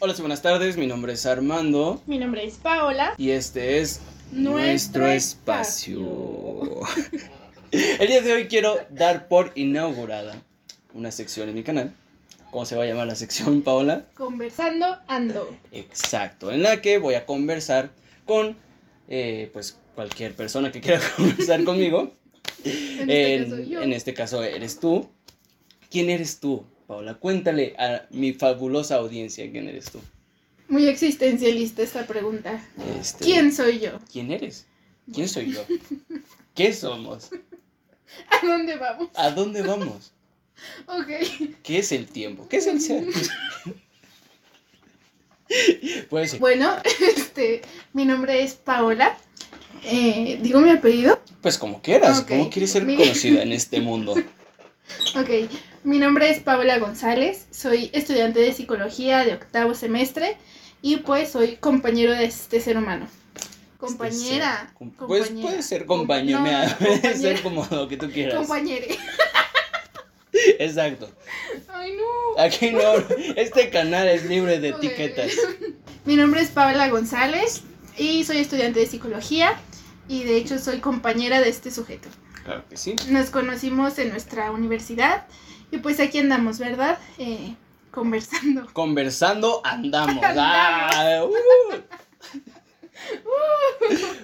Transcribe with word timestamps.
Hola, 0.00 0.14
buenas 0.18 0.42
tardes. 0.42 0.76
Mi 0.76 0.86
nombre 0.86 1.12
es 1.12 1.26
Armando 1.26 2.02
Mi 2.06 2.18
nombre 2.18 2.44
es 2.44 2.54
Paola. 2.54 3.14
y 3.18 3.30
este 3.30 3.80
es 3.80 4.00
Nuestro 4.32 5.02
nuestro 5.02 5.06
espacio. 5.08 6.80
El 7.72 8.08
día 8.08 8.20
de 8.22 8.32
hoy 8.32 8.46
quiero 8.48 8.76
dar 8.90 9.28
por 9.28 9.52
inaugurada 9.54 10.42
una 10.94 11.10
sección 11.12 11.48
en 11.48 11.54
mi 11.54 11.62
canal. 11.62 11.92
¿Cómo 12.50 12.64
se 12.64 12.74
va 12.76 12.82
a 12.82 12.86
llamar 12.86 13.06
la 13.06 13.14
sección, 13.14 13.62
Paola? 13.62 14.06
Conversando 14.14 14.98
ando. 15.06 15.56
Exacto, 15.70 16.50
en 16.50 16.62
la 16.64 16.80
que 16.82 16.98
voy 16.98 17.14
a 17.14 17.24
conversar 17.26 17.90
con 18.26 18.56
eh, 19.08 19.50
pues 19.52 19.78
cualquier 19.94 20.34
persona 20.34 20.72
que 20.72 20.80
quiera 20.80 21.00
conversar 21.16 21.62
conmigo. 21.64 22.12
En 22.64 23.08
este 23.10 23.34
En- 23.36 23.44
caso 23.50 23.62
yo. 23.62 23.82
en 23.82 23.92
este 23.92 24.14
caso 24.14 24.42
eres 24.42 24.80
tú. 24.80 25.08
¿Quién 25.90 26.08
eres 26.10 26.38
tú, 26.40 26.64
Paola? 26.90 27.14
Cuéntale 27.14 27.76
a 27.78 28.02
mi 28.10 28.32
fabulosa 28.32 28.96
audiencia 28.96 29.48
quién 29.48 29.68
eres 29.68 29.92
tú. 29.92 30.00
Muy 30.68 30.88
existencialista 30.88 31.82
esta 31.82 32.04
pregunta. 32.04 32.60
Este, 33.00 33.24
¿Quién 33.26 33.52
soy 33.52 33.78
yo? 33.78 33.92
¿Quién 34.12 34.32
eres? 34.32 34.66
¿Quién 35.14 35.28
soy 35.28 35.52
yo? 35.52 35.64
¿Qué 36.52 36.72
somos? 36.72 37.30
¿A 38.28 38.44
dónde 38.44 38.74
vamos? 38.76 39.08
¿A 39.14 39.30
dónde 39.30 39.62
vamos? 39.62 40.12
Ok. 40.86 41.06
¿Qué 41.62 41.78
es 41.78 41.90
el 41.90 42.06
tiempo? 42.06 42.46
¿Qué 42.46 42.58
es 42.58 42.66
el 42.66 42.82
ser? 42.82 43.04
Puede 46.10 46.28
ser. 46.28 46.38
Bueno, 46.38 46.76
este, 47.16 47.62
mi 47.94 48.04
nombre 48.04 48.42
es 48.42 48.54
Paola. 48.54 49.16
Eh, 49.84 50.38
¿Digo 50.42 50.60
mi 50.60 50.68
apellido? 50.70 51.18
Pues 51.40 51.56
como 51.56 51.80
quieras, 51.80 52.20
Ok. 52.20 52.28
¿cómo 52.28 52.50
quieres 52.50 52.72
ser 52.72 52.84
Mi- 52.84 52.96
conocida 52.96 53.42
en 53.42 53.52
este 53.52 53.80
mundo? 53.80 54.12
Ok. 55.16 55.30
Mi 55.82 55.98
nombre 55.98 56.30
es 56.30 56.40
Paola 56.40 56.78
González. 56.78 57.46
Soy 57.50 57.90
estudiante 57.92 58.40
de 58.40 58.52
psicología 58.52 59.24
de 59.24 59.34
octavo 59.34 59.74
semestre. 59.74 60.36
Y 60.82 60.98
pues 60.98 61.30
soy 61.30 61.56
compañero 61.56 62.12
de 62.12 62.24
este 62.24 62.60
ser 62.60 62.76
humano. 62.76 63.06
Compañera. 63.78 64.70
Este 64.72 64.84
ser. 64.84 64.96
Pues 65.06 65.26
compañera. 65.28 65.42
puede 65.48 65.62
ser 65.62 65.86
Com- 65.86 65.98
compañero, 66.00 66.40
no, 66.40 66.76
puede 66.78 67.16
ser 67.16 67.42
como 67.42 67.66
lo 67.70 67.88
que 67.88 67.96
tú 67.96 68.10
quieras. 68.10 68.34
Compañere. 68.36 68.88
Exacto. 70.58 71.10
Ay, 71.68 71.92
no. 71.96 72.42
Aquí 72.42 72.70
no, 72.70 72.80
este 73.36 73.70
canal 73.70 74.08
es 74.08 74.24
libre 74.26 74.60
de 74.60 74.68
etiquetas. 74.70 75.32
Mi 76.04 76.16
nombre 76.16 76.40
es 76.42 76.50
Paola 76.50 76.88
González 76.88 77.62
y 77.96 78.24
soy 78.24 78.38
estudiante 78.38 78.80
de 78.80 78.86
psicología 78.86 79.58
y 80.08 80.24
de 80.24 80.36
hecho 80.36 80.58
soy 80.58 80.80
compañera 80.80 81.40
de 81.40 81.48
este 81.48 81.70
sujeto. 81.70 82.08
Claro 82.44 82.64
que 82.68 82.76
sí. 82.76 82.96
Nos 83.08 83.30
conocimos 83.30 83.98
en 83.98 84.10
nuestra 84.10 84.50
universidad 84.50 85.26
y 85.70 85.78
pues 85.78 86.00
aquí 86.00 86.18
andamos, 86.18 86.58
¿verdad? 86.58 86.98
Eh, 87.18 87.54
conversando. 87.90 88.66
Conversando 88.72 89.60
andamos. 89.64 90.22
Ah, 90.36 91.22
uh. 91.24 91.30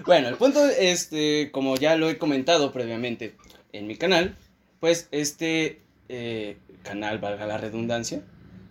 Bueno, 0.07 0.29
el 0.29 0.37
punto, 0.37 0.65
este, 0.69 1.51
como 1.51 1.77
ya 1.77 1.97
lo 1.97 2.09
he 2.09 2.19
comentado 2.19 2.73
previamente 2.73 3.37
en 3.73 3.87
mi 3.87 3.97
canal, 3.97 4.37
pues 4.81 5.09
este 5.11 5.81
eh, 6.09 6.59
canal, 6.83 7.19
valga 7.19 7.47
la 7.47 7.59
redundancia, 7.59 8.23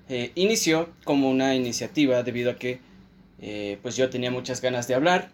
eh, 0.07 0.31
inició 0.35 0.89
como 1.03 1.29
una 1.29 1.55
iniciativa 1.55 2.23
debido 2.23 2.51
a 2.51 2.55
que 2.55 2.79
eh, 3.41 3.79
pues 3.81 3.97
yo 3.97 4.09
tenía 4.09 4.31
muchas 4.31 4.61
ganas 4.61 4.87
de 4.87 4.93
hablar 4.95 5.31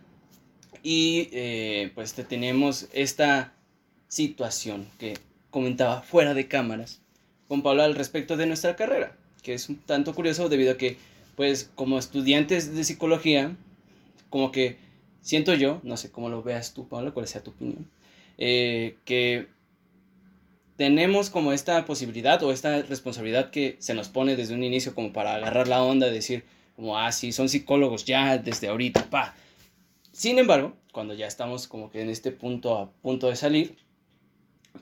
y 0.83 1.87
pues 1.93 2.13
te- 2.13 2.23
tenemos 2.23 2.87
esta 2.93 3.53
situación 4.07 4.87
que 4.97 5.17
comentaba 5.51 6.01
fuera 6.01 6.33
de 6.33 6.47
cámaras 6.47 7.00
con 7.51 7.63
Paula 7.63 7.83
al 7.83 7.95
respecto 7.95 8.37
de 8.37 8.45
nuestra 8.45 8.77
carrera, 8.77 9.13
que 9.43 9.53
es 9.53 9.67
un 9.67 9.75
tanto 9.75 10.15
curioso 10.15 10.47
debido 10.47 10.71
a 10.71 10.77
que 10.77 10.95
pues 11.35 11.69
como 11.75 11.99
estudiantes 11.99 12.73
de 12.73 12.85
psicología, 12.85 13.57
como 14.29 14.53
que 14.53 14.77
siento 15.19 15.53
yo, 15.53 15.81
no 15.83 15.97
sé 15.97 16.11
cómo 16.13 16.29
lo 16.29 16.43
veas 16.43 16.73
tú, 16.73 16.87
Paula, 16.87 17.11
cuál 17.11 17.27
sea 17.27 17.43
tu 17.43 17.51
opinión, 17.51 17.89
eh, 18.37 18.95
que 19.03 19.47
tenemos 20.77 21.29
como 21.29 21.51
esta 21.51 21.83
posibilidad 21.83 22.41
o 22.41 22.53
esta 22.53 22.83
responsabilidad 22.83 23.51
que 23.51 23.75
se 23.79 23.95
nos 23.95 24.07
pone 24.07 24.37
desde 24.37 24.53
un 24.53 24.63
inicio 24.63 24.95
como 24.95 25.11
para 25.11 25.35
agarrar 25.35 25.67
la 25.67 25.83
onda 25.83 26.09
decir 26.09 26.45
como, 26.77 26.97
ah, 26.97 27.11
sí, 27.11 27.33
son 27.33 27.49
psicólogos 27.49 28.05
ya 28.05 28.37
desde 28.37 28.69
ahorita, 28.69 29.09
pa. 29.09 29.35
Sin 30.13 30.39
embargo, 30.39 30.71
cuando 30.93 31.15
ya 31.15 31.27
estamos 31.27 31.67
como 31.67 31.91
que 31.91 32.01
en 32.01 32.09
este 32.09 32.31
punto 32.31 32.77
a 32.77 32.89
punto 33.01 33.27
de 33.27 33.35
salir, 33.35 33.75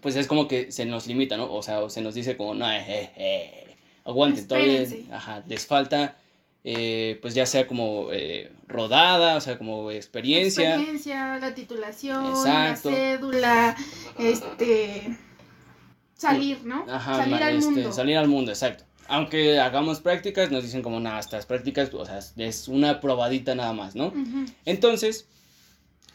pues 0.02 0.16
es 0.16 0.28
como 0.28 0.48
que 0.48 0.72
se 0.72 0.86
nos 0.86 1.08
limita, 1.08 1.38
¿no? 1.38 1.52
O 1.52 1.62
sea, 1.62 1.80
o 1.80 1.90
se 1.90 2.02
nos 2.02 2.14
dice 2.14 2.38
como, 2.38 2.54
no, 2.54 2.70
eh, 2.72 2.84
eh, 2.88 3.12
eh, 3.18 3.76
aguanten, 4.06 4.48
todavía, 4.48 4.86
ajá, 5.12 5.44
les 5.48 5.66
falta, 5.66 6.16
eh, 6.64 7.18
pues 7.22 7.34
ya 7.34 7.46
sea 7.46 7.68
como 7.68 8.10
eh, 8.12 8.52
rodada, 8.68 9.38
o 9.38 9.42
sea, 9.42 9.58
como 9.58 9.92
experiencia. 9.92 10.76
Experiencia, 10.76 11.38
la 11.40 11.54
titulación, 11.54 12.26
Exacto. 12.28 12.92
la 12.92 12.98
cédula, 12.98 13.78
este 14.18 15.18
salir, 16.16 16.66
¿no? 16.66 16.86
Ajá, 16.90 17.16
salir 17.16 17.36
al 17.36 17.56
este, 17.56 17.72
mundo. 17.72 17.92
salir 17.92 18.18
al 18.18 18.28
mundo, 18.28 18.52
exacto. 18.52 18.84
Aunque 19.08 19.60
hagamos 19.60 20.02
prácticas, 20.02 20.52
nos 20.52 20.64
dicen 20.64 20.84
como, 20.84 21.00
nada, 21.00 21.20
estas 21.20 21.46
prácticas, 21.46 21.92
o 21.94 22.06
sea, 22.06 22.20
es 22.38 22.68
una 22.68 23.00
probadita 23.00 23.56
nada 23.56 23.74
más, 23.74 23.96
¿no? 23.96 24.14
Entonces, 24.66 25.28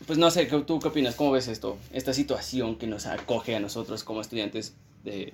pues 0.07 0.19
no 0.19 0.31
sé, 0.31 0.47
¿qué- 0.49 0.59
¿tú 0.61 0.79
qué 0.81 0.89
opinas? 0.89 1.15
¿Cómo 1.15 1.33
ves 1.33 1.49
esto? 1.49 1.79
Esta 1.93 2.13
situación 2.15 2.77
que 2.77 2.87
nos 2.87 3.07
acoge 3.07 3.55
a 3.57 3.61
nosotros 3.61 4.05
como 4.05 4.21
estudiantes 4.21 4.75
de, 5.05 5.33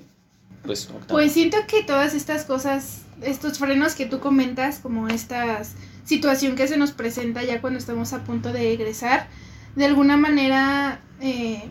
pues. 0.64 0.88
Pues 1.08 1.32
siento 1.32 1.56
que 1.66 1.82
todas 1.82 2.14
estas 2.14 2.44
cosas, 2.44 3.03
estos 3.22 3.58
frenos 3.58 3.94
que 3.94 4.06
tú 4.06 4.20
comentas, 4.20 4.78
como 4.78 5.08
esta 5.08 5.62
situación 6.04 6.56
que 6.56 6.66
se 6.69 6.76
nos 6.76 6.92
presenta 6.92 7.42
ya 7.44 7.60
cuando 7.60 7.78
estamos 7.78 8.12
a 8.12 8.25
punto 8.25 8.53
de 8.53 8.72
egresar, 8.72 9.28
de 9.76 9.84
alguna 9.84 10.16
manera 10.16 11.00
eh, 11.20 11.69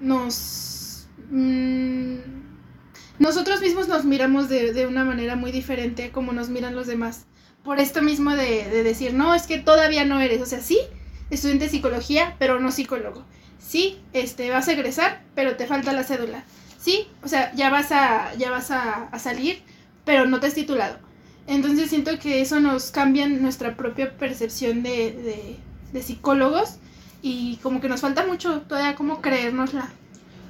nos... 0.00 1.06
mm, 1.30 2.16
nosotros 3.18 3.60
mismos 3.60 3.88
nos 3.88 4.04
miramos 4.04 4.48
de, 4.48 4.72
de 4.72 4.86
una 4.86 5.04
manera 5.04 5.36
muy 5.36 5.52
diferente 5.52 6.10
como 6.10 6.32
nos 6.32 6.48
miran 6.48 6.74
los 6.74 6.86
demás. 6.86 7.24
Por 7.64 7.78
esto 7.78 8.02
mismo 8.02 8.34
de, 8.34 8.68
de 8.68 8.82
decir, 8.82 9.14
no, 9.14 9.34
es 9.34 9.46
que 9.46 9.58
todavía 9.58 10.04
no 10.04 10.20
eres, 10.20 10.42
o 10.42 10.46
sea, 10.46 10.60
sí, 10.60 10.78
estudiante 11.34 11.64
de 11.64 11.70
psicología, 11.70 12.36
pero 12.38 12.60
no 12.60 12.70
psicólogo. 12.70 13.24
Sí, 13.58 13.98
este, 14.12 14.50
vas 14.50 14.68
a 14.68 14.72
egresar, 14.72 15.22
pero 15.34 15.56
te 15.56 15.66
falta 15.66 15.92
la 15.92 16.04
cédula. 16.04 16.44
Sí, 16.78 17.06
o 17.22 17.28
sea, 17.28 17.52
ya 17.54 17.70
vas 17.70 17.92
a, 17.92 18.34
ya 18.34 18.50
vas 18.50 18.70
a, 18.70 19.04
a 19.04 19.18
salir, 19.18 19.60
pero 20.04 20.26
no 20.26 20.40
te 20.40 20.48
has 20.48 20.54
titulado. 20.54 20.98
Entonces 21.46 21.90
siento 21.90 22.18
que 22.18 22.40
eso 22.40 22.60
nos 22.60 22.90
cambia 22.90 23.26
nuestra 23.28 23.76
propia 23.76 24.16
percepción 24.16 24.82
de, 24.82 25.12
de, 25.12 25.56
de 25.92 26.02
psicólogos 26.02 26.76
y 27.22 27.56
como 27.62 27.80
que 27.80 27.88
nos 27.88 28.00
falta 28.00 28.26
mucho 28.26 28.62
todavía 28.62 28.94
como 28.94 29.20
creérnosla. 29.20 29.92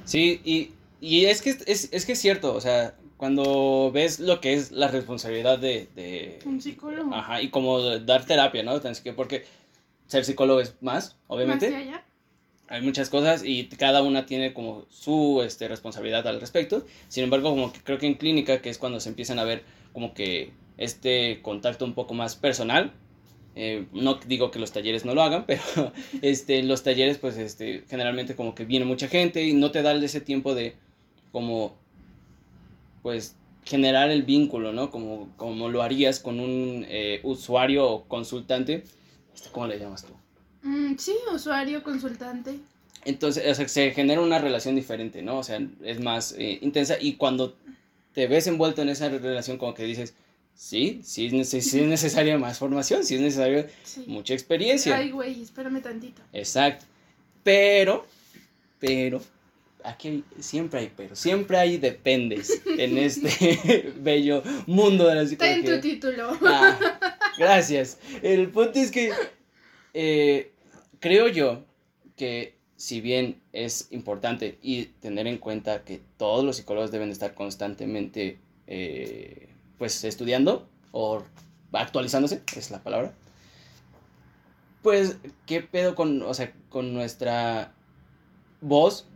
Sí, 0.05 0.41
y, 0.43 0.71
y 0.99 1.25
es, 1.25 1.41
que, 1.41 1.51
es, 1.65 1.89
es 1.91 2.05
que 2.05 2.11
es 2.13 2.19
cierto, 2.19 2.53
o 2.53 2.61
sea, 2.61 2.95
cuando 3.17 3.91
ves 3.93 4.19
lo 4.19 4.41
que 4.41 4.53
es 4.53 4.71
la 4.71 4.87
responsabilidad 4.87 5.57
de... 5.57 5.87
de 5.95 6.39
Un 6.45 6.61
psicólogo. 6.61 7.13
Ajá, 7.13 7.41
y 7.41 7.49
como 7.49 7.79
dar 7.81 8.25
terapia, 8.25 8.63
¿no? 8.63 8.81
Porque 9.15 9.45
ser 10.13 10.25
psicólogo 10.25 10.61
es 10.61 10.75
más, 10.81 11.17
obviamente. 11.27 11.69
Más 11.69 11.79
de 11.79 11.89
allá. 11.89 12.03
hay 12.67 12.81
muchas 12.81 13.09
cosas 13.09 13.43
y 13.43 13.65
cada 13.65 14.03
una 14.03 14.25
tiene 14.25 14.53
como 14.53 14.85
su 14.89 15.41
este, 15.43 15.67
responsabilidad 15.67 16.27
al 16.27 16.39
respecto. 16.39 16.85
Sin 17.09 17.23
embargo, 17.23 17.49
como 17.49 17.73
que 17.73 17.79
creo 17.81 17.97
que 17.97 18.07
en 18.07 18.13
clínica, 18.13 18.61
que 18.61 18.69
es 18.69 18.77
cuando 18.77 18.99
se 18.99 19.09
empiezan 19.09 19.39
a 19.39 19.43
ver 19.43 19.63
como 19.91 20.13
que 20.13 20.51
este 20.77 21.41
contacto 21.41 21.83
un 21.83 21.93
poco 21.93 22.13
más 22.13 22.35
personal. 22.35 22.93
eh, 23.55 23.85
no 23.91 24.15
digo 24.15 24.49
que 24.51 24.59
los 24.59 24.71
talleres 24.71 25.03
no 25.03 25.13
lo 25.15 25.23
hagan, 25.23 25.45
pero 25.47 25.91
este, 26.21 26.63
los 26.63 26.83
talleres 26.83 27.17
pues 27.17 27.37
este, 27.37 27.83
generalmente 27.89 28.35
como 28.35 28.55
que 28.55 28.65
viene 28.65 28.85
mucha 28.85 29.07
gente 29.07 29.43
y 29.43 29.53
no 29.53 29.71
te 29.71 29.81
da 29.81 29.93
ese 29.93 30.21
tiempo 30.21 30.55
de 30.55 30.75
como 31.31 31.75
pues 33.01 33.35
generar 33.65 34.11
el 34.11 34.23
vínculo, 34.23 34.73
¿no? 34.73 34.91
Como, 34.91 35.29
como 35.37 35.69
lo 35.69 35.81
harías 35.81 36.19
con 36.19 36.39
un 36.39 36.85
eh, 36.87 37.19
usuario 37.23 37.89
o 37.89 38.03
consultante. 38.05 38.83
¿Cómo 39.51 39.67
le 39.67 39.79
llamas 39.79 40.03
tú? 40.05 40.13
Mm, 40.63 40.95
sí, 40.97 41.13
usuario, 41.33 41.83
consultante. 41.83 42.59
Entonces, 43.05 43.43
o 43.51 43.55
sea, 43.55 43.67
se 43.67 43.91
genera 43.91 44.21
una 44.21 44.39
relación 44.39 44.75
diferente, 44.75 45.21
¿no? 45.21 45.37
O 45.39 45.43
sea, 45.43 45.59
es 45.83 45.99
más 45.99 46.33
eh, 46.37 46.59
intensa 46.61 46.97
y 46.99 47.13
cuando 47.15 47.55
te 48.13 48.27
ves 48.27 48.47
envuelto 48.47 48.81
en 48.81 48.89
esa 48.89 49.09
relación 49.09 49.57
como 49.57 49.73
que 49.73 49.83
dices, 49.83 50.13
sí, 50.55 51.01
sí 51.03 51.25
es, 51.27 51.33
neces- 51.33 51.61
sí 51.61 51.79
es 51.81 51.87
necesaria 51.87 52.37
más 52.37 52.59
formación, 52.59 53.03
sí 53.03 53.15
es 53.15 53.21
necesaria 53.21 53.67
Sí. 53.83 54.05
mucha 54.07 54.33
experiencia. 54.33 54.95
Ay, 54.95 55.11
güey, 55.11 55.41
espérame 55.41 55.81
tantito. 55.81 56.21
Exacto. 56.31 56.85
Pero, 57.43 58.05
pero, 58.79 59.21
aquí 59.83 60.07
hay- 60.07 60.23
siempre 60.39 60.79
hay 60.79 60.91
pero, 60.95 61.15
siempre 61.15 61.57
hay 61.57 61.77
dependes 61.77 62.61
en 62.65 62.97
este 62.97 63.91
bello 63.99 64.43
mundo 64.67 65.07
de 65.07 65.15
la 65.15 65.21
Está 65.23 65.47
en 65.51 65.55
psicología. 65.61 65.75
tu 65.75 65.81
título. 65.81 66.37
Ah, 66.45 66.99
gracias. 67.37 67.99
El 68.21 68.49
punto 68.49 68.79
es 68.79 68.91
que 68.91 69.11
eh, 69.93 70.51
creo 70.99 71.27
yo 71.27 71.63
que 72.15 72.55
si 72.75 73.01
bien 73.01 73.41
es 73.53 73.87
importante 73.91 74.57
y 74.61 74.85
tener 74.85 75.27
en 75.27 75.37
cuenta 75.37 75.83
que 75.83 76.01
todos 76.17 76.43
los 76.43 76.57
psicólogos 76.57 76.91
deben 76.91 77.11
estar 77.11 77.33
constantemente 77.33 78.39
eh, 78.67 79.49
pues 79.77 80.03
estudiando 80.03 80.67
o 80.91 81.23
actualizándose, 81.71 82.41
es 82.55 82.71
la 82.71 82.83
palabra. 82.83 83.13
Pues, 84.81 85.17
¿qué 85.45 85.61
pedo 85.61 85.95
con, 85.95 86.21
o 86.23 86.33
sea, 86.33 86.53
con 86.69 86.93
nuestra 86.93 87.73
voz? 88.59 89.07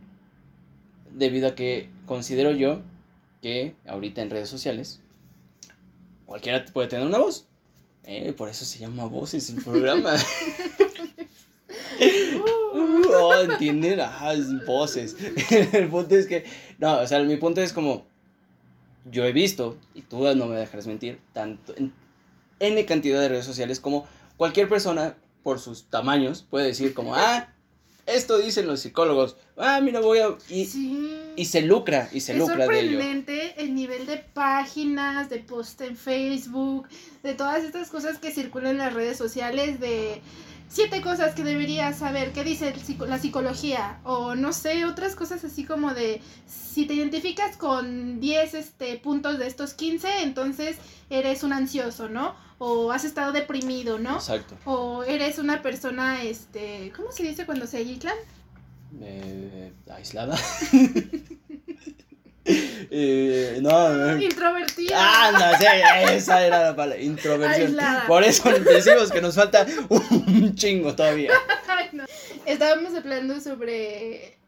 Debido 1.12 1.48
a 1.48 1.54
que 1.54 1.90
considero 2.06 2.52
yo 2.52 2.80
que 3.42 3.74
ahorita 3.86 4.22
en 4.22 4.30
redes 4.30 4.48
sociales 4.48 5.00
cualquiera 6.26 6.64
puede 6.66 6.88
tener 6.88 7.06
una 7.06 7.18
voz. 7.18 7.47
Eh, 8.10 8.32
por 8.32 8.48
eso 8.48 8.64
se 8.64 8.78
llama 8.78 9.04
Voces 9.04 9.50
el 9.50 9.62
programa. 9.62 10.16
oh, 13.20 13.34
entienden, 13.34 14.00
ah, 14.00 14.34
voces. 14.66 15.14
el 15.74 15.88
punto 15.88 16.16
es 16.16 16.26
que, 16.26 16.44
no, 16.78 17.00
o 17.00 17.06
sea, 17.06 17.22
mi 17.22 17.36
punto 17.36 17.60
es 17.60 17.74
como, 17.74 18.06
yo 19.10 19.26
he 19.26 19.32
visto, 19.32 19.76
y 19.94 20.00
tú 20.00 20.22
no 20.34 20.46
me 20.46 20.56
dejarás 20.56 20.86
mentir, 20.86 21.20
tanto 21.34 21.74
en 21.76 21.92
N 22.60 22.82
cantidad 22.86 23.20
de 23.20 23.28
redes 23.28 23.44
sociales 23.44 23.78
como 23.78 24.08
cualquier 24.38 24.70
persona, 24.70 25.14
por 25.42 25.60
sus 25.60 25.84
tamaños, 25.90 26.46
puede 26.48 26.68
decir 26.68 26.94
como, 26.94 27.14
ah, 27.14 27.52
esto 28.06 28.38
dicen 28.38 28.66
los 28.66 28.80
psicólogos, 28.80 29.36
ah, 29.58 29.82
mira, 29.82 30.00
voy 30.00 30.20
a... 30.20 30.34
Y, 30.48 30.66
y 31.36 31.44
se 31.44 31.60
lucra, 31.60 32.08
y 32.10 32.20
se 32.20 32.32
lucra 32.32 32.66
de 32.66 32.80
ello. 32.80 33.00
Nivel 33.98 34.06
de 34.06 34.22
páginas, 34.32 35.28
de 35.28 35.38
post 35.38 35.80
en 35.80 35.96
Facebook, 35.96 36.88
de 37.22 37.34
todas 37.34 37.64
estas 37.64 37.88
cosas 37.90 38.18
que 38.18 38.30
circulan 38.30 38.72
en 38.72 38.78
las 38.78 38.94
redes 38.94 39.16
sociales, 39.16 39.80
de 39.80 40.20
siete 40.68 41.00
cosas 41.00 41.34
que 41.34 41.42
deberías 41.42 41.98
saber, 41.98 42.32
qué 42.32 42.44
dice 42.44 42.74
la 43.06 43.18
psicología, 43.18 44.00
o 44.04 44.34
no 44.34 44.52
sé, 44.52 44.84
otras 44.84 45.14
cosas 45.14 45.42
así 45.44 45.64
como 45.64 45.94
de, 45.94 46.20
si 46.46 46.86
te 46.86 46.94
identificas 46.94 47.56
con 47.56 48.20
10 48.20 48.54
este, 48.54 48.96
puntos 48.98 49.38
de 49.38 49.46
estos 49.46 49.74
15, 49.74 50.22
entonces 50.22 50.76
eres 51.10 51.42
un 51.42 51.52
ansioso, 51.52 52.08
¿no? 52.08 52.34
O 52.58 52.92
has 52.92 53.04
estado 53.04 53.32
deprimido, 53.32 53.98
¿no? 53.98 54.16
Exacto. 54.16 54.56
O 54.64 55.04
eres 55.04 55.38
una 55.38 55.62
persona, 55.62 56.22
este, 56.22 56.92
¿cómo 56.94 57.12
se 57.12 57.22
dice 57.22 57.46
cuando 57.46 57.66
se 57.66 57.78
aíslan? 57.78 58.16
Eh, 59.00 59.72
aislada. 59.90 60.38
No, 63.60 64.20
Introvertida. 64.20 64.96
Ah, 64.96 65.32
no, 65.32 65.58
sí, 65.58 65.66
esa 66.14 66.46
era 66.46 66.62
la 66.62 66.76
palabra, 66.76 67.02
introversión. 67.02 67.76
Por 68.06 68.24
eso 68.24 68.50
decimos 68.50 69.10
que 69.10 69.20
nos 69.20 69.34
falta 69.34 69.66
un 69.88 70.54
chingo 70.54 70.94
todavía. 70.94 71.32
Estábamos 72.46 72.94
hablando 72.94 73.40
sobre 73.40 74.38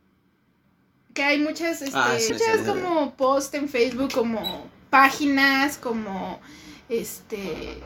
que 1.12 1.22
hay 1.22 1.38
muchas, 1.38 1.82
este, 1.82 1.98
ah, 1.98 2.16
muchas 2.30 2.66
como 2.66 3.14
post 3.14 3.54
en 3.54 3.68
Facebook, 3.68 4.12
como 4.12 4.70
páginas, 4.88 5.76
como 5.76 6.40
este 6.88 7.78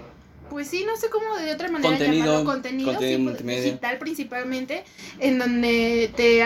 pues 0.50 0.68
sí, 0.68 0.84
no 0.84 0.96
sé 0.96 1.08
cómo 1.10 1.36
de 1.36 1.52
otra 1.52 1.70
manera 1.70 1.90
contenido, 1.90 2.24
llamarlo 2.24 2.44
contenido, 2.44 2.92
digital 2.98 3.98
principalmente, 3.98 4.84
en 5.18 5.38
donde 5.38 6.12
te, 6.16 6.44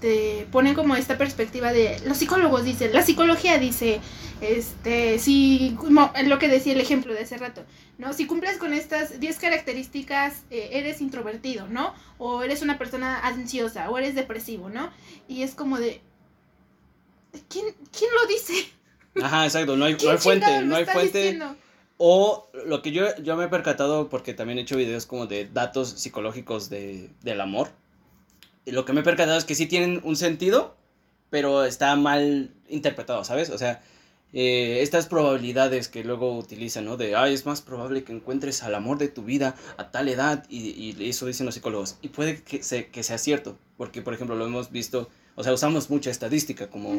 te, 0.00 0.46
ponen 0.52 0.74
como 0.74 0.96
esta 0.96 1.16
perspectiva 1.18 1.72
de 1.72 2.00
los 2.06 2.18
psicólogos 2.18 2.64
dicen, 2.64 2.92
la 2.92 3.02
psicología 3.02 3.58
dice, 3.58 4.00
este, 4.40 5.18
si, 5.18 5.76
lo 6.24 6.38
que 6.38 6.48
decía 6.48 6.72
el 6.72 6.80
ejemplo 6.80 7.12
de 7.14 7.20
hace 7.20 7.38
rato, 7.38 7.64
¿no? 7.98 8.12
Si 8.12 8.26
cumples 8.26 8.56
con 8.58 8.72
estas 8.72 9.20
10 9.20 9.38
características, 9.38 10.42
eh, 10.50 10.70
eres 10.72 11.00
introvertido, 11.00 11.66
¿no? 11.68 11.94
O 12.18 12.42
eres 12.42 12.62
una 12.62 12.78
persona 12.78 13.20
ansiosa, 13.20 13.90
o 13.90 13.98
eres 13.98 14.14
depresivo, 14.14 14.68
¿no? 14.68 14.90
Y 15.28 15.42
es 15.42 15.54
como 15.54 15.78
de, 15.78 16.00
¿quién, 17.48 17.66
quién 17.96 18.10
lo 18.20 18.26
dice? 18.28 18.70
Ajá, 19.22 19.44
exacto, 19.44 19.76
no 19.76 19.84
hay, 19.84 19.96
no 20.02 20.10
hay 20.10 20.18
fuente, 20.18 20.62
no 20.62 20.76
hay 20.76 20.84
fuente. 20.84 21.38
O 22.02 22.48
lo 22.64 22.80
que 22.80 22.92
yo, 22.92 23.14
yo 23.22 23.36
me 23.36 23.44
he 23.44 23.48
percatado, 23.48 24.08
porque 24.08 24.32
también 24.32 24.58
he 24.58 24.62
hecho 24.62 24.78
videos 24.78 25.04
como 25.04 25.26
de 25.26 25.44
datos 25.44 25.90
psicológicos 25.90 26.70
de, 26.70 27.10
del 27.20 27.42
amor. 27.42 27.68
Lo 28.64 28.86
que 28.86 28.94
me 28.94 29.00
he 29.00 29.04
percatado 29.04 29.36
es 29.36 29.44
que 29.44 29.54
sí 29.54 29.66
tienen 29.66 30.00
un 30.02 30.16
sentido, 30.16 30.74
pero 31.28 31.66
está 31.66 31.94
mal 31.96 32.54
interpretado, 32.70 33.22
¿sabes? 33.24 33.50
O 33.50 33.58
sea, 33.58 33.82
eh, 34.32 34.78
estas 34.80 35.08
probabilidades 35.08 35.88
que 35.88 36.02
luego 36.02 36.38
utilizan, 36.38 36.86
¿no? 36.86 36.96
De, 36.96 37.16
ay, 37.16 37.34
es 37.34 37.44
más 37.44 37.60
probable 37.60 38.02
que 38.02 38.14
encuentres 38.14 38.62
al 38.62 38.74
amor 38.74 38.96
de 38.96 39.08
tu 39.08 39.24
vida 39.24 39.54
a 39.76 39.90
tal 39.90 40.08
edad, 40.08 40.46
y, 40.48 40.70
y 40.70 41.06
eso 41.06 41.26
dicen 41.26 41.44
los 41.44 41.54
psicólogos. 41.54 41.98
Y 42.00 42.08
puede 42.08 42.42
que, 42.42 42.62
se, 42.62 42.86
que 42.88 43.02
sea 43.02 43.18
cierto, 43.18 43.58
porque, 43.76 44.00
por 44.00 44.14
ejemplo, 44.14 44.36
lo 44.36 44.46
hemos 44.46 44.70
visto, 44.70 45.10
o 45.34 45.44
sea, 45.44 45.52
usamos 45.52 45.90
mucha 45.90 46.10
estadística 46.10 46.70
como 46.70 46.94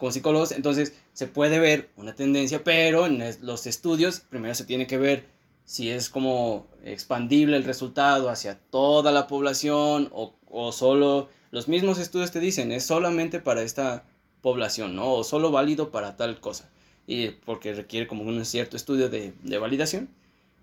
como 0.00 0.10
psicólogos, 0.10 0.50
entonces 0.50 0.94
se 1.12 1.28
puede 1.28 1.60
ver 1.60 1.90
una 1.96 2.14
tendencia, 2.14 2.64
pero 2.64 3.06
en 3.06 3.22
los 3.42 3.66
estudios 3.66 4.20
primero 4.20 4.54
se 4.54 4.64
tiene 4.64 4.86
que 4.86 4.98
ver 4.98 5.26
si 5.64 5.90
es 5.90 6.08
como 6.08 6.66
expandible 6.82 7.56
el 7.56 7.64
resultado 7.64 8.30
hacia 8.30 8.58
toda 8.58 9.12
la 9.12 9.28
población 9.28 10.08
o, 10.12 10.34
o 10.48 10.72
solo 10.72 11.28
los 11.50 11.68
mismos 11.68 11.98
estudios 11.98 12.30
te 12.30 12.40
dicen 12.40 12.72
es 12.72 12.84
solamente 12.84 13.40
para 13.40 13.62
esta 13.62 14.04
población, 14.40 14.96
¿no? 14.96 15.12
O 15.12 15.24
solo 15.24 15.50
válido 15.50 15.90
para 15.90 16.16
tal 16.16 16.40
cosa. 16.40 16.68
Y 17.06 17.28
porque 17.28 17.74
requiere 17.74 18.06
como 18.06 18.22
un 18.22 18.44
cierto 18.44 18.76
estudio 18.76 19.08
de, 19.08 19.34
de 19.42 19.58
validación. 19.58 20.08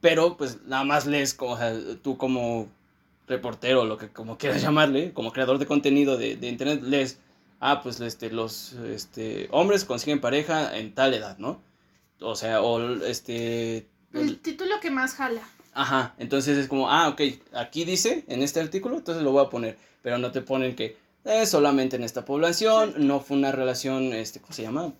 Pero 0.01 0.37
pues 0.37 0.63
nada 0.65 0.83
más 0.83 1.05
lees, 1.05 1.33
como, 1.33 1.57
tú 2.01 2.17
como 2.17 2.67
reportero, 3.27 3.85
lo 3.85 3.97
que 3.97 4.09
como 4.09 4.37
quieras 4.37 4.61
llamarle, 4.63 5.13
como 5.13 5.31
creador 5.31 5.57
de 5.59 5.65
contenido 5.65 6.17
de, 6.17 6.37
de 6.37 6.47
internet, 6.47 6.81
lees 6.83 7.19
ah, 7.59 7.81
pues 7.81 7.99
este, 7.99 8.29
los 8.29 8.73
este, 8.73 9.47
hombres 9.51 9.85
consiguen 9.85 10.21
pareja 10.21 10.77
en 10.77 10.93
tal 10.93 11.13
edad, 11.13 11.37
¿no? 11.37 11.61
O 12.19 12.35
sea, 12.35 12.61
o 12.61 12.79
este... 13.03 13.87
El 14.13 14.39
título 14.39 14.79
que 14.81 14.89
más 14.89 15.13
jala. 15.15 15.41
Ajá, 15.73 16.15
entonces 16.17 16.57
es 16.57 16.67
como, 16.67 16.89
ah, 16.89 17.09
ok, 17.09 17.21
aquí 17.53 17.85
dice 17.85 18.25
en 18.27 18.41
este 18.41 18.59
artículo, 18.59 18.97
entonces 18.97 19.23
lo 19.23 19.31
voy 19.31 19.45
a 19.45 19.49
poner, 19.49 19.77
pero 20.01 20.17
no 20.17 20.31
te 20.31 20.41
ponen 20.41 20.75
que 20.75 20.97
es 21.23 21.49
solamente 21.49 21.97
en 21.97 22.03
esta 22.03 22.25
población, 22.25 22.95
no 22.97 23.19
fue 23.19 23.37
una 23.37 23.51
relación, 23.51 24.13
este, 24.13 24.39
¿cómo 24.39 24.53
se 24.53 24.63
llama? 24.63 24.93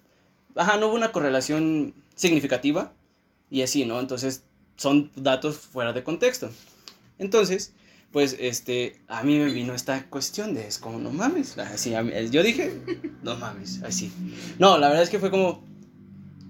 Ajá, 0.55 0.77
no 0.77 0.87
hubo 0.87 0.95
una 0.95 1.11
correlación 1.11 1.95
significativa 2.15 2.93
y 3.49 3.61
así, 3.61 3.85
¿no? 3.85 3.99
Entonces 3.99 4.43
son 4.75 5.11
datos 5.15 5.57
fuera 5.57 5.93
de 5.93 6.03
contexto. 6.03 6.51
Entonces, 7.17 7.73
pues 8.11 8.35
este, 8.39 9.01
a 9.07 9.23
mí 9.23 9.37
me 9.37 9.51
vino 9.51 9.73
esta 9.73 10.05
cuestión 10.09 10.53
de, 10.53 10.67
es 10.67 10.79
como, 10.79 10.97
no 10.97 11.11
mames, 11.11 11.57
así, 11.57 11.93
yo 12.31 12.43
dije, 12.43 12.73
no 13.23 13.35
mames, 13.35 13.83
así. 13.83 14.11
No, 14.59 14.77
la 14.77 14.87
verdad 14.87 15.03
es 15.03 15.09
que 15.09 15.19
fue 15.19 15.29
como, 15.29 15.63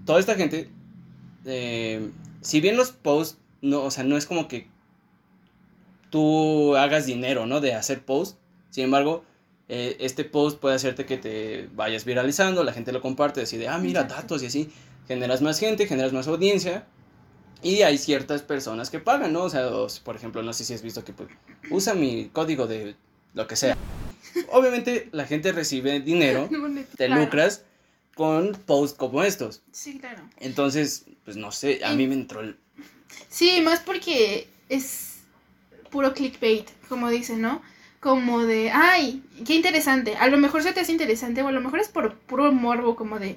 toda 0.04 0.20
esta 0.20 0.34
gente, 0.34 0.70
eh, 1.44 2.10
si 2.40 2.60
bien 2.60 2.76
los 2.76 2.92
posts, 2.92 3.38
no, 3.60 3.82
o 3.82 3.90
sea, 3.90 4.04
no 4.04 4.16
es 4.16 4.26
como 4.26 4.48
que 4.48 4.68
tú 6.10 6.76
hagas 6.76 7.06
dinero, 7.06 7.46
¿no? 7.46 7.60
De 7.60 7.74
hacer 7.74 8.04
posts, 8.04 8.38
sin 8.70 8.84
embargo, 8.84 9.24
eh, 9.68 9.96
este 10.00 10.24
post 10.24 10.58
puede 10.60 10.76
hacerte 10.76 11.04
que 11.04 11.18
te 11.18 11.68
vayas 11.74 12.04
viralizando, 12.04 12.64
la 12.64 12.72
gente 12.72 12.92
lo 12.92 13.02
comparte, 13.02 13.40
decide, 13.40 13.68
ah, 13.68 13.78
mira, 13.78 14.04
datos 14.04 14.42
y 14.42 14.46
así, 14.46 14.70
generas 15.06 15.42
más 15.42 15.58
gente, 15.58 15.86
generas 15.86 16.12
más 16.12 16.28
audiencia, 16.28 16.86
y 17.62 17.82
hay 17.82 17.98
ciertas 17.98 18.42
personas 18.42 18.90
que 18.90 18.98
pagan, 18.98 19.32
¿no? 19.32 19.44
O 19.44 19.50
sea, 19.50 19.68
por 20.04 20.16
ejemplo, 20.16 20.42
no 20.42 20.52
sé 20.52 20.64
si 20.64 20.74
has 20.74 20.82
visto 20.82 21.04
que 21.04 21.12
pues, 21.12 21.28
usa 21.70 21.94
mi 21.94 22.28
código 22.32 22.66
de 22.66 22.94
lo 23.34 23.46
que 23.46 23.56
sea. 23.56 23.76
Obviamente 24.50 25.08
la 25.12 25.26
gente 25.26 25.52
recibe 25.52 26.00
dinero, 26.00 26.48
te 26.96 27.08
lucras 27.08 27.64
con 28.14 28.52
posts 28.52 28.96
como 28.96 29.22
estos. 29.22 29.62
Sí, 29.72 29.98
claro. 29.98 30.22
Entonces, 30.38 31.06
pues 31.24 31.36
no 31.36 31.52
sé, 31.52 31.84
a 31.84 31.92
mí 31.94 32.06
me 32.06 32.14
entró 32.14 32.40
el... 32.40 32.56
Sí, 33.28 33.60
más 33.60 33.80
porque 33.80 34.48
es 34.68 35.16
puro 35.90 36.14
clickbait, 36.14 36.68
como 36.88 37.08
dicen, 37.10 37.40
¿no? 37.40 37.62
como 38.00 38.44
de, 38.44 38.70
ay, 38.70 39.22
qué 39.44 39.54
interesante. 39.54 40.16
A 40.16 40.28
lo 40.28 40.36
mejor 40.38 40.62
se 40.62 40.72
te 40.72 40.80
hace 40.80 40.92
interesante 40.92 41.42
o 41.42 41.48
a 41.48 41.52
lo 41.52 41.60
mejor 41.60 41.80
es 41.80 41.88
por 41.88 42.14
puro 42.14 42.52
morbo, 42.52 42.94
como 42.94 43.18
de, 43.18 43.36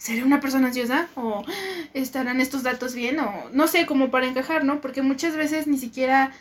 ¿seré 0.00 0.24
una 0.24 0.40
persona 0.40 0.68
ansiosa? 0.68 1.08
¿O 1.14 1.44
estarán 1.92 2.40
estos 2.40 2.62
datos 2.62 2.94
bien? 2.94 3.20
O 3.20 3.50
no 3.52 3.68
sé, 3.68 3.86
como 3.86 4.10
para 4.10 4.26
encajar, 4.26 4.64
¿no? 4.64 4.80
Porque 4.80 5.02
muchas 5.02 5.36
veces 5.36 5.66
ni 5.66 5.76
siquiera, 5.76 6.32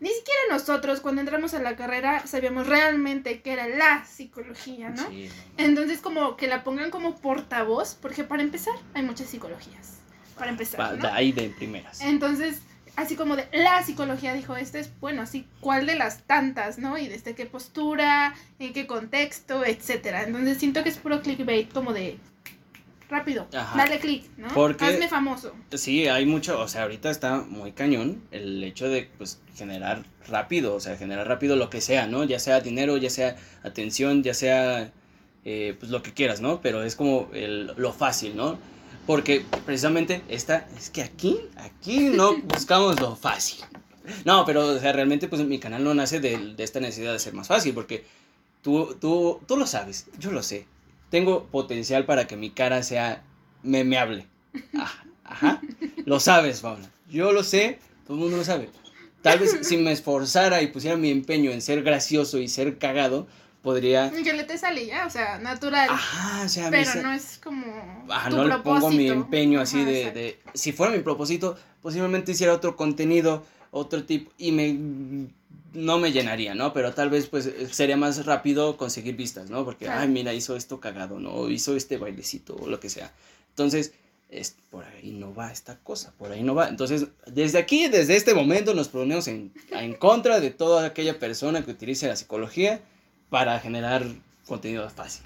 ni 0.00 0.08
siquiera 0.08 0.40
nosotros 0.48 1.00
cuando 1.00 1.20
entramos 1.20 1.54
a 1.54 1.60
la 1.60 1.74
carrera 1.74 2.24
sabíamos 2.26 2.68
realmente 2.68 3.42
qué 3.42 3.52
era 3.52 3.68
la 3.68 4.04
psicología, 4.06 4.90
¿no? 4.90 5.02
Entonces 5.58 6.00
como 6.00 6.36
que 6.36 6.46
la 6.46 6.62
pongan 6.62 6.90
como 6.90 7.16
portavoz, 7.16 7.98
porque 8.00 8.22
para 8.22 8.42
empezar 8.42 8.74
hay 8.94 9.02
muchas 9.02 9.28
psicologías. 9.28 9.98
Para 10.38 10.50
empezar. 10.50 10.96
¿no? 10.96 11.08
ahí 11.12 11.32
de 11.32 11.50
primeras. 11.50 12.00
Entonces 12.00 12.60
así 12.94 13.16
como 13.16 13.34
de 13.34 13.48
la 13.52 13.82
psicología 13.82 14.34
dijo, 14.34 14.54
este 14.54 14.78
es, 14.78 14.90
bueno, 15.00 15.22
así, 15.22 15.48
¿cuál 15.58 15.86
de 15.86 15.96
las 15.96 16.22
tantas, 16.28 16.78
no? 16.78 16.96
Y 16.96 17.08
desde 17.08 17.34
qué 17.34 17.44
postura, 17.44 18.36
en 18.60 18.72
qué 18.72 18.86
contexto, 18.86 19.64
etcétera. 19.64 20.22
Entonces 20.22 20.58
siento 20.58 20.84
que 20.84 20.90
es 20.90 20.98
puro 20.98 21.20
clickbait, 21.20 21.72
como 21.72 21.92
de 21.92 22.20
rápido, 23.08 23.46
dale 23.50 23.98
click, 23.98 24.24
¿no? 24.36 24.48
Porque, 24.48 24.84
Hazme 24.84 25.08
famoso. 25.08 25.52
Sí, 25.72 26.06
hay 26.08 26.26
mucho, 26.26 26.60
o 26.60 26.68
sea, 26.68 26.82
ahorita 26.82 27.10
está 27.10 27.38
muy 27.42 27.72
cañón 27.72 28.22
el 28.30 28.62
hecho 28.64 28.88
de, 28.88 29.08
pues, 29.18 29.40
generar 29.56 30.04
rápido, 30.28 30.74
o 30.74 30.80
sea, 30.80 30.96
generar 30.96 31.28
rápido 31.28 31.56
lo 31.56 31.70
que 31.70 31.80
sea, 31.80 32.06
¿no? 32.06 32.24
Ya 32.24 32.38
sea 32.38 32.60
dinero, 32.60 32.96
ya 32.96 33.10
sea 33.10 33.36
atención, 33.62 34.22
ya 34.22 34.34
sea, 34.34 34.92
eh, 35.44 35.76
pues, 35.78 35.90
lo 35.90 36.02
que 36.02 36.12
quieras, 36.12 36.40
¿no? 36.40 36.60
Pero 36.60 36.82
es 36.82 36.96
como 36.96 37.28
el, 37.32 37.72
lo 37.76 37.92
fácil, 37.92 38.36
¿no? 38.36 38.58
Porque 39.06 39.44
precisamente 39.66 40.22
esta, 40.28 40.66
es 40.76 40.90
que 40.90 41.02
aquí, 41.02 41.38
aquí 41.56 42.08
no 42.08 42.36
buscamos 42.44 43.00
lo 43.00 43.16
fácil. 43.16 43.64
No, 44.24 44.44
pero 44.44 44.66
o 44.66 44.78
sea, 44.78 44.92
realmente 44.92 45.28
pues 45.28 45.42
mi 45.46 45.58
canal 45.58 45.82
no 45.82 45.94
nace 45.94 46.20
de, 46.20 46.54
de 46.54 46.64
esta 46.64 46.78
necesidad 46.80 47.12
de 47.12 47.18
ser 47.18 47.32
más 47.32 47.48
fácil, 47.48 47.72
porque 47.72 48.04
tú, 48.62 48.96
tú, 49.00 49.40
tú 49.46 49.56
lo 49.56 49.66
sabes, 49.66 50.06
yo 50.18 50.30
lo 50.30 50.42
sé. 50.42 50.66
Tengo 51.14 51.44
potencial 51.44 52.06
para 52.06 52.26
que 52.26 52.36
mi 52.36 52.50
cara 52.50 52.82
sea 52.82 53.22
memeable. 53.62 54.26
Ajá, 54.76 55.04
ajá. 55.22 55.60
Lo 56.06 56.18
sabes, 56.18 56.58
Paula. 56.58 56.90
Yo 57.08 57.30
lo 57.30 57.44
sé, 57.44 57.78
todo 58.04 58.16
el 58.16 58.22
mundo 58.24 58.38
lo 58.38 58.44
sabe. 58.44 58.68
Tal 59.22 59.38
vez 59.38 59.58
si 59.62 59.76
me 59.76 59.92
esforzara 59.92 60.60
y 60.60 60.66
pusiera 60.66 60.96
mi 60.96 61.12
empeño 61.12 61.52
en 61.52 61.62
ser 61.62 61.84
gracioso 61.84 62.38
y 62.38 62.48
ser 62.48 62.78
cagado, 62.78 63.28
podría... 63.62 64.10
Que 64.10 64.32
le 64.32 64.42
te 64.42 64.58
sale 64.58 64.86
ya, 64.86 65.06
o 65.06 65.10
sea, 65.10 65.38
natural. 65.38 65.88
Ajá, 65.88 66.46
o 66.46 66.48
sea, 66.48 66.68
pero 66.68 66.90
sa- 66.90 67.02
no 67.02 67.12
es 67.12 67.38
como. 67.38 67.64
Ajá, 68.10 68.30
tu 68.30 68.36
no 68.36 68.44
le 68.46 68.58
pongo 68.58 68.90
mi 68.90 69.06
empeño 69.06 69.60
así 69.60 69.82
Ajá, 69.82 69.86
de, 69.90 69.98
exacto. 70.00 70.18
de... 70.18 70.38
Si 70.54 70.72
fuera 70.72 70.92
mi 70.92 70.98
propósito, 71.04 71.56
posiblemente 71.80 72.32
hiciera 72.32 72.52
otro 72.54 72.74
contenido, 72.74 73.46
otro 73.70 74.04
tipo, 74.04 74.32
y 74.36 74.50
me... 74.50 75.28
No 75.74 75.98
me 75.98 76.12
llenaría, 76.12 76.54
¿no? 76.54 76.72
Pero 76.72 76.94
tal 76.94 77.10
vez 77.10 77.26
pues 77.26 77.50
sería 77.72 77.96
más 77.96 78.24
rápido 78.24 78.76
conseguir 78.76 79.16
vistas, 79.16 79.50
¿no? 79.50 79.64
Porque, 79.64 79.84
Claro. 79.86 80.00
ay, 80.02 80.08
mira, 80.08 80.32
hizo 80.32 80.56
esto 80.56 80.80
cagado, 80.80 81.18
¿no? 81.20 81.32
O 81.34 81.50
hizo 81.50 81.76
este 81.76 81.98
bailecito 81.98 82.54
o 82.56 82.68
lo 82.68 82.80
que 82.80 82.88
sea. 82.88 83.12
Entonces, 83.50 83.92
es, 84.30 84.56
por 84.70 84.84
ahí 84.84 85.10
no 85.12 85.34
va 85.34 85.52
esta 85.52 85.76
cosa, 85.78 86.12
por 86.18 86.32
ahí 86.32 86.42
no 86.42 86.54
va. 86.54 86.68
Entonces, 86.68 87.06
desde 87.26 87.58
aquí, 87.58 87.88
desde 87.88 88.16
este 88.16 88.34
momento, 88.34 88.74
nos 88.74 88.88
ponemos 88.88 89.28
en, 89.28 89.52
en 89.70 89.94
contra 89.94 90.40
de 90.40 90.50
toda 90.50 90.86
aquella 90.86 91.18
persona 91.18 91.64
que 91.64 91.70
utilice 91.72 92.08
la 92.08 92.16
psicología 92.16 92.80
para 93.30 93.58
generar 93.60 94.04
contenido 94.46 94.88
fácil, 94.90 95.24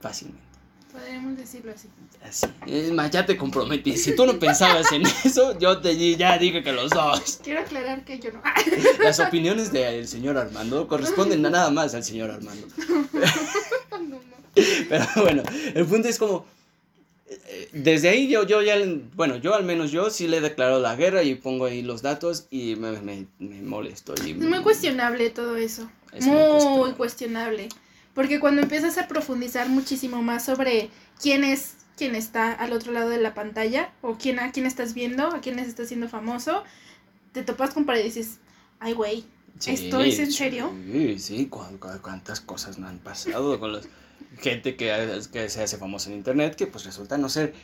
fácilmente. 0.00 0.51
Podríamos 0.92 1.36
decirlo 1.38 1.72
así. 1.72 1.88
Así. 2.22 2.46
Es 2.66 2.92
más, 2.92 3.10
ya 3.10 3.24
te 3.24 3.36
comprometí. 3.36 3.96
Si 3.96 4.14
tú 4.14 4.26
no 4.26 4.38
pensabas 4.38 4.92
en 4.92 5.02
eso, 5.24 5.58
yo 5.58 5.80
te 5.80 6.16
ya 6.16 6.36
dije 6.38 6.62
que 6.62 6.72
los 6.72 6.90
dos. 6.90 7.40
Quiero 7.42 7.60
aclarar 7.60 8.04
que 8.04 8.18
yo 8.18 8.30
no. 8.32 8.42
Las 9.02 9.18
opiniones 9.18 9.72
del 9.72 10.06
señor 10.06 10.36
Armando 10.36 10.86
corresponden 10.88 11.44
a 11.46 11.50
nada 11.50 11.70
más 11.70 11.94
al 11.94 12.04
señor 12.04 12.30
Armando. 12.30 12.66
No, 13.90 13.98
no. 13.98 14.20
Pero 14.54 15.06
bueno, 15.22 15.42
el 15.74 15.86
punto 15.86 16.08
es 16.08 16.18
como. 16.18 16.44
eh, 17.28 17.68
Desde 17.72 18.10
ahí 18.10 18.28
yo, 18.28 18.46
yo 18.46 18.60
ya, 18.60 18.74
bueno, 19.14 19.36
yo 19.36 19.54
al 19.54 19.64
menos 19.64 19.90
yo 19.90 20.10
sí 20.10 20.28
le 20.28 20.36
he 20.36 20.40
declarado 20.42 20.78
la 20.80 20.94
guerra 20.94 21.22
y 21.22 21.34
pongo 21.36 21.64
ahí 21.64 21.80
los 21.82 22.02
datos 22.02 22.46
y 22.50 22.76
me, 22.76 22.92
me, 23.00 23.26
me 23.38 23.62
molesto. 23.62 24.14
Y 24.26 24.32
Es 24.32 24.36
muy 24.36 24.60
cuestionable 24.60 25.30
todo 25.30 25.56
eso. 25.56 25.90
Es 26.12 26.26
muy 26.26 26.36
muy 26.36 26.92
cuestionable. 26.92 26.94
cuestionable. 26.96 27.68
Porque 28.14 28.40
cuando 28.40 28.62
empiezas 28.62 28.98
a 28.98 29.08
profundizar 29.08 29.68
muchísimo 29.68 30.22
más 30.22 30.44
sobre 30.44 30.90
quién 31.20 31.44
es 31.44 31.74
quien 31.96 32.14
está 32.14 32.52
al 32.52 32.72
otro 32.72 32.92
lado 32.92 33.10
de 33.10 33.18
la 33.18 33.34
pantalla 33.34 33.92
o 34.00 34.16
quién 34.18 34.38
a 34.38 34.50
quién 34.52 34.66
estás 34.66 34.94
viendo, 34.94 35.28
a 35.28 35.40
quién 35.40 35.56
les 35.56 35.68
está 35.68 35.82
haciendo 35.84 36.08
famoso, 36.08 36.64
te 37.32 37.42
topas 37.42 37.70
con 37.74 37.84
pared 37.86 38.00
y 38.00 38.04
dices, 38.04 38.38
ay 38.80 38.92
güey, 38.94 39.24
¿Esto 39.66 40.00
es 40.00 40.18
en 40.18 40.32
serio? 40.32 40.72
Sí, 40.90 41.18
sí, 41.18 41.46
cu- 41.46 41.78
cu- 41.78 42.00
cuántas 42.00 42.40
cosas 42.40 42.78
no 42.78 42.88
han 42.88 42.98
pasado 42.98 43.60
con 43.60 43.72
los 43.72 43.86
gente 44.40 44.76
que, 44.76 45.20
que 45.30 45.48
se 45.50 45.62
hace 45.62 45.76
famosa 45.76 46.08
en 46.10 46.16
internet 46.16 46.56
que 46.56 46.66
pues 46.66 46.84
resulta 46.84 47.18
no 47.18 47.28
ser 47.28 47.54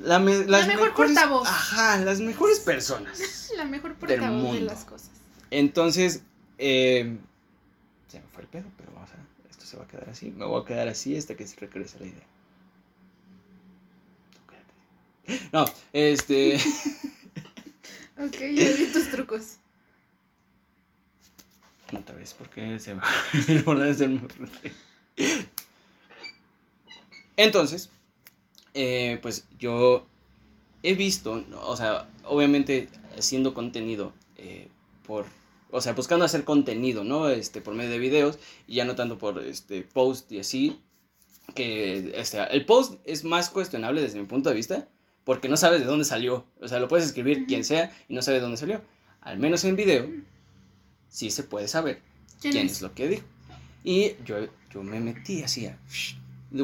la, 0.00 0.18
me- 0.18 0.44
las 0.44 0.66
mejor 0.66 0.88
mejores, 0.90 1.12
portavoz. 1.12 1.48
Ajá, 1.48 1.98
las 1.98 2.20
mejores 2.20 2.60
personas. 2.60 3.50
la 3.56 3.64
mejor 3.64 3.94
portavoz 3.96 4.20
de 4.20 4.26
mundo. 4.30 4.64
las 4.66 4.84
cosas. 4.84 5.10
Entonces, 5.50 6.22
eh, 6.58 7.18
se 8.14 8.20
me 8.20 8.28
fue 8.28 8.42
el 8.42 8.48
pedo, 8.48 8.64
pero 8.76 8.92
vamos 8.92 9.10
a, 9.10 9.48
esto 9.50 9.64
se 9.64 9.76
va 9.76 9.84
a 9.84 9.88
quedar 9.88 10.08
así. 10.08 10.30
Me 10.30 10.44
voy 10.44 10.62
a 10.62 10.64
quedar 10.64 10.86
así 10.88 11.16
hasta 11.16 11.34
que 11.34 11.46
se 11.46 11.58
regrese 11.58 11.98
la 11.98 12.06
idea. 12.06 12.26
Tú 14.32 14.40
quédate. 14.48 15.48
No, 15.52 15.64
este. 15.92 16.58
Ok, 18.16 18.36
ya 18.38 18.70
vi 18.76 18.86
tus 18.92 19.10
trucos. 19.10 19.56
Otra 21.92 22.14
vez, 22.14 22.32
porque 22.32 22.78
se 22.78 22.94
va. 22.94 23.02
Entonces, 27.36 27.90
eh, 28.74 29.18
pues 29.20 29.48
yo 29.58 30.06
he 30.84 30.94
visto, 30.94 31.44
o 31.62 31.76
sea, 31.76 32.08
obviamente 32.22 32.88
haciendo 33.18 33.52
contenido 33.52 34.12
eh, 34.36 34.68
por, 35.04 35.26
o 35.74 35.80
sea, 35.80 35.92
buscando 35.92 36.24
hacer 36.24 36.44
contenido, 36.44 37.02
¿no? 37.02 37.28
Este, 37.28 37.60
por 37.60 37.74
medio 37.74 37.90
de 37.90 37.98
videos 37.98 38.38
y 38.68 38.76
ya 38.76 38.84
no 38.84 38.94
tanto 38.94 39.18
por 39.18 39.42
este 39.42 39.82
post 39.82 40.30
y 40.30 40.38
así, 40.38 40.80
que 41.56 42.12
este, 42.14 42.38
el 42.52 42.64
post 42.64 43.00
es 43.04 43.24
más 43.24 43.50
cuestionable 43.50 44.00
desde 44.00 44.20
mi 44.20 44.26
punto 44.26 44.50
de 44.50 44.54
vista 44.54 44.88
porque 45.24 45.48
no 45.48 45.56
sabes 45.56 45.80
de 45.80 45.86
dónde 45.86 46.04
salió, 46.04 46.46
o 46.60 46.68
sea, 46.68 46.78
lo 46.78 46.86
puedes 46.86 47.06
escribir 47.06 47.46
quien 47.46 47.64
sea 47.64 47.90
y 48.08 48.14
no 48.14 48.22
sabes 48.22 48.38
de 48.38 48.42
dónde 48.42 48.56
salió. 48.56 48.82
Al 49.20 49.38
menos 49.38 49.64
en 49.64 49.74
video 49.74 50.08
sí 51.08 51.30
se 51.30 51.42
puede 51.42 51.66
saber 51.66 52.00
¿Quién, 52.40 52.52
quién 52.52 52.66
es? 52.66 52.72
es 52.74 52.82
lo 52.82 52.94
que 52.94 53.08
dijo. 53.08 53.24
Y 53.82 54.12
yo, 54.24 54.36
yo 54.72 54.82
me 54.84 55.00
metí 55.00 55.42
así 55.42 55.66
a... 55.66 55.76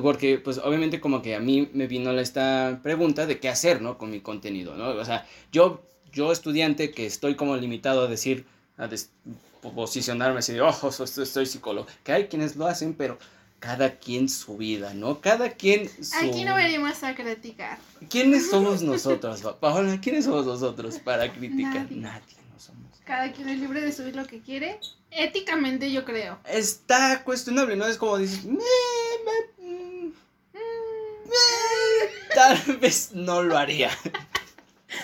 Porque, 0.02 0.38
pues, 0.38 0.58
obviamente 0.58 1.00
como 1.00 1.20
que 1.20 1.34
a 1.34 1.40
mí 1.40 1.68
me 1.72 1.88
vino 1.88 2.12
esta 2.12 2.78
pregunta 2.80 3.26
de 3.26 3.40
qué 3.40 3.48
hacer, 3.48 3.82
¿no? 3.82 3.98
Con 3.98 4.10
mi 4.10 4.20
contenido, 4.20 4.76
¿no? 4.76 4.90
O 4.90 5.04
sea, 5.04 5.26
yo, 5.50 5.82
yo 6.12 6.30
estudiante 6.30 6.92
que 6.92 7.06
estoy 7.06 7.34
como 7.34 7.56
limitado 7.56 8.02
a 8.02 8.06
decir, 8.06 8.46
a 8.84 9.70
posicionarme 9.74 10.38
así 10.40 10.52
de, 10.52 10.60
ojo, 10.60 10.90
soy, 10.92 11.06
soy 11.26 11.46
psicólogo. 11.46 11.86
Que 12.04 12.12
hay 12.12 12.26
quienes 12.28 12.56
lo 12.56 12.66
hacen, 12.66 12.94
pero 12.94 13.18
cada 13.58 13.96
quien 13.98 14.28
su 14.28 14.56
vida, 14.56 14.94
¿no? 14.94 15.20
Cada 15.20 15.50
quien 15.50 15.88
su... 16.02 16.16
Aquí 16.16 16.44
no 16.44 16.54
venimos 16.54 17.02
a 17.02 17.14
criticar. 17.14 17.78
¿Quiénes 18.08 18.48
somos 18.48 18.80
nosotros, 18.90 19.42
Pa- 19.42 19.58
Paola? 19.60 20.00
¿Quiénes 20.00 20.24
somos 20.24 20.46
nosotros 20.46 20.98
para 20.98 21.30
criticar? 21.32 21.82
Nadie. 21.82 21.96
Nadie 21.98 22.36
no 22.52 22.58
somos. 22.58 22.86
Cada 23.04 23.30
quien 23.32 23.48
es 23.50 23.58
libre 23.58 23.82
de 23.82 23.92
subir 23.92 24.16
lo 24.16 24.24
que 24.26 24.40
quiere. 24.40 24.80
Éticamente 25.10 25.90
yo 25.92 26.04
creo. 26.04 26.38
está 26.48 27.22
cuestionable, 27.24 27.76
¿no? 27.76 27.84
Es 27.86 27.96
como 27.98 28.16
dices, 28.16 28.44
"Me- 28.44 28.54
me- 28.54 29.66
mm, 29.68 30.12
me- 30.54 32.34
tal 32.34 32.76
vez 32.78 33.10
no 33.12 33.42
lo 33.42 33.58
haría. 33.58 33.90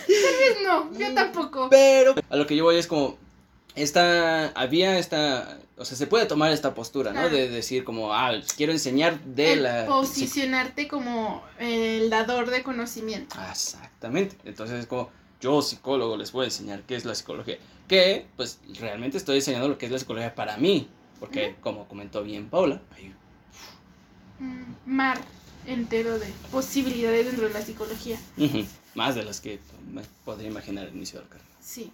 Pues 0.06 0.58
no, 0.64 0.92
yo 0.98 1.14
tampoco. 1.14 1.68
Pero 1.70 2.14
a 2.28 2.36
lo 2.36 2.46
que 2.46 2.56
yo 2.56 2.64
voy 2.64 2.76
es 2.76 2.86
como, 2.86 3.16
esta, 3.76 4.48
había 4.48 4.98
esta, 4.98 5.58
o 5.76 5.84
sea, 5.84 5.96
se 5.96 6.06
puede 6.06 6.26
tomar 6.26 6.50
esta 6.50 6.74
postura, 6.74 7.12
¿no? 7.12 7.28
De 7.28 7.48
decir 7.48 7.84
como, 7.84 8.12
ah, 8.12 8.32
quiero 8.56 8.72
enseñar 8.72 9.22
de 9.22 9.52
El 9.52 9.62
la... 9.62 9.86
posicionarte 9.86 10.88
como 10.88 11.44
el 11.58 12.10
dador 12.10 12.50
de 12.50 12.62
conocimiento. 12.62 13.36
Exactamente. 13.50 14.36
Entonces 14.44 14.80
es 14.80 14.86
como, 14.86 15.10
yo 15.40 15.60
psicólogo 15.62 16.16
les 16.16 16.32
voy 16.32 16.44
a 16.44 16.46
enseñar 16.46 16.82
qué 16.82 16.96
es 16.96 17.04
la 17.04 17.14
psicología. 17.14 17.58
Que, 17.86 18.26
pues, 18.36 18.58
realmente 18.80 19.18
estoy 19.18 19.36
enseñando 19.36 19.68
lo 19.68 19.78
que 19.78 19.86
es 19.86 19.92
la 19.92 19.98
psicología 19.98 20.34
para 20.34 20.56
mí. 20.56 20.88
Porque, 21.20 21.54
como 21.60 21.86
comentó 21.86 22.22
bien 22.22 22.48
Paula, 22.50 22.80
hay 22.94 23.14
Un 24.40 24.76
mar 24.84 25.18
entero 25.66 26.18
de 26.18 26.26
posibilidades 26.50 27.26
dentro 27.26 27.48
de 27.48 27.54
la 27.54 27.62
psicología. 27.62 28.18
Más 28.94 29.14
de 29.14 29.24
las 29.24 29.40
que 29.40 29.60
me 29.90 30.02
podría 30.24 30.48
imaginar 30.48 30.86
al 30.86 30.94
inicio 30.94 31.20
del 31.20 31.28
carrera. 31.28 31.48
Sí. 31.60 31.92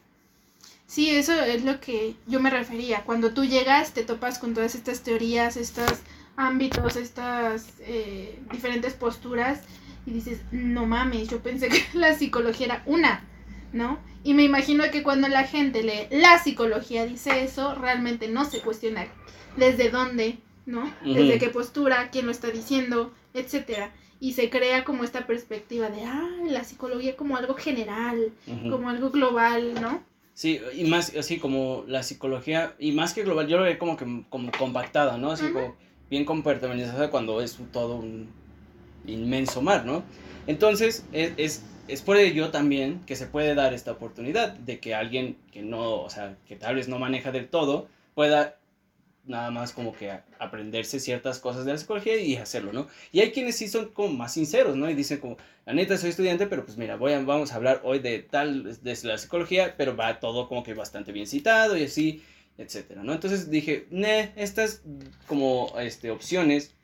Sí, 0.93 1.09
eso 1.09 1.33
es 1.33 1.65
lo 1.65 1.81
que 1.81 2.17
yo 2.27 2.39
me 2.39 2.51
refería. 2.51 3.03
Cuando 3.05 3.33
tú 3.33 3.47
llegas, 3.47 3.95
te 3.95 4.03
topas 4.03 4.39
con 4.39 4.53
todas 4.53 4.75
estas 4.75 5.01
teorías, 5.01 5.57
estos 5.57 5.91
ámbitos, 6.37 6.97
estas 6.97 7.73
eh, 7.81 8.39
diferentes 8.53 8.93
posturas 8.93 9.63
y 10.05 10.11
dices, 10.11 10.43
no 10.51 10.85
mames, 10.85 11.31
yo 11.31 11.39
pensé 11.39 11.71
que 11.71 11.83
la 11.95 12.13
psicología 12.13 12.67
era 12.67 12.83
una, 12.85 13.25
¿no? 13.73 14.01
Y 14.23 14.35
me 14.35 14.43
imagino 14.43 14.85
que 14.93 15.03
cuando 15.03 15.29
la 15.29 15.45
gente 15.45 15.83
lee 15.83 16.09
la 16.11 16.39
psicología 16.39 17.07
dice 17.07 17.43
eso, 17.43 17.75
realmente 17.75 18.29
no 18.29 18.45
se 18.45 18.61
cuestiona 18.61 19.07
desde 19.57 19.89
dónde, 19.89 20.41
¿no? 20.67 20.93
Desde 21.03 21.39
qué 21.39 21.49
postura, 21.49 22.11
quién 22.11 22.27
lo 22.27 22.33
está 22.33 22.51
diciendo, 22.51 23.15
etcétera. 23.33 23.95
Y 24.21 24.35
se 24.35 24.51
crea 24.51 24.85
como 24.85 25.05
esta 25.05 25.27
perspectiva 25.27 25.89
de, 25.89 26.05
ah, 26.05 26.29
la 26.51 26.65
psicología 26.65 27.17
como 27.17 27.39
algo 27.39 27.55
general, 27.55 28.31
como 28.69 28.91
algo 28.91 29.09
global, 29.09 29.81
¿no? 29.81 30.12
Sí, 30.43 30.61
y 30.75 30.83
más 30.87 31.15
así 31.15 31.39
como 31.39 31.85
la 31.87 32.03
psicología, 32.03 32.75
y 32.81 32.91
más 32.91 33.15
que 33.15 33.23
global, 33.23 33.47
yo 33.47 33.59
lo 33.59 33.63
veo 33.63 33.79
como 33.79 33.97
que 33.97 34.25
como 34.29 34.51
compactada, 34.51 35.17
¿no? 35.17 35.31
Así 35.31 35.53
como 35.53 35.77
bien 36.11 36.25
compartimentalizada 36.25 37.11
cuando 37.11 37.41
es 37.41 37.57
todo 37.73 37.95
un 37.95 38.29
inmenso 39.07 39.63
mar, 39.63 39.87
¿no? 39.87 40.03
Entonces, 40.49 41.07
es, 41.13 41.33
es, 41.37 41.65
es 41.87 42.03
por 42.03 42.17
ello 42.17 42.51
también 42.51 43.03
que 43.07 43.15
se 43.15 43.27
puede 43.27 43.55
dar 43.55 43.73
esta 43.73 43.93
oportunidad 43.93 44.53
de 44.55 44.81
que 44.81 44.97
alguien 44.97 45.37
que 45.53 45.63
no, 45.63 46.01
o 46.01 46.11
sea, 46.11 46.37
que 46.49 46.57
tal 46.57 46.75
vez 46.75 46.89
no 46.89 46.99
maneja 46.99 47.31
del 47.31 47.47
todo, 47.47 47.87
pueda 48.17 48.57
nada 49.25 49.51
más 49.51 49.73
como 49.73 49.93
que 49.93 50.11
aprenderse 50.39 50.99
ciertas 50.99 51.39
cosas 51.39 51.65
de 51.65 51.73
la 51.73 51.79
psicología 51.79 52.17
y 52.17 52.37
hacerlo, 52.37 52.73
¿no? 52.73 52.89
Y 53.13 53.21
hay 53.21 53.31
quienes 53.31 53.57
sí 53.57 53.69
son 53.69 53.89
como 53.89 54.13
más 54.15 54.35
sinceros, 54.35 54.77
¿no? 54.77 54.91
Y 54.91 54.95
dicen 54.95 55.19
como, 55.19 55.37
la 55.65 55.73
neta 55.75 55.97
soy 55.97 56.11
estudiante, 56.11 56.47
pero 56.47 56.65
pues 56.65 56.77
mira, 56.77 56.97
voy 56.97 57.13
a, 57.13 57.21
vamos 57.21 57.53
a 57.53 57.57
hablar 57.57 57.81
hoy 57.85 58.01
de 58.01 58.19
tal, 58.21 58.83
de 58.83 58.99
la 59.05 59.19
psicología, 59.19 59.75
pero 59.77 59.97
va 59.97 60.21
todo 60.21 60.49
como 60.49 60.63
que 60.63 60.75
bastante 60.75 61.13
bien 61.13 61.27
citado 61.27 61.77
y 61.77 61.85
así, 61.85 62.23
etcétera, 62.59 63.03
¿no? 63.05 63.13
Entonces 63.13 63.51
dije, 63.51 63.87
ne, 63.91 64.33
estas 64.37 64.83
como 65.27 65.73
este, 65.79 66.11
opciones 66.11 66.75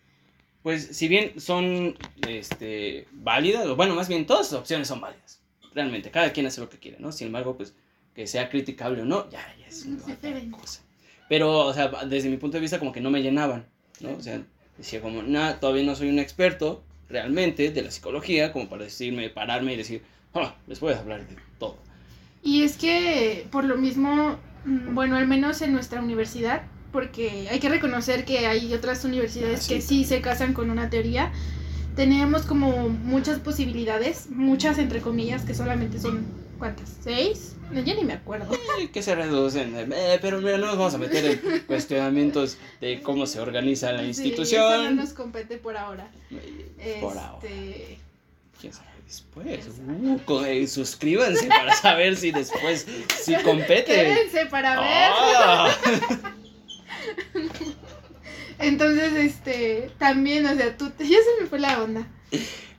pues 0.62 0.88
si 0.96 1.08
bien 1.08 1.40
son 1.40 1.96
este, 2.26 3.06
válidas, 3.12 3.66
o 3.66 3.76
bueno, 3.76 3.94
más 3.94 4.08
bien 4.08 4.26
todas 4.26 4.52
las 4.52 4.60
opciones 4.60 4.88
son 4.88 5.00
válidas. 5.00 5.40
Realmente, 5.72 6.10
cada 6.10 6.32
quien 6.32 6.46
hace 6.46 6.60
lo 6.60 6.68
que 6.68 6.78
quiere, 6.78 6.98
¿no? 6.98 7.12
Sin 7.12 7.28
embargo, 7.28 7.56
pues 7.56 7.74
que 8.14 8.26
sea 8.26 8.50
criticable 8.50 9.02
o 9.02 9.04
no, 9.04 9.30
ya, 9.30 9.54
ya 9.58 9.66
es 9.66 10.06
diferente. 10.06 10.50
cosa. 10.50 10.82
Pero, 11.28 11.66
o 11.66 11.74
sea, 11.74 11.88
desde 12.06 12.30
mi 12.30 12.36
punto 12.36 12.56
de 12.56 12.62
vista 12.62 12.78
como 12.78 12.92
que 12.92 13.00
no 13.00 13.10
me 13.10 13.22
llenaban, 13.22 13.66
¿no? 14.00 14.12
O 14.12 14.22
sea, 14.22 14.40
decía 14.76 15.00
como, 15.00 15.22
nada, 15.22 15.60
todavía 15.60 15.84
no 15.84 15.94
soy 15.94 16.08
un 16.08 16.18
experto 16.18 16.82
realmente 17.08 17.70
de 17.70 17.82
la 17.82 17.90
psicología, 17.90 18.52
como 18.52 18.68
para 18.68 18.84
decirme, 18.84 19.30
pararme 19.30 19.74
y 19.74 19.76
decir, 19.76 20.02
ah, 20.34 20.54
les 20.66 20.78
puedes 20.78 20.98
hablar 20.98 21.26
de 21.26 21.36
todo. 21.58 21.76
Y 22.42 22.62
es 22.62 22.76
que 22.76 23.46
por 23.50 23.64
lo 23.64 23.76
mismo, 23.76 24.38
mm, 24.64 24.94
bueno, 24.94 25.16
al 25.16 25.26
menos 25.26 25.60
en 25.62 25.72
nuestra 25.72 26.00
universidad, 26.00 26.62
porque 26.92 27.48
hay 27.50 27.58
que 27.58 27.68
reconocer 27.68 28.24
que 28.24 28.46
hay 28.46 28.72
otras 28.72 29.04
universidades 29.04 29.64
Ah, 29.64 29.68
que 29.68 29.80
sí 29.80 30.04
se 30.04 30.20
casan 30.20 30.54
con 30.54 30.70
una 30.70 30.88
teoría, 30.88 31.32
teníamos 31.96 32.42
como 32.42 32.88
muchas 32.88 33.40
posibilidades, 33.40 34.30
muchas 34.30 34.78
entre 34.78 35.00
comillas, 35.00 35.42
que 35.42 35.54
solamente 35.54 35.98
son, 35.98 36.26
¿cuántas? 36.58 36.88
¿Seis? 37.02 37.54
No, 37.70 37.80
ya 37.80 37.94
ni 37.94 38.04
me 38.04 38.14
acuerdo. 38.14 38.52
Eh, 38.80 38.90
que 38.90 39.02
se 39.02 39.14
reducen, 39.14 39.74
eh, 39.92 40.18
pero 40.22 40.40
mira, 40.40 40.58
no 40.58 40.66
nos 40.66 40.78
vamos 40.78 40.94
a 40.94 40.98
meter 40.98 41.24
en 41.44 41.60
cuestionamientos 41.66 42.56
de 42.80 43.00
cómo 43.02 43.26
se 43.26 43.40
organiza 43.40 43.92
la 43.92 44.00
Sí, 44.00 44.06
institución. 44.08 44.72
eso 44.72 44.90
no 44.90 45.02
nos 45.02 45.12
compete 45.12 45.58
por 45.58 45.76
ahora. 45.76 46.10
Eh, 46.30 46.98
Por 47.00 47.16
ahora. 47.18 47.38
Este, 47.46 47.98
¿Quién 48.60 48.72
sabe 48.72 48.88
después? 49.06 49.66
Uh, 50.26 50.44
eh, 50.44 50.66
suscríbanse 50.66 51.46
para 51.48 51.74
saber 51.74 52.16
si 52.16 52.30
después 52.32 52.86
si 53.22 53.34
compete. 53.36 53.84
Quédense 53.94 54.46
para 54.46 54.80
ver. 54.80 55.10
Ah. 55.14 55.76
Entonces, 58.58 59.12
este, 59.14 59.90
también, 59.98 60.44
o 60.46 60.54
sea, 60.56 60.76
tú, 60.76 60.90
ya 60.98 61.06
se 61.06 61.42
me 61.42 61.46
fue 61.48 61.60
la 61.60 61.82
onda. 61.82 62.06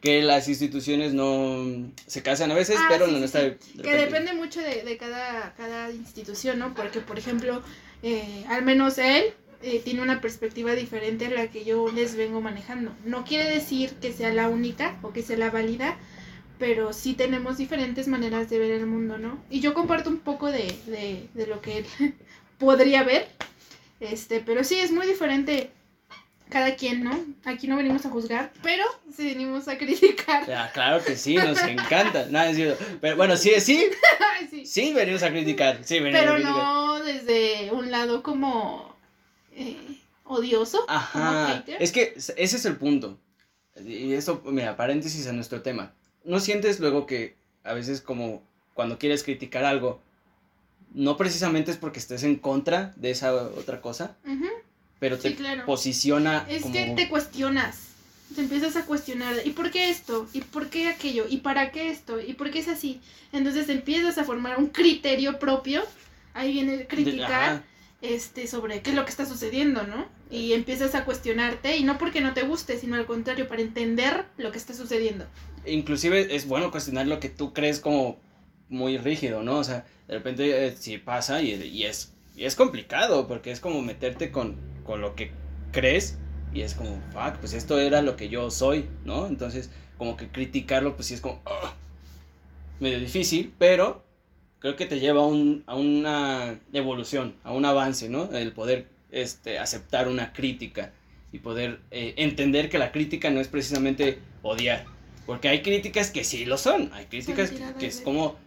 Que 0.01 0.21
las 0.21 0.47
instituciones 0.47 1.13
no 1.13 1.91
se 2.07 2.21
casan 2.23 2.51
a 2.51 2.55
veces, 2.55 2.77
Ah, 2.79 2.87
pero 2.89 3.05
sí, 3.07 3.11
no 3.11 3.17
sí, 3.19 3.23
está. 3.25 3.39
de 3.41 3.57
Que 3.81 3.95
depende 3.95 4.33
mucho 4.33 4.61
de, 4.61 4.83
de 4.83 4.97
cada, 4.97 5.53
cada 5.55 5.91
institución, 5.91 6.59
¿no? 6.59 6.73
Porque, 6.73 7.01
por 7.01 7.17
ejemplo, 7.19 7.61
eh, 8.03 8.45
al 8.47 8.63
menos 8.63 8.97
él 8.97 9.33
eh, 9.61 9.81
tiene 9.83 10.01
una 10.01 10.21
perspectiva 10.21 10.73
diferente 10.73 11.25
a 11.25 11.29
la 11.31 11.47
que 11.49 11.65
yo 11.65 11.91
les 11.91 12.15
vengo 12.15 12.41
manejando. 12.41 12.93
No 13.05 13.25
quiere 13.25 13.49
decir 13.49 13.91
que 14.01 14.13
sea 14.13 14.33
la 14.33 14.47
única 14.49 14.97
o 15.01 15.11
que 15.11 15.21
sea 15.21 15.37
la 15.37 15.49
válida, 15.49 15.97
pero 16.57 16.93
sí 16.93 17.13
tenemos 17.13 17.57
diferentes 17.57 18.07
maneras 18.07 18.49
de 18.49 18.59
ver 18.59 18.71
el 18.71 18.85
mundo, 18.85 19.17
¿no? 19.17 19.43
Y 19.49 19.59
yo 19.61 19.73
comparto 19.73 20.09
un 20.09 20.19
poco 20.19 20.51
de, 20.51 20.73
de, 20.87 21.27
de 21.33 21.47
lo 21.47 21.61
que 21.61 21.79
él 21.79 21.85
podría 22.57 23.03
ver, 23.03 23.27
este, 23.99 24.39
pero 24.39 24.63
sí 24.63 24.75
es 24.79 24.91
muy 24.91 25.07
diferente 25.07 25.71
cada 26.49 26.75
quien, 26.75 27.03
¿no? 27.03 27.17
Aquí 27.45 27.67
no 27.67 27.77
venimos 27.77 28.05
a 28.05 28.09
juzgar, 28.09 28.51
pero 28.63 28.83
sí 29.15 29.25
venimos 29.27 29.67
a 29.67 29.77
criticar. 29.77 30.49
Ah, 30.51 30.69
claro 30.73 31.03
que 31.03 31.15
sí, 31.15 31.35
nos 31.35 31.61
encanta. 31.63 32.25
Nada. 32.29 32.51
Pero 32.99 33.15
bueno, 33.17 33.37
sí, 33.37 33.51
sí, 33.59 33.85
sí. 34.49 34.65
sí, 34.65 34.93
venimos 34.93 35.23
a 35.23 35.29
criticar. 35.29 35.79
Sí, 35.83 35.99
venimos 35.99 36.19
a 36.21 36.23
Pero 36.23 36.33
criticar. 36.35 36.55
no 36.57 37.03
desde 37.03 37.71
un 37.71 37.91
lado 37.91 38.23
como 38.23 38.95
eh, 39.55 39.77
odioso. 40.25 40.85
Ajá. 40.87 41.63
Es 41.79 41.91
que 41.91 42.13
ese 42.15 42.33
es 42.37 42.65
el 42.65 42.77
punto. 42.77 43.17
Y 43.85 44.13
eso, 44.13 44.41
mira, 44.45 44.75
paréntesis 44.75 45.27
a 45.27 45.33
nuestro 45.33 45.61
tema. 45.61 45.93
¿No 46.23 46.39
sientes 46.39 46.79
luego 46.79 47.05
que 47.05 47.35
a 47.63 47.73
veces 47.73 48.01
como 48.01 48.43
cuando 48.73 48.97
quieres 48.97 49.23
criticar 49.23 49.65
algo, 49.65 50.01
no 50.93 51.17
precisamente 51.17 51.71
es 51.71 51.77
porque 51.77 51.99
estés 51.99 52.23
en 52.23 52.35
contra 52.37 52.93
de 52.95 53.11
esa 53.11 53.33
otra 53.33 53.81
cosa, 53.81 54.15
Ujú. 54.25 54.47
Pero 54.99 55.17
te 55.17 55.29
Sí, 55.29 55.35
claro. 55.35 55.65
posiciona 55.65 56.45
Es 56.49 56.61
como... 56.63 56.73
que 56.73 56.93
te 56.95 57.09
cuestionas. 57.09 57.87
Te 58.35 58.41
empiezas 58.41 58.75
a 58.75 58.85
cuestionar. 58.85 59.35
¿Y 59.45 59.51
por 59.51 59.71
qué 59.71 59.89
esto? 59.89 60.27
¿Y 60.33 60.41
por 60.41 60.69
qué 60.69 60.87
aquello? 60.87 61.25
¿Y 61.27 61.37
para 61.37 61.71
qué 61.71 61.89
esto? 61.89 62.19
¿Y 62.21 62.33
por 62.33 62.51
qué 62.51 62.59
es 62.59 62.67
así? 62.67 63.01
Entonces 63.31 63.69
empiezas 63.69 64.17
a 64.19 64.23
formar 64.23 64.59
un 64.59 64.67
criterio 64.67 65.39
propio. 65.39 65.83
Ahí 66.33 66.53
viene 66.53 66.75
el 66.75 66.87
criticar 66.87 67.49
ajá. 67.49 67.63
este, 68.01 68.45
sobre 68.47 68.81
qué 68.81 68.91
es 68.91 68.95
lo 68.95 69.03
que 69.05 69.09
está 69.11 69.25
sucediendo, 69.25 69.83
¿no? 69.87 70.07
Y 70.29 70.53
empiezas 70.53 70.93
a 70.95 71.05
cuestionarte. 71.05 71.77
Y 71.77 71.83
no 71.83 71.97
porque 71.97 72.21
no 72.21 72.33
te 72.33 72.43
guste, 72.43 72.77
sino 72.77 72.95
al 72.95 73.05
contrario, 73.07 73.47
para 73.47 73.61
entender 73.63 74.25
lo 74.37 74.51
que 74.51 74.59
está 74.59 74.73
sucediendo. 74.75 75.25
Inclusive 75.65 76.35
es 76.35 76.47
bueno 76.47 76.71
cuestionar 76.71 77.07
lo 77.07 77.19
que 77.19 77.29
tú 77.29 77.53
crees 77.53 77.79
como 77.79 78.19
muy 78.69 78.97
rígido, 78.97 79.43
¿no? 79.43 79.57
O 79.57 79.63
sea, 79.63 79.85
de 80.07 80.13
repente 80.15 80.67
eh, 80.67 80.75
sí 80.77 80.97
pasa 80.99 81.41
y, 81.41 81.53
y 81.53 81.85
es, 81.85 82.13
y 82.35 82.45
es 82.45 82.55
complicado 82.55 83.27
porque 83.27 83.51
es 83.51 83.59
como 83.59 83.81
meterte 83.81 84.31
con, 84.31 84.57
con 84.89 85.01
lo 85.01 85.13
que 85.13 85.29
crees 85.71 86.17
y 86.51 86.61
es 86.61 86.73
como, 86.73 86.99
fuck, 87.13 87.37
pues 87.39 87.53
esto 87.53 87.77
era 87.77 88.01
lo 88.01 88.15
que 88.15 88.27
yo 88.27 88.49
soy, 88.49 88.85
¿no? 89.05 89.27
Entonces, 89.27 89.69
como 89.99 90.17
que 90.17 90.29
criticarlo, 90.29 90.95
pues 90.95 91.09
sí 91.09 91.13
es 91.13 91.21
como, 91.21 91.35
"Ugh", 91.45 91.69
medio 92.79 92.99
difícil, 92.99 93.53
pero 93.59 94.03
creo 94.57 94.75
que 94.75 94.87
te 94.87 94.99
lleva 94.99 95.21
a, 95.21 95.25
un, 95.27 95.63
a 95.67 95.75
una 95.75 96.59
evolución, 96.73 97.35
a 97.43 97.53
un 97.53 97.65
avance, 97.65 98.09
¿no? 98.09 98.31
El 98.31 98.51
poder 98.51 98.87
este, 99.11 99.59
aceptar 99.59 100.07
una 100.07 100.33
crítica 100.33 100.91
y 101.31 101.37
poder 101.37 101.81
eh, 101.91 102.15
entender 102.17 102.67
que 102.71 102.79
la 102.79 102.91
crítica 102.91 103.29
no 103.29 103.41
es 103.41 103.47
precisamente 103.47 104.17
odiar, 104.41 104.85
porque 105.27 105.49
hay 105.49 105.61
críticas 105.61 106.09
que 106.09 106.23
sí 106.23 106.45
lo 106.45 106.57
son, 106.57 106.89
hay 106.93 107.05
críticas 107.05 107.51
que, 107.51 107.61
que 107.77 107.85
es 107.85 108.01
como, 108.01 108.37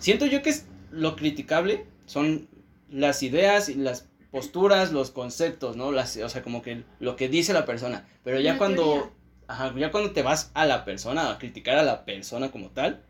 siento 0.00 0.26
yo 0.26 0.42
que 0.42 0.50
es 0.50 0.66
lo 0.90 1.14
criticable 1.14 1.86
son 2.06 2.48
las 2.90 3.22
ideas 3.22 3.68
y 3.68 3.76
las 3.76 4.08
posturas, 4.32 4.90
los 4.90 5.10
conceptos, 5.12 5.76
¿no? 5.76 5.92
Las, 5.92 6.16
o 6.16 6.28
sea, 6.28 6.42
como 6.42 6.62
que 6.62 6.82
lo 6.98 7.14
que 7.14 7.28
dice 7.28 7.52
la 7.52 7.64
persona, 7.66 8.08
pero 8.24 8.40
ya 8.40 8.58
cuando, 8.58 8.82
teoría. 8.82 9.10
ajá, 9.46 9.74
ya 9.76 9.92
cuando 9.92 10.10
te 10.10 10.22
vas 10.22 10.50
a 10.54 10.66
la 10.66 10.84
persona, 10.84 11.30
a 11.30 11.38
criticar 11.38 11.78
a 11.78 11.84
la 11.84 12.04
persona 12.04 12.50
como 12.50 12.70
tal, 12.70 13.04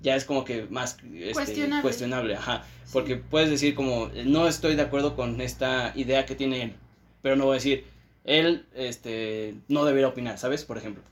ya 0.00 0.14
es 0.14 0.24
como 0.24 0.44
que 0.44 0.66
más 0.70 0.98
este, 1.12 1.32
Cuestionable. 1.32 1.82
cuestionable, 1.82 2.36
ajá, 2.36 2.64
porque 2.92 3.16
puedes 3.16 3.50
decir 3.50 3.74
como, 3.74 4.10
no 4.26 4.46
estoy 4.46 4.76
de 4.76 4.82
acuerdo 4.82 5.16
con 5.16 5.40
esta 5.40 5.92
idea 5.96 6.26
que 6.26 6.36
tiene 6.36 6.62
él, 6.62 6.76
pero 7.22 7.34
no 7.34 7.46
voy 7.46 7.54
a 7.54 7.54
decir, 7.54 7.86
él, 8.24 8.66
este, 8.74 9.54
no 9.68 9.84
debería 9.86 10.08
opinar, 10.08 10.38
¿sabes? 10.38 10.64
Por 10.64 10.76
ejemplo. 10.78 11.02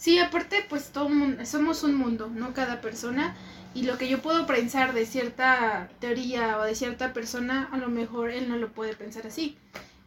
Sí, 0.00 0.18
aparte, 0.18 0.64
pues 0.66 0.92
todo 0.92 1.10
mundo, 1.10 1.44
somos 1.44 1.82
un 1.82 1.94
mundo, 1.94 2.30
¿no? 2.34 2.54
Cada 2.54 2.80
persona. 2.80 3.36
Y 3.74 3.82
lo 3.82 3.98
que 3.98 4.08
yo 4.08 4.22
puedo 4.22 4.46
pensar 4.46 4.94
de 4.94 5.04
cierta 5.04 5.90
teoría 6.00 6.56
o 6.58 6.62
de 6.62 6.74
cierta 6.74 7.12
persona, 7.12 7.68
a 7.70 7.76
lo 7.76 7.90
mejor 7.90 8.30
él 8.30 8.48
no 8.48 8.56
lo 8.56 8.72
puede 8.72 8.96
pensar 8.96 9.26
así. 9.26 9.58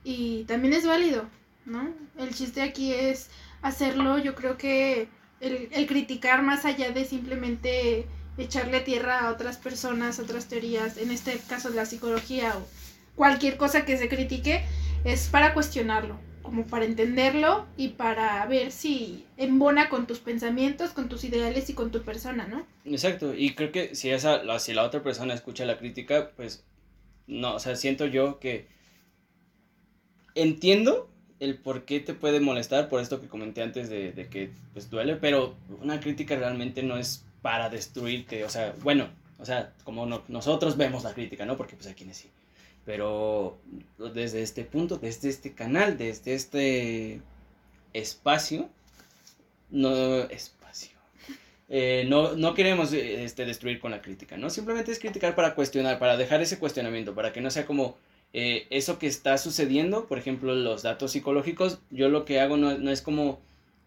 Y 0.04 0.46
también 0.46 0.74
es 0.74 0.88
válido, 0.88 1.26
¿no? 1.68 1.94
El 2.18 2.34
chiste 2.34 2.64
aquí 2.64 2.92
es 2.92 3.30
hacerlo, 3.62 4.18
yo 4.18 4.34
creo 4.34 4.58
que 4.58 5.10
el, 5.42 5.70
el 5.72 5.86
criticar 5.86 6.42
más 6.42 6.66
allá 6.66 6.90
de 6.90 7.06
simplemente 7.06 8.08
echarle 8.40 8.80
tierra 8.80 9.20
a 9.20 9.32
otras 9.32 9.58
personas, 9.58 10.18
otras 10.18 10.48
teorías, 10.48 10.98
en 10.98 11.12
este 11.12 11.38
caso 11.48 11.70
la 11.70 11.86
psicología 11.86 12.58
o 12.58 12.68
cualquier 13.16 13.58
cosa 13.58 13.86
que 13.86 14.00
se 14.00 14.10
critique, 14.10 14.66
es 15.04 15.28
para 15.28 15.54
cuestionarlo, 15.54 16.18
como 16.44 16.66
para 16.68 16.86
entenderlo 16.86 17.66
y 17.78 17.90
para 17.90 18.46
ver 18.46 18.72
si 18.72 19.26
embona 19.38 19.90
con 19.90 20.06
tus 20.06 20.20
pensamientos, 20.20 20.92
con 20.92 21.10
tus 21.10 21.24
ideales 21.24 21.70
y 21.70 21.74
con 21.74 21.92
tu 21.92 22.02
persona, 22.04 22.48
¿no? 22.48 22.66
Exacto, 22.86 23.34
y 23.34 23.56
creo 23.56 23.72
que 23.72 23.96
si 23.96 24.10
esa, 24.12 24.44
la, 24.44 24.60
si 24.60 24.74
la 24.74 24.84
otra 24.84 25.02
persona 25.02 25.34
escucha 25.34 25.66
la 25.66 25.78
crítica, 25.78 26.32
pues, 26.36 26.64
no, 27.28 27.56
o 27.56 27.60
sea, 27.60 27.76
siento 27.76 28.06
yo 28.06 28.40
que 28.40 28.68
entiendo 30.36 31.10
el 31.40 31.58
por 31.58 31.84
qué 31.86 32.00
te 32.00 32.14
puede 32.14 32.40
molestar 32.40 32.90
por 32.90 33.02
esto 33.02 33.20
que 33.20 33.28
comenté 33.28 33.62
antes 33.62 33.90
de, 33.90 34.28
que, 34.30 34.52
pues, 34.74 34.90
duele, 34.90 35.16
pero 35.16 35.56
una 35.82 36.00
crítica 36.00 36.36
realmente 36.36 36.84
no 36.84 36.98
es 36.98 37.26
para 37.42 37.70
destruirte, 37.70 38.44
o 38.46 38.50
sea, 38.50 38.74
bueno, 38.84 39.10
o 39.40 39.46
sea, 39.46 39.74
como 39.84 40.06
no- 40.06 40.24
nosotros 40.30 40.78
vemos 40.78 41.04
la 41.04 41.14
crítica, 41.14 41.46
¿no? 41.46 41.58
Porque, 41.58 41.76
pues, 41.76 41.88
hay 41.88 41.94
quienes 41.96 42.18
sí, 42.18 42.30
pero 42.86 43.60
desde 43.98 44.42
este 44.42 44.66
punto, 44.66 44.98
desde 44.98 45.30
este 45.30 45.54
canal, 45.54 45.98
desde 45.98 46.34
este 46.34 47.22
espacio, 47.94 48.70
no, 49.70 50.18
espacio, 50.24 50.98
eh, 51.70 52.06
no, 52.08 52.34
no 52.34 52.54
queremos 52.54 52.92
este, 52.94 53.46
destruir 53.46 53.80
con 53.80 53.92
la 53.92 54.02
crítica, 54.02 54.38
¿no? 54.38 54.50
Simplemente 54.50 54.92
es 54.92 55.00
criticar 55.00 55.36
para 55.36 55.56
cuestionar, 55.56 55.98
para 56.00 56.18
dejar 56.18 56.42
ese 56.42 56.60
cuestionamiento, 56.60 57.16
para 57.16 57.32
que 57.32 57.42
no 57.42 57.50
sea 57.50 57.66
como 57.66 57.98
eh, 58.34 58.68
eso 58.70 59.00
que 59.00 59.08
está 59.08 59.38
sucediendo, 59.38 60.08
por 60.08 60.18
ejemplo, 60.18 60.54
los 60.56 60.84
datos 60.84 61.12
psicológicos, 61.12 61.80
yo 61.90 62.10
lo 62.10 62.26
que 62.26 62.42
hago 62.42 62.58
no, 62.58 62.78
no 62.78 62.92
es 62.92 63.02
como 63.02 63.40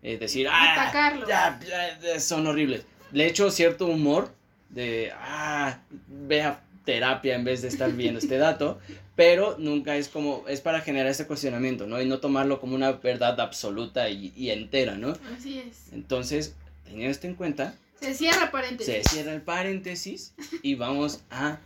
eh, 0.03 0.19
decir, 0.19 0.47
ah, 0.49 1.21
ya, 1.27 1.61
ya, 2.01 2.21
son 2.21 2.47
horribles. 2.47 2.87
Le 3.13 3.27
echo 3.27 3.51
cierto 3.51 3.87
humor 3.87 4.33
de, 4.69 5.13
ah, 5.15 5.81
ve 6.07 6.43
a 6.43 6.61
terapia 6.87 7.35
en 7.35 7.45
vez 7.45 7.61
de 7.61 7.69
estar 7.69 7.93
viendo 7.93 8.19
este 8.19 8.39
dato, 8.39 8.79
pero 9.15 9.57
nunca 9.59 9.97
es 9.97 10.09
como, 10.09 10.45
es 10.49 10.63
para 10.63 10.81
generar 10.81 11.09
ese 11.09 11.27
cuestionamiento, 11.27 11.87
¿no? 11.87 12.01
Y 12.01 12.07
no 12.07 12.19
tomarlo 12.21 12.59
como 12.61 12.75
una 12.75 12.93
verdad 12.93 13.39
absoluta 13.41 14.09
y, 14.09 14.33
y 14.35 14.51
entera, 14.51 14.95
¿no? 14.95 15.13
Así 15.37 15.59
es. 15.59 15.93
Entonces, 15.93 16.55
teniendo 16.85 17.11
esto 17.11 17.27
en 17.27 17.35
cuenta, 17.35 17.75
Se 18.01 18.15
cierra 18.15 18.51
paréntesis. 18.51 18.95
se 18.95 19.03
cierra 19.11 19.35
el 19.35 19.43
paréntesis 19.43 20.33
y 20.63 20.75
vamos 20.77 21.21
a 21.31 21.59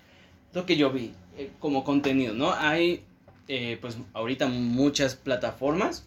lo 0.55 0.67
que 0.67 0.77
yo 0.77 0.91
vi 0.91 1.13
eh, 1.39 1.51
como 1.61 1.85
contenido, 1.85 2.35
¿no? 2.35 2.53
Hay, 2.53 3.05
eh, 3.47 3.79
pues, 3.81 3.99
ahorita 4.15 4.47
muchas 4.49 5.15
plataformas 5.15 6.07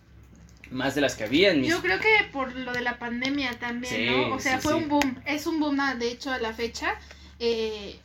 más 0.72 0.96
de 0.96 1.02
las 1.02 1.16
que 1.16 1.26
había 1.26 1.52
en 1.52 1.62
mis... 1.62 1.70
Yo 1.70 1.82
creo 1.82 2.00
que 2.00 2.08
por 2.32 2.56
lo 2.56 2.74
de 2.74 2.82
la 2.82 2.98
pandemia 2.98 3.60
también, 3.60 3.94
Sí, 3.94 4.06
¿no? 4.08 4.34
O 4.34 4.40
sea, 4.40 4.58
sí, 4.60 4.64
fue 4.64 4.74
sí. 4.74 4.80
un 4.84 4.90
boom, 4.90 5.22
es 5.26 5.46
un 5.46 5.60
boom, 5.60 5.80
ah, 5.80 5.94
de 5.96 6.10
hecho, 6.10 6.32
a 6.32 6.40
la 6.40 6.52
fecha. 6.54 6.96
eh, 7.40 8.00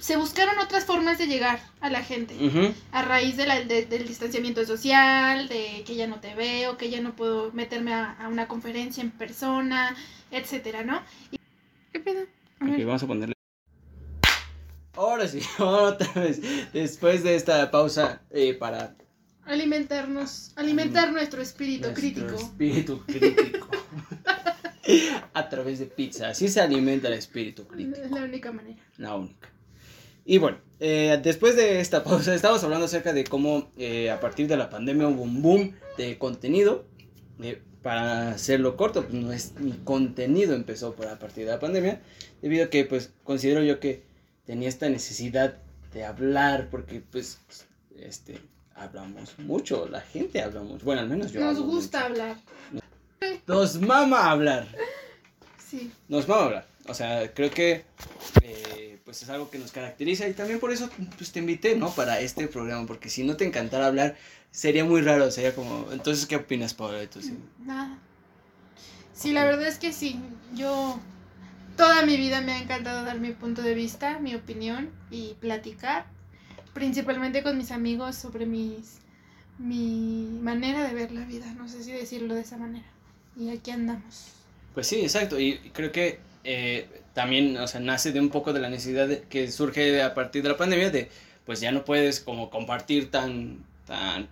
se 0.00 0.16
buscaron 0.16 0.58
otras 0.58 0.84
formas 0.84 1.18
de 1.18 1.26
llegar 1.26 1.60
a 1.80 1.90
la 1.90 2.02
gente. 2.02 2.34
A 2.92 3.02
raíz 3.02 3.36
de 3.36 3.46
la- 3.46 3.60
de- 3.62 3.86
del 3.86 4.08
distanciamiento 4.08 4.64
social, 4.64 5.48
de 5.48 5.84
que 5.86 5.94
ya 5.94 6.06
no 6.06 6.20
te 6.20 6.34
veo, 6.34 6.76
que 6.76 6.90
ya 6.90 7.00
no 7.00 7.14
puedo 7.14 7.52
meterme 7.52 7.92
a, 7.94 8.12
a 8.12 8.28
una 8.28 8.48
conferencia 8.48 9.02
en 9.02 9.10
persona, 9.10 9.94
etcétera, 10.30 10.82
¿no? 10.82 11.02
Y- 11.30 11.38
¿Qué 11.92 12.00
pedo? 12.00 12.22
A 12.60 12.64
Ok, 12.64 12.70
ver. 12.70 12.86
vamos 12.86 13.02
a 13.02 13.06
ponerle... 13.06 13.34
Ahora 14.94 15.28
sí, 15.28 15.40
otra 15.58 16.12
vez, 16.14 16.40
después 16.72 17.22
de 17.22 17.36
esta 17.36 17.70
pausa 17.70 18.22
eh, 18.30 18.54
para 18.54 18.94
Alimentarnos, 19.46 20.52
alimentar 20.56 21.10
nuestro 21.12 21.42
espíritu 21.42 21.88
nuestro 21.90 22.00
crítico. 22.02 22.34
espíritu 22.36 23.02
crítico. 23.06 23.68
a 25.34 25.48
través 25.48 25.78
de 25.78 25.86
pizza, 25.86 26.28
así 26.28 26.48
se 26.48 26.60
alimenta 26.60 27.08
el 27.08 27.14
espíritu 27.14 27.66
crítico. 27.66 28.04
Es 28.04 28.10
la 28.10 28.22
única 28.24 28.52
manera. 28.52 28.80
la 28.98 29.14
única. 29.16 29.48
Y 30.30 30.38
bueno, 30.38 30.58
eh, 30.78 31.18
después 31.20 31.56
de 31.56 31.80
esta 31.80 32.04
pausa, 32.04 32.32
estamos 32.32 32.62
hablando 32.62 32.86
acerca 32.86 33.12
de 33.12 33.24
cómo 33.24 33.68
eh, 33.76 34.12
a 34.12 34.20
partir 34.20 34.46
de 34.46 34.56
la 34.56 34.70
pandemia 34.70 35.08
hubo 35.08 35.22
un 35.24 35.42
boom 35.42 35.74
de 35.98 36.18
contenido. 36.18 36.84
eh, 37.42 37.60
para 37.82 38.30
hacerlo 38.30 38.76
corto, 38.76 39.02
pues 39.02 39.14
no 39.14 39.32
es 39.32 39.54
mi 39.58 39.72
contenido 39.72 40.54
empezó 40.54 40.94
por 40.94 41.08
a 41.08 41.18
partir 41.18 41.46
de 41.46 41.50
la 41.50 41.58
pandemia, 41.58 42.00
debido 42.42 42.66
a 42.66 42.70
que 42.70 42.84
pues 42.84 43.10
considero 43.24 43.64
yo 43.64 43.80
que 43.80 44.04
tenía 44.46 44.68
esta 44.68 44.88
necesidad 44.88 45.56
de 45.92 46.04
hablar, 46.04 46.68
porque 46.70 47.02
pues 47.10 47.40
este 47.98 48.38
hablamos 48.76 49.36
mucho, 49.38 49.88
la 49.88 50.00
gente 50.00 50.42
habla 50.42 50.60
mucho, 50.60 50.84
bueno 50.84 51.00
al 51.00 51.08
menos 51.08 51.32
yo. 51.32 51.40
Nos 51.40 51.56
hablo 51.56 51.72
gusta 51.72 52.08
mucho. 52.08 52.22
hablar. 52.22 52.36
Nos 53.48 53.80
mama 53.80 54.30
hablar. 54.30 54.68
Sí. 55.68 55.90
Nos 56.08 56.28
vamos 56.28 56.42
a 56.42 56.46
hablar. 56.46 56.66
O 56.86 56.94
sea, 56.94 57.34
creo 57.34 57.50
que 57.50 57.84
eh, 58.42 58.62
pues 59.10 59.24
es 59.24 59.28
algo 59.28 59.50
que 59.50 59.58
nos 59.58 59.72
caracteriza 59.72 60.28
y 60.28 60.34
también 60.34 60.60
por 60.60 60.70
eso 60.70 60.88
pues, 61.18 61.32
te 61.32 61.40
invité, 61.40 61.74
¿no? 61.74 61.90
Para 61.90 62.20
este 62.20 62.46
programa, 62.46 62.86
porque 62.86 63.10
si 63.10 63.24
no 63.24 63.36
te 63.36 63.44
encantara 63.44 63.88
hablar, 63.88 64.16
sería 64.52 64.84
muy 64.84 65.00
raro, 65.00 65.32
sería 65.32 65.52
como, 65.52 65.90
entonces, 65.90 66.26
¿qué 66.26 66.36
opinas, 66.36 66.74
Paola? 66.74 67.02
Entonces, 67.02 67.32
Nada. 67.58 67.98
Sí, 69.12 69.32
la 69.32 69.44
verdad 69.44 69.66
es 69.66 69.80
que 69.80 69.92
sí. 69.92 70.20
Yo 70.54 71.00
toda 71.76 72.06
mi 72.06 72.16
vida 72.18 72.40
me 72.40 72.52
ha 72.52 72.62
encantado 72.62 73.04
dar 73.04 73.18
mi 73.18 73.32
punto 73.32 73.62
de 73.62 73.74
vista, 73.74 74.20
mi 74.20 74.36
opinión 74.36 74.90
y 75.10 75.34
platicar, 75.40 76.06
principalmente 76.72 77.42
con 77.42 77.58
mis 77.58 77.72
amigos 77.72 78.14
sobre 78.14 78.46
mis 78.46 78.98
mi 79.58 80.38
manera 80.40 80.86
de 80.86 80.94
ver 80.94 81.10
la 81.10 81.24
vida, 81.24 81.52
no 81.54 81.68
sé 81.68 81.82
si 81.82 81.90
decirlo 81.90 82.36
de 82.36 82.42
esa 82.42 82.56
manera. 82.58 82.86
Y 83.36 83.50
aquí 83.50 83.72
andamos. 83.72 84.28
pues 84.72 84.86
sí, 84.86 85.00
exacto, 85.00 85.40
y 85.40 85.58
creo 85.72 85.90
que 85.90 86.20
eh, 86.44 86.99
también, 87.14 87.56
o 87.58 87.66
sea, 87.66 87.80
nace 87.80 88.12
de 88.12 88.20
un 88.20 88.28
poco 88.30 88.52
de 88.52 88.60
la 88.60 88.68
necesidad 88.70 89.08
de- 89.08 89.22
que 89.22 89.50
surge 89.50 90.02
a 90.02 90.14
partir 90.14 90.42
de 90.42 90.48
la 90.50 90.56
pandemia 90.56 90.90
de, 90.90 91.10
pues 91.44 91.60
ya 91.60 91.72
no 91.72 91.84
puedes 91.84 92.20
como 92.20 92.50
compartir 92.50 93.10
tan, 93.10 93.64
tan... 93.86 94.28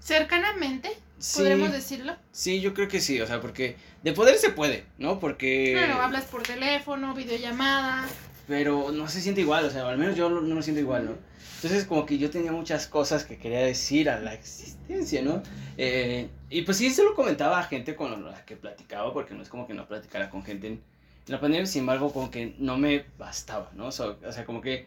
Cercanamente, 0.00 0.90
Sí, 1.18 1.38
podremos 1.38 1.70
decirlo. 1.70 2.16
sí, 2.32 2.60
yo 2.60 2.74
creo 2.74 2.88
que 2.88 3.00
sí, 3.00 3.20
o 3.20 3.26
sea, 3.26 3.40
porque 3.40 3.76
de 4.02 4.12
poder 4.12 4.36
se 4.38 4.50
puede, 4.50 4.84
¿no? 4.98 5.20
Porque... 5.20 5.72
Claro, 5.72 6.02
hablas 6.02 6.24
por 6.24 6.42
teléfono, 6.42 7.14
videollamada. 7.14 8.08
pero 8.48 8.90
no 8.90 9.06
se 9.08 9.20
siente 9.20 9.40
igual, 9.42 9.64
o 9.66 9.70
sea, 9.70 9.88
al 9.88 9.98
menos 9.98 10.16
yo 10.16 10.28
no, 10.28 10.40
no 10.40 10.54
lo 10.56 10.62
siento 10.62 10.80
igual, 10.80 11.04
¿no? 11.06 11.12
Entonces 11.56 11.84
como 11.84 12.04
que 12.06 12.18
yo 12.18 12.28
tenía 12.28 12.50
muchas 12.50 12.88
cosas 12.88 13.24
que 13.24 13.38
quería 13.38 13.60
decir 13.60 14.10
a 14.10 14.18
la 14.18 14.34
existencia, 14.34 15.22
¿no? 15.22 15.44
Eh, 15.78 16.28
y 16.50 16.62
pues 16.62 16.76
sí, 16.78 16.90
se 16.90 17.04
lo 17.04 17.14
comentaba 17.14 17.60
a 17.60 17.62
gente 17.62 17.94
con 17.94 18.24
la 18.24 18.44
que 18.44 18.56
platicaba, 18.56 19.12
porque 19.12 19.34
no 19.34 19.42
es 19.44 19.48
como 19.48 19.68
que 19.68 19.74
no 19.74 19.86
platicara 19.86 20.28
con 20.28 20.42
gente 20.42 20.66
en 20.66 20.82
la 21.26 21.40
pandemia, 21.40 21.66
sin 21.66 21.80
embargo, 21.80 22.12
como 22.12 22.30
que 22.30 22.54
no 22.58 22.78
me 22.78 23.04
bastaba, 23.18 23.70
¿no? 23.74 23.86
O 23.86 23.92
sea, 23.92 24.44
como 24.44 24.60
que 24.60 24.86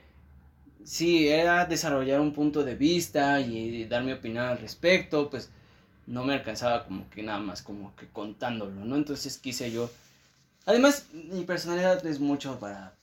sí, 0.84 1.28
era 1.28 1.65
desarrollar 1.65 2.19
un 2.19 2.34
punto 2.34 2.63
de 2.63 2.76
vista 2.76 3.39
y 3.41 3.86
dar 3.86 4.04
mi 4.04 4.12
opinión 4.12 4.45
al 4.45 4.60
respecto, 4.60 5.30
pues 5.30 5.52
no 6.08 6.24
me 6.24 6.34
alcanzaba 6.34 6.86
como 6.86 7.10
que 7.10 7.24
nada 7.24 7.39
más 7.39 7.62
como 7.62 7.95
que 7.95 8.08
contándolo, 8.08 8.86
¿no? 8.86 8.95
Entonces 8.95 9.38
quise 9.38 9.71
yo... 9.71 9.89
Además, 10.65 11.08
mi 11.13 11.43
personalidad 11.43 12.06
es 12.06 12.19
mucho 12.19 12.60
para 12.60 12.95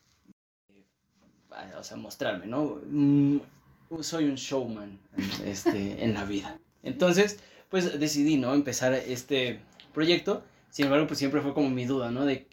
eh, 0.71 1.75
o 1.79 1.85
sea, 1.85 1.97
mostrarme, 1.97 2.47
¿no? 2.47 2.81
Mm, 2.87 3.38
soy 4.01 4.25
un 4.25 4.37
showman 4.37 4.99
este, 5.45 6.03
en 6.03 6.14
la 6.14 6.25
vida. 6.25 6.59
Entonces, 6.83 7.38
pues 7.68 7.99
decidí, 7.99 8.37
¿no? 8.37 8.55
Empezar 8.55 8.95
este 8.95 9.61
proyecto. 9.92 10.42
Sin 10.71 10.87
embargo, 10.87 11.07
pues 11.07 11.18
siempre 11.18 11.40
fue 11.40 11.55
como 11.55 11.71
mi 11.71 11.85
duda, 11.85 12.11
¿no? 12.11 12.25
De 12.25 12.47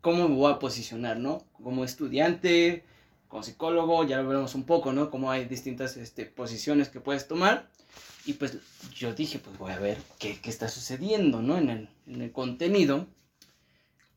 cómo 0.00 0.28
me 0.28 0.34
voy 0.34 0.52
a 0.52 0.58
posicionar, 0.58 1.18
¿no? 1.18 1.44
Como 1.62 1.84
estudiante, 1.84 2.84
como 3.28 3.42
psicólogo, 3.42 4.04
ya 4.04 4.18
lo 4.18 4.28
veremos 4.28 4.54
un 4.54 4.64
poco, 4.64 4.92
¿no? 4.92 5.10
Cómo 5.10 5.30
hay 5.30 5.46
distintas 5.46 5.96
este, 5.96 6.26
posiciones 6.26 6.88
que 6.88 7.00
puedes 7.00 7.28
tomar. 7.28 7.68
Y 8.24 8.34
pues 8.34 8.58
yo 8.94 9.14
dije, 9.14 9.38
pues 9.38 9.56
voy 9.58 9.72
a 9.72 9.78
ver 9.78 9.98
qué, 10.18 10.40
qué 10.40 10.50
está 10.50 10.68
sucediendo, 10.68 11.42
¿no? 11.42 11.58
En 11.58 11.70
el, 11.70 11.88
en 12.06 12.22
el 12.22 12.32
contenido. 12.32 13.06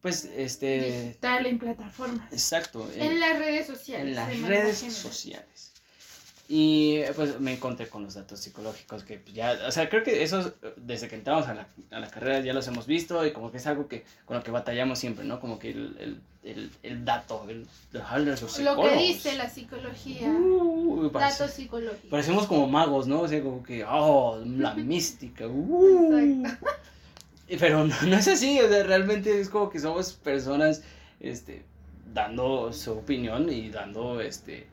Pues, 0.01 0.25
este... 0.25 1.07
Digital 1.07 1.45
en 1.45 1.59
plataformas. 1.59 2.31
Exacto. 2.31 2.89
En 2.95 3.19
las 3.19 3.37
redes 3.37 3.67
sociales. 3.67 4.07
en 4.07 4.15
las 4.15 4.41
redes 4.41 4.77
sociales. 4.77 5.68
Y 6.51 7.01
pues 7.15 7.39
me 7.39 7.53
encontré 7.53 7.87
con 7.87 8.01
los 8.03 8.15
datos 8.15 8.39
psicológicos 8.39 9.03
que 9.03 9.19
pues, 9.19 9.35
ya, 9.35 9.55
o 9.67 9.71
sea, 9.71 9.87
creo 9.87 10.03
que 10.03 10.23
esos 10.23 10.47
eh, 10.63 10.73
desde 10.77 11.07
que 11.07 11.13
entramos 11.13 11.47
a 11.47 11.53
la, 11.53 11.67
a 11.91 11.99
la 11.99 12.09
carrera 12.09 12.39
ya 12.39 12.53
los 12.53 12.67
hemos 12.67 12.87
visto 12.87 13.23
y 13.23 13.31
como 13.33 13.51
que 13.51 13.57
es 13.57 13.67
algo 13.67 13.87
que 13.87 14.03
con 14.25 14.35
lo 14.37 14.43
que 14.43 14.49
batallamos 14.49 14.97
siempre, 14.97 15.25
¿no? 15.25 15.39
Como 15.39 15.59
que 15.59 15.69
el, 15.69 15.95
el, 15.99 16.21
el, 16.43 16.71
el 16.81 17.05
dato, 17.05 17.45
el, 17.47 17.67
los 17.91 18.59
Lo 18.61 18.81
que 18.81 18.95
dice 18.97 19.35
la 19.35 19.47
psicología. 19.47 20.27
Uh, 20.27 21.11
parece- 21.11 21.43
datos 21.43 21.51
psicológicos. 21.55 22.09
parecemos 22.09 22.47
como 22.47 22.67
magos, 22.67 23.07
¿no? 23.07 23.21
O 23.21 23.27
sea, 23.27 23.43
como 23.43 23.61
que, 23.61 23.85
oh, 23.85 24.41
la 24.43 24.73
mística. 24.75 25.45
uh. 25.47 26.43
Pero 27.59 27.83
no, 27.85 27.95
no 28.07 28.15
es 28.17 28.27
así, 28.27 28.59
o 28.59 28.67
sea, 28.67 28.81
realmente 28.83 29.39
es 29.39 29.49
como 29.49 29.69
que 29.69 29.79
somos 29.79 30.13
personas, 30.13 30.81
este, 31.19 31.63
dando 32.11 32.73
su 32.73 32.91
opinión 32.93 33.51
y 33.51 33.69
dando, 33.69 34.19
este, 34.21 34.65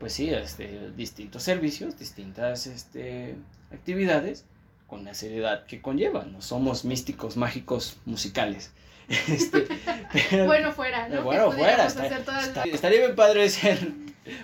pues 0.00 0.12
sí, 0.14 0.30
este, 0.30 0.90
distintos 0.96 1.42
servicios, 1.44 1.96
distintas, 1.98 2.66
este, 2.66 3.36
actividades 3.72 4.44
con 4.88 5.04
la 5.04 5.14
seriedad 5.14 5.64
que 5.66 5.80
conllevan. 5.80 6.32
No 6.32 6.42
somos 6.42 6.84
místicos 6.84 7.36
mágicos 7.36 7.98
musicales. 8.06 8.72
Este, 9.28 9.66
pero- 10.30 10.46
Bueno, 10.46 10.72
fuera, 10.72 11.08
¿no? 11.08 11.22
bueno, 11.22 11.50
que 11.50 11.56
fuera. 11.56 11.74
pudiéramos 11.86 11.92
está- 11.92 12.02
hacer 12.06 12.24
todas 12.24 12.48
está- 12.48 12.62
estaría 12.64 12.98
bien 13.00 13.14
padre 13.16 13.48
ser, 13.50 13.78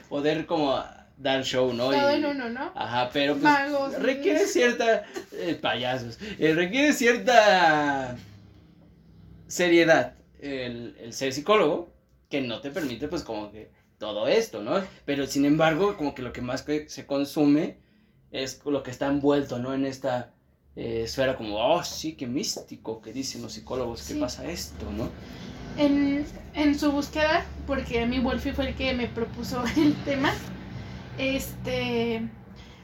poder 0.08 0.44
como 0.46 0.82
dar 1.18 1.42
show, 1.44 1.72
¿no? 1.72 1.90
todo 1.90 2.10
en 2.10 2.24
uno, 2.26 2.48
¿no? 2.50 2.72
Ajá, 2.74 3.08
pero 3.12 3.32
pues 3.34 3.44
Magos, 3.44 3.94
requiere 4.02 4.44
cierta 4.46 5.04
eh, 5.32 5.54
payasos, 5.54 6.18
eh, 6.38 6.52
requiere 6.54 6.92
cierta 6.92 8.16
seriedad 9.46 10.14
el, 10.40 10.96
el 11.00 11.12
ser 11.12 11.32
psicólogo 11.32 11.92
que 12.28 12.40
no 12.40 12.60
te 12.60 12.70
permite 12.70 13.08
pues 13.08 13.22
como 13.22 13.50
que 13.52 13.70
todo 13.98 14.28
esto, 14.28 14.62
¿no? 14.62 14.82
Pero 15.04 15.26
sin 15.26 15.44
embargo 15.44 15.96
como 15.96 16.14
que 16.14 16.22
lo 16.22 16.32
que 16.32 16.42
más 16.42 16.62
que 16.62 16.88
se 16.88 17.06
consume 17.06 17.80
es 18.30 18.62
lo 18.64 18.82
que 18.82 18.90
está 18.90 19.06
envuelto, 19.08 19.58
¿no? 19.58 19.74
En 19.74 19.84
esta 19.86 20.34
eh, 20.76 21.02
esfera 21.04 21.36
como, 21.36 21.56
oh, 21.58 21.82
sí, 21.84 22.16
qué 22.16 22.26
místico, 22.26 23.00
que 23.00 23.12
dicen 23.12 23.42
los 23.42 23.54
psicólogos, 23.54 24.04
que 24.04 24.14
Sí. 24.14 24.20
pasa 24.20 24.46
esto, 24.46 24.92
¿no? 24.92 25.16
En, 25.74 26.26
en 26.54 26.78
su 26.78 26.90
búsqueda, 26.92 27.52
porque 27.66 28.00
a 28.02 28.06
mí 28.06 28.18
Wolfie 28.20 28.54
fue 28.54 28.68
el 28.68 28.74
que 28.76 28.94
me 28.94 29.08
propuso 29.08 29.62
el 29.76 30.02
tema, 30.04 30.42
este, 31.16 32.30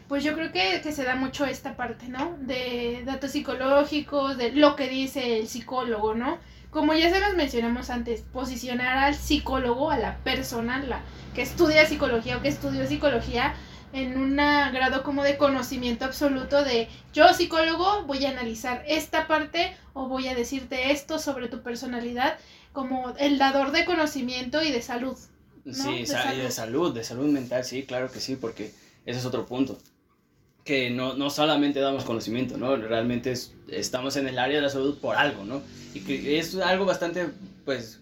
pues 0.09 0.25
yo 0.25 0.35
creo 0.35 0.53
que, 0.53 0.81
que 0.83 0.93
se 0.93 1.05
da 1.05 1.17
mucho 1.17 1.45
esta 1.47 1.77
parte, 1.77 2.09
¿no? 2.09 2.37
De 2.41 3.03
datos 3.05 3.33
psicológicos, 3.33 4.37
de 4.39 4.53
lo 4.53 4.77
que 4.77 4.89
dice 4.89 5.39
el 5.41 5.49
psicólogo, 5.49 6.15
¿no? 6.15 6.39
Como 6.73 6.95
ya 6.95 7.11
se 7.11 7.21
los 7.21 7.35
mencionamos 7.37 7.91
antes, 7.91 8.23
posicionar 8.33 8.97
al 8.99 9.15
psicólogo, 9.15 9.91
a 9.91 9.99
la 9.99 10.17
persona 10.25 10.83
la 10.83 11.03
que 11.35 11.43
estudia 11.43 11.87
psicología 11.87 12.39
o 12.39 12.43
que 12.43 12.49
estudió 12.49 12.87
psicología, 12.89 13.55
en 13.93 14.17
un 14.17 14.37
grado 14.37 15.03
como 15.03 15.23
de 15.23 15.37
conocimiento 15.37 16.07
absoluto 16.07 16.65
de 16.65 16.89
yo 17.13 17.33
psicólogo 17.35 18.05
voy 18.07 18.25
a 18.25 18.31
analizar 18.31 18.83
esta 18.89 19.27
parte 19.29 19.77
o 19.93 20.09
voy 20.09 20.29
a 20.29 20.35
decirte 20.35 20.93
esto 20.93 21.19
sobre 21.19 21.49
tu 21.49 21.61
personalidad 21.63 22.39
como 22.73 23.13
el 23.19 23.37
dador 23.39 23.71
de 23.71 23.85
conocimiento 23.85 24.63
y 24.63 24.73
de 24.73 24.81
salud. 24.81 25.15
Sí, 25.71 25.99
De 26.01 26.07
sa- 26.07 26.35
y 26.35 26.39
de 26.39 26.51
salud, 26.51 26.95
de 26.95 27.05
salud 27.05 27.27
mental, 27.29 27.65
sí, 27.65 27.83
claro 27.85 28.11
que 28.11 28.19
sí, 28.21 28.37
porque 28.37 28.73
ese 29.05 29.19
es 29.19 29.27
otro 29.27 29.45
punto. 29.45 29.79
Que 30.65 30.91
no, 30.91 31.13
no 31.15 31.29
solamente 31.29 31.81
damos 31.81 32.05
conocimiento, 32.05 32.57
¿no? 32.57 32.77
Realmente 32.77 33.31
es- 33.33 33.53
estamos 33.73 34.17
en 34.17 34.29
el 34.29 34.39
área 34.39 34.57
de 34.57 34.63
la 34.63 34.69
salud 34.71 34.99
por 34.99 35.17
algo, 35.17 35.45
¿no? 35.45 35.63
Y 35.95 36.01
que 36.01 36.39
es 36.39 36.55
algo 36.57 36.85
bastante, 36.85 37.29
pues, 37.65 38.01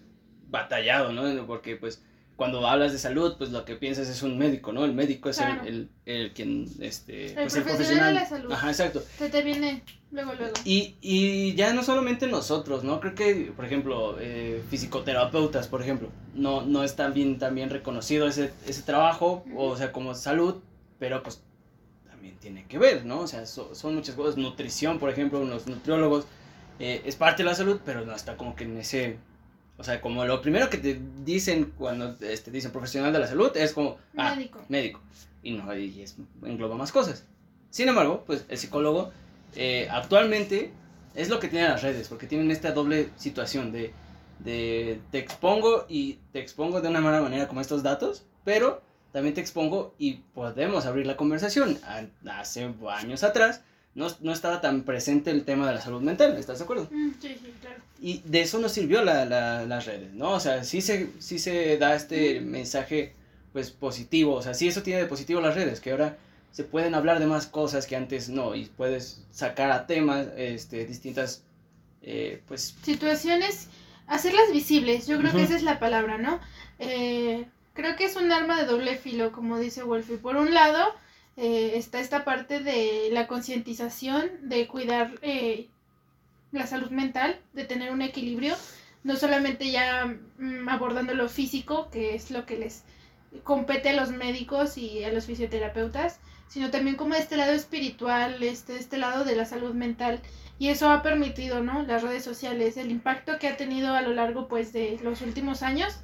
batallado, 0.49 1.11
¿no? 1.11 1.45
Porque, 1.47 1.75
pues, 1.75 2.01
cuando 2.35 2.65
hablas 2.67 2.91
de 2.91 2.97
salud, 2.97 3.35
pues 3.37 3.51
lo 3.51 3.65
que 3.65 3.75
piensas 3.75 4.07
es 4.09 4.23
un 4.23 4.37
médico, 4.37 4.71
¿no? 4.73 4.83
El 4.83 4.93
médico 4.93 5.29
es 5.29 5.37
Claro. 5.37 5.61
el, 5.63 5.89
el, 6.05 6.21
el 6.21 6.31
quien, 6.33 6.65
este, 6.79 7.27
El 7.27 7.33
pues 7.35 7.55
el 7.55 7.63
profesional 7.63 7.65
profesional. 7.65 8.13
de 8.15 8.19
la 8.19 8.25
salud. 8.27 8.51
Ajá, 8.51 8.67
exacto. 8.69 9.03
Se 9.19 9.29
te 9.29 9.43
viene 9.43 9.83
luego, 10.11 10.33
luego. 10.33 10.53
Y, 10.65 10.95
y 11.01 11.53
ya 11.53 11.71
no 11.73 11.83
solamente 11.83 12.25
nosotros, 12.25 12.83
¿no? 12.83 12.99
Creo 12.99 13.13
que, 13.13 13.51
por 13.55 13.65
ejemplo, 13.65 14.17
eh, 14.19 14.63
fisioterapeutas, 14.71 15.67
por 15.67 15.83
ejemplo, 15.83 16.09
no, 16.33 16.63
no 16.65 16.83
es 16.83 16.95
tan 16.95 17.13
bien, 17.13 17.37
tan 17.37 17.53
bien 17.53 17.69
reconocido 17.69 18.27
ese, 18.27 18.51
ese 18.65 18.81
trabajo, 18.81 19.45
o 19.55 19.77
sea, 19.77 19.91
como 19.91 20.15
salud, 20.15 20.55
pero 20.97 21.21
pues 21.21 21.43
también 22.21 22.37
tiene 22.39 22.65
que 22.67 22.77
ver, 22.77 23.03
¿no? 23.03 23.21
O 23.21 23.27
sea, 23.27 23.47
so- 23.47 23.73
son 23.73 23.95
muchas 23.95 24.13
cosas. 24.13 24.37
Nutrición, 24.37 24.99
por 24.99 25.09
ejemplo, 25.09 25.43
los 25.43 25.65
nutriólogos, 25.65 26.25
eh, 26.79 27.01
es 27.03 27.15
parte 27.15 27.41
de 27.41 27.49
la 27.49 27.55
salud, 27.55 27.79
pero 27.83 28.05
no 28.05 28.13
está 28.15 28.37
como 28.37 28.55
que 28.55 28.63
en 28.65 28.77
ese... 28.77 29.17
O 29.79 29.83
sea, 29.83 29.99
como 30.01 30.23
lo 30.25 30.39
primero 30.43 30.69
que 30.69 30.77
te 30.77 31.01
dicen 31.25 31.73
cuando 31.75 32.15
este, 32.21 32.51
dicen 32.51 32.71
profesional 32.71 33.11
de 33.11 33.17
la 33.17 33.25
salud 33.27 33.49
es 33.57 33.73
como... 33.73 33.97
Ah, 34.15 34.35
Médico. 34.35 34.59
médico. 34.69 34.99
Y 35.41 35.53
no, 35.53 35.75
y 35.75 36.01
es, 36.03 36.15
engloba 36.43 36.75
más 36.75 36.91
cosas. 36.91 37.25
Sin 37.71 37.89
embargo, 37.89 38.23
pues 38.27 38.45
el 38.49 38.57
psicólogo 38.59 39.11
eh, 39.55 39.87
actualmente 39.89 40.71
es 41.15 41.29
lo 41.29 41.39
que 41.39 41.47
tienen 41.47 41.69
las 41.71 41.81
redes, 41.81 42.07
porque 42.07 42.27
tienen 42.27 42.51
esta 42.51 42.71
doble 42.73 43.09
situación 43.15 43.71
de, 43.71 43.91
de 44.39 44.99
te 45.09 45.17
expongo 45.17 45.87
y 45.89 46.19
te 46.31 46.39
expongo 46.39 46.81
de 46.81 46.87
una 46.89 47.01
mala 47.01 47.19
manera 47.21 47.47
como 47.47 47.61
estos 47.61 47.81
datos, 47.81 48.23
pero 48.43 48.83
también 49.11 49.33
te 49.35 49.41
expongo 49.41 49.93
y 49.97 50.13
podemos 50.33 50.85
abrir 50.85 51.05
la 51.07 51.17
conversación. 51.17 51.77
Hace 52.29 52.69
años 52.89 53.23
atrás 53.23 53.61
no, 53.95 54.07
no 54.21 54.31
estaba 54.31 54.61
tan 54.61 54.83
presente 54.83 55.31
el 55.31 55.43
tema 55.43 55.67
de 55.67 55.75
la 55.75 55.81
salud 55.81 56.01
mental, 56.01 56.37
¿estás 56.37 56.59
de 56.59 56.63
acuerdo? 56.63 56.87
Mm, 56.91 57.11
sí, 57.21 57.37
sí, 57.41 57.53
claro. 57.59 57.81
Y 57.99 58.19
de 58.25 58.41
eso 58.41 58.59
nos 58.59 58.71
sirvió 58.71 59.03
la, 59.03 59.25
la- 59.25 59.65
las 59.65 59.85
redes, 59.85 60.13
¿no? 60.13 60.31
O 60.31 60.39
sea, 60.39 60.63
sí 60.63 60.81
se, 60.81 61.09
sí 61.19 61.39
se 61.39 61.77
da 61.77 61.95
este 61.95 62.39
mensaje, 62.41 63.13
pues, 63.53 63.71
positivo. 63.71 64.35
O 64.35 64.41
sea, 64.41 64.53
sí 64.53 64.67
eso 64.67 64.81
tiene 64.81 65.01
de 65.01 65.07
positivo 65.07 65.41
las 65.41 65.55
redes, 65.55 65.81
que 65.81 65.91
ahora 65.91 66.17
se 66.51 66.63
pueden 66.63 66.95
hablar 66.95 67.19
de 67.19 67.25
más 67.27 67.47
cosas 67.47 67.85
que 67.87 67.95
antes 67.95 68.29
no. 68.29 68.55
Y 68.55 68.65
puedes 68.65 69.23
sacar 69.31 69.71
a 69.71 69.87
temas, 69.87 70.27
este, 70.37 70.85
distintas, 70.85 71.43
eh, 72.01 72.41
pues... 72.47 72.75
Situaciones, 72.83 73.67
hacerlas 74.07 74.51
visibles, 74.53 75.05
yo 75.07 75.17
creo 75.19 75.31
que 75.33 75.43
esa 75.43 75.55
es 75.57 75.63
la 75.63 75.79
palabra, 75.79 76.17
¿no? 76.17 76.39
Eh, 76.79 77.45
creo 77.81 77.95
que 77.95 78.05
es 78.05 78.15
un 78.15 78.31
arma 78.31 78.57
de 78.57 78.67
doble 78.67 78.95
filo, 78.95 79.31
como 79.31 79.57
dice 79.57 79.81
Wolfie. 79.81 80.17
Por 80.17 80.35
un 80.35 80.53
lado, 80.53 80.93
eh, 81.35 81.73
está 81.75 81.99
esta 81.99 82.23
parte 82.23 82.59
de 82.59 83.09
la 83.11 83.25
concientización, 83.25 84.29
de 84.43 84.67
cuidar 84.67 85.13
eh, 85.23 85.67
la 86.51 86.67
salud 86.67 86.91
mental, 86.91 87.39
de 87.53 87.65
tener 87.65 87.91
un 87.91 88.03
equilibrio, 88.03 88.55
no 89.03 89.15
solamente 89.15 89.71
ya 89.71 90.15
mm, 90.37 90.69
abordando 90.69 91.15
lo 91.15 91.27
físico, 91.27 91.89
que 91.89 92.13
es 92.13 92.29
lo 92.29 92.45
que 92.45 92.59
les 92.59 92.83
compete 93.43 93.89
a 93.89 93.93
los 93.93 94.11
médicos 94.11 94.77
y 94.77 95.03
a 95.03 95.11
los 95.11 95.25
fisioterapeutas, 95.25 96.19
sino 96.49 96.69
también 96.69 96.97
como 96.97 97.15
este 97.15 97.35
lado 97.35 97.53
espiritual, 97.53 98.43
este, 98.43 98.75
este 98.75 98.99
lado 98.99 99.25
de 99.25 99.35
la 99.35 99.45
salud 99.45 99.73
mental. 99.73 100.21
Y 100.59 100.67
eso 100.67 100.91
ha 100.91 101.01
permitido, 101.01 101.63
¿no? 101.63 101.81
Las 101.81 102.03
redes 102.03 102.23
sociales, 102.23 102.77
el 102.77 102.91
impacto 102.91 103.39
que 103.39 103.47
ha 103.47 103.57
tenido 103.57 103.95
a 103.95 104.01
lo 104.01 104.13
largo, 104.13 104.47
pues, 104.47 104.71
de 104.71 104.99
los 105.01 105.21
últimos 105.21 105.63
años, 105.63 105.97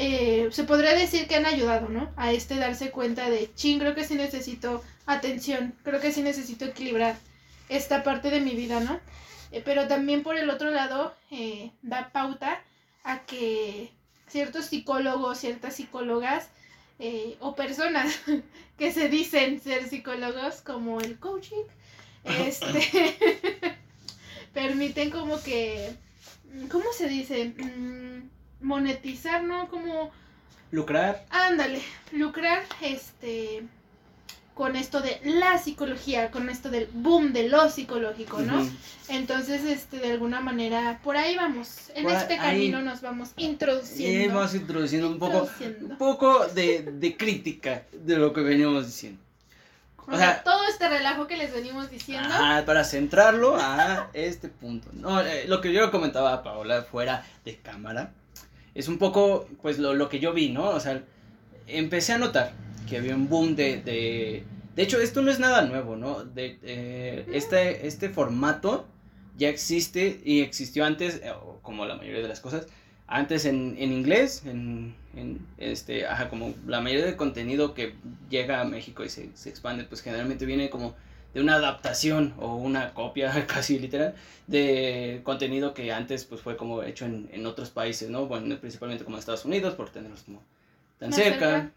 eh, 0.00 0.48
se 0.52 0.62
podría 0.62 0.94
decir 0.94 1.26
que 1.26 1.34
han 1.34 1.44
ayudado, 1.44 1.88
¿no? 1.88 2.08
A 2.16 2.30
este 2.30 2.54
darse 2.54 2.92
cuenta 2.92 3.28
de, 3.30 3.52
ching, 3.56 3.80
creo 3.80 3.96
que 3.96 4.04
sí 4.04 4.14
necesito 4.14 4.84
atención, 5.06 5.74
creo 5.82 6.00
que 6.00 6.12
sí 6.12 6.22
necesito 6.22 6.66
equilibrar 6.66 7.16
esta 7.68 8.04
parte 8.04 8.30
de 8.30 8.40
mi 8.40 8.54
vida, 8.54 8.78
¿no? 8.78 9.00
Eh, 9.50 9.60
pero 9.64 9.88
también 9.88 10.22
por 10.22 10.36
el 10.36 10.50
otro 10.50 10.70
lado, 10.70 11.16
eh, 11.32 11.72
da 11.82 12.10
pauta 12.12 12.62
a 13.02 13.24
que 13.26 13.90
ciertos 14.28 14.66
psicólogos, 14.66 15.38
ciertas 15.38 15.74
psicólogas 15.74 16.48
o 17.40 17.56
personas 17.56 18.20
que 18.78 18.92
se 18.92 19.08
dicen 19.08 19.60
ser 19.60 19.88
psicólogos, 19.88 20.60
como 20.60 21.00
el 21.00 21.18
coaching, 21.18 21.64
este, 22.24 23.16
permiten 24.54 25.10
como 25.10 25.42
que, 25.42 25.92
¿cómo 26.70 26.92
se 26.92 27.08
dice? 27.08 27.52
Mm, 27.56 28.37
monetizar, 28.60 29.42
¿no? 29.42 29.68
Como, 29.68 30.10
Lucrar. 30.70 31.24
ándale, 31.30 31.80
lucrar, 32.12 32.62
este, 32.82 33.62
con 34.54 34.74
esto 34.76 35.00
de 35.00 35.20
la 35.24 35.56
psicología, 35.58 36.30
con 36.30 36.50
esto 36.50 36.68
del 36.68 36.88
boom 36.92 37.32
de 37.32 37.48
lo 37.48 37.70
psicológico, 37.70 38.40
¿no? 38.40 38.68
Entonces, 39.08 39.64
este, 39.64 39.98
de 39.98 40.12
alguna 40.12 40.40
manera, 40.40 41.00
por 41.04 41.16
ahí 41.16 41.36
vamos, 41.36 41.90
en 41.94 42.02
Por 42.04 42.12
este 42.12 42.34
ahí. 42.34 42.38
camino 42.40 42.82
nos 42.82 43.00
vamos 43.00 43.30
introduciendo. 43.36 44.34
vamos 44.34 44.54
introduciendo 44.54 45.08
un 45.08 45.18
poco, 45.18 45.48
un 45.88 45.96
poco 45.96 46.46
de, 46.48 46.82
de 46.82 47.16
crítica 47.16 47.84
de 47.92 48.16
lo 48.16 48.32
que 48.32 48.40
veníamos 48.40 48.86
diciendo. 48.86 49.20
O 50.10 50.16
sea, 50.16 50.42
todo 50.42 50.66
este 50.68 50.88
relajo 50.88 51.26
que 51.26 51.36
les 51.36 51.52
venimos 51.52 51.90
diciendo. 51.90 52.28
Ajá, 52.30 52.64
para 52.64 52.82
centrarlo 52.82 53.56
a 53.60 54.08
este 54.14 54.48
punto. 54.48 54.88
No, 54.94 55.20
eh, 55.20 55.44
lo 55.46 55.60
que 55.60 55.70
yo 55.72 55.90
comentaba 55.90 56.32
a 56.32 56.42
Paola 56.42 56.82
fuera 56.82 57.26
de 57.44 57.56
cámara 57.58 58.12
es 58.78 58.86
un 58.86 58.98
poco, 58.98 59.48
pues, 59.60 59.80
lo, 59.80 59.92
lo 59.92 60.08
que 60.08 60.20
yo 60.20 60.32
vi, 60.32 60.50
¿no? 60.50 60.70
O 60.70 60.78
sea, 60.78 61.02
empecé 61.66 62.12
a 62.12 62.18
notar 62.18 62.52
que 62.88 62.96
había 62.96 63.16
un 63.16 63.28
boom 63.28 63.56
de... 63.56 63.82
De, 63.82 64.44
de 64.76 64.82
hecho, 64.84 65.00
esto 65.00 65.20
no 65.20 65.32
es 65.32 65.40
nada 65.40 65.62
nuevo, 65.62 65.96
¿no? 65.96 66.22
De, 66.22 66.60
eh, 66.62 67.26
este, 67.32 67.88
este 67.88 68.08
formato 68.08 68.86
ya 69.36 69.48
existe 69.48 70.20
y 70.24 70.42
existió 70.42 70.84
antes, 70.84 71.16
eh, 71.24 71.32
como 71.62 71.86
la 71.86 71.96
mayoría 71.96 72.22
de 72.22 72.28
las 72.28 72.38
cosas, 72.38 72.68
antes 73.08 73.46
en, 73.46 73.74
en 73.80 73.92
inglés, 73.92 74.44
en, 74.46 74.94
en, 75.16 75.44
este, 75.56 76.06
ajá, 76.06 76.28
como 76.28 76.54
la 76.64 76.80
mayoría 76.80 77.06
del 77.06 77.16
contenido 77.16 77.74
que 77.74 77.94
llega 78.30 78.60
a 78.60 78.64
México 78.64 79.04
y 79.04 79.08
se, 79.08 79.30
se 79.34 79.48
expande, 79.50 79.82
pues 79.82 80.02
generalmente 80.02 80.46
viene 80.46 80.70
como 80.70 80.94
de 81.34 81.40
una 81.40 81.54
adaptación 81.54 82.34
o 82.38 82.56
una 82.56 82.94
copia 82.94 83.46
casi 83.46 83.78
literal 83.78 84.14
de 84.46 85.20
contenido 85.24 85.74
que 85.74 85.92
antes 85.92 86.24
pues 86.24 86.40
fue 86.40 86.56
como 86.56 86.82
hecho 86.82 87.04
en, 87.04 87.28
en 87.32 87.46
otros 87.46 87.70
países, 87.70 88.08
¿no? 88.08 88.26
Bueno, 88.26 88.58
principalmente 88.58 89.04
como 89.04 89.18
Estados 89.18 89.44
Unidos, 89.44 89.74
por 89.74 89.90
tenerlos 89.90 90.22
como 90.22 90.42
tan 90.98 91.12
cerca. 91.12 91.38
cerca. 91.38 91.70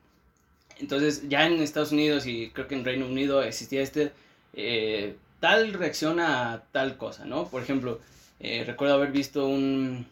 Entonces 0.79 1.27
ya 1.29 1.45
en 1.45 1.61
Estados 1.61 1.91
Unidos 1.91 2.25
y 2.25 2.49
creo 2.51 2.67
que 2.67 2.75
en 2.75 2.85
Reino 2.85 3.05
Unido 3.05 3.43
existía 3.43 3.81
este 3.81 4.11
eh, 4.53 5.15
tal 5.39 5.73
reacción 5.73 6.19
a 6.19 6.63
tal 6.71 6.97
cosa, 6.97 7.25
¿no? 7.25 7.47
Por 7.47 7.61
ejemplo, 7.61 7.99
eh, 8.39 8.63
recuerdo 8.65 8.95
haber 8.95 9.11
visto 9.11 9.47
un, 9.47 10.05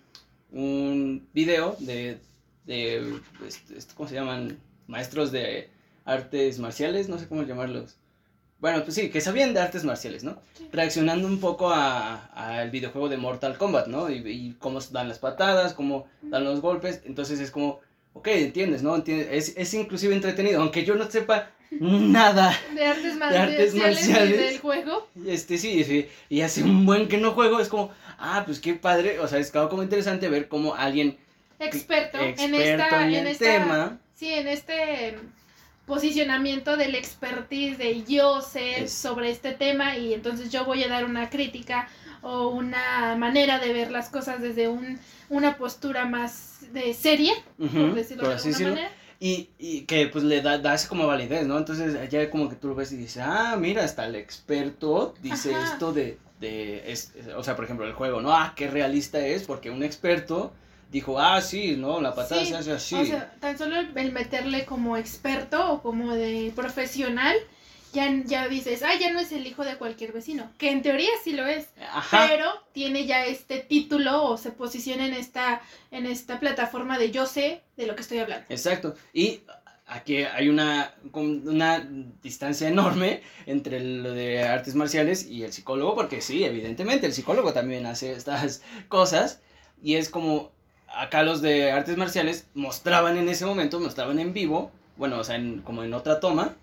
un 0.52 1.28
video 1.34 1.76
de, 1.80 2.18
de 2.66 3.20
este, 3.48 3.78
este, 3.78 3.94
¿cómo 3.96 4.10
se 4.10 4.16
llaman? 4.16 4.60
Maestros 4.88 5.32
de 5.32 5.70
artes 6.04 6.60
marciales, 6.60 7.10
no 7.10 7.20
sé 7.20 7.28
cómo 7.28 7.44
llamarlos. 7.44 7.96
Bueno, 8.60 8.84
pues 8.84 8.96
sí, 8.96 9.10
que 9.10 9.22
sabían 9.22 9.54
de 9.54 9.62
artes 9.62 9.84
marciales, 9.86 10.24
¿no? 10.24 10.38
Reaccionando 10.72 11.28
un 11.28 11.40
poco 11.40 11.70
a- 11.72 12.26
al 12.36 12.70
videojuego 12.72 13.08
de 13.10 13.18
Mortal 13.18 13.58
Kombat, 13.58 13.88
¿no? 13.88 14.10
Y, 14.10 14.18
y 14.28 14.56
cómo 14.60 14.80
dan 14.82 15.08
las 15.08 15.20
patadas, 15.20 15.74
cómo 15.74 16.08
dan 16.22 16.44
los 16.44 16.60
golpes. 16.62 17.02
Entonces 17.06 17.40
es 17.40 17.52
como, 17.52 17.80
ok, 18.14 18.28
entiendes, 18.28 18.84
¿no? 18.84 18.96
Entiendes, 18.96 19.28
es, 19.32 19.54
es 19.58 19.74
inclusive 19.74 20.14
entretenido, 20.14 20.62
aunque 20.62 20.84
yo 20.84 20.96
no 20.96 21.10
sepa 21.10 21.52
nada. 21.72 22.54
De 22.76 22.86
artes, 22.86 23.16
mar- 23.16 23.32
De 23.32 23.38
artes 23.38 23.76
marciales 23.76 24.40
y 24.40 24.44
del 24.44 24.60
juego. 24.60 25.08
Este 25.26 25.58
sí, 25.58 25.84
sí, 25.86 26.08
y 26.28 26.42
hace 26.42 26.64
un 26.64 26.86
buen 26.86 27.08
que 27.08 27.18
no 27.18 27.32
juego, 27.32 27.60
es 27.62 27.70
como, 27.70 27.92
ah, 28.18 28.44
pues 28.46 28.60
qué 28.60 28.74
padre, 28.74 29.20
o 29.20 29.28
sea, 29.28 29.40
es 29.40 29.52
como 29.52 29.84
interesante 29.84 30.28
ver 30.30 30.48
cómo 30.50 30.76
alguien 30.76 31.18
Experto, 31.60 32.18
en 32.20 32.56
esta, 32.56 33.04
en 33.06 33.14
en 33.14 33.16
el 33.16 33.28
esta, 33.28 33.44
tema, 33.46 34.00
sí, 34.16 34.34
en 34.34 34.48
este 34.48 35.18
posicionamiento 35.90 36.78
del 36.78 36.96
expertise 36.96 37.78
de 37.78 38.04
yo 38.06 38.42
sé 38.42 38.84
Es- 38.84 38.94
sobre 38.94 39.30
este 39.32 39.52
tema 39.52 39.98
y 39.98 40.14
entonces 40.14 40.50
yo 40.50 40.64
voy 40.64 40.84
a 40.84 40.88
dar 40.88 41.04
una 41.04 41.30
crítica 41.30 41.90
o 42.22 42.48
una 42.50 43.16
manera 43.18 43.60
de 43.60 43.74
ver 43.74 43.92
las 43.92 44.08
cosas 44.10 44.42
desde 44.42 44.70
un, 44.70 45.00
una 45.30 45.58
postura 45.58 46.06
más 46.06 46.60
de 46.72 46.94
serie, 46.94 47.34
por 47.58 47.94
decirlo 47.96 48.24
por 48.24 48.30
de 48.30 48.36
alguna 48.36 48.36
decirlo, 48.36 48.70
manera. 48.76 48.92
y, 49.20 49.50
y 49.58 49.82
que 49.82 50.08
pues 50.08 50.24
le 50.24 50.42
da, 50.42 50.58
da 50.60 50.76
esa 50.76 50.88
como 50.88 51.08
validez, 51.08 51.48
¿no? 51.48 51.58
Entonces 51.58 52.10
ya 52.10 52.30
como 52.30 52.48
que 52.50 52.56
tú 52.56 52.68
lo 52.70 52.76
ves 52.76 52.92
y 52.92 52.98
dices, 52.98 53.24
ah, 53.26 53.56
mira, 53.60 53.84
hasta 53.84 54.06
el 54.06 54.16
experto 54.16 55.16
dice 55.22 55.54
Ajá. 55.56 55.74
esto 55.74 55.92
de, 55.92 56.18
de 56.40 56.92
es- 56.92 57.14
es- 57.16 57.28
o 57.36 57.44
sea, 57.44 57.56
por 57.56 57.66
ejemplo, 57.66 57.86
el 57.88 57.94
juego, 57.94 58.22
¿no? 58.22 58.32
Ah, 58.34 58.54
qué 58.56 58.68
realista 58.70 59.20
es, 59.26 59.44
porque 59.44 59.70
un 59.72 59.82
experto 59.84 60.54
dijo, 60.90 61.20
ah, 61.20 61.42
sí, 61.42 61.76
¿no? 61.78 62.02
La 62.02 62.14
patada 62.14 62.42
Sí, 62.42 62.48
se 62.48 62.58
hace 62.58 62.72
así. 62.72 62.96
O 62.96 63.06
sea, 63.06 63.32
tan 63.40 63.58
solo 63.58 63.78
el, 63.78 64.12
meterle 64.12 64.66
como 64.66 64.98
experto 64.98 65.74
o 65.74 65.82
como 65.82 66.14
de 66.14 66.52
profesional, 66.56 67.36
ya, 67.94 68.12
ya 68.26 68.48
dices, 68.48 68.84
ah, 68.84 68.94
ya 69.00 69.12
no 69.12 69.20
es 69.20 69.32
el 69.32 69.46
hijo 69.48 69.64
de 69.64 69.78
cualquier 69.78 70.12
vecino, 70.12 70.52
que 70.58 70.72
en 70.72 70.82
teoría 70.82 71.10
sí 71.24 71.34
lo 71.34 71.46
es, 71.48 71.70
Ajá. 71.92 72.28
pero 72.30 72.52
tiene 72.72 73.06
ya 73.06 73.26
este 73.26 73.60
título 73.60 74.24
o 74.26 74.38
se 74.38 74.52
posiciona 74.52 75.06
en 75.06 75.14
esta, 75.14 75.62
en 75.92 76.06
esta 76.06 76.40
plataforma 76.40 77.00
de 77.00 77.12
yo 77.12 77.26
sé 77.26 77.62
de 77.78 77.88
lo 77.88 77.96
que 77.96 78.02
estoy 78.02 78.20
hablando. 78.20 78.46
Exacto. 78.50 78.96
Y 79.12 79.42
aquí 79.88 80.18
hay 80.18 80.50
una, 80.50 80.94
una 81.14 81.80
distancia 82.22 82.68
enorme 82.68 83.22
entre 83.48 83.80
lo 83.80 84.12
de 84.12 84.44
artes 84.44 84.76
marciales 84.76 85.26
y 85.26 85.44
el 85.44 85.52
psicólogo, 85.52 85.96
porque 85.96 86.22
sí, 86.22 86.44
evidentemente, 86.44 87.08
el 87.08 87.14
psicólogo 87.14 87.54
también 87.54 87.86
hace 87.88 88.12
estas 88.12 88.62
cosas 88.88 89.42
y 89.82 89.96
es 89.96 90.10
como, 90.10 90.52
acá 90.96 91.24
los 91.24 91.42
de 91.42 91.72
artes 91.72 91.98
marciales 91.98 92.48
mostraban 92.54 93.18
en 93.18 93.30
ese 93.30 93.46
momento, 93.46 93.80
mostraban 93.80 94.20
en 94.20 94.34
vivo, 94.34 94.72
bueno, 94.98 95.20
o 95.20 95.24
sea, 95.24 95.36
en- 95.36 95.62
como 95.62 95.84
en 95.84 95.94
otra 95.94 96.20
toma, 96.20 96.56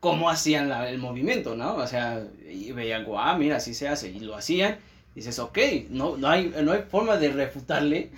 cómo 0.00 0.30
hacían 0.30 0.68
la- 0.68 0.88
el 0.88 0.98
movimiento, 0.98 1.56
¿no? 1.56 1.74
O 1.76 1.86
sea, 1.86 2.22
y 2.48 2.72
veían, 2.72 3.04
guau, 3.04 3.38
mira, 3.38 3.56
así 3.56 3.74
se 3.74 3.88
hace, 3.88 4.08
y 4.08 4.20
lo 4.20 4.36
hacían. 4.36 4.78
y 5.14 5.20
Dices, 5.20 5.38
ok, 5.38 5.58
no, 5.90 6.16
no, 6.18 6.28
hay, 6.28 6.54
no 6.62 6.72
hay 6.72 6.82
forma 6.90 7.16
de 7.16 7.30
refutarle 7.30 8.10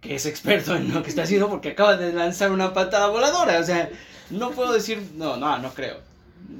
que 0.00 0.16
es 0.16 0.26
experto 0.26 0.74
en 0.76 0.92
lo 0.92 1.02
que 1.02 1.10
está 1.10 1.22
haciendo 1.22 1.48
porque 1.48 1.70
acaba 1.70 1.96
de 1.96 2.12
lanzar 2.12 2.50
una 2.50 2.72
patada 2.74 3.06
voladora. 3.08 3.60
O 3.60 3.64
sea, 3.64 3.88
no 4.30 4.50
puedo 4.50 4.72
decir, 4.72 5.00
no, 5.14 5.36
no, 5.36 5.58
no 5.58 5.72
creo. 5.72 5.98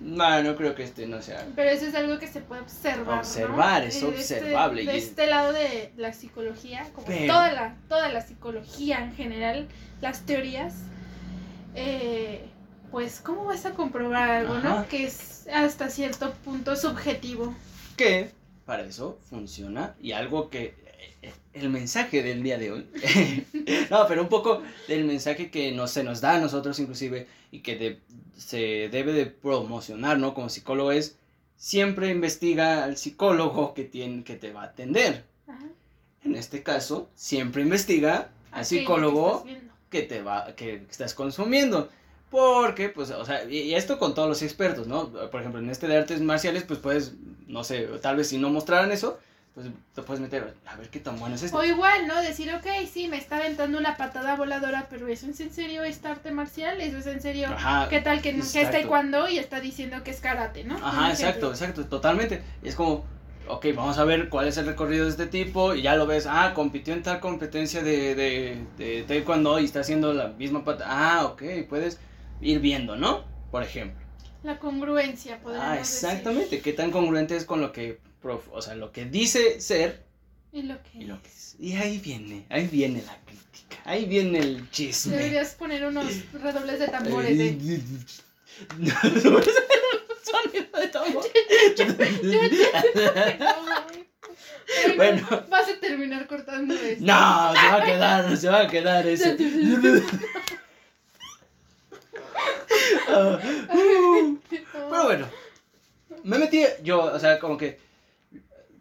No, 0.03 0.43
no 0.43 0.57
creo 0.57 0.75
que 0.75 0.85
este 0.85 1.07
no 1.07 1.21
sea. 1.21 1.47
Pero 1.57 1.71
eso 1.71 1.87
es 1.87 1.95
algo 1.95 2.19
que 2.19 2.27
se 2.29 2.41
puede 2.41 2.63
observar. 2.63 3.07
¿no? 3.17 3.19
Observar, 3.21 3.85
es 3.85 3.97
Eh, 4.03 4.07
de 4.07 4.19
este- 4.21 4.35
observable, 4.37 4.85
De 4.85 4.95
y- 4.95 4.99
este 4.99 5.27
lado 5.27 5.53
de 5.53 5.93
la 5.97 6.13
psicología, 6.13 6.87
como 6.95 7.07
Pero- 7.07 7.33
toda, 7.33 7.53
la, 7.53 7.77
toda 7.89 8.09
la 8.09 8.21
psicología 8.21 9.03
en 9.03 9.15
general, 9.15 9.69
las 10.01 10.21
teorías, 10.27 10.75
eh, 11.75 12.45
pues, 12.91 13.21
¿cómo 13.21 13.45
vas 13.45 13.67
a 13.67 13.73
comprobar 13.73 14.31
algo, 14.31 14.59
no? 14.59 14.87
Que 14.89 15.05
es 15.05 15.47
hasta 15.53 15.89
cierto 15.91 16.33
punto 16.45 16.77
subjetivo. 16.77 17.55
que 17.97 18.31
para 18.65 18.83
eso 18.85 19.19
funciona 19.29 19.95
y 20.01 20.13
algo 20.13 20.49
que 20.49 20.75
el 21.53 21.69
mensaje 21.69 22.23
del 22.23 22.43
día 22.43 22.59
de 22.59 22.73
hoy. 22.73 22.87
No 23.91 24.07
pero 24.09 24.23
un 24.23 24.29
poco 24.29 24.63
del 24.89 25.05
mensaje 25.05 25.51
que 25.51 25.73
no 25.73 25.87
se 25.89 26.03
nos 26.05 26.21
da 26.21 26.35
a 26.37 26.39
nosotros 26.41 26.79
inclusive 26.79 27.27
y 27.51 27.61
que 27.61 27.77
de- 27.77 27.99
se 28.37 28.89
debe 28.91 29.13
de 29.13 29.27
promocionar 29.27 30.19
no 30.19 30.33
como 30.35 30.49
psicólogo 30.49 30.93
es 30.93 31.17
siempre 31.57 32.09
investiga 32.11 32.85
al 32.85 32.97
psicólogo 32.97 33.75
que 33.75 33.85
tiene 33.85 34.23
que 34.25 34.37
te 34.37 34.53
va 34.53 34.63
a 34.63 34.67
atender. 34.67 35.25
Ajá. 35.49 35.67
en 36.25 36.37
este 36.37 36.63
caso 36.63 37.09
siempre 37.15 37.63
investiga 37.63 38.31
al 38.53 38.65
psicólogo 38.65 39.45
que 39.91 40.03
te 40.03 40.23
va 40.23 40.55
que 40.57 40.83
estás 40.91 41.15
consumiendo. 41.15 41.89
Porque 42.31 42.89
pues 42.91 43.11
o 43.11 43.25
sea 43.25 43.45
y 43.51 43.75
esto 43.75 43.99
con 43.99 44.15
todos 44.15 44.29
los 44.29 44.43
expertos 44.43 44.87
no 44.87 45.11
por 45.31 45.41
ejemplo 45.41 45.61
en 45.61 45.69
este 45.69 45.89
de 45.89 45.97
artes 45.97 46.21
marciales 46.21 46.63
pues 46.63 46.79
puedes 46.79 47.13
no 47.49 47.65
sé 47.65 47.89
tal 48.01 48.17
vez 48.17 48.29
si 48.29 48.39
no 48.39 48.51
mostraran 48.51 48.93
eso 48.93 49.19
pues 49.55 49.67
te 49.95 50.03
puedes 50.03 50.21
meter 50.21 50.55
a 50.65 50.77
ver 50.77 50.89
qué 50.91 51.01
tan 51.01 51.19
bueno 51.19 51.35
es 51.35 51.43
esto 51.43 51.59
O 51.59 51.65
igual, 51.65 52.07
¿no? 52.07 52.21
Decir, 52.21 52.53
ok, 52.55 52.67
sí, 52.91 53.09
me 53.09 53.17
está 53.19 53.37
aventando 53.39 53.79
una 53.79 53.97
patada 53.97 54.37
voladora, 54.37 54.87
pero 54.89 55.09
¿eso 55.09 55.27
es 55.29 55.41
en 55.41 55.53
serio 55.53 55.83
esta 55.83 56.13
arte 56.13 56.31
marcial? 56.31 56.81
¿Eso 56.81 56.99
es 56.99 57.07
en 57.07 57.21
serio? 57.21 57.49
ajá 57.49 57.89
¿Qué 57.89 58.01
tal 58.01 58.23
que, 58.23 58.33
que 58.33 58.39
es 58.63 58.71
taekwondo 58.71 59.29
y 59.29 59.39
está 59.39 59.61
diciendo 59.61 60.03
que 60.05 60.13
es 60.13 60.21
karate, 60.21 60.65
¿no? 60.65 60.77
Ajá 60.77 61.11
exacto 61.11 61.51
exacto 61.51 61.87
totalmente 61.87 62.43
y 62.63 62.69
es 62.69 62.77
como 62.77 63.05
ok, 63.49 63.67
vamos 63.75 63.99
a 63.99 64.05
ver 64.05 64.29
cuál 64.29 64.47
es 64.47 64.57
el 64.59 64.67
recorrido 64.67 65.05
de 65.07 65.11
este 65.11 65.27
tipo 65.27 65.75
y 65.75 65.83
ya 65.83 65.97
lo 65.97 66.07
ves, 66.07 66.27
ah, 66.29 66.53
compitió 66.55 66.95
en 66.95 67.03
tal 67.03 67.19
competencia 67.19 67.83
de, 67.83 68.15
de, 68.15 68.65
de 68.79 69.03
taekwondo 69.03 69.59
y 69.59 69.65
está 69.65 69.81
haciendo 69.81 70.13
la 70.13 70.29
misma 70.29 70.65
pata, 70.65 70.85
ah, 70.87 71.25
ok, 71.27 71.43
puedes 71.69 71.99
ir 72.41 72.61
viendo, 72.61 72.95
¿no? 72.97 73.25
Por 73.51 73.65
ejemplo. 73.65 73.99
La 74.43 74.59
congruencia, 74.59 75.41
podemos 75.41 75.67
Ah, 75.67 75.75
decir. 75.75 75.97
exactamente, 75.97 76.61
qué 76.63 76.73
tan 76.73 76.91
congruente 76.93 77.37
es 77.37 77.45
con 77.45 77.61
lo 77.61 77.73
que, 77.73 77.99
o 78.23 78.63
sea, 78.63 78.75
lo 78.75 78.93
que 78.93 79.05
dice 79.07 79.61
ser 79.61 80.05
Y 80.53 80.63
lo 80.63 80.83
que 80.83 80.99
y 80.99 81.05
lo 81.05 81.23
que 81.23 81.29
es. 81.29 81.57
Y 81.59 81.75
ahí 81.77 81.99
viene, 81.99 82.47
ahí 82.49 82.67
viene 82.67 83.03
la 83.03 83.19
crítica, 83.25 83.77
ahí 83.85 84.05
viene 84.07 84.39
el 84.39 84.71
chisme. 84.71 85.17
Deberías 85.17 85.55
poner 85.55 85.85
unos 85.85 86.07
redobles 86.33 86.79
de 86.79 86.89
tambores 86.89 87.39
es 87.39 87.55
sonido 90.25 90.81
de 90.81 90.89
tambor. 90.89 91.25
Ay, 94.83 94.97
Bueno. 94.97 95.27
no, 95.31 95.43
Vas 95.49 95.69
a 95.69 95.81
terminar 95.81 96.27
cortando 96.27 96.75
esto. 96.75 97.05
No, 97.05 97.53
se 97.55 97.67
va 97.67 97.83
a 97.83 97.85
quedar, 97.85 98.37
se 98.37 98.49
va 98.49 98.61
a 98.61 98.69
quedar 98.69 99.07
ese. 99.07 99.37
Ah, 103.09 103.39
uh. 103.75 104.39
Pero 104.49 105.05
bueno, 105.05 105.29
me 106.25 106.39
metí, 106.39 106.65
yo, 106.83 107.03
o 107.03 107.19
sea, 107.19 107.39
como 107.39 107.57
que 107.57 107.79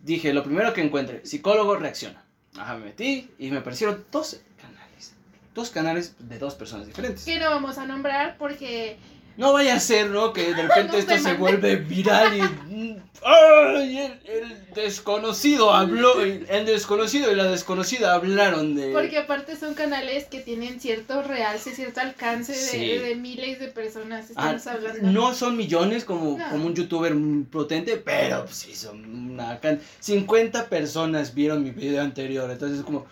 dije, 0.01 0.33
lo 0.33 0.43
primero 0.43 0.73
que 0.73 0.81
encuentre, 0.81 1.25
psicólogo 1.25 1.75
reacciona. 1.75 2.23
Ajá, 2.57 2.75
me 2.77 2.85
metí 2.85 3.29
y 3.38 3.51
me 3.51 3.57
aparecieron 3.57 4.05
dos 4.12 4.39
canales. 4.59 5.13
Dos 5.53 5.69
canales 5.69 6.15
de 6.19 6.39
dos 6.39 6.55
personas 6.55 6.88
diferentes. 6.88 7.25
Que 7.25 7.39
no 7.39 7.49
vamos 7.49 7.77
a 7.77 7.85
nombrar 7.85 8.38
porque 8.38 8.97
No 9.39 9.54
vaya 9.54 9.75
a 9.75 9.80
ser, 9.80 10.10
¿no? 10.10 10.34
Que 10.34 10.54
de 10.54 10.62
repente 10.62 10.91
No 10.93 10.97
esto 10.99 11.13
se 11.15 11.21
mande. 11.21 11.38
vuelve 11.39 11.75
viral 11.78 12.38
y... 12.38 12.97
¡Ay! 13.23 13.97
El, 13.97 14.12
el 14.30 14.73
desconocido 14.73 15.73
habló, 15.73 16.21
el, 16.21 16.65
desconocido 16.65 17.32
y 17.32 17.36
la 17.36 17.45
desconocida 17.45 18.13
hablaron 18.13 18.75
de... 18.75 18.91
porque 18.93 19.17
aparte 19.17 19.58
son 19.58 19.73
canales 19.73 20.25
que 20.25 20.39
tienen 20.39 20.80
cierto 20.80 21.21
realce, 21.23 21.75
cierto 21.75 21.99
alcance 21.99 22.54
de, 22.54 22.58
Sí. 22.58 22.88
de 22.97 23.15
miles 23.15 23.60
de 23.60 23.67
personas. 23.67 24.28
Ah, 24.36 24.54
Estamos 24.56 24.67
hablando. 24.67 25.12
no 25.12 25.34
son 25.34 25.58
millones 25.58 26.06
como, 26.06 26.38
No. 26.38 26.49
como 26.49 26.65
un 26.67 26.75
youtuber 26.75 27.13
potente, 27.52 27.97
pero 27.97 28.45
pues, 28.45 28.56
sí 28.56 28.73
son 28.73 29.04
una 29.32 29.60
can... 29.60 29.82
50 29.99 30.69
personas 30.69 31.34
vieron 31.34 31.63
mi 31.63 31.71
video 31.71 32.02
anterior, 32.02 32.49
entonces 32.49 32.80
es 32.80 32.86
como... 32.86 33.06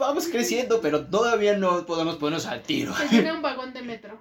vamos 0.00 0.26
creciendo, 0.26 0.80
pero 0.80 1.06
todavía 1.06 1.56
no 1.56 1.86
podemos 1.86 2.16
ponernos 2.16 2.46
al 2.46 2.62
tiro. 2.62 2.92
Se 2.96 3.08
llena 3.08 3.34
un 3.34 3.42
vagón 3.42 3.72
de 3.72 3.82
metro. 3.82 4.20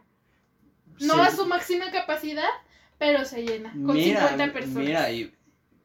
No 0.99 1.15
a 1.23 1.31
su 1.31 1.45
máxima 1.47 1.89
capacidad, 1.91 2.49
pero 2.99 3.25
se 3.25 3.43
llena. 3.43 3.71
Con 3.71 3.95
Mira, 3.95 4.27
50 4.29 4.53
personas. 4.53 4.75
mira, 4.83 5.11
y 5.11 5.33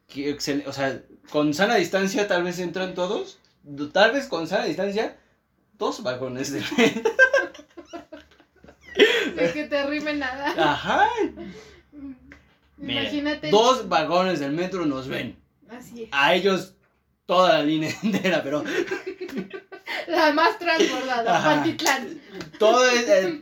qué 0.09 0.37
o 0.67 0.73
sea, 0.73 1.01
con 1.31 1.55
sana 1.55 1.77
distancia 1.77 2.27
tal 2.29 2.43
vez 2.43 2.59
entran 2.59 2.95
todos, 2.95 3.39
tal 3.93 4.13
vez 4.13 4.27
con 4.27 4.47
sana 4.49 4.65
distancia, 4.65 5.17
dos 5.79 6.03
vagones 6.03 6.53
de 6.53 6.61
De 9.35 9.53
que 9.53 9.65
te 9.65 9.87
rime 9.87 10.15
nada. 10.15 10.55
Ajá, 10.73 11.09
miren, 12.77 13.03
Imagínate. 13.03 13.51
dos 13.51 13.89
vagones 13.89 14.39
del 14.41 14.53
metro 14.53 14.87
nos 14.87 15.09
ven, 15.09 15.37
Así 15.69 16.05
es. 16.05 16.09
a 16.13 16.35
ellos 16.35 16.75
toda 17.27 17.55
la 17.55 17.63
línea 17.65 17.91
entera, 18.03 18.43
pero 18.43 18.63
La 20.07 20.33
más 20.33 20.59
transbordada, 20.59 21.37
Ajá. 21.39 21.55
Pantitlán. 21.57 22.21
todo 22.59 22.89
es, 22.89 23.09
eh, 23.09 23.41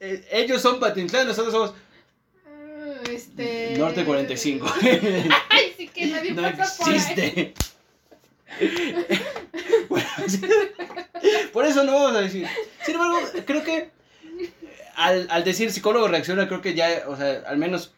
eh, 0.00 0.28
ellos 0.32 0.60
son 0.62 0.78
Patintlán, 0.80 1.26
nosotros 1.26 1.52
somos 1.52 1.74
Ah, 2.46 3.00
Este. 3.10 3.74
Norte 3.78 4.04
45. 4.04 4.66
Ay, 5.50 5.74
sí 5.76 5.88
que 5.88 6.06
nadie 6.06 6.32
no 6.32 6.42
pasa 6.56 6.84
por 6.84 6.88
ahí. 6.92 6.96
existe. 6.96 7.54
Bueno, 9.88 10.06
sí. 10.26 10.40
por 11.52 11.64
eso 11.64 11.84
no 11.84 11.92
vamos 11.92 12.16
a 12.16 12.20
decir. 12.22 12.46
Sin 12.84 12.94
embargo, 12.94 13.18
creo 13.46 13.62
que 13.62 13.90
al, 14.96 15.26
al 15.30 15.44
decir 15.44 15.70
psicólogo 15.70 16.08
reacciona, 16.08 16.48
creo 16.48 16.60
que 16.60 16.74
ya, 16.74 17.04
o 17.06 17.16
sea, 17.16 17.42
al 17.46 17.56
menos 17.58 17.92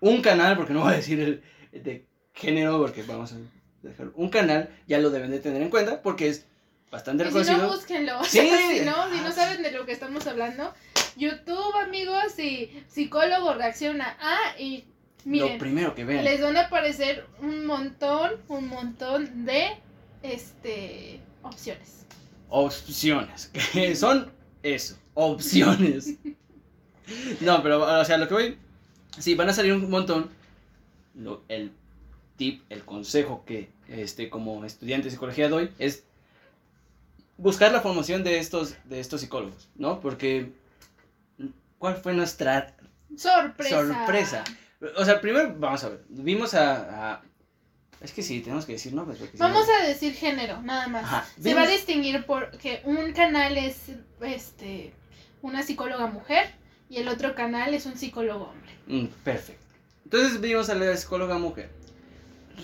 un 0.00 0.20
canal, 0.22 0.56
porque 0.56 0.72
no 0.74 0.80
voy 0.82 0.92
a 0.92 0.96
decir 0.96 1.20
el, 1.20 1.42
el 1.72 1.82
de 1.82 2.04
género, 2.34 2.78
porque 2.78 3.02
vamos 3.04 3.32
a 3.32 3.36
dejar 3.82 4.08
un 4.14 4.28
canal, 4.28 4.68
ya 4.86 4.98
lo 4.98 5.10
deben 5.10 5.30
de 5.30 5.38
tener 5.40 5.62
en 5.62 5.70
cuenta, 5.70 6.02
porque 6.02 6.28
es 6.28 6.44
bastante 6.90 7.24
Y 7.24 7.26
si 7.28 7.32
no, 7.34 7.40
reconocido. 7.40 7.70
búsquenlo. 7.74 8.24
Sí. 8.24 8.40
si 8.40 8.84
no, 8.84 9.10
si 9.14 9.20
no 9.20 9.32
saben 9.32 9.62
de 9.62 9.70
lo 9.72 9.84
que 9.86 9.92
estamos 9.92 10.26
hablando, 10.26 10.72
YouTube, 11.16 11.74
amigos, 11.82 12.38
y 12.38 12.70
psicólogo 12.88 13.54
reacciona. 13.54 14.16
Ah, 14.20 14.58
y 14.58 14.84
lo 15.24 15.30
miren, 15.32 15.58
primero 15.58 15.94
que 15.94 16.04
vean. 16.04 16.24
les 16.24 16.40
van 16.40 16.56
a 16.56 16.62
aparecer 16.66 17.26
un 17.40 17.66
montón, 17.66 18.32
un 18.48 18.68
montón 18.68 19.44
de 19.44 19.76
este 20.22 21.20
opciones. 21.42 22.06
opciones, 22.48 23.50
que 23.72 23.94
son 23.96 24.30
eso, 24.62 24.96
opciones. 25.14 26.14
No, 27.40 27.62
pero, 27.62 27.80
o 28.00 28.04
sea, 28.04 28.18
lo 28.18 28.28
que 28.28 28.34
voy, 28.34 28.58
sí, 29.18 29.34
van 29.34 29.48
a 29.48 29.54
salir 29.54 29.72
un 29.72 29.88
montón. 29.88 30.28
Lo- 31.14 31.42
el 31.48 31.72
tip, 32.36 32.64
el 32.68 32.84
consejo 32.84 33.44
que, 33.46 33.70
este, 33.88 34.28
como 34.28 34.62
estudiante 34.66 35.06
de 35.06 35.12
psicología 35.12 35.48
doy 35.48 35.70
es 35.78 36.04
buscar 37.38 37.72
la 37.72 37.80
formación 37.80 38.22
de 38.24 38.38
estos, 38.38 38.74
de 38.84 39.00
estos 39.00 39.20
psicólogos, 39.22 39.68
¿no? 39.76 40.00
Porque, 40.00 40.52
¿cuál 41.78 41.96
fue 41.96 42.12
nuestra 42.12 42.74
Sorpresa. 43.16 43.76
sorpresa? 43.86 44.44
O 44.96 45.04
sea, 45.04 45.20
primero, 45.20 45.54
vamos 45.58 45.82
a 45.84 45.88
ver, 45.88 46.04
vimos 46.08 46.52
a... 46.54 47.12
a- 47.14 47.22
es 48.00 48.12
que 48.12 48.22
sí, 48.22 48.40
tenemos 48.40 48.64
que 48.64 48.72
decir 48.72 48.92
nombres. 48.94 49.18
Vamos 49.38 49.66
a 49.68 49.84
decir 49.86 50.14
género, 50.14 50.62
nada 50.62 50.86
más. 50.86 51.02
Ajá, 51.02 51.26
Se 51.40 51.52
va 51.52 51.62
a 51.62 51.66
distinguir 51.66 52.24
porque 52.26 52.80
un 52.84 53.12
canal 53.12 53.56
es 53.58 53.86
este 54.20 54.94
una 55.42 55.64
psicóloga 55.64 56.06
mujer 56.06 56.48
y 56.88 56.98
el 56.98 57.08
otro 57.08 57.34
canal 57.34 57.74
es 57.74 57.86
un 57.86 57.96
psicólogo 57.98 58.50
hombre. 58.50 58.70
Mm, 58.86 59.06
perfecto. 59.24 59.64
Entonces 60.04 60.40
vimos 60.40 60.68
a 60.70 60.76
la 60.76 60.96
psicóloga 60.96 61.38
mujer 61.38 61.70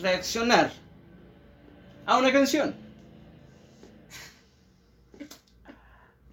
reaccionar 0.01 0.70
a 2.07 2.16
una 2.18 2.33
canción. 2.33 2.75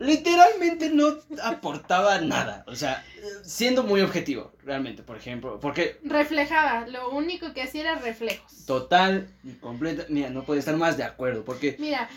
Literalmente 0.02 0.89
no 0.89 1.18
aportaba 1.43 2.20
nada. 2.20 2.64
O 2.68 2.76
sea, 2.76 3.04
siendo 3.43 3.84
muy 3.84 4.02
objetivo, 4.02 4.52
realmente, 4.64 5.04
por 5.04 5.18
ejemplo. 5.18 5.60
Porque 5.60 5.99
Reflejaba, 6.04 6.88
lo 6.88 7.10
único 7.12 7.54
que 7.54 7.62
hacía 7.62 7.82
era 7.82 7.95
reflejos. 7.95 8.66
total 8.66 9.30
y 9.43 9.54
completa. 9.54 10.06
Mira, 10.10 10.30
no 10.30 10.43
puede 10.43 10.60
estar 10.60 10.76
más 10.76 10.97
de 10.97 11.04
acuerdo. 11.04 11.43
Porque. 11.45 11.76
Mira, 11.80 12.10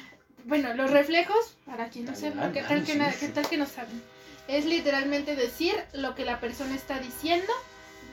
bueno, 0.44 0.74
los 0.74 0.90
reflejos, 0.90 1.56
para 1.66 1.88
quien 1.88 2.06
no 2.06 2.14
sepa, 2.14 2.52
¿qué 2.52 2.62
tal 2.62 2.84
que, 2.84 2.92
sí, 2.92 2.98
na- 2.98 3.12
sí. 3.12 3.18
qué 3.20 3.28
tal 3.28 3.48
que 3.48 3.56
no 3.56 3.66
saben? 3.66 4.02
Es 4.48 4.66
literalmente 4.66 5.36
decir 5.36 5.74
lo 5.94 6.14
que 6.14 6.24
la 6.24 6.38
persona 6.40 6.74
está 6.74 6.98
diciendo, 6.98 7.50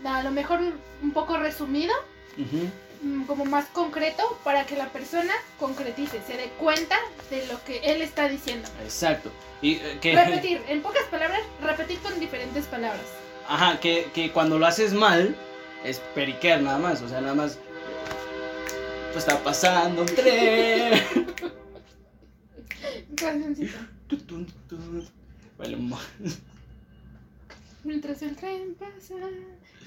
a 0.05 0.23
lo 0.23 0.31
mejor 0.31 0.59
un 1.01 1.11
poco 1.11 1.37
resumido, 1.37 1.93
mm, 2.37 2.43
como 3.27 3.45
más 3.45 3.65
concreto, 3.67 4.39
para 4.43 4.65
que 4.65 4.75
la 4.75 4.89
persona 4.89 5.33
concretice, 5.59 6.21
se 6.25 6.37
dé 6.37 6.49
cuenta 6.59 6.97
de 7.29 7.45
lo 7.47 7.63
que 7.63 7.79
él 7.79 8.01
está 8.01 8.27
diciendo. 8.27 8.67
exacto. 8.83 9.31
Y 9.61 9.75
eh, 9.75 9.97
que. 10.01 10.15
Repetir, 10.15 10.61
en 10.67 10.81
pocas 10.81 11.03
palabras, 11.05 11.41
repetir 11.61 11.99
con 11.99 12.19
diferentes 12.19 12.65
palabras. 12.65 13.05
Ajá, 13.47 13.79
que, 13.79 14.09
que 14.13 14.31
cuando 14.31 14.59
lo 14.59 14.65
haces 14.65 14.93
mal, 14.93 15.35
es 15.83 15.99
periquear 16.15 16.61
nada 16.61 16.77
más. 16.77 17.01
O 17.01 17.09
sea, 17.09 17.21
nada 17.21 17.35
más. 17.35 17.57
Pues 19.13 19.25
está 19.27 19.43
pasando 19.43 20.01
un 20.01 20.07
tren. 20.15 21.01
Mientras 27.83 28.21
el 28.21 28.35
tren 28.35 28.75
pasa. 28.75 29.15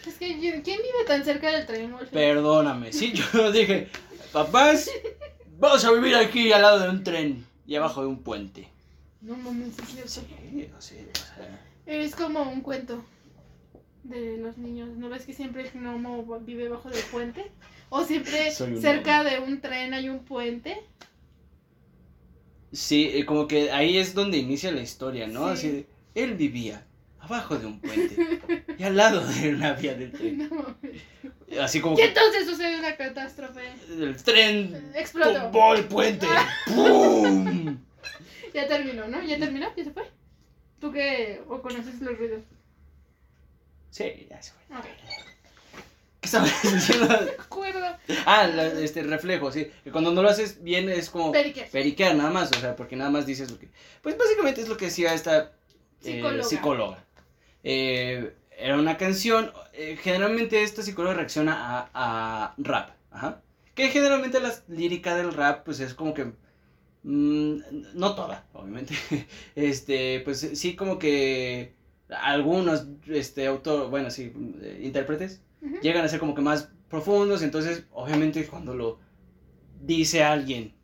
Es 0.06 0.14
que, 0.14 0.28
yo- 0.40 0.62
¿quién 0.62 0.78
vive 0.78 1.04
tan 1.06 1.24
cerca 1.24 1.50
del 1.50 1.66
tren? 1.66 1.94
Perdóname. 2.12 2.92
Sí, 2.92 3.12
yo 3.12 3.52
dije, 3.52 3.88
papás, 4.32 4.90
vamos 5.58 5.84
a 5.84 5.92
vivir 5.92 6.14
aquí 6.16 6.52
al 6.52 6.62
lado 6.62 6.80
de 6.80 6.88
un 6.90 7.02
tren 7.04 7.46
y 7.66 7.74
abajo 7.76 8.02
de 8.02 8.08
un 8.08 8.22
puente. 8.22 8.68
No 9.20 9.36
mames, 9.36 9.78
es 9.78 9.88
cierto. 9.88 10.10
Sí, 10.10 10.68
no 10.70 10.80
sé, 10.80 11.08
o 11.12 11.16
sea. 11.16 11.60
Es 11.86 12.14
como 12.14 12.42
un 12.42 12.60
cuento 12.60 13.02
de 14.02 14.36
los 14.36 14.58
niños. 14.58 14.90
¿No 14.96 15.08
ves 15.08 15.24
que 15.24 15.32
siempre 15.32 15.62
el 15.62 15.70
gnomo 15.80 16.22
vive 16.40 16.68
bajo 16.68 16.90
del 16.90 17.02
puente? 17.04 17.50
O 17.88 18.04
siempre 18.04 18.50
cerca 18.80 19.24
de 19.24 19.38
un 19.40 19.60
tren 19.62 19.94
hay 19.94 20.08
un 20.10 20.20
puente. 20.24 20.76
Sí, 22.72 23.10
eh, 23.14 23.24
como 23.24 23.46
que 23.46 23.70
ahí 23.70 23.98
es 23.98 24.14
donde 24.14 24.36
inicia 24.38 24.72
la 24.72 24.82
historia, 24.82 25.26
¿no? 25.26 25.46
Sí. 25.48 25.52
Así 25.52 25.68
de, 25.70 25.86
él 26.14 26.34
vivía 26.34 26.84
abajo 27.24 27.56
de 27.56 27.66
un 27.66 27.80
puente 27.80 28.40
y 28.78 28.82
al 28.82 28.96
lado 28.96 29.24
de 29.26 29.54
una 29.54 29.72
vía 29.74 29.94
del 29.94 30.12
tren. 30.12 30.50
No. 31.48 31.62
Así 31.62 31.80
como 31.80 31.94
Y 31.94 31.98
que 31.98 32.04
entonces 32.08 32.46
sucede 32.46 32.78
una 32.78 32.96
catástrofe. 32.96 33.60
el 33.88 34.16
tren 34.22 34.90
Explotó. 34.94 35.42
tumbó 35.42 35.74
el 35.74 35.84
puente. 35.84 36.26
¡Pum! 36.66 37.78
Ya 38.54 38.68
terminó, 38.68 39.06
¿no? 39.08 39.20
¿Ya 39.22 39.36
terminó? 39.38 39.68
¿Ya 39.76 39.82
se 39.84 39.90
fue? 39.90 40.04
¿Tú 40.80 40.92
qué? 40.92 41.42
¿O 41.48 41.60
conoces 41.60 42.00
los 42.00 42.16
ruidos? 42.16 42.42
Sí, 43.90 44.26
ya 44.30 44.40
se 44.42 44.52
fue. 44.52 44.76
Ok. 44.78 44.84
¿Qué 46.20 46.26
estabas 46.26 46.62
diciendo? 46.62 47.06
No 47.08 47.20
me 47.24 47.30
acuerdo. 47.32 47.96
Ah, 48.26 48.46
la- 48.46 48.66
este 48.80 49.02
reflejo, 49.02 49.50
sí. 49.52 49.70
Que 49.82 49.90
cuando 49.90 50.12
no 50.12 50.22
lo 50.22 50.28
haces 50.30 50.62
bien 50.62 50.88
es 50.88 51.10
como 51.10 51.32
Perique. 51.32 51.68
periquear 51.72 52.14
nada 52.14 52.30
más, 52.30 52.50
o 52.56 52.60
sea, 52.60 52.76
porque 52.76 52.96
nada 52.96 53.10
más 53.10 53.26
dices 53.26 53.50
lo 53.50 53.58
que... 53.58 53.68
Pues 54.02 54.16
básicamente 54.16 54.60
es 54.62 54.68
lo 54.68 54.76
que 54.76 54.86
decía 54.86 55.14
esta 55.14 55.52
eh, 56.02 56.14
Psicóloga. 56.14 56.44
psicóloga. 56.44 57.03
Eh, 57.64 58.34
era 58.56 58.78
una 58.78 58.96
canción, 58.98 59.52
eh, 59.72 59.96
generalmente 60.00 60.62
esta 60.62 60.82
psicóloga 60.82 61.16
reacciona 61.16 61.54
a, 61.56 61.90
a 61.94 62.54
rap, 62.58 62.90
ajá. 63.10 63.42
Que 63.74 63.88
generalmente 63.90 64.40
la 64.40 64.54
lírica 64.68 65.16
del 65.16 65.32
rap, 65.34 65.64
pues 65.64 65.80
es 65.80 65.94
como 65.94 66.14
que... 66.14 66.26
mm, 67.04 67.56
no 67.94 68.14
toda, 68.14 68.46
obviamente. 68.52 68.94
Este, 69.56 70.20
pues 70.24 70.40
sí 70.54 70.76
como 70.76 70.98
que 70.98 71.74
algunos, 72.10 72.86
este, 73.08 73.46
autor, 73.46 73.90
bueno, 73.90 74.10
sí, 74.10 74.32
eh, 74.62 74.80
intérpretes 74.84 75.42
llegan 75.82 76.04
a 76.04 76.08
ser 76.08 76.20
como 76.20 76.34
que 76.34 76.42
más 76.42 76.70
profundos, 76.90 77.42
entonces 77.42 77.86
obviamente 77.92 78.46
cuando 78.46 78.74
lo 78.74 79.00
dice 79.80 80.22
alguien, 80.22 80.74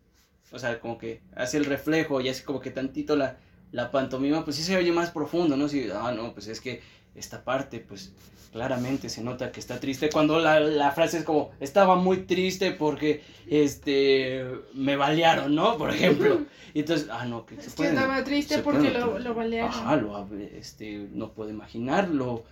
o 0.53 0.59
sea, 0.59 0.81
como 0.81 0.99
que 0.99 1.22
hace 1.37 1.59
el 1.59 1.66
reflejo 1.66 2.20
y 2.20 2.28
hace 2.28 2.45
como 2.45 2.61
que 2.61 2.70
tantito 2.70 3.16
la, 3.16 3.39
la 3.72 3.90
pantomima, 3.90 4.44
pues 4.44 4.56
sí 4.56 4.62
se 4.62 4.76
oye 4.76 4.92
más 4.92 5.10
profundo, 5.10 5.56
¿no? 5.56 5.68
Si, 5.68 5.88
ah, 5.90 6.12
no, 6.12 6.32
pues 6.32 6.48
es 6.48 6.60
que 6.60 6.80
esta 7.14 7.44
parte, 7.44 7.78
pues 7.80 8.12
claramente 8.52 9.08
se 9.08 9.22
nota 9.22 9.52
que 9.52 9.60
está 9.60 9.78
triste, 9.78 10.10
cuando 10.10 10.40
la, 10.40 10.58
la 10.58 10.90
frase 10.90 11.18
es 11.18 11.24
como, 11.24 11.50
estaba 11.60 11.94
muy 11.94 12.18
triste 12.24 12.72
porque, 12.72 13.22
este, 13.46 14.44
me 14.74 14.96
balearon, 14.96 15.54
¿no? 15.54 15.76
Por 15.78 15.90
ejemplo. 15.90 16.40
Y 16.74 16.80
entonces, 16.80 17.08
ah, 17.10 17.26
no, 17.26 17.46
que 17.46 17.60
se 17.60 17.70
pueden- 17.70 17.94
estaba 17.94 18.22
triste 18.24 18.56
se 18.56 18.62
porque 18.62 18.90
pueden- 18.90 19.00
lo, 19.00 19.18
lo 19.18 19.34
balearon. 19.34 19.70
Ajá, 19.70 19.96
lo, 19.96 20.28
este, 20.54 21.08
no 21.12 21.32
puedo 21.32 21.50
imaginar 21.50 22.08
lo, 22.08 22.44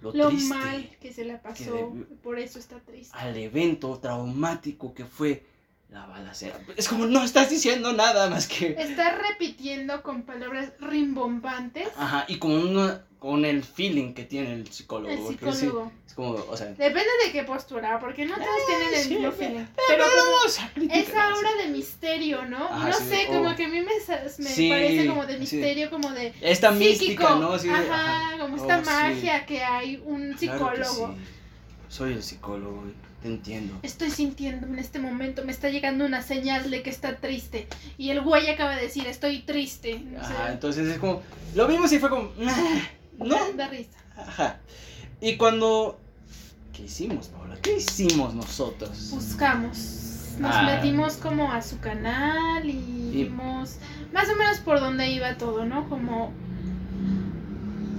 lo, 0.00 0.12
lo 0.12 0.28
triste 0.28 0.54
mal 0.54 0.90
que 1.00 1.12
se 1.12 1.24
la 1.24 1.40
pasó. 1.42 1.92
Por 2.22 2.38
eso 2.38 2.58
está 2.58 2.78
triste. 2.80 3.16
al 3.16 3.36
evento 3.36 3.98
traumático 3.98 4.94
que 4.94 5.04
fue 5.04 5.44
la 5.92 6.06
balacera. 6.06 6.58
Es 6.76 6.88
como 6.88 7.06
no 7.06 7.22
estás 7.22 7.50
diciendo 7.50 7.92
nada 7.92 8.28
más 8.30 8.48
que. 8.48 8.74
Está 8.78 9.14
repitiendo 9.14 10.02
con 10.02 10.22
palabras 10.22 10.72
rimbombantes. 10.80 11.88
Ajá, 11.98 12.24
y 12.28 12.38
con, 12.38 12.52
una, 12.52 13.02
con 13.18 13.44
el 13.44 13.62
feeling 13.62 14.14
que 14.14 14.24
tiene 14.24 14.54
el 14.54 14.72
psicólogo. 14.72 15.12
El 15.12 15.18
porque 15.20 15.52
sí, 15.52 15.58
psicólogo. 15.66 15.92
es 16.06 16.14
como, 16.14 16.30
o 16.32 16.56
sea. 16.56 16.68
Depende 16.68 17.10
de 17.26 17.32
qué 17.32 17.42
postura, 17.44 17.98
porque 18.00 18.24
no 18.24 18.34
todos 18.36 18.66
tienen 18.66 18.94
el 18.94 19.00
sí, 19.02 19.08
mismo 19.10 19.32
pero- 19.32 19.50
feeling. 19.50 19.66
Pero 19.86 20.04
como 20.04 20.32
vamos 20.38 20.60
a 20.60 20.68
criticar, 20.72 20.98
esa 20.98 21.28
obra 21.36 21.50
de 21.62 21.68
misterio, 21.68 22.44
¿no? 22.46 22.64
Ajá, 22.64 22.88
no 22.88 22.94
sí, 22.98 23.04
sé, 23.04 23.26
oh. 23.28 23.32
como 23.34 23.54
que 23.54 23.64
a 23.66 23.68
mí 23.68 23.80
me, 23.80 23.84
me 23.84 24.68
parece 24.70 25.06
como 25.08 25.26
de 25.26 25.38
misterio, 25.38 25.90
como 25.90 26.10
de 26.12 26.32
Esta 26.40 26.72
psíquico. 26.72 26.88
mística, 26.90 27.34
¿no? 27.34 27.58
De- 27.58 27.70
ajá, 27.70 28.38
como 28.40 28.56
esta 28.56 28.78
Oh, 28.78 28.82
magia 28.84 29.44
que 29.44 29.62
hay 29.62 30.00
un 30.06 30.32
Claro 30.32 30.70
que 30.70 30.84
psicólogo. 30.84 31.14
Soy 31.90 32.14
el 32.14 32.22
psicólogo, 32.22 32.84
te 33.22 33.28
entiendo. 33.28 33.78
Estoy 33.82 34.10
sintiendo 34.10 34.66
en 34.66 34.78
este 34.78 34.98
momento, 34.98 35.44
me 35.44 35.52
está 35.52 35.68
llegando 35.70 36.04
una 36.04 36.22
señal 36.22 36.70
de 36.70 36.82
que 36.82 36.90
está 36.90 37.16
triste. 37.16 37.68
Y 37.98 38.10
el 38.10 38.20
güey 38.20 38.48
acaba 38.50 38.74
de 38.76 38.82
decir, 38.82 39.06
estoy 39.06 39.40
triste. 39.40 40.02
Ajá, 40.20 40.52
entonces 40.52 40.88
es 40.88 40.98
como. 40.98 41.22
Lo 41.54 41.66
vimos 41.68 41.92
y 41.92 41.98
fue 41.98 42.10
como. 42.10 42.30
"Ah, 42.46 42.80
No. 43.18 43.36
da- 43.56 43.68
risa. 43.68 43.98
Ajá. 44.16 44.58
Y 45.20 45.36
cuando. 45.36 45.98
¿Qué 46.72 46.84
hicimos, 46.84 47.28
Paula? 47.28 47.56
¿Qué 47.62 47.76
hicimos 47.76 48.34
nosotros? 48.34 49.10
buscamos. 49.12 49.98
Nos 50.38 50.54
Ah. 50.54 50.62
metimos 50.62 51.16
como 51.18 51.52
a 51.52 51.60
su 51.60 51.78
canal 51.78 52.64
y, 52.64 52.70
Y- 52.72 53.24
vimos 53.24 53.76
más 54.14 54.28
o 54.30 54.36
menos 54.36 54.58
por 54.60 54.80
dónde 54.80 55.10
iba 55.10 55.36
todo, 55.36 55.64
¿no? 55.66 55.88
Como 55.90 56.32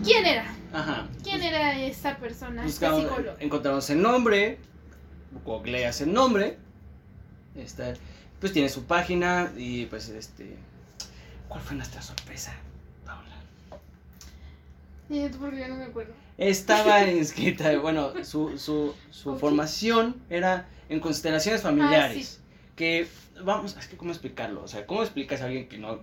quién 0.03 0.25
era, 0.25 0.45
Ajá. 0.73 1.07
quién 1.23 1.41
era 1.43 1.79
esa 1.79 2.17
persona, 2.17 2.65
este 2.65 2.85
Buscamos, 2.87 3.03
psicólogo. 3.03 3.37
encontramos 3.39 3.89
el 3.91 4.01
nombre, 4.01 4.57
googleas 5.43 6.01
el 6.01 6.13
nombre, 6.13 6.57
está, 7.55 7.93
pues 8.39 8.53
tiene 8.53 8.69
su 8.69 8.83
página 8.85 9.51
y 9.57 9.85
pues 9.85 10.09
este, 10.09 10.57
¿cuál 11.47 11.61
fue 11.61 11.75
nuestra 11.75 12.01
sorpresa, 12.01 12.53
Paula? 13.05 13.35
Y 15.09 15.29
tú 15.29 15.39
no 15.39 15.51
me 15.51 15.85
acuerdo. 15.85 16.13
Estaba 16.37 17.03
inscrita, 17.09 17.77
bueno, 17.79 18.11
su, 18.23 18.57
su, 18.57 18.95
su 19.11 19.37
formación 19.37 20.21
era 20.29 20.67
en 20.89 20.99
constelaciones 20.99 21.61
familiares, 21.61 22.41
que, 22.75 23.07
vamos, 23.43 23.77
es 23.77 23.87
que 23.87 23.97
cómo 23.97 24.11
explicarlo, 24.11 24.63
o 24.63 24.67
sea, 24.67 24.85
¿cómo 24.85 25.03
explicas 25.03 25.41
a 25.41 25.45
alguien 25.45 25.67
que 25.67 25.77
no, 25.77 25.99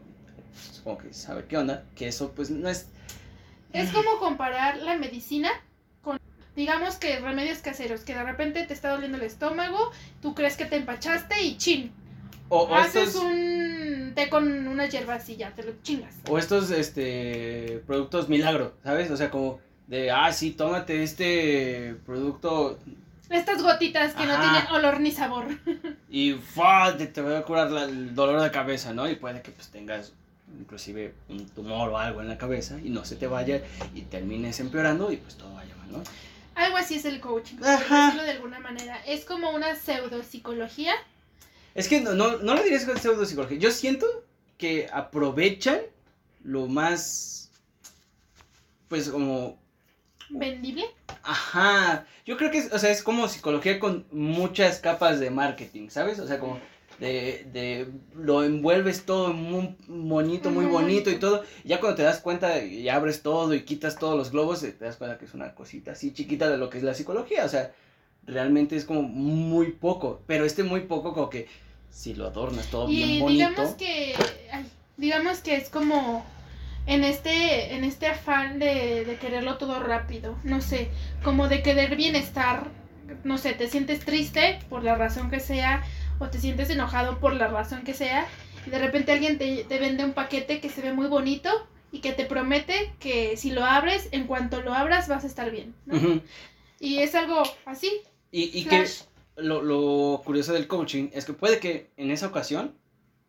supongo 0.72 0.98
que 0.98 1.14
sabe 1.14 1.44
qué 1.46 1.56
onda, 1.56 1.84
que 1.94 2.08
eso 2.08 2.32
pues 2.32 2.50
no 2.50 2.68
es, 2.68 2.88
Es 3.72 3.90
como 3.90 4.18
comparar 4.18 4.78
la 4.78 4.96
medicina 4.96 5.50
digamos 6.60 6.96
que 6.96 7.18
remedios 7.20 7.58
caseros, 7.58 8.02
que 8.02 8.14
de 8.14 8.22
repente 8.22 8.62
te 8.64 8.74
está 8.74 8.90
doliendo 8.90 9.16
el 9.16 9.24
estómago, 9.24 9.90
tú 10.20 10.34
crees 10.34 10.56
que 10.58 10.66
te 10.66 10.76
empachaste 10.76 11.42
y 11.42 11.56
chin, 11.56 11.90
o, 12.50 12.64
o 12.64 12.74
haces 12.74 13.08
estos... 13.08 13.22
un 13.22 14.12
té 14.14 14.28
con 14.28 14.68
unas 14.68 14.90
hierbas 14.90 15.26
y 15.30 15.36
ya 15.36 15.50
te 15.54 15.62
lo 15.62 15.72
chingas. 15.82 16.14
O 16.28 16.36
estos 16.38 16.70
este 16.70 17.82
productos 17.86 18.28
milagro, 18.28 18.74
¿sabes? 18.84 19.10
O 19.10 19.16
sea, 19.16 19.30
como 19.30 19.58
de, 19.86 20.10
ah, 20.10 20.30
sí, 20.32 20.50
tómate 20.50 21.02
este 21.02 21.96
producto 22.06 22.78
Estas 23.30 23.62
gotitas 23.62 24.14
que 24.14 24.26
no 24.26 24.38
tienen 24.38 24.66
olor 24.72 25.00
ni 25.00 25.12
sabor. 25.12 25.46
y 26.10 26.32
¡fua! 26.34 26.94
te, 26.98 27.06
te 27.06 27.22
voy 27.22 27.34
a 27.34 27.42
curar 27.42 27.70
la- 27.70 27.84
el 27.84 28.14
dolor 28.14 28.40
de 28.42 28.50
cabeza, 28.50 28.92
¿no? 28.92 29.08
Y 29.08 29.14
puede 29.16 29.40
que 29.42 29.50
pues 29.52 29.68
tengas 29.68 30.12
inclusive 30.60 31.14
un 31.28 31.46
tumor 31.48 31.88
o 31.90 31.96
algo 31.98 32.20
en 32.20 32.26
la 32.28 32.36
cabeza 32.36 32.76
y 32.84 32.90
no 32.90 33.04
se 33.04 33.14
te 33.14 33.28
vaya 33.28 33.62
y 33.94 34.02
termines 34.02 34.58
empeorando 34.58 35.12
y 35.12 35.16
pues 35.16 35.36
todo 35.36 35.54
vaya 35.54 35.74
mal, 35.76 35.92
¿no? 35.92 36.02
Algo 36.54 36.76
así 36.76 36.96
es 36.96 37.04
el 37.04 37.20
coaching, 37.20 37.56
por 37.56 37.68
decirlo 37.68 38.22
de 38.22 38.30
alguna 38.30 38.58
manera. 38.58 39.02
Es 39.06 39.24
como 39.24 39.50
una 39.50 39.76
pseudopsicología. 39.76 40.94
Es 41.74 41.88
que 41.88 42.00
no, 42.00 42.14
no, 42.14 42.38
no 42.38 42.54
lo 42.54 42.62
dirías 42.62 42.84
con 42.84 42.98
pseudopsicología. 42.98 43.58
Yo 43.58 43.70
siento 43.70 44.06
que 44.58 44.88
aprovechan 44.92 45.80
lo 46.42 46.66
más, 46.66 47.50
pues 48.88 49.08
como 49.08 49.58
vendible. 50.30 50.84
Ajá, 51.22 52.06
yo 52.24 52.36
creo 52.36 52.50
que 52.50 52.58
es, 52.58 52.72
o 52.72 52.78
sea, 52.78 52.90
es 52.90 53.02
como 53.02 53.28
psicología 53.28 53.78
con 53.78 54.06
muchas 54.10 54.78
capas 54.78 55.20
de 55.20 55.30
marketing, 55.30 55.88
¿sabes? 55.88 56.18
O 56.18 56.26
sea, 56.26 56.38
como 56.38 56.60
de, 57.00 57.48
de 57.52 57.88
lo 58.14 58.44
envuelves 58.44 59.06
todo 59.06 59.32
muy 59.32 59.76
bonito, 59.88 60.50
muy 60.50 60.66
Muy 60.66 60.66
bonito 60.66 61.10
y 61.10 61.18
todo. 61.18 61.44
Ya 61.64 61.80
cuando 61.80 61.96
te 61.96 62.02
das 62.04 62.20
cuenta 62.20 62.62
y 62.64 62.88
abres 62.88 63.22
todo 63.22 63.54
y 63.54 63.64
quitas 63.64 63.98
todos 63.98 64.16
los 64.16 64.30
globos, 64.30 64.60
te 64.60 64.72
das 64.72 64.96
cuenta 64.98 65.18
que 65.18 65.24
es 65.26 65.34
una 65.34 65.54
cosita 65.54 65.92
así 65.92 66.12
chiquita 66.12 66.50
de 66.50 66.58
lo 66.58 66.70
que 66.70 66.78
es 66.78 66.84
la 66.84 66.94
psicología. 66.94 67.44
O 67.44 67.48
sea, 67.48 67.72
realmente 68.26 68.76
es 68.76 68.84
como 68.84 69.02
muy 69.02 69.72
poco. 69.72 70.22
Pero 70.26 70.44
este 70.44 70.62
muy 70.64 70.82
poco 70.82 71.14
como 71.14 71.30
que 71.30 71.48
si 71.90 72.14
lo 72.14 72.26
adornas 72.26 72.68
todo 72.70 72.92
bien 72.94 73.10
Y 73.10 73.18
bonito. 73.18 73.28
digamos 73.32 73.74
que, 73.74 74.14
ay, 74.52 74.70
digamos 74.96 75.38
que 75.40 75.56
es 75.56 75.70
como 75.70 76.24
en 76.86 77.04
este, 77.04 77.74
en 77.74 77.84
este 77.84 78.06
afán 78.06 78.58
de, 78.58 79.04
de 79.04 79.16
quererlo 79.18 79.58
todo 79.58 79.80
rápido, 79.80 80.38
no 80.44 80.60
sé, 80.60 80.90
como 81.22 81.48
de 81.48 81.62
querer 81.62 81.96
bienestar, 81.96 82.70
no 83.24 83.38
sé, 83.38 83.54
te 83.54 83.68
sientes 83.68 84.04
triste 84.04 84.60
por 84.68 84.84
la 84.84 84.94
razón 84.96 85.30
que 85.30 85.40
sea, 85.40 85.82
o 86.20 86.28
te 86.30 86.38
sientes 86.38 86.70
enojado 86.70 87.18
por 87.18 87.34
la 87.34 87.48
razón 87.48 87.82
que 87.82 87.94
sea, 87.94 88.26
y 88.66 88.70
de 88.70 88.78
repente 88.78 89.10
alguien 89.10 89.38
te, 89.38 89.64
te 89.64 89.78
vende 89.80 90.04
un 90.04 90.12
paquete 90.12 90.60
que 90.60 90.68
se 90.70 90.82
ve 90.82 90.92
muy 90.92 91.08
bonito 91.08 91.50
y 91.90 92.00
que 92.00 92.12
te 92.12 92.24
promete 92.26 92.92
que 93.00 93.36
si 93.36 93.50
lo 93.50 93.64
abres, 93.64 94.08
en 94.12 94.26
cuanto 94.28 94.60
lo 94.62 94.72
abras 94.74 95.08
vas 95.08 95.24
a 95.24 95.26
estar 95.26 95.50
bien, 95.50 95.74
¿no? 95.86 96.20
Y 96.78 96.98
es 96.98 97.14
algo 97.16 97.42
así, 97.64 97.90
Y, 98.30 98.56
y 98.56 98.64
que 98.64 98.86
lo, 99.36 99.62
lo 99.62 100.22
curioso 100.24 100.52
del 100.52 100.66
coaching 100.68 101.08
es 101.12 101.24
que 101.24 101.32
puede 101.32 101.58
que 101.58 101.90
en 101.96 102.10
esa 102.10 102.28
ocasión 102.28 102.74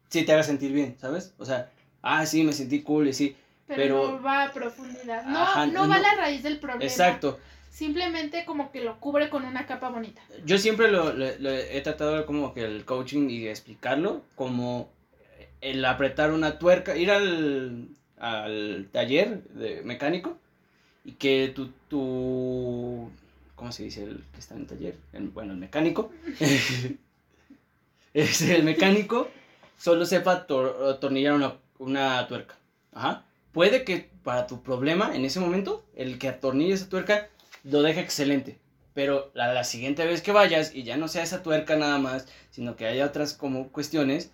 sí 0.10 0.24
te 0.24 0.34
haga 0.34 0.44
sentir 0.44 0.72
bien, 0.74 0.98
¿sabes? 1.00 1.34
O 1.38 1.46
sea, 1.46 1.72
ah, 2.02 2.26
sí, 2.26 2.44
me 2.44 2.54
sentí 2.54 2.82
cool 2.82 3.08
y 3.08 3.14
sí. 3.14 3.36
Pero, 3.68 3.78
Pero- 3.82 4.12
no 4.18 4.22
va 4.22 4.44
a 4.44 4.52
profundidad. 4.52 5.24
No, 5.26 5.39
Ajá, 5.44 5.66
no 5.66 5.88
va 5.88 5.96
a 5.96 6.00
la 6.00 6.16
raíz 6.16 6.44
del 6.44 6.60
problema. 6.60 6.84
Exacto. 6.84 7.39
Simplemente 7.72 8.43
como 8.45 8.72
que 8.72 8.82
lo 8.82 8.99
cubre 8.99 9.30
con 9.30 9.45
una 9.45 9.65
capa 9.65 9.89
bonita. 9.89 10.22
Yo 10.45 10.57
siempre 10.57 10.91
lo, 10.91 11.17
he 11.26 11.82
tratado 11.82 12.26
como 12.26 12.53
que 12.53 12.63
el 12.65 12.84
coaching 12.86 13.30
y 13.30 13.47
explicarlo 13.47 14.24
como 14.36 14.91
el 15.61 15.84
apretar 15.86 16.32
una 16.34 16.59
tuerca, 16.59 16.97
ir 16.97 17.09
al, 17.11 17.88
al 18.19 18.89
taller 18.91 19.43
de 19.45 19.82
mecánico 19.84 20.38
y 21.05 21.13
que 21.13 21.51
tu, 21.55 21.69
tu 21.88 23.09
¿cómo 23.55 23.72
se 23.72 23.84
dice 23.84 24.03
el 24.03 24.24
que 24.34 24.39
está 24.39 24.55
en 24.55 24.61
el 24.61 24.67
taller? 24.67 24.95
Bueno, 25.34 25.53
el 25.53 25.59
mecánico. 25.59 26.11
es 28.13 28.41
el 28.41 28.63
mecánico 28.63 29.30
solo 29.78 30.05
sepa 30.05 30.45
ator- 30.45 30.89
atornillar 30.93 31.34
una, 31.34 31.55
una 31.80 32.28
tuerca. 32.28 32.55
Ajá. 32.93 33.24
Puede 33.53 33.84
que 33.84 34.09
para 34.24 34.45
tu 34.47 34.61
problema 34.61 35.15
en 35.15 35.26
ese 35.26 35.39
momento, 35.39 35.86
el 35.95 36.19
que 36.19 36.28
atornille 36.30 36.74
esa 36.74 36.89
tuerca 36.89 37.30
lo 37.64 37.82
deje 37.82 38.01
excelente. 38.01 38.59
Pero 38.93 39.32
la, 39.34 39.53
la 39.53 39.64
siguiente 39.64 40.05
vez 40.05 40.22
que 40.22 40.34
vayas 40.34 40.76
y 40.76 40.84
ya 40.84 40.97
no 40.97 41.07
sea 41.07 41.24
esa 41.24 41.43
tuerca 41.43 41.78
nada 41.78 41.97
más, 41.97 42.28
sino 42.49 42.76
que 42.76 42.88
haya 42.88 43.05
otras 43.05 43.34
como 43.34 43.70
cuestiones, 43.70 44.32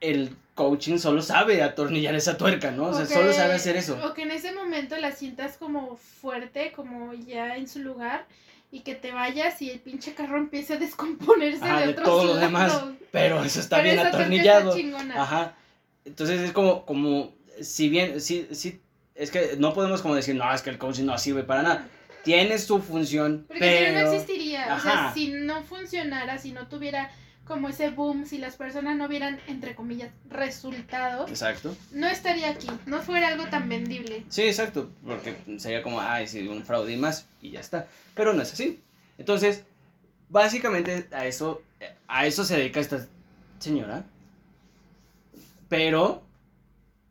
el 0.00 0.36
coaching 0.54 0.98
solo 0.98 1.22
sabe 1.22 1.62
atornillar 1.62 2.14
esa 2.14 2.36
tuerca, 2.36 2.70
¿no? 2.70 2.86
O 2.86 2.94
sea, 2.94 3.06
solo 3.06 3.32
sabe 3.32 3.54
hacer 3.54 3.76
eso. 3.76 3.98
O 4.04 4.14
que 4.14 4.22
en 4.22 4.30
ese 4.30 4.52
momento 4.52 4.96
la 4.96 5.12
sientas 5.12 5.56
como 5.56 5.96
fuerte, 5.96 6.72
como 6.72 7.14
ya 7.14 7.56
en 7.56 7.68
su 7.68 7.80
lugar, 7.80 8.26
y 8.70 8.80
que 8.80 8.94
te 8.94 9.12
vayas 9.12 9.60
y 9.62 9.70
el 9.70 9.80
pinche 9.80 10.14
carro 10.14 10.38
empiece 10.38 10.74
a 10.74 10.76
descomponerse 10.78 11.64
Ajá, 11.64 11.80
de, 11.80 11.86
de 11.86 11.92
otros 11.92 12.06
todo 12.06 12.24
lo 12.24 12.34
demás, 12.36 12.82
Pero 13.10 13.42
eso 13.44 13.60
está 13.60 13.76
Pero 13.82 13.92
bien 13.94 14.06
atornillado. 14.06 14.74
está. 14.74 15.22
Ajá. 15.22 15.56
Entonces 16.04 16.40
es 16.40 16.52
como, 16.52 16.84
como, 16.84 17.32
si 17.60 17.88
bien, 17.88 18.20
sí, 18.20 18.48
sí, 18.52 18.80
es 19.14 19.30
que 19.30 19.56
no 19.58 19.72
podemos 19.72 20.00
como 20.02 20.14
decir, 20.14 20.34
no, 20.34 20.52
es 20.52 20.62
que 20.62 20.70
el 20.70 20.78
coaching 20.78 21.04
no 21.04 21.18
sirve 21.18 21.44
para 21.44 21.62
nada. 21.62 21.88
Tiene 22.24 22.58
su 22.58 22.80
función, 22.80 23.44
Porque 23.48 23.64
si 23.64 23.84
no, 23.84 23.98
pero... 23.98 24.06
no 24.06 24.12
existiría. 24.12 24.76
O 24.76 24.80
sea, 24.80 24.92
Ajá. 24.92 25.14
si 25.14 25.28
no 25.28 25.62
funcionara, 25.62 26.38
si 26.38 26.52
no 26.52 26.68
tuviera 26.68 27.10
como 27.44 27.68
ese 27.68 27.90
boom, 27.90 28.24
si 28.24 28.38
las 28.38 28.56
personas 28.56 28.96
no 28.96 29.08
vieran, 29.08 29.40
entre 29.48 29.74
comillas, 29.74 30.10
resultados, 30.30 31.28
Exacto. 31.28 31.76
no 31.90 32.06
estaría 32.06 32.50
aquí. 32.50 32.68
No 32.86 33.00
fuera 33.02 33.28
algo 33.28 33.46
tan 33.46 33.68
vendible. 33.68 34.24
Sí, 34.28 34.42
exacto, 34.42 34.90
porque 35.04 35.34
sería 35.58 35.82
como, 35.82 36.00
ay, 36.00 36.28
sí, 36.28 36.46
un 36.46 36.64
fraude 36.64 36.92
y 36.92 36.96
más, 36.96 37.26
y 37.40 37.50
ya 37.50 37.60
está. 37.60 37.88
Pero 38.14 38.32
no 38.32 38.42
es 38.42 38.52
así. 38.52 38.80
Entonces, 39.18 39.64
básicamente 40.28 41.08
a 41.10 41.26
eso, 41.26 41.62
a 42.06 42.26
eso 42.26 42.44
se 42.44 42.56
dedica 42.56 42.80
esta 42.80 43.06
señora. 43.58 44.04
Pero, 45.68 46.22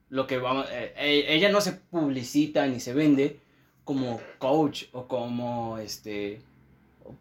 lo 0.09 0.28
que 0.28 0.38
vamos, 0.38 0.66
eh, 0.72 0.93
eh, 0.97 1.26
ella 1.30 1.49
no 1.49 1.62
se 1.62 1.74
publicita 1.74 2.66
ni 2.68 2.80
se 2.80 2.93
vende 2.93 3.39
como 3.84 4.22
coach 4.40 4.86
o 4.94 5.08
como, 5.08 5.78
este, 5.78 6.42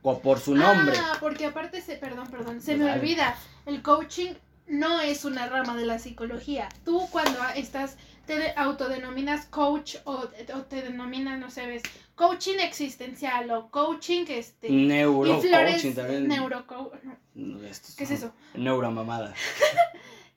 o 0.03 0.19
por 0.21 0.39
su 0.39 0.55
nombre. 0.55 0.97
Ah, 0.99 1.17
porque 1.21 1.47
aparte, 1.47 1.81
se, 1.81 1.97
perdón, 1.97 2.29
perdón, 2.31 2.61
se 2.61 2.77
Pues 2.77 2.85
me 2.87 2.93
olvida. 2.93 3.37
El 3.67 3.83
coaching 3.83 4.33
no 4.67 5.01
es 5.01 5.25
una 5.25 5.49
rama 5.49 5.75
de 5.77 5.87
la 5.87 5.99
psicología. 5.99 6.69
Tú 6.85 7.09
cuando 7.11 7.39
estás, 7.57 7.97
te 8.27 8.39
de- 8.39 8.53
autodenominas 8.57 9.47
coach 9.47 9.97
o, 10.05 10.13
o 10.55 10.63
te 10.63 10.83
denominas, 10.83 11.39
no 11.41 11.51
sé, 11.51 11.67
ves, 11.67 11.83
coaching 12.15 12.59
existencial 12.61 13.51
o 13.51 13.71
coaching, 13.71 14.27
este... 14.29 14.71
Neuro 14.71 15.39
y 15.39 15.41
flores, 15.41 15.73
coaching 15.75 15.95
también. 15.95 16.29
neuroco- 16.31 16.93
no, 17.35 17.59
¿Qué 17.97 18.05
es 18.05 18.11
eso? 18.11 18.33
Neuromamada. 18.55 19.35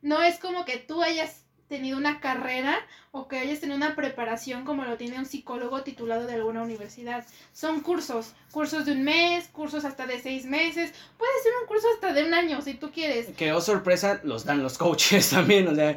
No 0.02 0.22
es 0.22 0.38
como 0.38 0.66
que 0.66 0.78
tú 0.80 1.02
hayas 1.02 1.46
tenido 1.68 1.98
una 1.98 2.20
carrera 2.20 2.76
o 3.12 3.28
que 3.28 3.38
hayas 3.40 3.60
tenido 3.60 3.78
una 3.78 3.96
preparación 3.96 4.66
como 4.66 4.84
lo 4.86 4.98
tiene 4.98 5.18
un 5.18 5.26
psicólogo 5.26 5.84
titulado 5.84 6.26
de 6.28 6.34
alguna 6.34 6.62
universidad. 6.62 7.26
Son 7.52 7.82
cursos, 7.82 8.34
cursos 8.52 8.86
de 8.86 8.92
un 8.94 9.04
mes, 9.04 9.48
cursos 9.48 9.86
hasta 9.86 10.06
de 10.06 10.20
seis 10.20 10.46
meses, 10.46 10.94
puede 11.18 11.32
ser 11.44 11.52
un 11.62 11.68
curso 11.68 11.88
hasta 11.94 12.14
de 12.14 12.24
un 12.24 12.34
año 12.34 12.62
si 12.62 12.74
tú 12.76 12.92
quieres. 12.92 13.28
Que 13.36 13.52
oh 13.54 13.62
sorpresa, 13.62 14.20
los 14.24 14.46
dan 14.46 14.62
los 14.64 14.78
coaches 14.78 15.30
también, 15.32 15.68
o 15.68 15.76
sea, 15.76 15.96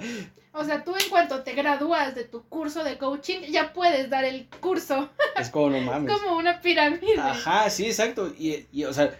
O 0.52 0.64
sea, 0.64 0.84
tú 0.84 0.94
en 0.94 1.10
cuanto 1.10 1.42
te 1.42 1.52
gradúas 1.52 2.14
de 2.14 2.24
tu 2.24 2.42
curso 2.44 2.82
de 2.82 2.96
coaching, 2.96 3.40
ya 3.50 3.72
puedes 3.72 4.08
dar 4.08 4.24
el 4.24 4.48
curso 4.60 5.10
es 5.38 5.50
como 5.50 5.70
no 5.70 5.80
mames. 5.80 6.12
como 6.12 6.36
una 6.36 6.60
pirámide. 6.60 7.20
Ajá, 7.20 7.68
sí, 7.68 7.86
exacto. 7.86 8.32
Y, 8.38 8.66
y, 8.72 8.84
o 8.84 8.92
sea, 8.94 9.14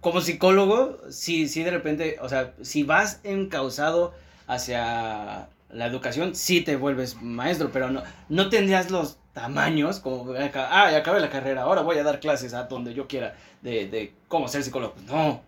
como 0.00 0.20
psicólogo, 0.20 0.98
sí, 1.10 1.48
sí, 1.48 1.62
de 1.62 1.70
repente, 1.70 2.18
o 2.20 2.28
sea, 2.28 2.52
si 2.60 2.82
vas 2.82 3.20
encauzado 3.24 4.14
hacia 4.46 5.48
la 5.70 5.86
educación, 5.86 6.34
sí 6.34 6.60
te 6.60 6.76
vuelves 6.76 7.20
maestro, 7.20 7.70
pero 7.72 7.90
no, 7.90 8.02
no 8.28 8.48
tendrías 8.48 8.90
los 8.90 9.18
tamaños 9.32 9.98
como, 10.00 10.32
ah, 10.32 10.90
ya 10.90 10.98
acabé 10.98 11.20
la 11.20 11.30
carrera, 11.30 11.62
ahora 11.62 11.82
voy 11.82 11.98
a 11.98 12.04
dar 12.04 12.20
clases 12.20 12.54
a 12.54 12.64
donde 12.64 12.94
yo 12.94 13.08
quiera 13.08 13.34
de, 13.62 13.88
de 13.88 14.12
cómo 14.28 14.46
ser 14.48 14.62
psicólogo. 14.62 14.94
No, 15.06 15.40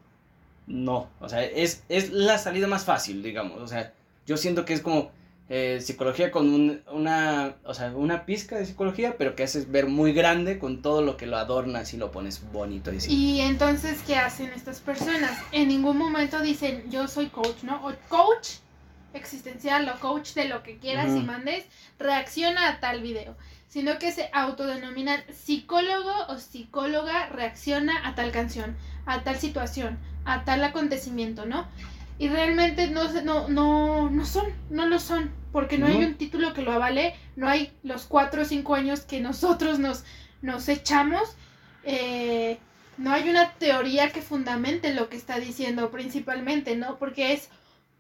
no, 0.67 1.09
o 1.21 1.29
sea, 1.29 1.45
es, 1.45 1.85
es 1.89 2.11
la 2.11 2.39
salida 2.39 2.67
más 2.67 2.85
fácil, 2.85 3.23
digamos, 3.23 3.61
o 3.63 3.69
sea, 3.69 3.93
yo 4.27 4.37
siento 4.37 4.65
que 4.65 4.73
es 4.75 4.81
como 4.81 5.11
eh, 5.49 5.79
psicología 5.81 6.33
con 6.33 6.49
un- 6.53 6.81
una, 6.91 7.55
o 7.65 7.73
sea, 7.73 7.93
una 7.95 8.27
pizca 8.27 8.57
de 8.57 8.67
psicología, 8.67 9.15
pero 9.17 9.37
que 9.37 9.45
haces 9.45 9.71
ver 9.71 9.87
muy 9.87 10.13
grande 10.13 10.59
con 10.59 10.83
todo 10.83 11.03
lo 11.03 11.17
que 11.17 11.27
lo 11.27 11.37
adornas 11.37 11.95
y 11.95 11.99
lo 11.99 12.11
pones 12.11 12.43
bonito 12.51 12.93
y 12.93 12.97
así. 12.97 13.15
Y 13.15 13.41
entonces, 13.43 14.01
¿qué 14.05 14.17
hacen 14.17 14.49
estas 14.49 14.81
personas? 14.81 15.39
En 15.53 15.69
ningún 15.69 15.99
momento 15.99 16.41
dicen, 16.41 16.91
yo 16.91 17.07
soy 17.07 17.27
coach, 17.27 17.63
¿no? 17.63 17.77
O 17.87 17.93
coach 18.09 18.57
existencial 19.17 19.89
o 19.89 19.99
coach 20.01 20.35
de 20.35 20.47
lo 20.47 20.63
que 20.63 20.79
quieras 20.79 21.15
y 21.17 21.21
mandes, 21.21 21.65
reacciona 21.99 22.69
a 22.69 22.81
tal 22.81 23.01
video. 23.03 23.37
Sino 23.69 23.99
que 23.99 24.13
se 24.13 24.31
autodenominan 24.33 25.21
psicólogo 25.33 26.13
o 26.29 26.39
psicóloga 26.39 27.27
reacciona 27.29 28.07
a 28.07 28.15
tal 28.15 28.33
canción, 28.33 28.77
a 29.05 29.23
tal 29.23 29.37
situación, 29.39 29.99
a 30.25 30.45
tal 30.45 30.65
acontecimiento, 30.65 31.47
¿no? 31.47 31.67
Y 32.19 32.29
realmente 32.29 32.89
no, 32.89 33.13
no, 33.23 33.49
no, 33.49 34.09
no 34.09 34.25
son, 34.25 34.47
no 34.71 34.87
lo 34.87 34.99
son, 34.99 35.31
porque 35.53 35.77
no 35.77 35.87
hay 35.87 36.03
un 36.05 36.15
título 36.15 36.55
que 36.55 36.63
lo 36.63 36.73
avale, 36.73 37.15
no 37.35 37.49
hay 37.49 37.73
los 37.83 38.05
cuatro 38.05 38.43
o 38.43 38.45
cinco 38.47 38.75
años 38.75 39.01
que 39.03 39.21
nosotros 39.21 39.79
nos, 39.79 40.05
nos 40.41 40.69
echamos 40.69 41.37
eh, 41.87 42.59
no 42.99 43.13
hay 43.13 43.29
una 43.31 43.53
teoría 43.53 44.11
que 44.11 44.21
fundamente 44.23 44.93
lo 44.93 45.09
que 45.09 45.17
está 45.17 45.39
diciendo 45.39 45.91
principalmente, 45.91 46.77
¿no? 46.77 46.99
Porque 46.99 47.33
es 47.33 47.49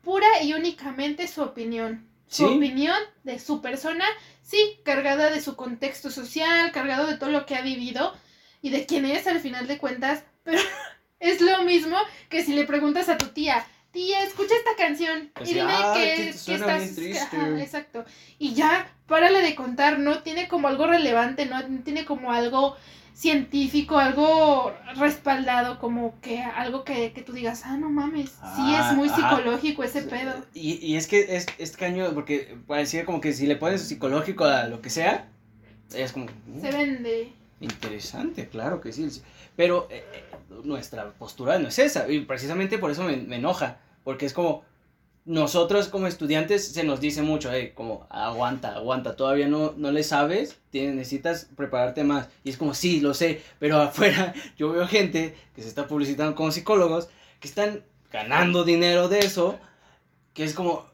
pura 0.07 0.28
y 0.42 0.54
únicamente 0.54 1.26
su 1.26 1.42
opinión. 1.42 2.07
Su 2.28 2.46
Sí. 2.48 2.54
opinión 2.57 2.96
de 3.24 3.38
su 3.40 3.61
persona, 3.61 4.04
sí, 4.42 4.78
cargada 4.84 5.30
de 5.30 5.40
su 5.40 5.57
contexto 5.57 6.11
social, 6.11 6.70
cargado 6.72 7.07
de 7.09 7.16
todo 7.18 7.30
lo 7.30 7.44
que 7.44 7.57
ha 7.57 7.62
vivido 7.62 8.14
y 8.62 8.70
de 8.70 8.86
quién 8.86 9.04
es 9.04 9.26
al 9.26 9.40
final 9.40 9.66
de 9.66 9.78
cuentas, 9.78 10.22
pero 10.44 10.59
es 11.20 11.40
lo 11.40 11.62
mismo 11.64 11.96
que 12.30 12.44
si 12.44 12.52
le 12.54 12.64
preguntas 12.64 13.09
a 13.09 13.18
tu 13.18 13.26
tía, 13.38 13.66
tía, 13.90 14.22
escucha 14.22 14.54
esta 14.54 14.76
canción 14.76 15.30
Pues 15.34 15.50
y 15.50 15.54
dime 15.54 15.72
"Ay, 15.72 16.14
que, 16.16 16.28
estás... 16.28 16.46
bien 16.46 16.94
triste". 16.94 17.36
Ajá, 17.36 17.61
exacto. 17.61 18.04
Y 18.38 18.54
ya, 18.54 18.88
párale 19.09 19.40
de 19.42 19.54
contar, 19.57 19.98
no 19.98 20.22
tiene 20.22 20.46
como 20.48 20.68
algo 20.68 20.86
relevante, 20.86 21.46
no 21.46 21.59
tiene 21.84 22.04
como 22.04 22.32
algo 22.32 22.76
científico, 23.17 23.97
algo 23.99 24.73
respaldado, 24.97 25.79
como 25.79 26.21
que 26.21 26.41
algo 26.43 26.85
que, 26.85 27.12
que 27.12 27.23
tú 27.23 27.33
digas, 27.33 27.62
ah, 27.64 27.77
no 27.79 27.89
mames, 27.89 28.29
sí 28.31 28.39
Ah, 28.75 28.89
es 28.91 28.97
muy 28.97 29.09
ajá. 29.09 29.31
psicológico 29.37 29.83
ese 29.85 30.03
pedo. 30.03 30.35
Y, 30.53 30.75
y 30.87 30.97
es 30.97 31.07
que 31.07 31.35
es, 31.37 31.47
es 31.59 31.77
caño, 31.77 32.12
porque 32.12 32.57
parecía 32.67 33.05
como 33.07 33.21
que 33.23 33.33
si 33.33 33.47
le 33.47 33.57
pones 33.57 33.81
psicológico 33.83 34.45
a 34.45 34.67
lo 34.69 34.83
que 34.83 34.91
sea, 34.91 35.29
es 35.95 36.12
como... 36.12 36.27
"Mm, 36.27 36.61
Se 36.61 36.71
vende. 36.73 37.33
Interesante, 37.61 38.49
claro 38.49 38.81
que 38.83 38.93
sí. 38.93 39.09
Pero 39.57 39.89
eh, 39.91 40.05
eh, 40.12 40.25
nuestra 40.64 41.11
postura 41.12 41.59
no 41.59 41.69
es 41.69 41.79
esa. 41.79 42.07
Y 42.11 42.21
precisamente 42.21 42.77
por 42.79 42.91
eso 42.91 43.03
me, 43.03 43.17
me 43.17 43.37
enoja. 43.37 43.79
porque 44.05 44.27
es 44.27 44.33
como 44.35 44.62
nosotros 45.27 45.89
como 45.89 46.07
estudiantes 46.07 46.68
se 46.68 46.85
nos 46.85 47.01
dice 47.01 47.20
mucho, 47.20 47.53
eh, 47.53 47.72
como 47.74 48.07
aguanta, 48.11 48.77
aguanta, 48.77 49.16
todavía 49.16 49.49
no, 49.49 49.74
no 49.77 49.91
le 49.91 50.05
sabes, 50.05 50.57
tienes, 50.70 50.95
necesitas 50.95 51.49
prepararte 51.57 52.05
más. 52.05 52.29
Y 52.45 52.51
es 52.51 52.57
como, 52.57 52.74
sí, 52.74 53.01
lo 53.01 53.12
sé, 53.12 53.43
pero 53.59 53.79
afuera 53.83 54.33
yo 54.57 54.70
veo 54.72 54.87
gente 54.87 55.35
que 55.55 55.62
se 55.62 55.68
está 55.68 55.89
publicitando 55.89 56.35
como 56.37 56.53
psicólogos, 56.53 57.09
que 57.41 57.49
están 57.49 57.83
ganando 58.12 58.62
dinero 58.64 59.09
de 59.09 59.18
eso, 59.18 59.59
que 60.33 60.45
es 60.45 60.55
como, 60.55 60.87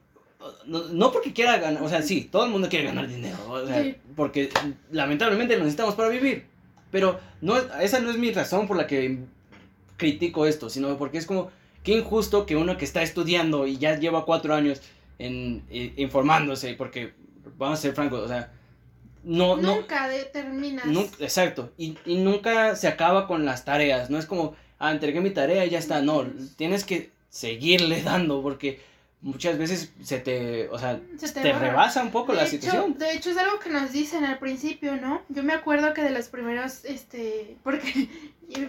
no, 0.64 0.84
no 0.88 1.12
porque 1.12 1.34
quiera 1.34 1.58
ganar, 1.58 1.82
o 1.82 1.88
sea, 1.88 2.00
sí, 2.02 2.22
todo 2.32 2.46
el 2.46 2.50
mundo 2.50 2.68
quiere 2.70 2.86
ganar 2.86 3.06
dinero, 3.06 3.36
o 3.48 3.66
sea, 3.66 3.82
Sí. 3.82 3.96
porque 4.16 4.48
lamentablemente 4.90 5.54
lo 5.56 5.60
necesitamos 5.64 5.94
para 5.94 6.08
vivir, 6.08 6.46
pero 6.90 7.20
no, 7.42 7.56
esa 7.80 8.00
no 8.00 8.10
es 8.10 8.16
mi 8.16 8.32
razón 8.32 8.66
por 8.66 8.76
la 8.78 8.86
que 8.86 9.18
critico 9.98 10.46
esto, 10.46 10.70
sino 10.70 10.96
porque 10.96 11.18
es 11.18 11.26
como, 11.26 11.50
qué 11.82 11.92
injusto 11.98 12.46
que 12.46 12.56
uno 12.56 12.76
que 12.76 12.84
está 12.84 13.02
estudiando 13.02 13.66
y 13.66 13.76
ya 13.78 13.98
lleva 13.98 14.24
cuatro 14.24 14.54
años 14.54 14.80
en, 15.18 15.62
eh, 15.70 15.92
informándose, 15.96 16.74
porque 16.74 17.12
vamos 17.58 17.78
a 17.78 17.82
ser 17.82 17.94
francos, 17.94 18.20
o 18.20 18.28
sea, 18.28 18.52
no, 19.24 19.56
no, 19.56 19.76
Nunca 19.76 20.08
determinas. 20.08 20.86
nu- 20.86 21.08
exacto, 21.20 21.72
y, 21.78 21.96
y 22.06 22.16
nunca 22.16 22.74
se 22.76 22.88
acaba 22.88 23.26
con 23.26 23.44
las 23.44 23.64
tareas, 23.64 24.10
no 24.10 24.18
es 24.18 24.26
como, 24.26 24.54
ah, 24.78 24.90
entregué 24.90 25.20
mi 25.20 25.30
tarea 25.30 25.64
y 25.64 25.70
ya 25.70 25.78
está, 25.78 26.02
no, 26.02 26.24
tienes 26.56 26.84
que 26.84 27.10
seguirle 27.28 28.02
dando, 28.02 28.42
porque 28.42 28.80
muchas 29.22 29.56
veces 29.56 29.90
se 30.02 30.18
te, 30.18 30.68
o 30.68 30.78
sea, 30.78 31.00
Se 31.16 31.28
te, 31.32 31.52
rebasa 31.52 32.02
un 32.02 32.10
poco 32.10 32.32
de 32.32 32.38
la 32.38 32.42
hecho, 32.44 32.50
situación. 32.50 32.98
de 32.98 33.12
hecho, 33.14 33.30
es 33.30 33.36
algo 33.38 33.58
que 33.60 33.70
nos 33.70 33.92
dicen 33.92 34.24
al 34.24 34.38
principio, 34.38 34.96
¿no? 34.96 35.22
Yo 35.28 35.42
me 35.44 35.52
acuerdo 35.52 35.94
que 35.94 36.02
de 36.02 36.10
los 36.10 36.26
primeros, 36.28 36.84
este, 36.84 37.56
porque 37.62 38.08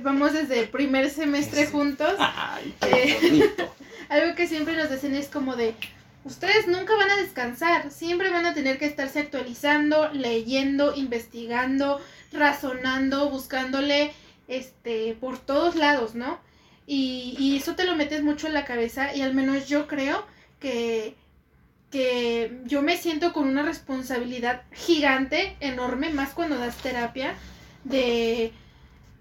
vamos 0.02 0.34
desde 0.34 0.60
el 0.60 0.70
primer 0.70 1.10
semestre 1.10 1.66
Sí. 1.66 1.72
juntos, 1.72 2.14
Ay, 2.20 2.74
Eh. 2.82 3.18
qué 3.20 3.28
bonito. 3.30 3.74
algo 4.10 4.36
que 4.36 4.48
siempre 4.48 4.76
nos 4.78 4.90
dicen 4.92 5.16
es 5.16 5.28
como 5.28 5.56
de, 5.56 5.74
ustedes 6.24 6.68
nunca 6.68 6.96
van 6.96 7.10
a 7.10 7.18
descansar, 7.18 7.90
siempre 7.92 8.30
van 8.30 8.46
a 8.46 8.54
tener 8.54 8.78
que 8.78 8.86
estarse 8.86 9.20
actualizando, 9.20 10.10
leyendo, 10.14 10.96
investigando, 10.96 12.00
razonando, 12.32 13.30
buscándole, 13.30 14.12
este, 14.48 15.16
por 15.20 15.40
todos 15.40 15.76
lados, 15.76 16.14
¿no? 16.16 16.40
Y, 16.86 17.36
y 17.40 17.58
eso 17.58 17.76
te 17.76 17.86
lo 17.86 17.96
metes 17.96 18.22
mucho 18.24 18.46
en 18.48 18.54
la 18.54 18.66
cabeza 18.66 19.16
y 19.16 19.22
al 19.22 19.34
menos 19.34 19.68
yo 19.70 19.88
creo 19.88 20.26
que, 20.64 21.16
que 21.92 22.62
yo 22.64 22.82
me 22.82 22.96
siento 22.96 23.34
con 23.34 23.50
una 23.50 23.64
responsabilidad 23.64 24.64
gigante, 24.72 25.58
enorme, 25.60 26.10
más 26.10 26.30
cuando 26.30 26.58
das 26.58 26.78
terapia, 26.78 27.36
de, 27.84 28.54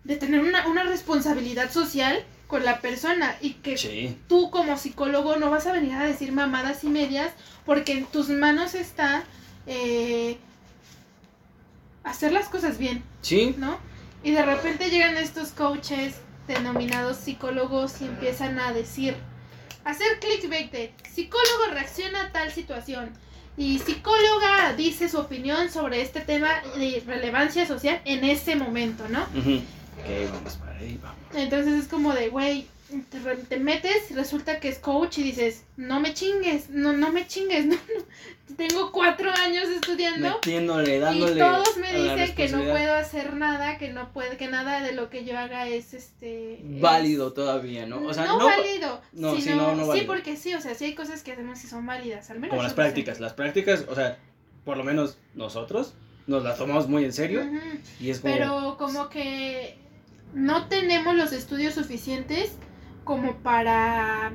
de 0.04 0.16
tener 0.16 0.40
una, 0.40 0.68
una 0.68 0.84
responsabilidad 0.84 1.72
social 1.72 2.24
con 2.46 2.64
la 2.64 2.80
persona 2.80 3.36
y 3.40 3.54
que 3.54 3.76
Sí, 3.76 4.16
tú 4.28 4.50
como 4.52 4.78
psicólogo 4.78 5.36
no 5.36 5.50
vas 5.50 5.66
a 5.66 5.72
venir 5.72 5.94
a 5.94 6.04
decir 6.04 6.30
mamadas 6.30 6.84
y 6.84 6.88
medias 6.88 7.32
porque 7.66 7.92
en 7.92 8.04
tus 8.06 8.28
manos 8.28 8.76
está 8.76 9.24
eh, 9.66 10.38
hacer 12.04 12.30
las 12.30 12.48
cosas 12.48 12.78
bien, 12.78 13.02
sí, 13.20 13.56
¿no? 13.58 13.78
Y 14.22 14.30
de 14.30 14.44
repente 14.44 14.90
llegan 14.90 15.16
estos 15.16 15.48
coaches 15.50 16.20
denominados 16.46 17.16
psicólogos 17.16 18.00
y 18.00 18.04
empiezan 18.04 18.60
a 18.60 18.72
decir, 18.72 19.16
hacer 19.84 20.18
clickbait 20.20 20.70
de 20.70 20.92
psicólogo 21.12 21.66
reacciona 21.72 22.22
a 22.22 22.32
tal 22.32 22.50
situación 22.52 23.10
y 23.56 23.78
psicóloga 23.78 24.74
dice 24.76 25.08
su 25.08 25.18
opinión 25.18 25.70
sobre 25.70 26.00
este 26.00 26.20
tema 26.20 26.62
de 26.76 27.02
relevancia 27.06 27.66
social 27.66 28.00
en 28.04 28.24
ese 28.24 28.56
momento, 28.56 29.08
¿no? 29.08 29.22
Ok, 29.22 30.32
vamos 30.32 30.56
para 30.56 30.78
ahí, 30.78 30.98
vamos. 31.02 31.18
Entonces 31.34 31.84
es 31.84 31.88
como 31.88 32.14
de, 32.14 32.28
güey, 32.30 32.66
te, 33.10 33.18
te 33.18 33.58
metes 33.58 34.10
y 34.10 34.14
resulta 34.14 34.58
que 34.58 34.68
es 34.68 34.78
coach 34.78 35.18
y 35.18 35.22
dices, 35.22 35.64
no 35.76 36.00
me 36.00 36.14
chingues, 36.14 36.70
no, 36.70 36.92
no 36.92 37.12
me 37.12 37.26
chingues, 37.26 37.66
no, 37.66 37.74
no. 37.74 38.04
Tengo 38.56 38.92
cuatro 38.92 39.30
años 39.30 39.64
estudiando 39.68 40.28
Metiéndole, 40.34 40.96
y 40.98 41.38
todos 41.38 41.76
me 41.78 41.92
dicen 41.92 42.34
que 42.34 42.48
no 42.48 42.58
puedo 42.64 42.94
hacer 42.96 43.34
nada, 43.34 43.78
que 43.78 43.90
no 43.92 44.12
puede, 44.12 44.36
que 44.36 44.48
nada 44.48 44.80
de 44.82 44.92
lo 44.92 45.08
que 45.10 45.24
yo 45.24 45.38
haga 45.38 45.66
es 45.68 45.94
este 45.94 46.54
es- 46.54 46.80
válido 46.80 47.32
todavía, 47.32 47.86
¿no? 47.86 48.02
O 48.04 48.12
sea, 48.12 48.26
no, 48.26 48.38
válido, 48.44 49.00
no, 49.12 49.36
sí, 49.36 49.42
sino- 49.42 49.56
no, 49.68 49.74
no 49.76 49.82
sí, 49.84 49.88
válido. 49.88 50.06
porque 50.06 50.36
sí, 50.36 50.52
o 50.54 50.60
sea, 50.60 50.74
sí 50.74 50.86
hay 50.86 50.94
cosas 50.94 51.22
que 51.22 51.32
hacemos 51.32 51.60
que 51.60 51.68
son 51.68 51.86
válidas, 51.86 52.30
al 52.30 52.40
menos 52.40 52.50
como 52.50 52.62
las 52.62 52.74
prácticas. 52.74 53.20
Las 53.20 53.32
prácticas, 53.32 53.86
o 53.88 53.94
sea, 53.94 54.18
por 54.64 54.76
lo 54.76 54.84
menos 54.84 55.16
nosotros 55.34 55.94
nos 56.26 56.42
las 56.44 56.58
tomamos 56.58 56.88
muy 56.88 57.04
en 57.04 57.12
serio 57.12 57.42
Ujú. 57.42 57.58
y 58.00 58.10
es 58.10 58.20
como 58.20 58.34
Pero 58.34 58.76
como 58.78 59.08
que 59.08 59.76
no 60.34 60.66
tenemos 60.68 61.14
los 61.14 61.32
estudios 61.32 61.74
suficientes 61.74 62.52
como 63.04 63.36
para 63.38 64.32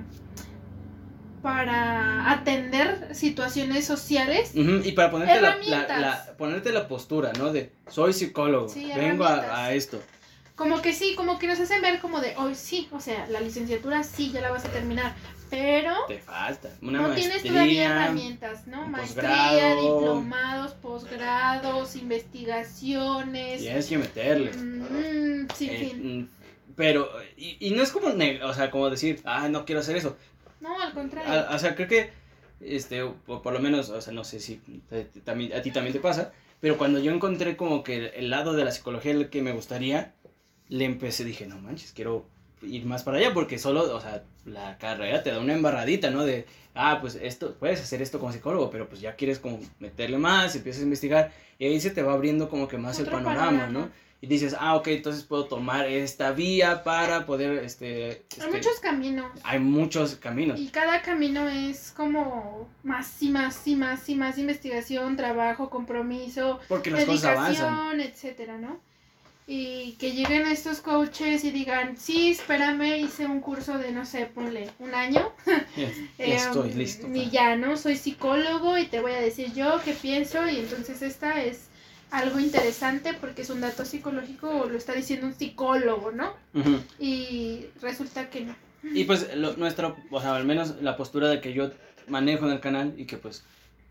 para 1.42 2.32
atender 2.32 3.10
situaciones 3.14 3.86
sociales. 3.86 4.52
Y 4.54 4.92
para 4.94 5.12
ponerte 5.12 5.36
la, 5.36 5.42
la, 5.42 5.48
Herramientas. 5.56 6.02
la- 6.02 6.38
ponerte 6.38 6.72
la 6.72 6.88
postura, 6.88 7.32
¿no? 7.38 7.52
De 7.54 7.72
soy 7.90 8.14
psicólogo, 8.14 8.70
Sí, 8.70 8.92
vengo 8.96 9.26
a, 9.26 9.66
a 9.66 9.74
esto. 9.74 10.02
Como 10.56 10.82
que 10.82 10.92
sí, 10.94 11.14
como 11.16 11.38
que 11.38 11.46
nos 11.46 11.60
hacen 11.60 11.82
ver 11.82 12.00
como 12.00 12.20
de, 12.20 12.36
hoy 12.38 12.56
sí, 12.56 12.88
o 12.92 13.00
sea, 13.00 13.28
la 13.30 13.40
licenciatura 13.42 14.04
sí, 14.04 14.32
ya 14.32 14.42
la 14.42 14.50
vas 14.50 14.66
a 14.66 14.70
terminar, 14.70 15.14
pero 15.52 15.94
Te 16.08 16.18
falta 16.18 16.70
una 16.82 17.00
no 17.02 17.14
tienes 17.14 17.44
todavía 17.44 17.86
herramientas, 17.92 18.66
¿no? 18.66 18.88
Maestría, 18.88 19.76
diplomados, 19.76 20.72
posgrados, 20.72 21.96
investigaciones. 21.96 23.60
Tienes 23.62 23.86
que 23.88 23.98
meterle. 24.00 24.52
mm, 24.54 25.48
sí, 25.56 25.70
Eh, 25.70 25.78
fin. 25.92 26.20
mm, 26.22 26.30
pero, 26.76 27.10
y, 27.38 27.58
y 27.60 27.72
no 27.72 27.84
es 27.84 27.92
como, 27.92 28.08
o 28.08 28.54
sea, 28.54 28.72
como 28.72 28.90
decir, 28.90 29.22
ah, 29.26 29.48
no 29.50 29.64
quiero 29.66 29.82
hacer 29.82 29.96
eso. 29.96 30.18
No, 30.60 30.82
al 30.82 30.94
contrario. 30.94 31.32
A- 31.32 31.56
o 31.56 31.60
sea, 31.60 31.76
creo 31.76 31.88
que, 31.88 32.10
este, 32.60 33.04
o 33.04 33.16
por 33.42 33.54
lo 33.54 33.60
menos, 33.60 33.90
o 33.90 34.02
sea, 34.02 34.14
no 34.14 34.24
sé 34.24 34.40
si 34.40 34.62
también, 35.24 35.54
a 35.54 35.62
ti 35.62 35.72
también 35.72 35.94
te 35.94 36.00
pasa, 36.00 36.32
pero 36.60 36.78
cuando 36.78 37.00
yo 37.00 37.12
encontré 37.12 37.56
como 37.56 37.84
que 37.84 38.08
el, 38.16 38.30
lado 38.30 38.54
de 38.54 38.66
la 38.66 38.72
psicología 38.72 39.12
el 39.12 39.30
que 39.30 39.42
me 39.42 39.52
gustaría, 39.52 40.14
le 40.70 40.86
empecé, 40.86 41.24
dije, 41.24 41.46
no 41.48 41.60
manches, 41.60 41.92
quiero 41.94 42.26
ir 42.62 42.86
más 42.86 43.04
para 43.04 43.18
allá, 43.18 43.34
porque 43.34 43.60
solo, 43.60 43.96
o 43.96 44.02
sea, 44.02 44.24
la 44.46 44.78
carrera 44.80 45.22
te 45.22 45.32
da 45.32 45.40
una 45.40 45.54
embarradita, 45.54 46.10
¿no? 46.10 46.26
De, 46.26 46.46
ah, 46.74 46.98
pues 47.00 47.16
esto, 47.16 47.56
puedes 47.60 47.80
hacer 47.80 48.02
esto 48.02 48.20
como 48.20 48.32
psicólogo, 48.32 48.72
pero 48.72 48.90
pues 48.90 49.00
ya 49.00 49.16
quieres 49.16 49.40
como 49.40 49.60
meterle 49.80 50.18
más, 50.18 50.56
empiezas 50.56 50.82
a 50.82 50.86
investigar, 50.86 51.32
y 51.60 51.66
ahí 51.66 51.80
se 51.80 51.92
te 51.92 52.02
va 52.02 52.14
abriendo 52.14 52.50
como 52.50 52.68
que 52.68 52.78
más 52.78 53.00
el 53.00 53.06
panorama. 53.06 53.68
¿no? 53.68 53.90
Y 54.20 54.26
dices, 54.28 54.56
ah, 54.60 54.76
ok, 54.76 54.88
entonces 54.88 55.24
puedo 55.24 55.46
tomar 55.46 55.86
esta 55.88 56.32
vía 56.32 56.84
para 56.84 57.28
poder, 57.28 57.64
este... 57.64 58.06
Hay 58.06 58.18
este, 58.30 58.52
muchos 58.52 58.80
caminos. 58.80 59.32
hay 59.44 59.60
muchos 59.60 60.16
caminos. 60.16 60.60
Y 60.60 60.70
cada 60.70 61.04
camino 61.04 61.48
es 61.48 61.92
como 61.96 62.68
más 62.82 63.22
y 63.22 63.30
más 63.30 63.68
y 63.68 63.76
más 63.76 64.10
y 64.10 64.16
más 64.16 64.40
investigación, 64.40 65.18
trabajo, 65.18 65.70
compromiso, 65.70 66.60
Porque 66.68 66.90
las 66.90 67.06
cosas 67.06 67.38
avanzan. 67.38 67.76
dedicación, 67.76 68.02
etcétera, 68.02 68.58
¿no? 68.58 68.80
Y 69.46 69.94
que 69.94 70.12
lleguen 70.12 70.48
estos 70.48 70.82
coaches 70.82 71.44
y 71.46 71.52
digan, 71.52 71.96
sí, 71.96 72.32
espérame, 72.32 72.98
hice 72.98 73.28
un 73.28 73.40
curso 73.40 73.78
de, 73.78 73.92
no 73.92 74.04
sé, 74.06 74.26
ponle 74.26 74.72
un 74.80 74.94
año. 74.96 75.32
Ya, 75.78 75.84
eh, 76.18 76.36
estoy 76.36 76.74
listo. 76.74 77.08
Y 77.14 77.30
ya, 77.30 77.56
¿no? 77.56 77.78
Soy 77.78 77.96
psicólogo 77.96 78.80
y 78.80 78.88
te 78.88 79.00
voy 79.00 79.12
a 79.12 79.22
decir 79.22 79.54
yo 79.54 79.80
qué 79.86 79.94
pienso 79.94 80.50
y 80.50 80.58
entonces 80.58 81.04
esta 81.04 81.44
es 81.44 81.68
algo 82.12 82.40
interesante 82.40 83.14
porque 83.14 83.42
es 83.42 83.50
un 83.50 83.62
dato 83.62 83.84
psicológico 83.86 84.50
o 84.50 84.70
lo 84.70 84.78
está 84.78 84.94
diciendo 84.94 85.28
un 85.28 85.34
psicólogo, 85.34 86.12
¿no? 86.12 86.34
Ujú. 86.54 86.80
Y 87.00 87.66
resulta 87.82 88.30
que 88.30 88.42
no. 88.46 88.56
Y 88.84 89.04
pues 89.04 89.36
lo, 89.36 89.58
nuestro, 89.58 89.98
o 90.12 90.22
sea, 90.22 90.36
al 90.36 90.46
menos 90.46 90.76
la 90.82 90.96
postura 90.96 91.28
de 91.30 91.42
que 91.42 91.54
yo 91.54 91.72
manejo 92.08 92.46
en 92.46 92.54
el 92.54 92.60
canal 92.60 92.94
y 92.98 93.06
que 93.06 93.18
pues 93.18 93.44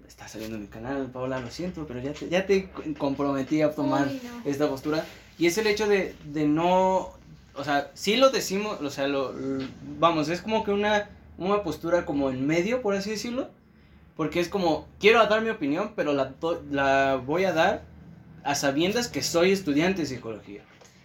está 0.08 0.28
saliendo 0.28 0.56
en 0.56 0.62
mi 0.62 0.68
canal, 0.68 1.10
Paola, 1.12 1.40
lo 1.40 1.50
siento, 1.50 1.86
pero 1.86 2.00
ya 2.00 2.12
te, 2.12 2.28
ya 2.28 2.46
te 2.46 2.70
comprometí 2.96 3.60
a 3.62 3.72
tomar 3.72 4.06
Uy, 4.06 4.20
no. 4.24 4.50
esta 4.50 4.68
postura. 4.68 5.04
Y 5.38 5.46
es 5.46 5.58
el 5.58 5.66
hecho 5.66 5.86
de, 5.86 6.14
de 6.24 6.46
no, 6.46 7.10
o 7.54 7.64
sea, 7.64 7.90
sí 7.94 8.16
lo 8.16 8.30
decimos, 8.30 8.80
o 8.80 8.88
sea, 8.88 9.08
lo, 9.08 9.36
l- 9.36 9.66
vamos, 9.98 10.28
es 10.30 10.40
como 10.40 10.64
que 10.64 10.70
una, 10.70 11.10
una 11.36 11.62
postura 11.62 12.06
como 12.06 12.30
en 12.30 12.46
medio, 12.46 12.80
por 12.80 12.94
así 12.94 13.10
decirlo. 13.10 13.50
Porque 14.16 14.40
es 14.40 14.48
como, 14.48 14.86
quiero 14.98 15.22
dar 15.26 15.42
mi 15.42 15.50
opinión, 15.50 15.92
pero 15.94 16.14
la, 16.14 16.32
la 16.70 17.16
voy 17.22 17.44
a 17.44 17.52
dar 17.52 17.82
a 18.46 18.54
sabiendas 18.54 19.08
que 19.08 19.22
soy 19.22 19.52
estudiante 19.52 20.02
de 20.02 20.06
psicología. 20.06 20.62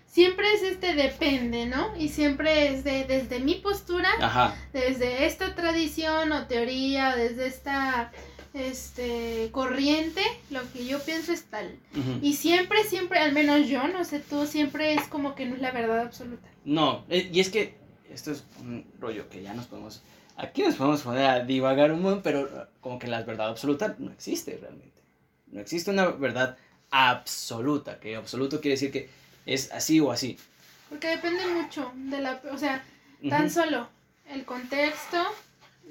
Siempre 0.08 0.46
es 0.54 0.64
este 0.64 0.94
depende, 0.94 1.66
¿no? 1.66 1.96
Y 1.98 2.10
siempre 2.10 2.68
es 2.68 2.84
de 2.84 3.06
desde 3.06 3.40
mi 3.40 3.56
postura, 3.56 4.10
Ajá. 4.20 4.56
desde 4.74 5.26
esta 5.26 5.56
tradición 5.56 6.32
o 6.34 6.48
teoría, 6.48 7.16
desde 7.16 7.48
esta 7.48 8.12
este 8.54 9.50
corriente, 9.52 10.22
lo 10.50 10.60
que 10.74 10.86
yo 10.86 11.00
pienso 11.00 11.32
es 11.32 11.46
tal. 11.46 11.78
Y 12.22 12.34
siempre, 12.34 12.84
siempre, 12.84 13.20
al 13.20 13.32
menos 13.32 13.70
yo, 13.70 13.88
no 13.88 14.04
sé 14.04 14.20
tú, 14.20 14.46
siempre 14.46 14.94
es 14.94 15.08
como 15.08 15.36
que 15.36 15.46
no 15.46 15.56
es 15.56 15.62
la 15.62 15.72
verdad 15.72 16.02
absoluta. 16.02 16.50
No, 16.66 17.06
eh, 17.10 17.30
y 17.32 17.40
es 17.40 17.50
que 17.50 17.76
esto 18.14 18.32
es 18.32 18.44
un 18.60 18.86
rollo 19.00 19.30
que 19.30 19.42
ya 19.42 19.54
nos 19.54 19.68
podemos. 19.68 20.04
Aquí 20.36 20.64
nos 20.64 20.76
podemos 20.76 21.02
poner 21.02 21.26
a 21.26 21.46
divagar 21.46 21.94
un 21.94 22.02
montón, 22.02 22.22
pero 22.24 22.68
como 22.82 23.00
que 23.00 23.08
la 23.08 23.22
verdad 23.24 23.48
absoluta 23.48 23.96
no 24.00 24.12
existe 24.12 24.58
realmente. 24.60 25.02
No 25.48 25.62
existe 25.62 25.92
una 25.92 26.08
verdad 26.08 26.58
absoluta, 26.92 28.00
que 28.00 28.16
absoluto 28.16 28.62
quiere 28.62 28.76
decir 28.76 28.92
que 28.92 29.10
es 29.46 29.72
así 29.72 30.00
o 30.00 30.12
así. 30.12 30.38
Porque 30.90 31.08
depende 31.08 31.48
mucho 31.48 31.92
de 31.96 32.20
la, 32.20 32.42
o 32.52 32.58
sea, 32.58 32.84
tan 33.30 33.50
solo 33.50 33.88
el 34.30 34.46
contexto, 34.46 35.18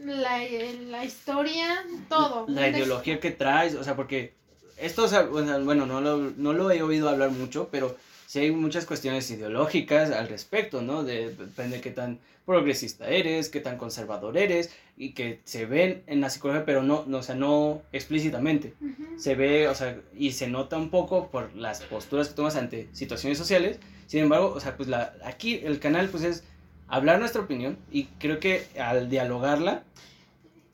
la, 0.05 0.39
la 0.39 1.05
historia, 1.05 1.85
todo. 2.09 2.45
La 2.49 2.69
ideología 2.69 3.19
que 3.19 3.31
traes, 3.31 3.75
o 3.75 3.83
sea, 3.83 3.97
porque 3.97 4.35
esto, 4.77 5.09
bueno, 5.31 5.87
no 5.87 6.01
lo, 6.01 6.17
no 6.37 6.53
lo 6.53 6.71
he 6.71 6.83
oído 6.83 7.09
hablar 7.09 7.31
mucho, 7.31 7.69
pero 7.71 7.97
sí 8.31 8.39
hay 8.39 8.53
muchas 8.53 8.87
cuestiones 8.87 9.29
ideológicas 9.33 10.13
al 10.13 10.29
respecto, 10.29 10.83
¿no? 10.83 11.03
De, 11.03 11.35
depende 11.35 11.79
de 11.79 11.83
qué 11.83 11.91
tan 11.91 12.21
progresista 12.47 13.09
eres, 13.09 13.49
qué 13.49 13.59
tan 13.59 13.77
conservador 13.77 14.39
eres, 14.39 14.71
y 14.97 15.15
que 15.15 15.41
se 15.43 15.67
ven 15.67 16.05
en 16.07 16.21
la 16.21 16.31
psicología, 16.31 16.65
pero 16.65 16.85
no, 16.85 17.03
no 17.09 17.19
o 17.19 17.23
sea, 17.25 17.35
no 17.35 17.83
explícitamente. 17.91 18.75
Se 19.17 19.35
ve, 19.35 19.67
o 19.67 19.75
sea, 19.75 19.99
y 20.17 20.31
se 20.31 20.47
nota 20.47 20.77
un 20.77 20.91
poco 20.91 21.29
por 21.29 21.57
las 21.57 21.81
posturas 21.81 22.29
que 22.29 22.35
tomas 22.35 22.55
ante 22.55 22.89
situaciones 22.93 23.37
sociales. 23.37 23.81
Sin 24.07 24.21
embargo, 24.21 24.53
o 24.55 24.61
sea, 24.61 24.77
pues 24.77 24.89
la, 24.89 25.13
aquí 25.25 25.61
el 25.65 25.81
canal, 25.81 26.09
pues 26.09 26.23
es 26.23 26.45
hablar 26.87 27.19
nuestra 27.19 27.43
opinión, 27.43 27.79
y 27.91 28.05
creo 28.21 28.39
que 28.39 28.65
al 28.79 29.11
dialogarla 29.11 29.83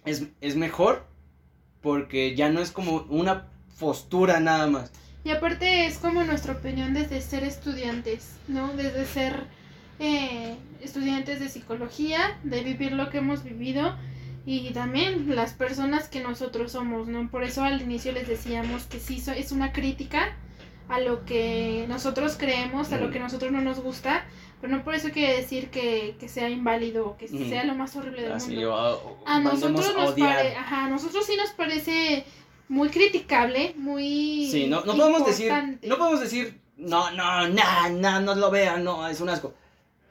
es, 0.05 0.25
es 0.43 0.57
mejor 0.57 1.07
porque 1.81 2.37
ya 2.37 2.51
no 2.51 2.61
es 2.61 2.71
como 2.71 3.07
una 3.09 3.47
postura 3.79 4.41
nada 4.41 4.67
más. 4.67 4.93
Y 5.27 5.31
aparte 5.33 5.87
es 5.87 5.99
como 5.99 6.23
nuestra 6.23 6.53
opinión 6.53 6.95
desde 6.95 7.21
ser 7.21 7.43
estudiantes, 7.43 8.37
¿no? 8.47 8.73
Desde 8.75 9.05
ser 9.05 9.43
eh, 9.99 10.55
estudiantes 10.81 11.41
de 11.41 11.49
psicología, 11.49 12.39
de 12.45 12.63
vivir 12.63 12.93
lo 12.93 13.11
que 13.11 13.19
hemos 13.19 13.43
vivido 13.43 13.97
y 14.45 14.71
también 14.71 15.35
las 15.35 15.53
personas 15.53 16.07
que 16.09 16.21
nosotros 16.21 16.71
somos, 16.71 17.09
¿no? 17.09 17.29
Por 17.29 17.43
eso 17.43 17.65
al 17.65 17.83
inicio 17.83 18.13
les 18.13 18.29
decíamos 18.29 18.85
que 18.85 19.01
sí 19.01 19.21
es 19.37 19.51
una 19.51 19.73
crítica 19.73 20.37
a 20.89 21.01
lo 21.01 21.25
que 21.25 21.87
nosotros 21.89 22.37
creemos, 22.39 22.93
a 22.93 22.99
lo 22.99 23.11
que 23.11 23.19
nosotros 23.19 23.51
no 23.51 23.61
nos 23.61 23.81
gusta, 23.81 24.25
pero 24.61 24.77
no 24.77 24.85
por 24.85 24.95
eso 24.95 25.11
quiere 25.11 25.39
decir 25.39 25.71
que, 25.71 26.15
sea 26.29 26.49
inválido 26.51 27.05
o 27.05 27.17
que 27.17 27.27
sea 27.27 27.65
lo 27.65 27.75
más 27.75 27.97
horrible 27.97 28.23
del 28.23 28.39
mundo. 28.39 29.19
a 29.27 29.41
nosotros 29.41 29.93
nos 29.97 30.13
pare, 30.13 30.55
ajá, 30.55 30.85
a 30.85 30.89
nosotros 30.89 31.27
sí 31.27 31.35
nos 31.37 31.51
parece 31.51 32.25
muy 32.69 32.89
criticable, 32.89 33.75
muy 33.77 34.49
Sí, 34.51 34.67
no, 34.67 34.85
no 34.85 34.97
podemos 34.97 35.27
decir, 35.27 35.53
no 35.83 35.99
podemos 35.99 36.21
decir, 36.21 36.61
no, 36.77 37.11
no, 37.13 37.49
no, 37.49 37.91
no, 37.91 38.21
no 38.21 38.35
lo 38.35 38.51
vean, 38.51 38.85
no, 38.85 39.07
es 39.09 39.21
un 39.21 39.29
asco. 39.29 39.55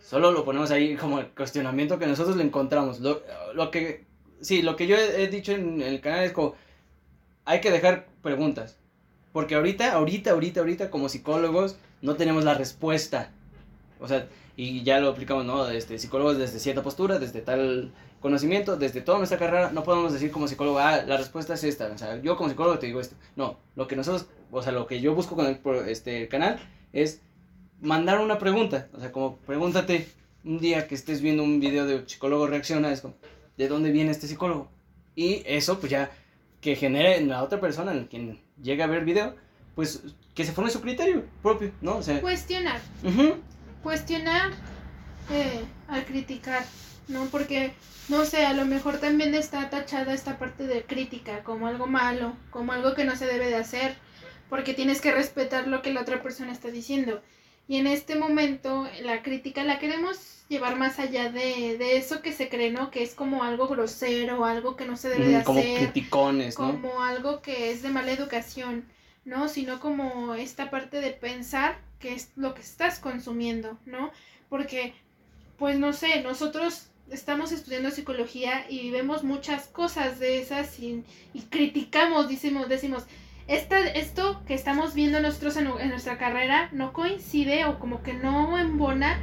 Solo 0.02 0.32
lo 0.32 0.46
ponemos 0.46 0.72
ahí 0.72 0.96
como 0.96 1.20
el 1.20 1.28
cuestionamiento 1.28 1.98
que 1.98 2.08
nosotros 2.08 2.38
le 2.38 2.44
encontramos. 2.44 3.00
Lo, 3.00 3.24
lo 3.54 3.72
que, 3.72 4.06
sí, 4.40 4.62
lo 4.62 4.76
que 4.76 4.88
yo 4.88 4.96
he, 4.96 5.28
dicho 5.28 5.52
en 5.52 5.82
el 5.82 6.00
canal 6.00 6.24
es 6.24 6.32
como, 6.32 6.56
hay 7.44 7.60
que 7.60 7.72
dejar 7.72 8.08
preguntas. 8.22 8.78
Porque 9.34 9.56
ahorita, 9.56 9.94
ahorita, 9.94 10.32
ahorita, 10.32 10.60
ahorita, 10.62 10.90
como 10.92 11.10
psicólogos, 11.10 11.78
no 12.02 12.16
tenemos 12.16 12.44
la 12.44 12.54
respuesta. 12.54 13.32
O 14.00 14.08
sea, 14.08 14.28
y 14.56 14.84
ya 14.84 15.00
lo 15.00 15.10
aplicamos, 15.10 15.44
¿no? 15.44 15.68
Este, 15.70 15.98
psicólogos 15.98 16.38
desde 16.38 16.60
cierta 16.60 16.84
postura, 16.84 17.20
desde 17.20 17.42
tal 17.42 17.92
conocimiento, 18.26 18.76
desde 18.76 19.02
toda 19.02 19.20
nuestra 19.20 19.38
carrera, 19.38 19.70
no 19.72 19.84
podemos 19.84 20.12
decir 20.12 20.32
como 20.32 20.48
psicólogo, 20.48 20.80
ah, 20.80 21.04
la 21.06 21.16
respuesta 21.16 21.54
es 21.54 21.64
esta, 21.64 21.86
o 21.86 21.96
sea, 21.96 22.20
yo 22.24 22.36
como 22.36 22.50
psicólogo 22.50 22.80
te 22.80 22.88
digo 22.88 23.00
esto. 23.00 23.16
No, 23.36 23.60
lo 23.76 23.88
que 23.88 23.96
nosotros, 23.96 24.26
o 24.50 24.64
sea, 24.64 24.72
lo 24.72 24.88
que 24.88 25.00
yo 25.00 25.14
busco 25.14 25.36
con 25.36 25.46
el, 25.46 25.60
este 25.88 26.28
canal 26.28 26.60
es 26.92 27.22
mandar 27.82 28.20
una 28.20 28.40
pregunta, 28.40 28.88
o 28.94 29.00
sea, 29.00 29.12
como 29.12 29.38
pregúntate 29.38 30.08
un 30.44 30.58
día 30.58 30.88
que 30.88 30.96
estés 30.96 31.22
viendo 31.22 31.44
un 31.44 31.60
video 31.60 31.86
de 31.86 32.10
psicólogo 32.10 32.48
reacciona, 32.48 32.92
es 32.92 33.02
como, 33.02 33.14
¿de 33.58 33.68
dónde 33.68 33.92
viene 33.92 34.10
este 34.10 34.26
psicólogo? 34.26 34.72
Y 35.16 35.44
eso, 35.46 35.80
pues 35.80 35.92
ya, 35.92 36.10
que 36.62 36.76
genere 36.76 37.18
en 37.18 37.30
la 37.30 37.44
otra 37.44 37.62
persona, 37.62 37.92
en 37.92 38.06
quien 38.06 38.42
llegue 38.60 38.82
a 38.82 38.88
ver 38.88 39.02
el 39.02 39.06
video, 39.06 39.36
pues 39.76 40.02
que 40.34 40.44
se 40.44 40.52
forme 40.52 40.72
su 40.72 40.82
criterio 40.82 41.26
propio, 41.44 41.72
¿no? 41.80 41.98
O 41.98 42.02
sea, 42.02 42.20
cuestionar. 42.22 42.82
Cuestionar 43.84 44.50
eh, 45.30 45.64
al 45.88 46.04
criticar. 46.06 46.66
¿No? 47.08 47.26
Porque, 47.26 47.74
no 48.10 48.26
sé, 48.26 48.46
a 48.46 48.54
lo 48.54 48.66
mejor 48.66 49.00
también 49.00 49.34
está 49.36 49.70
tachada 49.70 50.14
esta 50.14 50.38
parte 50.38 50.68
de 50.68 50.84
crítica 50.84 51.44
como 51.44 51.68
algo 51.68 51.88
malo, 51.88 52.36
como 52.52 52.74
algo 52.74 52.94
que 52.94 53.06
no 53.06 53.16
se 53.16 53.26
debe 53.26 53.48
de 53.48 53.56
hacer, 53.56 53.96
porque 54.50 54.74
tienes 54.74 55.02
que 55.02 55.12
respetar 55.12 55.68
lo 55.68 55.82
que 55.82 55.94
la 55.94 56.02
otra 56.02 56.22
persona 56.22 56.52
está 56.52 56.70
diciendo. 56.70 57.22
Y 57.68 57.78
en 57.78 57.88
este 57.88 58.16
momento 58.16 58.88
la 59.02 59.24
crítica 59.24 59.64
la 59.64 59.80
queremos 59.80 60.36
llevar 60.50 60.76
más 60.76 61.00
allá 61.00 61.32
de, 61.32 61.78
de 61.78 61.98
eso 61.98 62.22
que 62.22 62.32
se 62.32 62.50
cree, 62.50 62.72
¿no? 62.72 62.92
Que 62.92 63.02
es 63.02 63.16
como 63.16 63.44
algo 63.44 63.68
grosero, 63.68 64.46
algo 64.46 64.76
que 64.76 64.86
no 64.86 64.98
se 64.98 65.10
debe 65.10 65.28
de 65.28 65.36
hacer. 65.38 65.46
Como 65.46 65.62
criticones, 65.62 66.60
¿no? 66.60 66.72
Como 66.72 67.02
algo 67.02 67.42
que 67.42 67.72
es 67.72 67.82
de 67.82 67.90
mala 67.90 68.12
educación, 68.12 68.86
¿no? 69.24 69.50
Sino 69.50 69.80
como 69.80 70.36
esta 70.36 70.70
parte 70.70 71.02
de 71.02 71.12
pensar 71.12 71.80
que 72.00 72.14
es 72.14 72.32
lo 72.36 72.54
que 72.54 72.62
estás 72.62 73.00
consumiendo, 73.00 73.80
¿no? 73.86 74.12
Porque, 74.50 74.94
pues 75.58 75.80
no 75.80 75.94
sé, 75.94 76.22
nosotros 76.22 76.90
estamos 77.10 77.52
estudiando 77.52 77.92
psicología 77.92 78.66
y 78.70 78.92
vemos 78.92 79.24
muchas 79.24 79.68
cosas 79.68 80.20
de 80.20 80.40
esas 80.40 80.80
y, 80.80 81.04
criticamos, 81.50 82.30
decimos, 82.30 82.68
decimos, 82.68 83.04
esta, 83.48 83.80
esto 83.80 84.42
que 84.48 84.56
estamos 84.56 84.96
viendo 84.96 85.20
nosotros 85.20 85.56
en, 85.58 85.66
nuestra 85.90 86.18
carrera 86.18 86.70
no 86.72 86.94
coincide 86.94 87.66
o 87.66 87.80
como 87.80 88.02
que 88.02 88.14
no 88.14 88.58
embona 88.58 89.20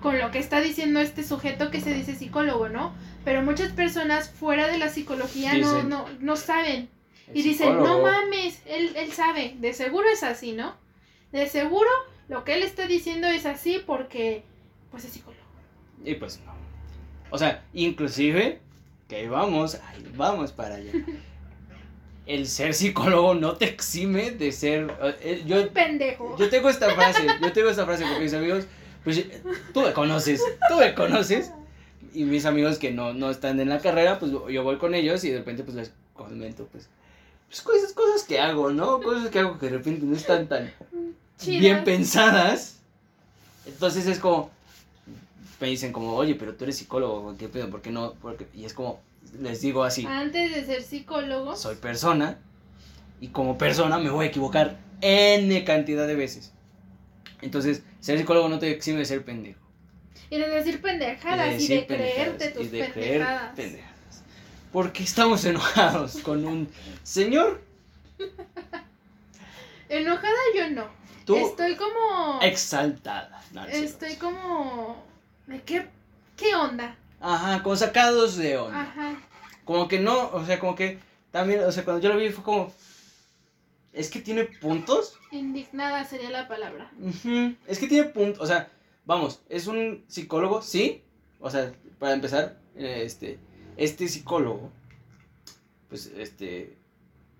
con 0.00 0.18
lo 0.18 0.30
que 0.30 0.38
está 0.38 0.60
diciendo 0.60 1.00
este 1.00 1.24
sujeto 1.24 1.70
que 1.70 1.80
se 1.80 1.92
dice 1.92 2.14
psicólogo, 2.14 2.68
¿no? 2.68 2.94
Pero 3.24 3.42
muchas 3.42 3.72
personas 3.72 4.28
fuera 4.28 4.68
de 4.68 4.78
la 4.78 4.90
psicología 4.90 5.54
no, 5.54 5.82
no, 5.82 6.06
no 6.20 6.36
saben. 6.36 6.90
Y 7.32 7.42
dicen, 7.42 7.78
no 7.78 8.02
mames, 8.02 8.60
él, 8.66 8.92
él 8.96 9.12
sabe, 9.12 9.56
de 9.58 9.72
seguro 9.72 10.06
es 10.12 10.22
así, 10.22 10.52
¿no? 10.52 10.76
De 11.32 11.48
seguro 11.48 11.88
lo 12.28 12.44
que 12.44 12.54
él 12.54 12.62
está 12.62 12.86
diciendo 12.86 13.26
es 13.26 13.46
así 13.46 13.82
porque, 13.84 14.44
pues 14.90 15.04
es 15.04 15.12
psicólogo. 15.12 15.42
Y 16.04 16.14
pues 16.14 16.38
no. 16.44 16.63
O 17.30 17.38
sea, 17.38 17.64
inclusive, 17.72 18.60
que 19.08 19.16
ahí 19.16 19.28
vamos, 19.28 19.76
ahí 19.86 20.04
vamos 20.16 20.52
para 20.52 20.76
allá. 20.76 20.92
El 22.26 22.46
ser 22.46 22.72
psicólogo 22.74 23.34
no 23.34 23.56
te 23.56 23.66
exime 23.66 24.30
de 24.30 24.50
ser... 24.52 24.94
Eh, 25.20 25.42
yo, 25.46 25.68
pendejo. 25.70 26.36
Yo 26.38 26.48
tengo 26.48 26.70
esta 26.70 26.94
frase, 26.94 27.26
yo 27.40 27.52
tengo 27.52 27.68
esta 27.68 27.84
frase 27.84 28.04
porque 28.04 28.20
mis 28.20 28.34
amigos, 28.34 28.64
pues 29.02 29.26
tú 29.74 29.82
me 29.82 29.92
conoces, 29.92 30.42
tú 30.68 30.76
me 30.76 30.94
conoces. 30.94 31.52
Y 32.14 32.24
mis 32.24 32.46
amigos 32.46 32.78
que 32.78 32.92
no, 32.92 33.12
no 33.12 33.28
están 33.30 33.58
en 33.60 33.68
la 33.68 33.80
carrera, 33.80 34.18
pues 34.18 34.30
yo 34.32 34.62
voy 34.62 34.76
con 34.76 34.94
ellos 34.94 35.24
y 35.24 35.30
de 35.30 35.38
repente 35.38 35.64
pues 35.64 35.76
les 35.76 35.92
comento, 36.14 36.66
pues, 36.70 36.88
pues 37.48 37.60
cosas, 37.60 37.92
cosas 37.92 38.22
que 38.22 38.38
hago, 38.38 38.70
¿no? 38.70 39.00
Cosas 39.00 39.30
que 39.30 39.40
hago 39.40 39.58
que 39.58 39.66
de 39.66 39.78
repente 39.78 40.06
no 40.06 40.16
están 40.16 40.48
tan 40.48 40.72
bien 41.44 41.84
pensadas. 41.84 42.78
Entonces 43.66 44.06
es 44.06 44.18
como, 44.18 44.50
me 45.64 45.70
dicen 45.70 45.92
como, 45.92 46.14
oye, 46.14 46.34
pero 46.34 46.54
tú 46.54 46.64
eres 46.64 46.76
psicólogo, 46.76 47.34
¿qué 47.38 47.48
pedo? 47.48 47.70
¿Por 47.70 47.80
qué 47.80 47.90
no? 47.90 48.12
Porque, 48.20 48.46
y 48.52 48.66
es 48.66 48.74
como, 48.74 49.00
les 49.40 49.62
digo 49.62 49.82
así. 49.82 50.04
Antes 50.04 50.54
de 50.54 50.62
ser 50.62 50.82
psicólogo. 50.82 51.56
Soy 51.56 51.76
persona 51.76 52.38
y 53.18 53.28
como 53.28 53.56
persona 53.56 53.96
me 53.96 54.10
voy 54.10 54.26
a 54.26 54.28
equivocar 54.28 54.76
N 55.00 55.64
cantidad 55.64 56.06
de 56.06 56.16
veces. 56.16 56.52
Entonces, 57.40 57.82
ser 58.00 58.18
psicólogo 58.18 58.50
no 58.50 58.58
te 58.58 58.70
exime 58.70 58.98
de 58.98 59.06
ser 59.06 59.24
pendejo. 59.24 59.58
Y 60.28 60.36
de 60.36 60.50
decir 60.50 60.82
pendejadas 60.82 61.58
y 61.58 61.68
de, 61.68 61.86
creerte 61.86 62.50
tus 62.50 62.66
y 62.66 62.68
de 62.68 62.84
pendejadas. 62.84 63.54
Creer 63.54 63.70
pendejadas. 63.70 64.22
Porque 64.70 65.02
estamos 65.02 65.46
enojados 65.46 66.18
con 66.18 66.44
un 66.44 66.68
señor. 67.02 67.62
Enojada 69.88 70.36
yo 70.54 70.68
no. 70.68 70.88
¿Tú? 71.24 71.36
Estoy 71.36 71.74
como... 71.76 72.42
Exaltada. 72.42 73.42
estoy 73.72 74.16
como 74.16 75.13
¿Qué, 75.64 75.86
qué 76.36 76.54
onda? 76.54 76.96
Ajá, 77.20 77.62
como 77.62 77.76
sacados 77.76 78.36
de 78.36 78.56
onda. 78.56 78.80
Ajá. 78.80 79.16
Como 79.64 79.88
que 79.88 80.00
no, 80.00 80.30
o 80.30 80.44
sea, 80.44 80.58
como 80.58 80.74
que 80.74 80.98
también, 81.30 81.64
o 81.64 81.72
sea, 81.72 81.84
cuando 81.84 82.02
yo 82.02 82.12
lo 82.12 82.18
vi 82.18 82.30
fue 82.30 82.44
como, 82.44 82.72
es 83.92 84.10
que 84.10 84.20
tiene 84.20 84.44
puntos. 84.44 85.18
Indignada 85.30 86.04
sería 86.04 86.30
la 86.30 86.48
palabra. 86.48 86.90
Es 87.66 87.78
que 87.78 87.86
tiene 87.86 88.08
puntos, 88.08 88.42
o 88.42 88.46
sea, 88.46 88.68
vamos, 89.04 89.40
es 89.48 89.66
un 89.66 90.04
psicólogo, 90.08 90.62
sí. 90.62 91.02
O 91.40 91.50
sea, 91.50 91.72
para 91.98 92.14
empezar, 92.14 92.58
este, 92.76 93.38
este 93.76 94.08
psicólogo, 94.08 94.70
pues, 95.88 96.06
este, 96.16 96.76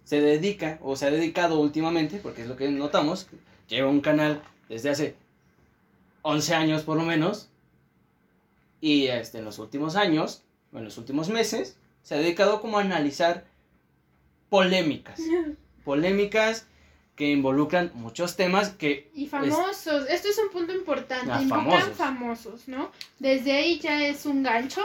se 0.05 0.21
dedica, 0.21 0.79
o 0.83 0.97
se 0.97 1.07
ha 1.07 1.11
dedicado 1.11 1.59
últimamente, 1.59 2.19
porque 2.19 2.43
es 2.43 2.49
lo 2.49 2.57
que 2.57 2.69
notamos, 2.71 3.29
lleva 3.69 3.89
un 3.89 4.01
canal 4.01 4.43
desde 4.69 4.91
hace 4.91 5.17
11 6.23 6.55
años 6.55 6.83
por 6.83 6.97
lo 6.97 7.03
menos, 7.03 7.49
y 8.85 9.07
este, 9.07 9.39
en 9.39 9.47
los 9.47 9.59
últimos 9.59 9.97
años, 9.97 10.43
en 10.75 10.85
los 10.85 10.99
últimos 10.99 11.31
meses, 11.31 11.79
se 12.03 12.17
ha 12.17 12.19
dedicado 12.19 12.61
como 12.61 12.77
a 12.77 12.83
analizar 12.83 13.47
polémicas. 14.51 15.19
polémicas 15.87 16.67
que 17.17 17.31
involucran 17.31 17.93
muchos 17.95 18.37
temas 18.37 18.69
que... 18.69 19.11
Y 19.15 19.27
famosos, 19.27 20.07
esto 20.11 20.29
es 20.29 20.37
un 20.37 20.51
punto 20.51 20.75
importante, 20.75 21.33
ah, 21.33 21.41
involucran 21.41 21.95
famosos. 21.95 22.69
¿no? 22.69 22.93
Desde 23.19 23.53
ahí 23.53 23.79
ya 23.79 24.07
es 24.07 24.27
un 24.27 24.43
gancho, 24.43 24.83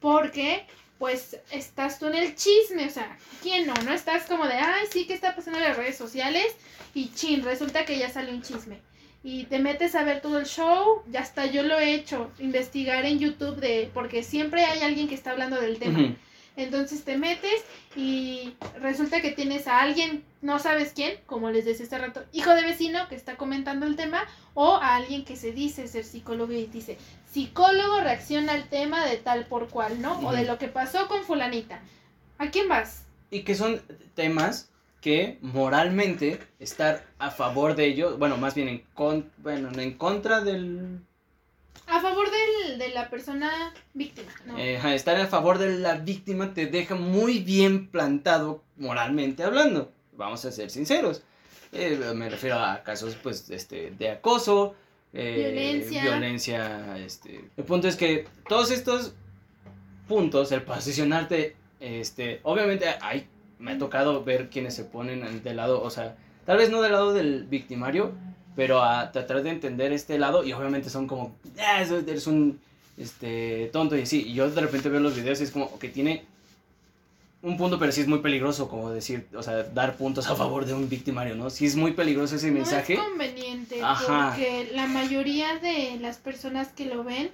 porque 0.00 0.66
pues 0.98 1.36
estás 1.52 2.00
tú 2.00 2.06
en 2.08 2.16
el 2.16 2.34
chisme, 2.34 2.86
o 2.86 2.90
sea, 2.90 3.16
¿quién 3.44 3.64
no? 3.64 3.74
No 3.84 3.92
estás 3.92 4.24
como 4.24 4.44
de, 4.48 4.54
ay, 4.54 4.88
sí, 4.90 5.06
¿qué 5.06 5.14
está 5.14 5.36
pasando 5.36 5.60
en 5.60 5.66
las 5.66 5.76
redes 5.76 5.96
sociales? 5.96 6.46
Y 6.94 7.12
chin, 7.14 7.44
resulta 7.44 7.84
que 7.84 7.96
ya 7.96 8.10
sale 8.10 8.32
un 8.32 8.42
chisme 8.42 8.89
y 9.22 9.44
te 9.44 9.58
metes 9.58 9.94
a 9.94 10.04
ver 10.04 10.20
todo 10.20 10.38
el 10.38 10.46
show, 10.46 11.02
ya 11.10 11.20
hasta 11.20 11.46
yo 11.46 11.62
lo 11.62 11.78
he 11.78 11.94
hecho, 11.94 12.30
investigar 12.38 13.04
en 13.04 13.18
YouTube 13.18 13.56
de, 13.56 13.90
porque 13.92 14.22
siempre 14.22 14.64
hay 14.64 14.80
alguien 14.80 15.08
que 15.08 15.14
está 15.14 15.32
hablando 15.32 15.60
del 15.60 15.78
tema. 15.78 16.16
Entonces 16.56 17.04
te 17.04 17.16
metes 17.16 17.64
y 17.96 18.54
resulta 18.80 19.20
que 19.20 19.30
tienes 19.30 19.66
a 19.66 19.80
alguien, 19.80 20.24
no 20.42 20.58
sabes 20.58 20.92
quién, 20.94 21.18
como 21.26 21.50
les 21.50 21.64
decía 21.64 21.84
este 21.84 21.98
rato, 21.98 22.24
hijo 22.32 22.54
de 22.54 22.62
vecino 22.62 23.08
que 23.08 23.14
está 23.14 23.36
comentando 23.36 23.86
el 23.86 23.96
tema, 23.96 24.26
o 24.54 24.74
a 24.74 24.96
alguien 24.96 25.24
que 25.24 25.36
se 25.36 25.52
dice 25.52 25.86
ser 25.86 26.04
psicólogo 26.04 26.52
y 26.52 26.66
dice, 26.66 26.98
psicólogo 27.30 28.00
reacciona 28.00 28.54
al 28.54 28.68
tema 28.68 29.06
de 29.06 29.16
tal 29.16 29.46
por 29.46 29.68
cual, 29.68 30.02
¿no? 30.02 30.18
O 30.20 30.32
de 30.32 30.44
lo 30.44 30.58
que 30.58 30.68
pasó 30.68 31.08
con 31.08 31.22
fulanita. 31.24 31.80
¿A 32.38 32.50
quién 32.50 32.68
vas? 32.68 33.04
Y 33.30 33.42
que 33.42 33.54
son 33.54 33.80
temas 34.14 34.70
que 35.00 35.38
moralmente 35.40 36.40
estar 36.58 37.04
a 37.18 37.30
favor 37.30 37.74
de 37.74 37.86
ellos, 37.86 38.18
bueno, 38.18 38.36
más 38.36 38.54
bien 38.54 38.68
en, 38.68 38.82
con, 38.94 39.30
bueno, 39.38 39.70
en 39.80 39.94
contra 39.94 40.40
del 40.40 41.00
a 41.86 42.00
favor 42.00 42.28
del, 42.30 42.78
de 42.78 42.90
la 42.90 43.10
persona 43.10 43.74
víctima, 43.94 44.30
¿no? 44.46 44.56
Eh, 44.58 44.80
estar 44.94 45.16
a 45.16 45.26
favor 45.26 45.58
de 45.58 45.76
la 45.78 45.96
víctima 45.96 46.54
te 46.54 46.66
deja 46.66 46.94
muy 46.94 47.40
bien 47.40 47.88
plantado 47.88 48.62
moralmente 48.76 49.42
hablando. 49.42 49.90
Vamos 50.12 50.44
a 50.44 50.52
ser 50.52 50.70
sinceros. 50.70 51.22
Eh, 51.72 51.98
me 52.14 52.28
refiero 52.28 52.58
a 52.58 52.82
casos 52.82 53.16
pues 53.16 53.50
este 53.50 53.90
de 53.90 54.10
acoso, 54.10 54.74
eh, 55.12 55.34
violencia. 55.36 56.02
violencia 56.02 56.98
este. 56.98 57.44
El 57.56 57.64
punto 57.64 57.88
es 57.88 57.96
que 57.96 58.26
todos 58.48 58.70
estos 58.70 59.14
puntos, 60.06 60.52
el 60.52 60.62
posicionarte, 60.62 61.56
este, 61.80 62.40
obviamente 62.44 62.86
hay, 63.00 63.26
me 63.60 63.72
ha 63.72 63.78
tocado 63.78 64.24
ver 64.24 64.48
quienes 64.48 64.74
se 64.74 64.84
ponen 64.84 65.42
del 65.42 65.56
lado, 65.56 65.82
o 65.82 65.90
sea, 65.90 66.16
tal 66.46 66.58
vez 66.58 66.70
no 66.70 66.82
del 66.82 66.92
lado 66.92 67.12
del 67.12 67.44
victimario, 67.44 68.12
pero 68.56 68.82
a 68.82 69.12
tratar 69.12 69.42
de 69.42 69.50
entender 69.50 69.92
este 69.92 70.18
lado 70.18 70.44
y 70.44 70.52
obviamente 70.52 70.90
son 70.90 71.06
como, 71.06 71.36
ah, 71.58 71.82
eres 71.82 72.26
un 72.26 72.58
este, 72.96 73.70
tonto 73.72 73.96
y 73.96 74.02
así. 74.02 74.28
Y 74.28 74.34
yo 74.34 74.50
de 74.50 74.60
repente 74.60 74.88
veo 74.88 75.00
los 75.00 75.14
videos 75.14 75.40
y 75.40 75.44
es 75.44 75.50
como 75.50 75.78
que 75.78 75.88
tiene 75.88 76.24
un 77.42 77.56
punto, 77.56 77.78
pero 77.78 77.90
sí 77.90 78.02
es 78.02 78.08
muy 78.08 78.18
peligroso, 78.18 78.68
como 78.68 78.90
decir, 78.90 79.26
o 79.34 79.42
sea, 79.42 79.62
dar 79.62 79.96
puntos 79.96 80.28
a 80.28 80.36
favor 80.36 80.66
de 80.66 80.74
un 80.74 80.88
victimario, 80.88 81.34
¿no? 81.34 81.48
Sí 81.48 81.66
es 81.66 81.74
muy 81.74 81.92
peligroso 81.92 82.36
ese 82.36 82.50
mensaje. 82.50 82.94
Es 82.94 83.00
conveniente, 83.00 83.80
porque 84.06 84.70
la 84.74 84.86
mayoría 84.86 85.58
de 85.58 85.96
las 86.00 86.18
personas 86.18 86.68
que 86.68 86.86
lo 86.86 87.02
ven 87.02 87.30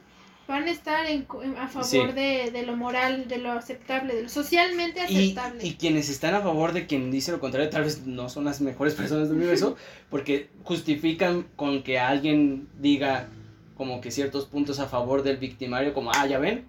van 0.47 0.65
a 0.65 0.71
estar 0.71 1.07
en, 1.07 1.27
a 1.59 1.69
favor 1.69 2.15
de, 2.15 2.51
de, 2.53 2.63
lo 2.65 2.77
moral, 2.77 3.27
de 3.29 3.39
lo 3.39 3.53
aceptable, 3.53 4.15
de 4.15 4.23
lo 4.25 4.29
socialmente 4.29 5.01
aceptable. 5.01 5.67
Y, 5.67 5.75
quienes 5.75 6.09
están 6.09 6.35
a 6.35 6.41
favor 6.41 6.73
de 6.73 6.87
quien 6.87 7.11
dice 7.11 7.33
lo 7.33 7.41
contrario, 7.41 7.69
tal 7.69 7.85
vez 7.85 8.07
no 8.07 8.29
son 8.29 8.45
las 8.45 8.61
mejores 8.61 8.95
personas 8.97 9.29
del 9.29 9.39
universo, 9.39 9.77
porque 10.11 10.49
justifican 10.63 11.47
con 11.57 11.83
que 11.83 11.99
alguien 11.99 12.69
diga 12.79 13.29
como 13.77 14.01
que 14.01 14.11
ciertos 14.11 14.47
puntos 14.47 14.79
a 14.79 14.87
favor 14.87 15.23
del 15.23 15.37
victimario, 15.37 15.93
como, 15.93 16.11
ah, 16.15 16.27
ya 16.27 16.39
ven, 16.39 16.67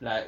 la, 0.00 0.20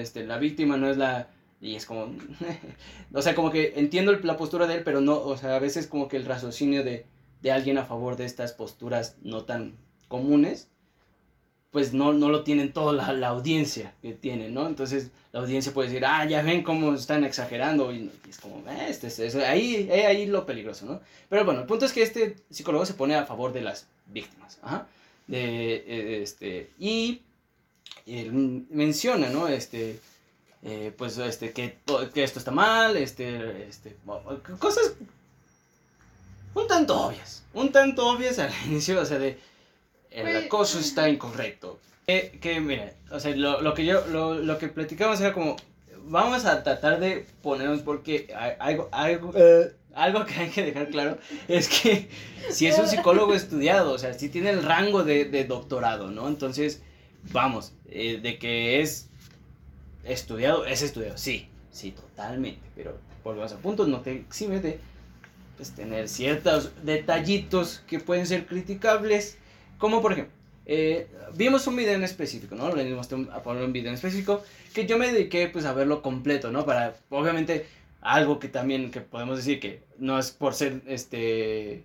este, 0.00 0.24
la 0.24 0.38
víctima 0.38 0.76
no 0.76 0.88
es 0.88 0.96
la... 0.96 1.28
Y 1.60 1.74
es 1.74 1.84
como... 1.84 2.14
o 3.12 3.22
sea, 3.22 3.34
como 3.34 3.50
que 3.50 3.74
entiendo 3.76 4.12
la 4.12 4.36
postura 4.36 4.66
de 4.66 4.76
él, 4.76 4.82
pero 4.84 5.00
no, 5.00 5.18
o 5.18 5.36
sea, 5.36 5.56
a 5.56 5.58
veces 5.58 5.86
como 5.86 6.08
que 6.08 6.16
el 6.16 6.24
raciocinio 6.24 6.84
de, 6.84 7.06
de 7.42 7.52
alguien 7.52 7.76
a 7.78 7.84
favor 7.84 8.16
de 8.16 8.24
estas 8.24 8.52
posturas 8.52 9.16
no 9.22 9.44
tan 9.44 9.76
comunes 10.08 10.70
pues 11.76 11.92
no, 11.92 12.14
no 12.14 12.30
lo 12.30 12.42
tienen 12.42 12.72
toda 12.72 13.12
la, 13.12 13.28
audiencia 13.28 13.92
que 14.00 14.14
tienen, 14.14 14.54
¿no? 14.54 14.66
Entonces 14.66 15.10
la 15.30 15.40
audiencia 15.40 15.74
puede 15.74 15.90
decir, 15.90 16.06
ah, 16.06 16.24
ya 16.24 16.40
ven 16.40 16.62
cómo 16.62 16.94
están 16.94 17.22
exagerando, 17.22 17.92
y, 17.92 18.10
es 18.26 18.38
como, 18.38 18.66
eh, 18.66 18.86
este, 18.88 19.08
es 19.08 19.34
ahí, 19.34 19.86
eh, 19.90 20.06
ahí 20.06 20.24
lo 20.24 20.46
peligroso, 20.46 20.86
¿no? 20.86 21.02
Pero 21.28 21.44
bueno, 21.44 21.60
el 21.60 21.66
punto 21.66 21.84
es 21.84 21.92
que 21.92 22.02
este 22.02 22.36
psicólogo 22.48 22.86
se 22.86 22.94
pone 22.94 23.14
a 23.14 23.26
favor 23.26 23.52
de 23.52 23.60
las 23.60 23.88
víctimas, 24.06 24.58
ajá, 24.62 24.86
de, 25.26 25.74
eh, 25.86 26.22
este, 26.22 26.70
y 26.78 27.20
menciona, 28.70 29.28
¿no? 29.28 29.46
Este, 29.46 30.00
eh, 30.62 30.94
pues, 30.96 31.18
este, 31.18 31.52
que, 31.52 31.76
que 32.14 32.24
esto 32.24 32.38
está 32.38 32.52
mal, 32.52 32.96
este, 32.96 33.68
este, 33.68 33.94
cosas 34.58 34.94
un 36.54 36.66
tanto 36.68 36.98
obvias, 36.98 37.42
un 37.52 37.70
tanto 37.70 38.08
obvias 38.08 38.38
al 38.38 38.50
inicio, 38.66 38.98
o 38.98 39.04
sea, 39.04 39.18
de 39.18 39.38
el 40.16 40.36
acoso 40.36 40.78
está 40.78 41.08
incorrecto. 41.08 41.78
Que, 42.06 42.38
que 42.40 42.60
mira, 42.60 42.92
o 43.10 43.20
sea, 43.20 43.34
lo, 43.34 43.60
lo 43.60 43.74
que 43.74 43.84
yo, 43.84 44.06
lo, 44.06 44.34
lo, 44.34 44.58
que 44.58 44.68
platicamos 44.68 45.20
era 45.20 45.32
como, 45.32 45.56
vamos 46.04 46.44
a 46.44 46.62
tratar 46.62 47.00
de 47.00 47.26
ponernos 47.42 47.80
porque 47.80 48.32
algo, 48.60 48.88
algo, 48.92 49.30
uh, 49.30 49.66
algo 49.94 50.24
que 50.24 50.34
hay 50.34 50.50
que 50.50 50.62
dejar 50.62 50.88
claro 50.88 51.18
es 51.48 51.68
que 51.68 52.08
si 52.50 52.66
es 52.68 52.78
un 52.78 52.86
psicólogo 52.86 53.34
estudiado, 53.34 53.92
o 53.92 53.98
sea, 53.98 54.14
si 54.14 54.28
tiene 54.28 54.50
el 54.50 54.62
rango 54.62 55.02
de, 55.02 55.24
de 55.24 55.44
doctorado, 55.44 56.10
¿no? 56.10 56.28
Entonces, 56.28 56.80
vamos, 57.32 57.72
eh, 57.88 58.20
de 58.22 58.38
que 58.38 58.80
es 58.80 59.08
estudiado, 60.04 60.64
es 60.64 60.82
estudiado, 60.82 61.18
sí, 61.18 61.48
sí, 61.72 61.90
totalmente, 61.90 62.62
pero 62.76 62.96
volvemos 63.24 63.52
a 63.52 63.56
puntos, 63.56 63.88
no 63.88 64.00
te 64.00 64.12
exime 64.12 64.60
de 64.60 64.78
pues, 65.56 65.72
tener 65.72 66.08
ciertos 66.08 66.70
detallitos 66.84 67.82
que 67.88 67.98
pueden 67.98 68.26
ser 68.26 68.46
criticables 68.46 69.38
como 69.78 70.02
por 70.02 70.12
ejemplo, 70.12 70.32
eh, 70.66 71.06
vimos 71.34 71.66
un 71.68 71.76
video 71.76 71.94
en 71.94 72.02
específico, 72.02 72.56
¿no? 72.56 72.74
Le 72.74 72.84
dimos 72.84 73.08
a 73.32 73.42
poner 73.42 73.62
un 73.62 73.72
video 73.72 73.88
en 73.88 73.94
específico 73.94 74.42
que 74.74 74.86
yo 74.86 74.98
me 74.98 75.12
dediqué 75.12 75.48
pues 75.48 75.64
a 75.64 75.72
verlo 75.72 76.02
completo, 76.02 76.50
¿no? 76.50 76.66
Para, 76.66 76.94
obviamente, 77.10 77.66
algo 78.00 78.40
que 78.40 78.48
también 78.48 78.90
que 78.90 79.00
podemos 79.00 79.36
decir 79.36 79.60
que 79.60 79.82
no 79.98 80.18
es 80.18 80.32
por 80.32 80.54
ser 80.54 80.82
este 80.86 81.84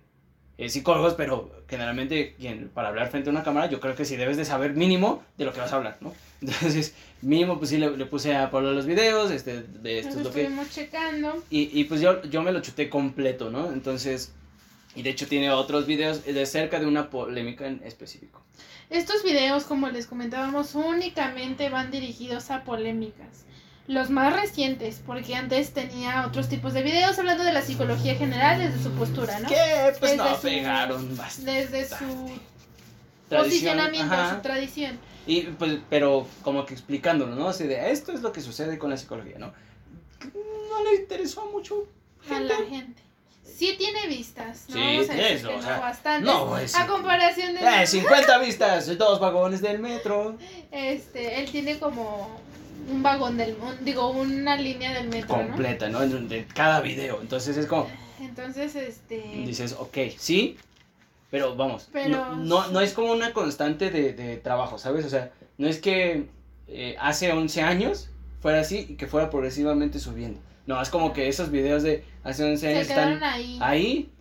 eh, 0.58 0.68
psicólogos, 0.68 1.14
pero 1.14 1.50
generalmente 1.68 2.34
quien, 2.38 2.68
para 2.68 2.88
hablar 2.88 3.08
frente 3.08 3.30
a 3.30 3.32
una 3.32 3.44
cámara, 3.44 3.70
yo 3.70 3.80
creo 3.80 3.94
que 3.94 4.04
sí 4.04 4.16
debes 4.16 4.36
de 4.36 4.44
saber 4.44 4.74
mínimo 4.74 5.22
de 5.38 5.44
lo 5.44 5.52
que 5.52 5.60
vas 5.60 5.72
a 5.72 5.76
hablar, 5.76 5.98
¿no? 6.00 6.12
Entonces, 6.42 6.94
mínimo, 7.22 7.58
pues 7.58 7.70
sí 7.70 7.78
le, 7.78 7.90
puse 8.06 8.34
a 8.34 8.50
Pablo 8.50 8.72
los 8.72 8.86
videos, 8.86 9.30
este, 9.30 9.62
de 9.62 10.00
esto 10.00 10.18
es 10.18 10.24
lo 10.24 10.32
que... 10.32 10.50
checando. 10.70 11.42
Y, 11.50 11.70
y 11.78 11.84
pues 11.84 12.00
yo, 12.00 12.20
yo 12.24 12.42
me 12.42 12.50
lo 12.50 12.60
chuté 12.60 12.90
completo, 12.90 13.48
¿no? 13.48 13.72
Entonces, 13.72 14.32
y 14.94 15.02
de 15.02 15.10
hecho 15.10 15.26
tiene 15.26 15.50
otros 15.50 15.86
videos 15.86 16.24
de 16.24 16.46
cerca 16.46 16.78
de 16.78 16.86
una 16.86 17.10
polémica 17.10 17.66
en 17.66 17.82
específico. 17.84 18.42
Estos 18.90 19.24
videos, 19.24 19.64
como 19.64 19.88
les 19.88 20.06
comentábamos, 20.06 20.74
únicamente 20.74 21.70
van 21.70 21.90
dirigidos 21.90 22.50
a 22.50 22.62
polémicas. 22.64 23.46
Los 23.88 24.10
más 24.10 24.38
recientes, 24.38 25.02
porque 25.04 25.34
antes 25.34 25.72
tenía 25.72 26.26
otros 26.26 26.48
tipos 26.48 26.72
de 26.72 26.82
videos 26.82 27.18
hablando 27.18 27.42
de 27.42 27.52
la 27.52 27.62
psicología 27.62 28.14
general 28.14 28.58
desde 28.58 28.82
su 28.82 28.90
postura, 28.92 29.40
¿no? 29.40 29.48
Que 29.48 29.92
pues 29.98 30.16
no 30.16 30.36
pegaron 30.40 31.16
bastante. 31.16 31.50
Desde 31.50 31.88
su 31.88 32.30
posicionamiento, 33.28 34.14
su 34.30 34.40
tradición. 34.42 34.98
Y 35.26 35.42
pues, 35.42 35.78
pero 35.88 36.26
como 36.42 36.66
que 36.66 36.74
explicándolo, 36.74 37.34
¿no? 37.34 37.48
Así 37.48 37.66
de 37.66 37.90
esto 37.90 38.12
es 38.12 38.20
lo 38.22 38.32
que 38.32 38.40
sucede 38.40 38.78
con 38.78 38.90
la 38.90 38.96
psicología, 38.96 39.38
¿no? 39.38 39.52
No 40.32 40.84
le 40.84 41.00
interesó 41.00 41.46
mucho 41.46 41.88
a 42.30 42.38
la 42.38 42.56
gente 42.56 43.02
sí 43.44 43.74
tiene 43.78 44.06
vistas. 44.08 44.66
¿no? 44.68 44.74
Sí, 44.74 45.12
eso, 45.18 45.56
o 45.56 45.62
sea, 45.62 45.78
bastantes. 45.78 46.32
No, 46.32 46.54
a 46.54 46.86
comparación 46.86 47.54
de. 47.54 47.60
Eh, 47.60 47.86
50 47.86 48.38
vistas, 48.44 48.98
dos 48.98 49.20
vagones 49.20 49.60
del 49.60 49.78
metro. 49.78 50.36
Este, 50.70 51.40
él 51.40 51.50
tiene 51.50 51.78
como 51.78 52.40
un 52.88 53.02
vagón 53.02 53.36
del. 53.36 53.56
digo, 53.80 54.10
una 54.10 54.56
línea 54.56 54.92
del 54.92 55.08
metro. 55.08 55.28
Completa, 55.28 55.88
¿no? 55.88 56.00
De 56.00 56.46
cada 56.46 56.80
video. 56.80 57.20
Entonces 57.20 57.56
es 57.56 57.66
como. 57.66 57.88
Entonces, 58.20 58.74
este. 58.76 59.20
Dices, 59.44 59.76
ok, 59.78 59.96
sí, 60.16 60.56
pero 61.30 61.56
vamos. 61.56 61.88
Pero... 61.92 62.36
No, 62.36 62.68
no, 62.68 62.80
es 62.80 62.92
como 62.92 63.12
una 63.12 63.32
constante 63.32 63.90
de, 63.90 64.12
de 64.12 64.36
trabajo, 64.36 64.78
¿sabes? 64.78 65.04
O 65.04 65.08
sea, 65.08 65.32
no 65.58 65.66
es 65.66 65.80
que 65.80 66.26
eh, 66.68 66.96
hace 67.00 67.32
11 67.32 67.62
años 67.62 68.08
fuera 68.40 68.60
así 68.60 68.86
y 68.88 68.94
que 68.96 69.06
fuera 69.06 69.30
progresivamente 69.30 69.98
subiendo. 69.98 70.40
No, 70.66 70.80
es 70.80 70.90
como 70.90 71.12
que 71.12 71.28
esos 71.28 71.50
videos 71.50 71.82
de 71.82 72.04
hace 72.24 72.44
11 72.44 72.68
años 72.68 72.88
están 72.88 73.22
ahí, 73.24 73.58
ahí 73.60 74.12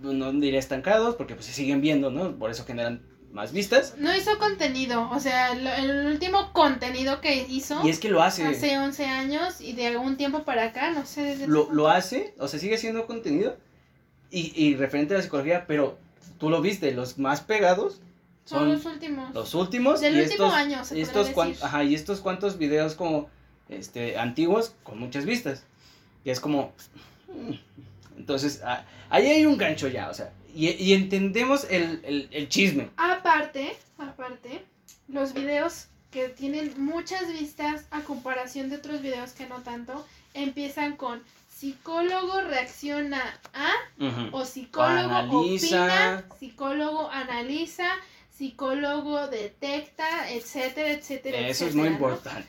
no 0.00 0.32
diré 0.32 0.58
estancados 0.58 1.16
porque 1.16 1.34
pues 1.34 1.46
se 1.46 1.52
siguen 1.52 1.80
viendo, 1.80 2.10
¿no? 2.10 2.36
Por 2.36 2.50
eso 2.50 2.64
generan 2.64 3.02
más 3.32 3.52
vistas. 3.52 3.94
No 3.98 4.14
hizo 4.14 4.38
contenido, 4.38 5.08
o 5.10 5.20
sea, 5.20 5.52
el 5.52 6.06
último 6.06 6.52
contenido 6.52 7.20
que 7.20 7.46
hizo. 7.48 7.80
Y 7.84 7.90
es 7.90 7.98
que 7.98 8.08
lo 8.08 8.22
hace. 8.22 8.44
Hace 8.44 8.78
11 8.78 9.04
años 9.06 9.60
y 9.60 9.72
de 9.74 9.86
algún 9.86 10.16
tiempo 10.16 10.44
para 10.44 10.64
acá, 10.64 10.90
no 10.90 11.06
sé. 11.06 11.22
Desde 11.22 11.46
lo, 11.46 11.72
lo 11.72 11.88
hace, 11.88 12.34
o 12.38 12.48
sea, 12.48 12.58
sigue 12.58 12.78
siendo 12.78 13.06
contenido 13.06 13.56
y, 14.30 14.52
y 14.54 14.76
referente 14.76 15.14
a 15.14 15.18
la 15.18 15.22
psicología, 15.22 15.66
pero 15.66 15.98
tú 16.38 16.50
lo 16.50 16.60
viste, 16.60 16.92
los 16.92 17.18
más 17.18 17.40
pegados 17.40 18.00
son, 18.44 18.72
los 18.72 18.84
últimos. 18.84 19.34
Los 19.34 19.54
últimos. 19.54 20.00
Del 20.00 20.20
último 20.20 20.46
año, 20.46 20.82
y 20.94 21.00
estos, 21.00 21.30
ajá, 21.62 21.84
y 21.84 21.94
estos 21.94 22.20
cuantos 22.20 22.58
videos 22.58 22.94
como 22.94 23.28
este 23.68 24.18
antiguos 24.18 24.74
con 24.82 24.98
muchas 24.98 25.24
vistas. 25.24 25.64
Y 26.24 26.30
es 26.30 26.40
como... 26.40 26.72
Mm. 27.28 27.54
Entonces, 28.18 28.60
ah, 28.64 28.84
ahí 29.10 29.26
hay 29.26 29.46
un 29.46 29.56
gancho 29.56 29.88
ya, 29.88 30.08
o 30.10 30.14
sea, 30.14 30.32
y, 30.54 30.92
entendemos 30.92 31.66
el, 31.70 32.28
el, 32.30 32.48
chisme. 32.48 32.90
Aparte, 32.96 33.74
aparte, 33.98 34.64
los 35.08 35.32
videos 35.32 35.86
que 36.10 36.28
tienen 36.28 36.74
muchas 36.76 37.32
vistas 37.32 37.86
a 37.90 38.02
comparación 38.02 38.68
de 38.68 38.76
otros 38.76 39.00
videos 39.00 39.32
que 39.32 39.46
no 39.46 39.62
tanto, 39.62 40.06
empiezan 40.34 40.96
con 40.96 41.22
psicólogo 41.48 42.42
reacciona 42.42 43.40
a 43.54 43.70
o 44.32 44.44
psicólogo 44.44 45.40
opina, 45.40 46.24
psicólogo 46.38 47.10
analiza, 47.10 47.88
psicólogo 48.30 49.28
detecta, 49.28 50.30
etcétera, 50.30 50.90
etcétera. 50.90 51.38
Eso 51.48 51.66
es 51.66 51.74
muy 51.74 51.88
importante. 51.88 52.48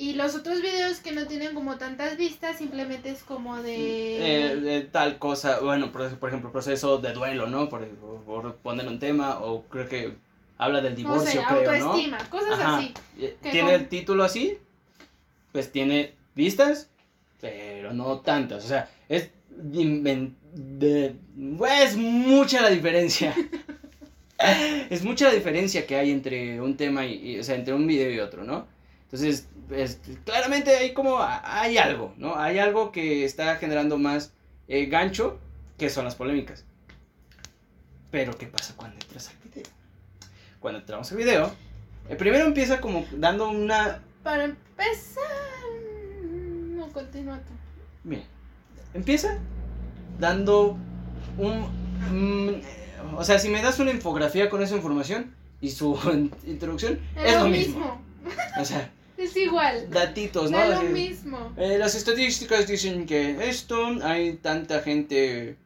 Y 0.00 0.14
los 0.14 0.34
otros 0.34 0.62
videos 0.62 1.00
que 1.00 1.12
no 1.12 1.26
tienen 1.26 1.52
como 1.54 1.76
tantas 1.76 2.16
vistas, 2.16 2.56
simplemente 2.56 3.10
es 3.10 3.22
como 3.22 3.58
Eh, 3.58 4.54
de... 4.54 4.60
de 4.62 4.80
tal 4.80 5.18
cosa, 5.18 5.60
bueno, 5.60 5.92
por, 5.92 6.08
por 6.18 6.30
ejemplo, 6.30 6.50
proceso 6.50 6.96
de 6.96 7.12
duelo, 7.12 7.46
¿no? 7.48 7.68
Por, 7.68 7.86
por 8.24 8.56
poner 8.56 8.88
un 8.88 8.98
tema, 8.98 9.40
o 9.40 9.64
creo 9.64 9.86
que 9.90 10.14
habla 10.56 10.80
del 10.80 10.92
no 11.02 11.20
sé, 11.20 11.32
divorcio, 11.32 11.42
creo, 11.46 11.78
¿no? 11.78 11.84
autoestima, 11.90 12.18
cosas 12.30 12.52
Ajá. 12.60 12.78
así. 12.78 12.94
Eh, 13.18 13.36
Tiene 13.42 13.60
con- 13.60 13.80
el 13.80 13.88
título 13.90 14.24
así, 14.24 14.56
pues 15.52 15.70
tiene 15.70 16.14
vistas, 16.34 16.88
pero 17.38 17.92
no 17.92 18.20
tantas. 18.20 18.64
O 18.64 18.68
sea, 18.68 18.88
es, 19.06 19.28
de, 19.50 21.14
es 21.82 21.96
mucha 21.96 22.62
la 22.62 22.70
diferencia. 22.70 23.34
es 24.88 25.04
mucha 25.04 25.26
la 25.28 25.34
diferencia 25.34 25.86
que 25.86 25.96
hay 25.96 26.10
entre 26.10 26.58
un 26.62 26.78
tema 26.78 27.04
y, 27.04 27.32
y, 27.32 27.38
o 27.38 27.44
sea, 27.44 27.54
entre 27.56 27.74
un 27.74 27.86
video 27.86 28.10
y 28.10 28.18
otro, 28.20 28.44
¿no? 28.44 28.66
Entonces, 29.12 29.48
es- 29.72 29.98
claramente 30.24 30.70
hay 30.76 30.94
como, 30.94 31.18
hay 31.20 31.78
algo, 31.78 32.14
¿no? 32.16 32.36
Hay 32.36 32.58
algo 32.58 32.92
que 32.92 33.24
está 33.24 33.56
generando 33.56 33.98
más 33.98 34.32
eh, 34.68 34.86
gancho, 34.86 35.38
que 35.76 35.90
son 35.90 36.04
las 36.04 36.14
polémicas. 36.14 36.64
Pero, 38.12 38.36
¿qué 38.38 38.46
pasa 38.46 38.74
cuando 38.76 38.96
entras 39.00 39.28
al 39.28 39.36
video? 39.48 39.70
Cuando 40.60 40.80
entramos 40.80 41.10
al 41.10 41.18
video, 41.18 41.52
el 42.08 42.16
primero 42.16 42.44
empieza 42.44 42.80
como 42.80 43.04
dando 43.12 43.48
una... 43.50 44.00
Para 44.22 44.44
empezar... 44.44 45.24
No, 46.22 46.88
continúa 46.92 47.38
tú. 47.38 47.52
Mira, 48.04 48.22
empieza 48.94 49.38
dando 50.18 50.76
un... 51.38 51.68
mm, 52.12 53.16
o 53.16 53.24
sea, 53.24 53.38
si 53.38 53.48
me 53.48 53.60
das 53.62 53.78
una 53.80 53.90
infografía 53.90 54.50
con 54.50 54.62
esa 54.62 54.76
información 54.76 55.34
y 55.60 55.70
su 55.70 55.98
introducción, 56.46 57.00
es, 57.16 57.34
lo 57.34 57.48
mismo. 57.48 58.00
O 58.60 58.64
sea, 58.64 58.90
Es 59.20 59.36
igual. 59.36 59.88
datitos, 59.90 60.50
¿no? 60.50 60.62
Es 60.62 60.70
lo 60.70 60.82
mismo. 60.82 61.52
eh, 61.56 61.76
las 61.78 61.94
estadísticas 61.94 62.66
dicen 62.66 63.06
que 63.06 63.48
esto, 63.48 63.76
hay 64.02 64.34
tanta 64.34 64.80
gente 64.80 65.56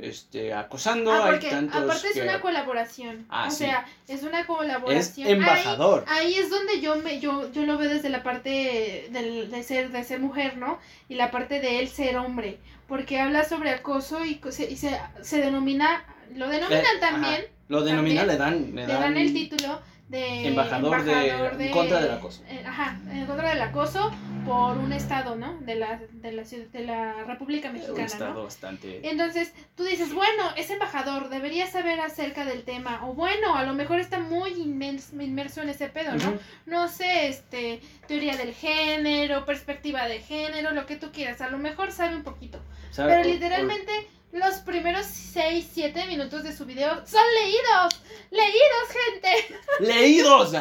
este, 0.00 0.54
acosando, 0.54 1.10
Ah, 1.10 1.30
hay 1.32 1.40
tantos 1.40 1.82
aparte 1.82 2.06
es 2.08 2.12
que- 2.14 2.22
una 2.22 2.40
colaboración. 2.40 3.26
Ah, 3.28 3.46
o 3.48 3.50
sí. 3.50 3.56
sea, 3.64 3.84
es 4.06 4.22
una 4.22 4.40
Es 4.40 4.46
colaboración. 4.46 5.26
embajador. 5.28 6.04
Ahí, 6.06 6.26
ahí 6.26 6.34
es 6.34 6.50
donde 6.50 6.80
yo 6.80 6.94
me 6.96 7.18
yo 7.18 7.50
yo 7.50 7.66
lo 7.66 7.76
veo 7.78 7.90
desde 7.90 8.08
la 8.08 8.22
parte 8.22 9.08
del- 9.10 9.50
de 9.50 9.62
ser 9.64 9.90
de 9.90 10.04
ser 10.04 10.20
mujer, 10.20 10.56
¿no? 10.56 10.78
Y 11.08 11.14
la 11.16 11.30
parte 11.32 11.60
de 11.60 11.80
él 11.80 11.88
ser 11.88 12.16
hombre, 12.16 12.58
porque 12.86 13.18
habla 13.20 13.44
sobre 13.44 13.70
acoso 13.70 14.24
y, 14.24 14.40
se, 14.50 14.70
y 14.70 14.76
se, 14.76 14.96
se 15.22 15.38
denomina 15.40 16.04
lo 16.36 16.46
denominan 16.48 17.00
también, 17.00 17.34
ajá, 17.34 17.44
Lo 17.68 17.82
denomina, 17.82 18.24
también, 18.24 18.26
le 18.28 18.36
dan, 18.36 18.74
le 18.76 18.86
le 18.86 18.92
dan 18.92 19.16
el 19.16 19.32
título 19.32 19.80
de 20.08 20.48
Embajador 20.48 21.04
de- 21.04 21.66
en 21.66 21.70
contra 21.70 22.00
del 22.00 22.10
acoso. 22.12 22.42
eh, 22.48 22.62
ajá, 22.66 22.98
en 23.10 23.26
contra 23.26 23.50
del 23.50 23.60
acoso 23.60 24.10
por 24.46 24.78
un 24.78 24.92
estado, 24.94 25.36
¿no? 25.36 25.58
De 25.60 25.74
la 25.74 26.00
de 26.10 26.32
la 26.32 26.42
de 26.44 26.80
la 26.86 27.24
República 27.24 27.68
un 27.68 27.74
Mexicana, 27.74 28.06
estado 28.06 28.34
¿no? 28.34 28.44
bastante... 28.44 29.06
Entonces, 29.10 29.52
tú 29.74 29.84
dices, 29.84 30.14
bueno, 30.14 30.44
es 30.56 30.70
embajador, 30.70 31.28
debería 31.28 31.66
saber 31.66 32.00
acerca 32.00 32.46
del 32.46 32.62
tema. 32.62 33.06
O 33.06 33.12
bueno, 33.12 33.54
a 33.54 33.64
lo 33.64 33.74
mejor 33.74 34.00
está 34.00 34.18
muy 34.18 34.52
inmens- 34.54 35.12
inmerso 35.12 35.60
en 35.60 35.68
ese 35.68 35.88
pedo, 35.88 36.14
¿no? 36.14 36.38
No 36.64 36.88
sé, 36.88 37.28
este, 37.28 37.80
teoría 38.06 38.36
del 38.38 38.54
género, 38.54 39.44
perspectiva 39.44 40.06
de 40.08 40.20
género, 40.20 40.70
lo 40.72 40.86
que 40.86 40.96
tú 40.96 41.12
quieras. 41.12 41.42
A 41.42 41.50
lo 41.50 41.58
mejor 41.58 41.92
sabe 41.92 42.16
un 42.16 42.22
poquito. 42.22 42.60
Pero 42.96 43.20
o- 43.20 43.24
literalmente, 43.24 43.92
los 44.32 44.56
primeros 44.56 45.06
6, 45.06 45.66
7 45.72 46.06
minutos 46.06 46.42
de 46.42 46.54
su 46.54 46.64
video 46.64 47.06
son 47.06 47.22
leídos. 47.42 48.02
Leídos, 48.30 48.88
gente. 48.88 49.54
leídos. 49.80 50.52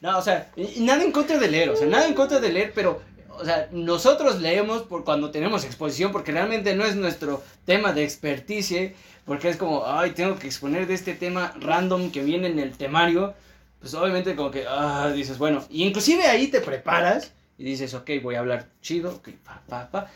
No, 0.00 0.18
o 0.18 0.22
sea, 0.22 0.50
nada 0.78 1.02
en 1.02 1.12
contra 1.12 1.38
de 1.38 1.48
leer, 1.50 1.70
o 1.70 1.76
sea, 1.76 1.86
nada 1.86 2.06
en 2.06 2.14
contra 2.14 2.40
de 2.40 2.52
leer, 2.52 2.72
pero, 2.74 3.00
o 3.30 3.44
sea, 3.44 3.68
nosotros 3.72 4.40
leemos 4.40 4.82
por 4.82 5.04
cuando 5.04 5.30
tenemos 5.30 5.64
exposición, 5.64 6.12
porque 6.12 6.32
realmente 6.32 6.74
no 6.74 6.84
es 6.84 6.96
nuestro 6.96 7.42
tema 7.64 7.92
de 7.92 8.04
experticia, 8.04 8.92
porque 9.24 9.48
es 9.48 9.56
como, 9.56 9.86
ay, 9.86 10.10
tengo 10.10 10.38
que 10.38 10.46
exponer 10.46 10.86
de 10.86 10.94
este 10.94 11.14
tema 11.14 11.54
random 11.58 12.10
que 12.10 12.22
viene 12.22 12.48
en 12.48 12.58
el 12.58 12.76
temario, 12.76 13.34
pues 13.78 13.94
obviamente 13.94 14.36
como 14.36 14.50
que, 14.50 14.66
ah, 14.68 15.10
dices, 15.14 15.38
bueno, 15.38 15.64
y 15.70 15.84
inclusive 15.84 16.24
ahí 16.26 16.48
te 16.48 16.60
preparas 16.60 17.32
y 17.56 17.64
dices, 17.64 17.94
ok, 17.94 18.10
voy 18.22 18.34
a 18.34 18.40
hablar 18.40 18.68
chido, 18.82 19.14
ok, 19.14 19.30
pa, 19.42 19.62
pa, 19.66 19.90
pa, 19.90 20.10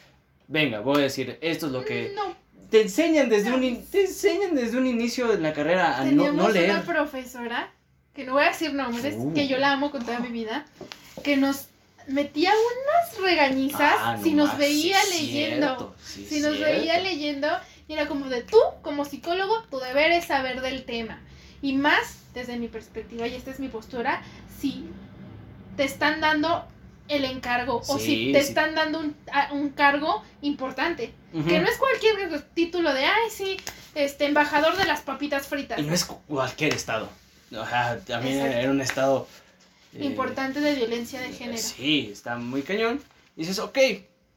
venga, 0.48 0.80
voy 0.80 0.98
a 0.98 1.04
decir, 1.04 1.38
esto 1.40 1.66
es 1.66 1.72
lo 1.72 1.84
que... 1.84 2.12
No, 2.14 2.43
Te 2.74 2.82
enseñan 2.82 3.28
desde 3.28 3.52
un, 3.52 3.62
in- 3.62 3.86
te 3.86 4.06
enseñan 4.06 4.56
desde 4.56 4.76
un 4.76 4.84
inicio 4.88 5.28
de 5.28 5.38
la 5.38 5.52
carrera 5.52 5.96
a 5.96 6.04
no, 6.06 6.32
no 6.32 6.48
leer. 6.48 6.70
una 6.72 6.82
profesora, 6.82 7.70
que 8.12 8.24
no 8.24 8.32
voy 8.32 8.42
a 8.42 8.48
decir 8.48 8.74
nombres, 8.74 9.14
Uh. 9.16 9.32
que 9.32 9.46
yo 9.46 9.58
la 9.58 9.70
amo 9.70 9.92
con 9.92 10.04
toda 10.04 10.18
mi 10.18 10.26
vida, 10.30 10.64
que 11.22 11.36
nos 11.36 11.68
metía 12.08 12.50
unas 12.50 13.20
regañizas 13.22 13.94
Ah, 13.96 14.18
si 14.20 14.34
no 14.34 14.46
nos 14.48 14.58
veía 14.58 15.00
sí 15.04 15.20
leyendo. 15.20 15.66
cierto, 15.68 15.94
sí 16.04 16.26
si 16.28 16.40
nos 16.40 16.56
cierto. 16.56 16.74
veía 16.74 16.98
leyendo, 16.98 17.46
y 17.86 17.92
era 17.92 18.08
como 18.08 18.26
de 18.28 18.42
tú, 18.42 18.58
como 18.82 19.04
psicólogo, 19.04 19.62
tu 19.70 19.78
deber 19.78 20.10
es 20.10 20.24
saber 20.24 20.60
del 20.60 20.84
tema. 20.84 21.20
Y 21.62 21.74
más, 21.74 22.22
desde 22.34 22.56
mi 22.56 22.66
perspectiva, 22.66 23.28
y 23.28 23.36
esta 23.36 23.52
es 23.52 23.60
mi 23.60 23.68
postura, 23.68 24.20
si 24.58 24.84
te 25.76 25.84
están 25.84 26.20
dando 26.20 26.66
el 27.08 27.24
encargo 27.24 27.82
o 27.86 27.98
si 27.98 28.32
te 28.32 28.40
sí. 28.42 28.48
están 28.48 28.74
dando 28.74 29.00
un, 29.00 29.14
un 29.52 29.70
cargo 29.70 30.22
importante. 30.42 31.12
Que 31.32 31.58
no 31.58 31.68
es 31.68 31.76
cualquier 31.78 32.40
título 32.54 32.94
de, 32.94 33.04
ay, 33.06 33.30
sí, 33.30 33.56
este, 33.96 34.26
embajador 34.26 34.76
de 34.76 34.84
las 34.84 35.00
papitas 35.00 35.48
fritas. 35.48 35.78
Y 35.80 35.82
no 35.82 35.92
es 35.92 36.04
cu- 36.04 36.20
cualquier 36.28 36.72
estado. 36.74 37.08
Ajá, 37.58 37.98
también 38.06 38.36
Exacto. 38.36 38.58
era 38.58 38.70
un 38.70 38.80
estado... 38.80 39.28
eh, 39.94 40.04
Importante 40.04 40.60
de 40.60 40.74
violencia 40.76 41.20
de 41.20 41.32
género. 41.32 41.58
Sí, 41.58 42.10
está 42.12 42.36
muy 42.36 42.62
cañón. 42.62 43.00
Y 43.36 43.40
dices, 43.40 43.58
ok, 43.58 43.78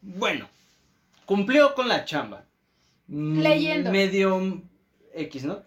bueno, 0.02 0.50
cumplió 1.28 1.76
con 1.76 1.88
la 1.88 2.04
chamba. 2.06 2.44
Mm, 3.08 3.40
Leyendo. 3.42 3.92
Medio 3.92 4.62
X, 5.14 5.44
¿no? 5.44 5.62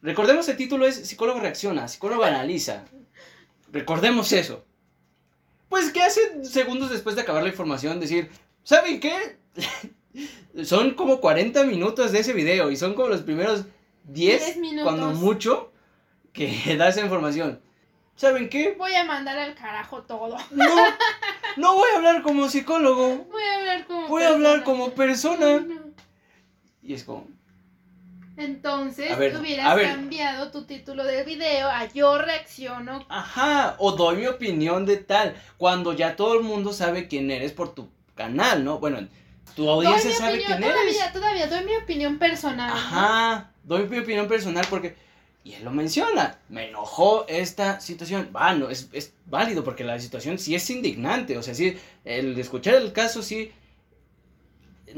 Recordemos 0.00 0.48
el 0.48 0.56
título 0.56 0.86
es 0.86 0.94
Psicólogo 1.08 1.40
reacciona, 1.40 1.88
psicólogo 1.88 2.22
analiza. 2.22 2.84
Recordemos 3.72 4.30
eso. 4.32 4.64
Pues, 5.68 5.90
¿qué 5.92 6.02
hace 6.02 6.44
segundos 6.44 6.90
después 6.90 7.16
de 7.16 7.22
acabar 7.22 7.42
la 7.42 7.48
información? 7.50 8.00
Decir, 8.00 8.30
¿saben 8.62 9.00
qué? 9.00 9.38
son 10.64 10.94
como 10.94 11.20
40 11.20 11.64
minutos 11.64 12.12
de 12.12 12.20
ese 12.20 12.32
video 12.32 12.70
y 12.70 12.76
son 12.76 12.94
como 12.94 13.08
los 13.08 13.22
primeros 13.22 13.64
10, 14.04 14.44
10 14.44 14.56
minutos. 14.58 14.84
cuando 14.84 15.10
mucho, 15.18 15.72
que 16.32 16.76
da 16.78 16.88
esa 16.88 17.02
información. 17.02 17.60
¿Saben 18.16 18.48
qué? 18.48 18.74
Voy 18.76 18.94
a 18.94 19.04
mandar 19.04 19.38
al 19.38 19.54
carajo 19.54 20.02
todo. 20.02 20.36
No, 20.50 20.64
no 21.56 21.74
voy 21.74 21.88
a 21.92 21.96
hablar 21.98 22.22
como 22.22 22.48
psicólogo, 22.48 23.26
Voy 23.30 23.42
a 23.44 23.58
hablar 23.58 23.86
como 23.86 24.08
voy 24.08 24.22
a 24.24 24.28
hablar 24.30 24.64
persona. 24.64 24.64
como 24.64 24.90
persona. 24.92 25.60
No. 25.60 25.88
Y 26.82 26.94
es 26.94 27.04
como, 27.04 27.28
Entonces, 28.38 29.18
ver, 29.18 29.36
hubieras 29.36 29.80
cambiado 29.80 30.52
tu 30.52 30.62
título 30.62 31.02
de 31.02 31.24
video 31.24 31.68
a 31.68 31.86
yo 31.92 32.18
reacciono. 32.18 33.04
ajá, 33.08 33.74
o 33.78 33.92
doy 33.92 34.18
mi 34.18 34.26
opinión 34.28 34.86
de 34.86 34.96
tal, 34.96 35.34
cuando 35.56 35.92
ya 35.92 36.14
todo 36.14 36.34
el 36.34 36.44
mundo 36.44 36.72
sabe 36.72 37.08
quién 37.08 37.32
eres 37.32 37.50
por 37.50 37.74
tu 37.74 37.88
canal, 38.14 38.64
¿no? 38.64 38.78
Bueno, 38.78 39.00
tu 39.56 39.68
audiencia 39.68 40.12
sabe 40.12 40.38
opinión, 40.38 40.58
quién 40.58 40.70
eres. 40.70 40.96
todavía, 41.12 41.12
todavía 41.12 41.46
doy 41.48 41.64
mi 41.64 41.76
opinión 41.82 42.18
personal. 42.18 42.68
¿no? 42.68 42.74
Ajá, 42.74 43.50
doy 43.64 43.88
mi 43.88 43.98
opinión 43.98 44.28
personal 44.28 44.64
porque, 44.70 44.94
y 45.42 45.54
él 45.54 45.64
lo 45.64 45.72
menciona, 45.72 46.38
me 46.48 46.68
enojó 46.68 47.26
esta 47.26 47.80
situación. 47.80 48.30
Va, 48.34 48.54
no, 48.54 48.70
es, 48.70 48.88
es 48.92 49.14
válido 49.26 49.64
porque 49.64 49.82
la 49.82 49.98
situación 49.98 50.38
sí 50.38 50.54
es 50.54 50.70
indignante, 50.70 51.36
o 51.36 51.42
sea, 51.42 51.54
sí, 51.54 51.76
el 52.04 52.38
escuchar 52.38 52.76
el 52.76 52.92
caso 52.92 53.20
sí... 53.20 53.50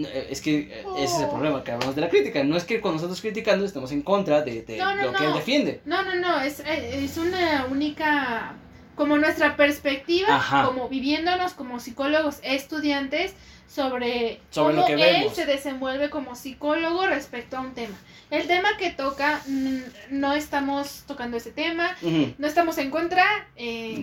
eh, 0.06 0.28
Es 0.30 0.40
que 0.40 0.58
eh, 0.58 0.84
ese 0.98 1.16
es 1.16 1.20
el 1.22 1.28
problema 1.28 1.62
que 1.64 1.72
hablamos 1.72 1.94
de 1.94 2.00
la 2.02 2.08
crítica. 2.08 2.42
No 2.44 2.56
es 2.56 2.64
que 2.64 2.80
cuando 2.80 2.96
nosotros 2.96 3.20
criticando 3.20 3.64
estemos 3.64 3.92
en 3.92 4.02
contra 4.02 4.42
de, 4.42 4.62
de 4.62 4.76
No, 4.76 4.94
no, 4.94 5.02
lo 5.04 5.12
que 5.12 5.22
no. 5.24 5.28
él 5.30 5.34
defiende. 5.34 5.80
No, 5.84 6.02
no, 6.02 6.14
no, 6.16 6.40
es, 6.40 6.60
es 6.60 7.16
una 7.16 7.66
única, 7.70 8.54
como 8.96 9.16
nuestra 9.18 9.56
perspectiva, 9.56 10.36
Ajá. 10.36 10.64
como 10.66 10.88
viviéndonos 10.88 11.54
como 11.54 11.80
psicólogos 11.80 12.38
estudiantes 12.42 13.34
sobre, 13.68 14.40
Sobre 14.50 14.74
lo 14.74 14.82
cómo 14.82 14.96
que 14.96 15.02
él 15.10 15.16
vemos. 15.20 15.34
se 15.36 15.46
desenvuelve 15.46 16.10
como 16.10 16.34
psicólogo 16.34 17.06
respecto 17.06 17.56
a 17.56 17.60
un 17.60 17.72
tema. 17.72 17.94
El 18.30 18.46
tema 18.48 18.70
que 18.78 18.90
toca, 18.90 19.40
mm, 19.46 19.78
no 20.10 20.32
estamos 20.34 21.04
tocando 21.06 21.36
ese 21.36 21.52
tema, 21.52 21.96
no 22.38 22.46
estamos 22.48 22.78
en 22.78 22.90
contra, 22.90 23.24
eh, 23.56 23.94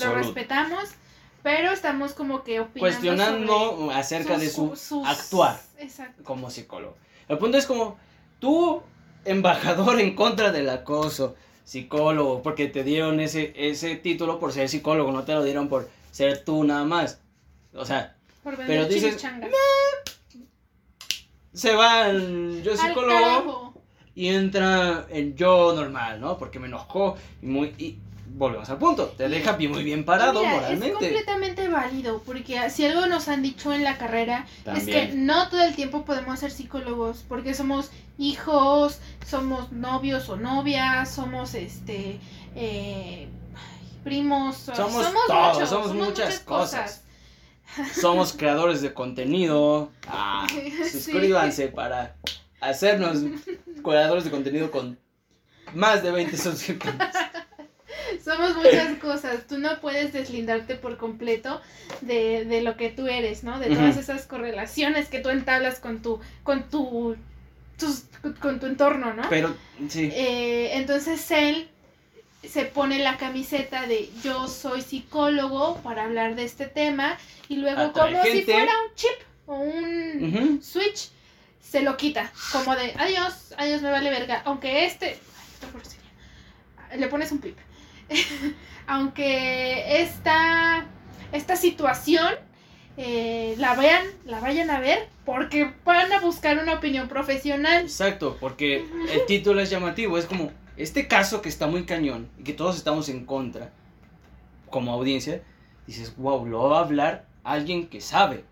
lo 0.00 0.14
respetamos, 0.14 0.90
pero 1.46 1.70
estamos 1.70 2.12
como 2.12 2.42
que 2.42 2.58
opinando 2.58 2.80
Cuestionando 2.80 3.90
acerca 3.92 4.32
sus- 4.34 4.42
de 4.42 4.50
su 4.50 4.74
sus- 4.74 5.06
actuar 5.06 5.60
Exacto. 5.78 6.24
como 6.24 6.50
psicólogo. 6.50 6.96
El 7.28 7.38
punto 7.38 7.56
es 7.56 7.66
como, 7.66 7.96
tú, 8.40 8.82
embajador 9.24 10.00
en 10.00 10.16
contra 10.16 10.50
del 10.50 10.68
acoso, 10.68 11.36
psicólogo, 11.62 12.42
porque 12.42 12.66
te 12.66 12.82
dieron 12.82 13.20
ese, 13.20 13.52
ese 13.54 13.94
título 13.94 14.40
por 14.40 14.52
ser 14.52 14.68
psicólogo, 14.68 15.12
no 15.12 15.22
te 15.22 15.34
lo 15.34 15.44
dieron 15.44 15.68
por 15.68 15.88
ser 16.10 16.44
tú 16.44 16.64
nada 16.64 16.82
más. 16.82 17.20
O 17.74 17.84
sea, 17.84 18.16
Por 18.42 18.56
Pero 18.56 18.86
dices, 18.86 19.24
se 21.52 21.74
va 21.76 22.08
el 22.10 22.60
yo 22.64 22.76
psicólogo 22.76 23.72
y 24.16 24.30
entra 24.30 25.06
el 25.10 25.36
yo 25.36 25.74
normal, 25.76 26.20
¿no? 26.20 26.38
Porque 26.38 26.58
me 26.58 26.66
enojó 26.66 27.16
y 27.40 27.46
muy... 27.46 27.68
Y 27.78 27.98
volvemos 28.36 28.68
al 28.68 28.76
punto, 28.78 29.06
te 29.16 29.28
deja 29.30 29.52
bien, 29.52 29.72
muy 29.72 29.82
bien 29.82 30.04
parado 30.04 30.40
Mira, 30.40 30.52
Es 30.52 30.60
moralmente. 30.60 30.92
completamente 30.92 31.68
válido, 31.68 32.22
porque 32.24 32.68
si 32.68 32.84
algo 32.84 33.06
nos 33.06 33.28
han 33.28 33.42
dicho 33.42 33.72
en 33.72 33.82
la 33.82 33.96
carrera 33.96 34.46
es 34.76 34.84
que 34.84 35.12
no 35.14 35.48
todo 35.48 35.62
el 35.64 35.74
tiempo 35.74 36.04
podemos 36.04 36.38
ser 36.38 36.50
psicólogos, 36.50 37.24
porque 37.26 37.54
somos 37.54 37.90
hijos, 38.18 39.00
somos 39.26 39.72
novios 39.72 40.28
o 40.28 40.36
novias, 40.36 41.10
somos 41.10 41.54
este 41.54 42.20
eh, 42.54 43.28
primos, 44.04 44.56
Somos 44.56 45.12
todo, 45.26 45.52
muchos, 45.52 45.68
somos 45.68 45.94
muchas 45.94 46.40
cosas. 46.40 47.02
Somos 48.00 48.32
creadores 48.32 48.80
de 48.80 48.94
contenido. 48.94 49.90
Ah, 50.06 50.46
Sí. 50.50 50.70
suscríbanse 50.88 51.66
para 51.68 52.14
hacernos 52.60 53.18
creadores 53.84 54.24
de 54.24 54.30
contenido 54.30 54.70
con 54.70 54.96
más 55.74 56.02
de 56.02 56.12
20 56.12 56.36
suscriptores. 56.36 56.96
Somos 58.26 58.56
muchas 58.56 58.98
cosas. 58.98 59.46
Tú 59.48 59.58
no 59.58 59.80
puedes 59.80 60.12
deslindarte 60.12 60.74
por 60.74 60.96
completo 60.96 61.60
de, 62.00 62.44
de 62.44 62.60
lo 62.60 62.76
que 62.76 62.90
tú 62.90 63.06
eres, 63.06 63.44
¿no? 63.44 63.58
De 63.60 63.68
todas 63.76 63.96
esas 63.96 64.26
correlaciones 64.26 65.08
que 65.08 65.20
tú 65.20 65.30
entablas 65.30 65.78
con 65.78 66.02
tu, 66.02 66.18
con 66.42 66.68
tu, 66.68 67.16
tus- 67.78 68.02
con 68.40 68.58
tu 68.58 68.66
entorno, 68.66 69.14
¿no? 69.14 69.22
Pero 69.30 69.54
sí, 69.88 70.10
Eh, 70.12 70.70
entonces 70.74 71.30
él 71.30 71.68
se 72.42 72.64
pone 72.64 72.98
la 72.98 73.16
camiseta 73.16 73.86
de 73.86 74.10
yo 74.24 74.48
soy 74.48 74.82
psicólogo 74.82 75.76
para 75.84 76.04
hablar 76.04 76.34
de 76.34 76.44
este 76.44 76.66
tema 76.66 77.16
y 77.48 77.56
luego 77.56 77.80
Atrae 77.80 78.12
como 78.12 78.24
si 78.24 78.42
fuera 78.42 78.72
un 78.88 78.94
chip 78.96 79.18
o 79.46 79.54
un 79.58 80.60
switch 80.62 81.10
se 81.60 81.82
lo 81.82 81.96
quita 81.96 82.32
como 82.52 82.74
de 82.76 82.92
adiós, 82.98 83.54
adiós 83.56 83.82
me 83.82 83.90
vale 83.90 84.10
verga, 84.10 84.42
aunque 84.44 84.84
este 84.84 85.18
ay, 86.90 86.98
le 87.00 87.08
pones 87.08 87.32
un 87.32 87.38
pip. 87.38 87.56
aunque 88.86 90.02
esta 90.02 90.86
esta 91.32 91.56
situación 91.56 92.34
eh, 92.96 93.54
la 93.58 93.74
vean, 93.74 94.06
la 94.24 94.40
vayan 94.40 94.70
a 94.70 94.80
ver 94.80 95.08
porque 95.24 95.70
van 95.84 96.12
a 96.12 96.20
buscar 96.20 96.58
una 96.58 96.74
opinión 96.74 97.08
profesional. 97.08 97.82
exacto, 97.82 98.36
porque 98.40 98.86
el 99.12 99.26
título 99.26 99.60
es 99.60 99.70
llamativo. 99.70 100.16
Es 100.16 100.24
como 100.26 100.50
este 100.76 101.06
caso 101.08 101.42
que 101.42 101.48
está 101.48 101.66
muy 101.66 101.84
cañón 101.84 102.28
y 102.38 102.44
que 102.44 102.52
todos 102.52 102.76
estamos 102.76 103.08
en 103.08 103.26
contra, 103.26 103.70
como 104.70 104.92
audiencia. 104.92 105.42
Dices, 105.86 106.14
wow, 106.16 106.46
lo 106.46 106.68
va 106.68 106.78
a 106.78 106.82
hablar 106.82 107.26
alguien 107.44 107.88
que 107.88 108.00
sabe. 108.00 108.44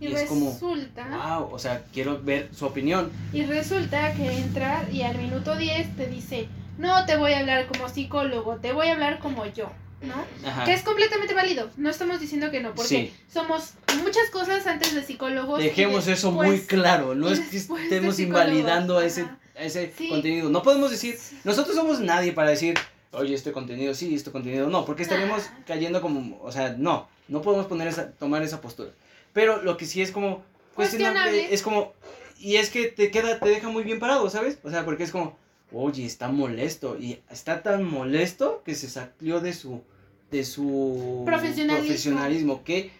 Y, 0.00 0.08
Y 0.08 0.14
es 0.14 0.28
como, 0.28 0.50
resulta, 0.50 1.38
Wow, 1.38 1.52
o 1.52 1.58
sea, 1.58 1.84
quiero 1.92 2.20
ver 2.22 2.48
su 2.54 2.64
opinión. 2.66 3.10
y 3.32 3.44
resulta 3.44 4.14
que 4.14 4.32
entra 4.38 4.86
y 4.90 5.02
al 5.02 5.16
minuto 5.18 5.54
10 5.56 5.96
te 5.96 6.06
dice, 6.06 6.48
no 6.80 7.04
te 7.06 7.16
voy 7.16 7.32
a 7.32 7.38
hablar 7.40 7.66
como 7.68 7.88
psicólogo, 7.88 8.56
te 8.56 8.72
voy 8.72 8.88
a 8.88 8.92
hablar 8.92 9.18
como 9.20 9.44
yo, 9.46 9.70
¿no? 10.02 10.14
Ajá. 10.48 10.64
Que 10.64 10.72
es 10.72 10.82
completamente 10.82 11.34
válido, 11.34 11.70
no 11.76 11.90
estamos 11.90 12.18
diciendo 12.20 12.50
que 12.50 12.60
no, 12.60 12.74
porque 12.74 12.88
Sí. 12.88 13.14
somos 13.32 13.74
muchas 14.02 14.30
cosas 14.30 14.66
antes 14.66 14.94
de 14.94 15.02
psicólogos. 15.04 15.62
Dejemos 15.62 16.06
eso 16.08 16.32
muy 16.32 16.60
claro, 16.60 17.14
no 17.14 17.28
es 17.28 17.40
que 17.40 17.56
estemos 17.58 18.18
invalidando 18.18 18.98
a 18.98 19.04
ese, 19.04 19.22
a 19.56 19.62
ese 19.62 19.92
Sí. 19.96 20.08
contenido. 20.08 20.48
No 20.48 20.62
podemos 20.62 20.90
decir, 20.90 21.18
nosotros 21.44 21.76
somos 21.76 22.00
nadie 22.00 22.32
para 22.32 22.50
decir, 22.50 22.78
oye, 23.12 23.34
este 23.34 23.52
contenido 23.52 23.94
sí, 23.94 24.14
este 24.14 24.30
contenido 24.30 24.68
no, 24.68 24.84
porque 24.86 25.02
estaremos 25.02 25.38
Nah. 25.50 25.64
cayendo 25.66 26.00
como, 26.00 26.40
o 26.42 26.50
sea, 26.50 26.74
no, 26.78 27.08
no 27.28 27.42
podemos 27.42 27.66
poner 27.66 27.88
esa, 27.88 28.10
tomar 28.12 28.42
esa 28.42 28.60
postura. 28.60 28.90
Pero 29.34 29.62
lo 29.62 29.76
que 29.76 29.84
sí 29.86 30.00
es 30.02 30.10
como 30.12 30.42
cuestionable, 30.74 31.20
Cuestionable. 31.30 31.54
es 31.54 31.62
como, 31.62 31.92
y 32.38 32.56
es 32.56 32.70
que 32.70 32.86
te 32.86 33.10
queda, 33.10 33.38
te 33.38 33.48
deja 33.50 33.68
muy 33.68 33.84
bien 33.84 33.98
parado, 34.00 34.30
¿sabes? 34.30 34.58
O 34.64 34.70
sea, 34.70 34.84
porque 34.86 35.04
es 35.04 35.10
como, 35.12 35.36
oye, 35.72 36.04
está 36.06 36.28
molesto, 36.28 36.96
y 36.98 37.20
está 37.30 37.62
tan 37.62 37.84
molesto 37.84 38.62
que 38.64 38.74
se 38.74 38.88
salió 38.88 39.40
de 39.40 39.52
su, 39.52 39.82
de 40.30 40.44
su 40.44 41.22
Profesionalismo. 41.26 41.86
profesionalismo. 41.86 42.64
Qué, 42.64 42.90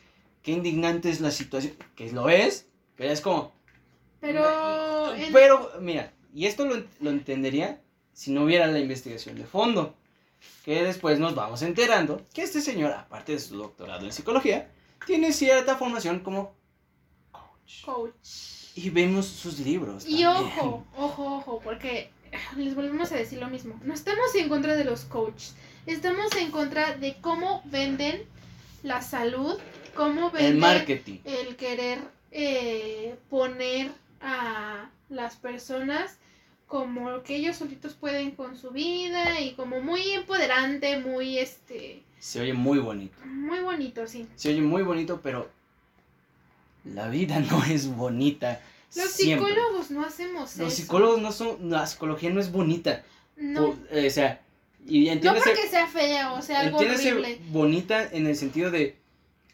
qué 0.43 0.53
indignante 0.53 1.11
es 1.11 1.21
la 1.21 1.31
situación, 1.31 1.75
que 1.97 2.11
lo 2.13 2.29
es, 2.29 2.67
pero 2.97 3.13
es 3.13 3.21
como, 3.21 3.53
Pero... 4.21 4.45
pero, 5.33 5.71
mira, 5.81 6.13
y 6.35 6.47
esto 6.47 6.65
lo, 6.65 6.83
lo 7.01 7.11
entendería 7.11 7.81
si 8.13 8.31
no 8.31 8.45
hubiera 8.45 8.67
la 8.67 8.79
investigación 8.79 9.37
de 9.37 9.45
fondo. 9.45 9.95
Que 10.65 10.83
después 10.83 11.19
nos 11.19 11.35
vamos 11.35 11.61
enterando 11.61 12.23
que 12.33 12.43
este 12.43 12.63
señor, 12.63 12.93
aparte 12.93 13.33
de 13.33 13.39
su 13.41 13.57
doctorado 13.59 14.07
en 14.07 14.13
psicología, 14.13 14.71
tiene 15.07 15.33
cierta 15.35 15.77
formación 15.77 16.21
como 16.21 16.55
coach. 17.31 17.85
Coach. 17.85 18.29
Y 18.75 18.89
vemos 18.89 19.27
sus 19.27 19.59
libros. 19.59 20.05
Y 20.07 20.23
también. 20.23 20.47
ojo, 20.59 20.87
ojo, 20.97 21.37
ojo, 21.37 21.61
porque 21.63 22.11
les 22.57 22.75
volvemos 22.75 23.11
a 23.13 23.17
decir 23.17 23.39
lo 23.39 23.49
mismo. 23.49 23.79
No 23.85 23.95
estamos 23.95 24.35
en 24.35 24.49
contra 24.49 24.77
de 24.77 24.85
los 24.85 25.05
coaches, 25.05 25.55
estamos 25.87 26.35
en 26.37 26.51
contra 26.51 26.97
de 26.97 27.17
cómo 27.21 27.63
venden 27.67 28.23
la 28.83 29.03
salud, 29.03 29.59
cómo 29.95 30.31
venden 30.31 30.53
El 30.55 30.59
marketing. 30.59 31.19
el 31.25 31.57
querer 31.57 31.99
eh, 32.31 33.17
poner 33.29 33.91
a 34.21 34.89
las 35.09 35.37
personas 35.37 36.19
como 36.67 37.23
que 37.25 37.37
ellos 37.37 37.57
solitos 37.57 37.95
pueden 37.95 38.31
con 38.31 38.57
su 38.57 38.71
vida 38.71 39.41
y 39.41 39.55
como 39.55 39.81
muy 39.81 40.13
empoderante, 40.13 41.01
muy 41.01 41.39
este, 41.39 42.03
Se 42.21 42.41
oye 42.41 42.53
muy 42.53 42.79
bonito. 42.79 43.17
muy 43.25 43.59
bonito, 43.61 44.07
sí. 44.07 44.29
Se 44.37 44.51
oye 44.51 44.61
muy 44.61 44.83
bonito, 44.83 45.21
pero 45.21 45.51
la 46.85 47.09
vida 47.09 47.41
no 47.51 47.65
es 47.65 47.89
bonita. 47.89 48.61
Los 48.97 49.11
siempre. 49.11 49.49
psicólogos 49.49 49.91
no 49.91 50.05
hacemos 50.05 50.57
Los 50.57 50.69
eso. 50.69 50.71
psicólogos 50.71 51.21
no 51.21 51.33
son. 51.33 51.71
La 51.71 51.87
psicología 51.87 52.31
no 52.31 52.41
es 52.41 52.51
bonita. 52.51 53.05
no, 53.37 53.67
O, 53.69 53.77
eh, 53.91 54.07
o 54.07 54.11
sea, 54.11 54.43
y 54.87 55.09
no 55.17 55.35
porque 55.35 55.69
sea 55.69 55.87
fea 55.87 56.33
o 56.33 56.43
sea 56.43 56.61
algo 56.61 56.79
horrible. 56.79 57.39
bonita 57.51 58.09
en 58.11 58.27
el 58.27 58.35
sentido 58.37 58.71
de, 58.71 58.97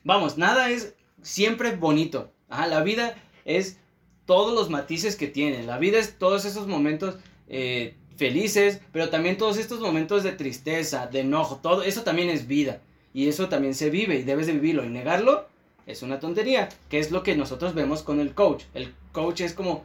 vamos, 0.05 0.39
nada 0.39 0.70
es 0.70 0.95
siempre 1.22 1.74
bonito. 1.76 2.30
Ajá, 2.49 2.66
la 2.68 2.82
vida 2.82 3.16
es 3.45 3.78
todos 4.24 4.55
los 4.55 4.70
matices 4.70 5.16
que 5.16 5.26
tiene. 5.26 5.62
La 5.64 5.78
vida 5.78 5.99
es 5.99 6.18
todos 6.18 6.45
esos 6.45 6.66
momentos 6.66 7.16
eh, 7.49 7.95
felices, 8.16 8.80
pero 8.93 9.11
también 9.11 9.37
todos 9.37 9.59
estos 9.59 9.80
momentos 9.80 10.22
de 10.22 10.32
tristeza, 10.32 11.07
de 11.07 11.20
enojo. 11.20 11.57
Todo 11.57 11.82
eso 11.82 12.03
también 12.03 12.30
es 12.30 12.47
vida. 12.47 12.80
Y 13.12 13.28
eso 13.28 13.49
también 13.49 13.74
se 13.74 13.91
vive 13.91 14.16
y 14.16 14.22
debes 14.22 14.47
de 14.47 14.53
vivirlo. 14.53 14.84
Y 14.84 14.89
negarlo 14.89 15.47
es 15.87 16.03
una 16.03 16.20
tontería. 16.20 16.68
Que 16.89 16.99
es 16.99 17.11
lo 17.11 17.22
que 17.22 17.34
nosotros 17.37 17.74
vemos 17.74 18.03
con 18.03 18.20
el 18.20 18.34
coach. 18.34 18.64
El 18.74 18.95
coach 19.16 19.40
es 19.40 19.54
como 19.54 19.82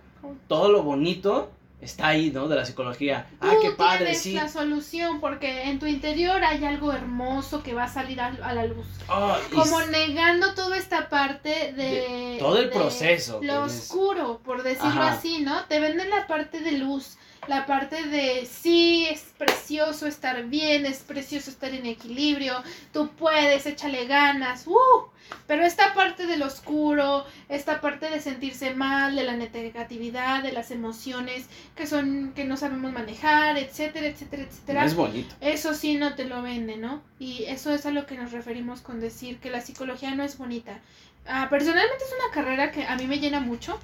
todo 0.49 0.69
lo 0.69 0.83
bonito 0.83 1.49
está 1.79 2.09
ahí, 2.09 2.31
¿no? 2.31 2.47
De 2.47 2.55
la 2.55 2.65
psicología. 2.65 3.27
Ah, 3.39 3.53
Tú 3.53 3.61
qué 3.61 3.71
padre, 3.71 3.99
tienes 4.05 4.21
sí. 4.21 4.33
la 4.33 4.47
solución 4.49 5.19
porque 5.19 5.63
en 5.63 5.79
tu 5.79 5.87
interior 5.87 6.43
hay 6.43 6.63
algo 6.63 6.91
hermoso 6.91 7.63
que 7.63 7.73
va 7.73 7.85
a 7.85 7.87
salir 7.87 8.19
a, 8.21 8.27
a 8.27 8.53
la 8.53 8.65
luz. 8.65 8.85
Ah, 9.09 9.39
Como 9.53 9.81
negando 9.87 10.53
toda 10.53 10.77
esta 10.77 11.09
parte 11.09 11.73
de... 11.73 11.83
De 11.83 12.37
todo 12.39 12.57
el 12.57 12.69
de 12.69 12.75
proceso, 12.75 13.39
Lo 13.41 13.63
oscuro, 13.63 14.41
por 14.43 14.61
decirlo 14.63 15.01
Ajá. 15.01 15.13
así, 15.13 15.41
¿no? 15.41 15.63
Te 15.65 15.79
venden 15.79 16.09
la 16.11 16.27
parte 16.27 16.59
de 16.59 16.73
luz, 16.73 17.17
la 17.47 17.65
parte 17.65 18.03
de 18.03 18.45
sí, 18.45 19.07
es 19.09 19.21
precioso 19.37 20.05
estar 20.05 20.43
bien, 20.45 20.85
es 20.85 20.99
precioso 20.99 21.49
estar 21.49 21.73
en 21.73 21.85
equilibrio, 21.85 22.61
tú 22.93 23.09
puedes, 23.17 23.65
échale 23.65 24.05
ganas, 24.05 24.67
¡uh! 24.67 25.09
Pero 25.47 25.63
esta 25.63 25.93
parte 25.93 26.27
del 26.27 26.43
oscuro, 26.43 27.25
esta 27.47 27.79
parte 27.79 28.09
de 28.09 28.19
sentirse 28.19 28.73
mal, 28.73 29.15
de 29.15 29.23
la 29.23 29.37
negatividad, 29.37 30.43
de 30.43 30.51
las 30.51 30.71
emociones 30.71 31.47
que 31.75 31.87
son 31.87 32.33
que 32.35 32.43
no 32.43 32.57
sabemos 32.57 32.91
manejar, 32.91 33.57
etcétera, 33.57 34.07
etcétera, 34.07 34.43
etcétera. 34.43 34.81
no 34.81 34.87
es 34.87 34.95
bonito. 34.95 35.35
Eso 35.39 35.73
sí 35.73 35.95
no 35.95 36.15
te 36.15 36.25
lo 36.25 36.41
vende, 36.41 36.77
¿no? 36.77 37.01
Y 37.17 37.45
eso 37.45 37.73
es 37.73 37.85
a 37.85 37.91
lo 37.91 38.05
que 38.05 38.17
nos 38.17 38.33
referimos 38.33 38.81
con 38.81 38.99
decir 38.99 39.39
que 39.39 39.49
la 39.49 39.61
psicología 39.61 40.13
no 40.15 40.23
es 40.23 40.37
bonita. 40.37 40.79
Ah, 41.25 41.47
personalmente 41.49 42.03
es 42.03 42.13
una 42.23 42.33
carrera 42.33 42.71
que 42.71 42.85
a 42.85 42.95
mí 42.97 43.07
me 43.07 43.19
llena 43.19 43.39
mucho, 43.39 43.79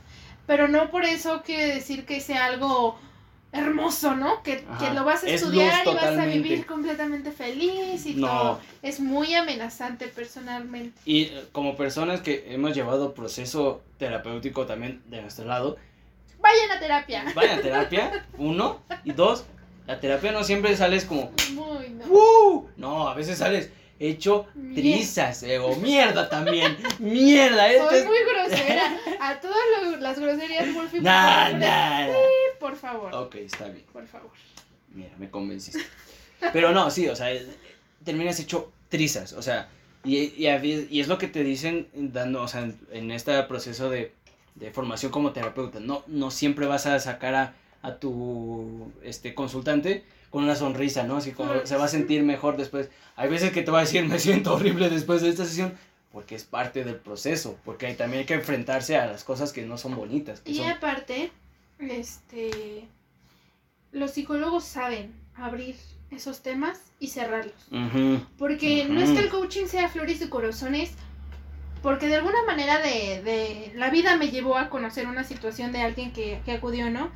pero 0.47 0.67
no 0.67 0.91
por 0.91 1.05
eso 1.05 1.43
quiere 1.43 1.67
decir 1.75 2.05
que 2.05 2.19
sea 2.19 2.45
algo 2.45 2.99
hermoso, 3.51 4.15
¿no? 4.15 4.43
Que, 4.43 4.65
que 4.79 4.93
lo 4.93 5.03
vas 5.05 5.23
a 5.23 5.27
Es 5.27 5.41
estudiar 5.41 5.85
y 5.87 5.93
vas 5.95 6.17
a 6.17 6.25
vivir 6.25 6.65
completamente 6.65 7.31
feliz 7.31 8.05
y 8.05 8.15
No. 8.15 8.27
todo. 8.27 8.59
Es 8.81 8.99
muy 8.99 9.33
amenazante 9.33 10.07
personalmente. 10.07 10.99
Y 11.05 11.23
eh, 11.23 11.45
como 11.51 11.75
personas 11.75 12.21
que 12.21 12.45
hemos 12.53 12.75
llevado 12.75 13.13
proceso 13.13 13.81
terapéutico 13.97 14.65
también 14.65 15.01
de 15.07 15.21
nuestro 15.21 15.45
lado, 15.45 15.77
Vayan 16.39 16.71
a 16.71 16.79
terapia. 16.79 17.25
vayan 17.35 17.59
a 17.59 17.61
terapia, 17.63 18.25
uno, 18.37 18.79
y 19.03 19.11
dos, 19.11 19.45
la 19.87 19.99
terapia 19.99 20.31
no 20.31 20.43
siempre 20.43 20.75
sales 20.77 21.03
como, 21.05 21.31
Muy 21.53 21.89
no. 21.89 22.65
No, 22.77 23.07
a 23.07 23.13
veces 23.15 23.39
sales 23.39 23.71
hecho 23.99 24.47
trizas, 24.75 25.43
eh, 25.43 25.59
o 25.59 25.75
mierda 25.75 26.29
también, 26.37 26.77
mierda, 26.99 27.69
esto 27.71 27.89
Soy 27.89 27.99
es... 27.99 28.05
muy 28.05 28.17
grosera. 28.19 28.97
A 29.19 29.39
todas 29.39 29.57
lo- 29.83 29.97
las 29.97 30.19
groserías, 30.19 30.73
Wolfie, 30.73 30.99
por 30.99 31.03
Nah, 31.03 31.49
nah, 31.53 32.07
por 32.59 32.75
favor, 32.75 33.13
Ok, 33.15 33.35
está 33.35 33.65
bien, 33.69 33.85
por 33.91 34.05
favor. 34.07 34.31
mira, 34.93 35.11
me 35.17 35.29
convenciste. 35.29 35.81
Pero 36.53 36.71
no, 36.71 36.89
sí, 36.91 37.07
o 37.07 37.15
sea, 37.15 37.31
eh, 37.31 37.45
terminas 38.03 38.39
hecho 38.39 38.71
trizas, 38.89 39.33
o 39.33 39.41
sea, 39.41 39.69
y, 40.03 40.33
y, 40.37 40.99
es 40.99 41.07
lo 41.07 41.17
que 41.17 41.27
te 41.27 41.43
dicen 41.43 41.87
dando, 41.93 42.41
o 42.43 42.47
sea, 42.47 42.61
en, 42.61 42.79
en 42.91 43.11
este 43.11 43.41
proceso 43.43 43.89
de, 43.89 44.13
de 44.55 44.71
formación 44.71 45.11
como 45.11 45.33
terapeuta, 45.33 45.79
no, 45.79 46.03
no 46.07 46.29
siempre 46.31 46.67
vas 46.67 46.85
a 46.85 46.99
sacar 46.99 47.33
a, 47.35 47.53
a 47.81 47.95
tu 47.95 48.91
este, 49.03 49.33
consultante 49.33 50.03
con 50.37 50.43
una 50.43 50.55
sonrisa, 50.55 51.01
¿no? 51.01 51.17
Así 51.17 51.31
como 51.31 51.65
se 51.65 51.75
va 51.77 51.85
a 51.85 51.87
sentir 51.87 52.21
mejor 52.21 52.57
después. 52.57 52.91
Hay 53.15 53.27
veces 53.27 53.51
que 53.51 53.63
te 53.63 53.71
va 53.71 53.79
a 53.79 53.81
decir, 53.81 54.03
me 54.07 54.19
siento 54.19 54.53
horrible 54.53 54.87
después 54.87 55.23
de 55.23 55.29
esta 55.29 55.45
sesión, 55.45 55.73
porque 56.11 56.35
es 56.35 56.43
parte 56.43 56.83
del 56.83 56.97
proceso, 56.97 57.57
porque 57.65 57.91
también 57.95 58.19
hay 58.19 58.25
que 58.27 58.35
enfrentarse 58.35 58.97
a 58.97 59.07
las 59.07 59.23
cosas 59.23 59.51
que 59.51 59.65
no 59.65 59.79
son 59.79 59.95
bonitas. 59.95 60.43
y 60.45 60.61
aparte, 60.61 61.31
este, 61.79 62.87
los 63.91 64.11
psicólogos 64.11 64.63
saben 64.63 65.11
abrir 65.33 65.75
esos 66.11 66.43
temas 66.43 66.79
y 66.99 67.07
cerrarlos. 67.07 67.55
porque 68.37 68.85
no 68.85 69.01
es 69.01 69.09
que 69.09 69.21
el 69.21 69.29
coaching 69.29 69.65
sea 69.65 69.89
flores 69.89 70.21
y 70.21 70.29
corazones, 70.29 70.91
porque 71.81 72.05
de 72.05 72.17
alguna 72.17 72.43
manera 72.45 72.77
de, 72.77 73.23
de, 73.23 73.71
la 73.73 73.89
vida 73.89 74.17
me 74.17 74.29
llevó 74.29 74.55
a 74.55 74.69
conocer 74.69 75.07
una 75.07 75.23
situación 75.23 75.71
de 75.71 75.81
alguien 75.81 76.13
que, 76.13 76.41
que 76.45 76.51
acudió, 76.51 76.91
¿no? 76.91 77.09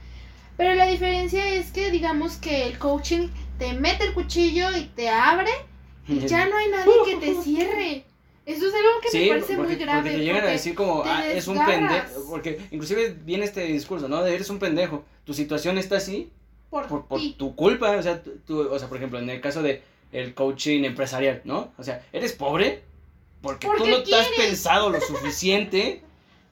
Pero 0.58 0.76
la 0.76 0.88
diferencia 0.88 1.48
es 1.48 1.72
que 1.72 1.92
digamos 1.92 2.38
que 2.38 2.68
el 2.68 2.78
coaching 2.78 3.30
te 3.58 3.74
mete 3.74 4.06
el 4.06 4.14
cuchillo 4.14 4.76
y 4.76 4.86
te 4.86 5.10
abre 5.10 5.52
y 6.08 6.20
ya 6.28 6.48
no 6.48 6.58
hay 6.58 6.70
nadie 6.70 6.94
que 7.06 7.16
te 7.18 7.36
cierre. 7.44 8.06
Eso 8.46 8.68
es 8.68 8.74
algo 8.74 8.90
que 9.02 9.20
me 9.20 9.28
parece 9.30 9.58
muy 9.58 9.76
grave. 9.76 10.02
Porque 10.02 10.18
te 10.18 10.24
llegan 10.26 10.44
a 10.44 10.48
decir 10.48 10.76
como, 10.76 11.04
ah, 11.06 11.26
es 11.28 11.48
un 11.48 11.64
pendejo. 11.64 12.26
Porque 12.30 12.60
inclusive 12.72 13.16
viene 13.24 13.46
este 13.46 13.66
discurso, 13.66 14.08
¿no? 14.08 14.24
De 14.24 14.34
eres 14.34 14.50
un 14.50 14.60
pendejo. 14.60 15.06
Tu 15.26 15.34
situación 15.34 15.78
está 15.78 15.98
así 15.98 16.32
por, 16.70 16.88
por, 16.88 17.22
tu 17.38 17.56
culpa. 17.56 17.92
O 17.92 18.02
sea, 18.02 18.22
tú, 18.24 18.62
o 18.62 18.80
sea, 18.80 18.88
por 18.88 18.98
ejemplo, 18.98 19.20
en 19.20 19.30
el 19.30 19.42
caso 19.42 19.62
de 19.62 19.84
el 20.12 20.34
coaching 20.34 20.84
empresarial, 20.84 21.42
¿no? 21.46 21.72
O 21.78 21.84
sea, 21.84 22.04
eres 22.12 22.34
pobre 22.34 22.82
porque, 23.42 23.68
tú 23.78 23.88
no 23.88 24.04
te 24.04 24.16
has 24.16 24.28
pensado 24.38 24.90
lo 24.90 25.02
suficiente 25.02 26.02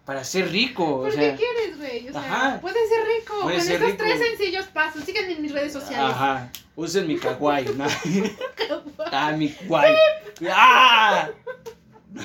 para 0.09 0.23
ser 0.23 0.49
rico. 0.49 1.01
¿Por 1.03 1.11
qué 1.11 1.35
quieres, 1.37 1.77
güey? 1.77 2.09
O 2.09 2.11
sea, 2.11 2.57
puedes 2.59 2.89
ser 2.89 3.05
rico 3.05 3.41
con 3.41 3.51
esos 3.51 3.95
tres 3.95 4.19
sencillos 4.19 4.65
pasos. 4.65 5.03
Síganme 5.03 5.33
en 5.33 5.43
mis 5.43 5.51
redes 5.51 5.71
sociales. 5.71 6.15
Ajá. 6.15 6.51
Usen 6.75 7.05
mi 7.05 7.19
kawaii. 7.19 7.67
¿no? 7.75 7.85
ah, 9.11 9.31
mi 9.33 9.49
kawaii. 9.49 9.95
¡Ah! 10.49 11.29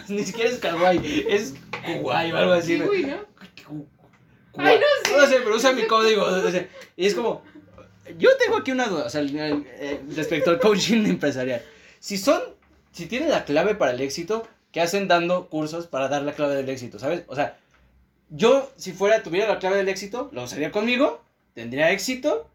ni 0.08 0.24
siquiera 0.24 0.48
es 0.48 0.60
kawaii, 0.60 1.26
es 1.28 1.56
kawaii 1.84 2.32
o 2.32 2.36
algo 2.38 2.52
así. 2.54 2.78
¿no? 2.78 2.86
Ay, 4.56 4.80
no 4.80 4.86
sé. 5.04 5.16
No 5.18 5.26
sé, 5.26 5.40
pero 5.44 5.56
usa 5.56 5.74
mi 5.74 5.86
código. 5.86 6.22
O 6.22 6.50
sea, 6.50 6.66
y 6.96 7.04
es 7.04 7.14
como, 7.14 7.42
yo 8.16 8.34
tengo 8.38 8.56
aquí 8.56 8.72
una 8.72 8.86
duda, 8.86 9.04
o 9.04 9.10
sea, 9.10 9.20
eh, 9.20 10.00
respecto 10.16 10.48
al 10.48 10.58
coaching 10.58 11.04
empresarial. 11.04 11.60
Si 12.00 12.16
son, 12.16 12.40
si 12.92 13.04
tienen 13.04 13.28
la 13.28 13.44
clave 13.44 13.74
para 13.74 13.92
el 13.92 14.00
éxito, 14.00 14.48
¿qué 14.72 14.80
hacen 14.80 15.06
dando 15.06 15.50
cursos 15.50 15.86
para 15.86 16.08
dar 16.08 16.22
la 16.22 16.32
clave 16.32 16.54
del 16.54 16.70
éxito? 16.70 16.98
¿Sabes? 16.98 17.24
O 17.26 17.34
sea, 17.34 17.58
yo, 18.36 18.72
si 18.76 18.92
fuera, 18.92 19.22
tuviera 19.22 19.48
la 19.48 19.60
clave 19.60 19.76
del 19.76 19.88
éxito, 19.88 20.28
lo 20.32 20.42
usaría 20.42 20.72
conmigo, 20.72 21.22
tendría 21.54 21.92
éxito, 21.92 22.50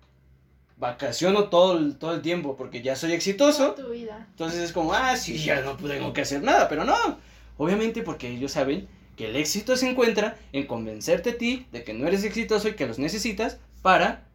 vacaciono 0.76 1.46
todo 1.46 1.78
el, 1.78 1.98
todo 1.98 2.14
el 2.16 2.22
tiempo 2.22 2.58
porque 2.58 2.82
ya 2.82 2.98
soy 2.98 3.14
exitoso. 3.14 3.76
Entonces 3.78 4.60
es 4.60 4.74
como, 4.74 4.94
ah, 4.94 5.16
sí, 5.16 5.38
ya 5.38 5.62
no 5.62 5.78
tengo 5.78 6.12
que 6.12 6.22
hacer 6.22 6.44
nada, 6.44 6.68
pero 6.68 6.84
no. 6.84 7.20
Obviamente 7.58 8.02
porque 8.02 8.30
ellos 8.30 8.52
saben 8.52 8.90
que 9.16 9.28
el 9.28 9.38
éxito 9.38 9.78
se 9.78 9.90
encuentra 9.90 10.38
en 10.52 10.68
convencerte 10.68 11.32
a 11.32 11.38
ti 11.38 11.66
de 11.72 11.86
que 11.86 11.94
no 11.94 12.08
eres 12.08 12.26
exitoso 12.26 12.68
y 12.68 12.74
que 12.74 12.86
los 12.86 13.00
necesitas 13.00 13.58
para 13.82 14.26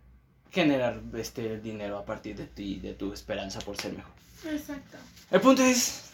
generar 0.50 1.02
este 1.14 1.60
dinero 1.60 1.98
a 1.98 2.06
partir 2.06 2.36
de 2.36 2.46
ti, 2.46 2.78
de 2.78 2.94
tu 2.94 3.12
esperanza 3.12 3.58
por 3.60 3.76
ser 3.76 3.92
mejor. 3.92 4.12
Exacto. 4.46 4.96
El 5.30 5.40
punto 5.42 5.62
es... 5.62 6.04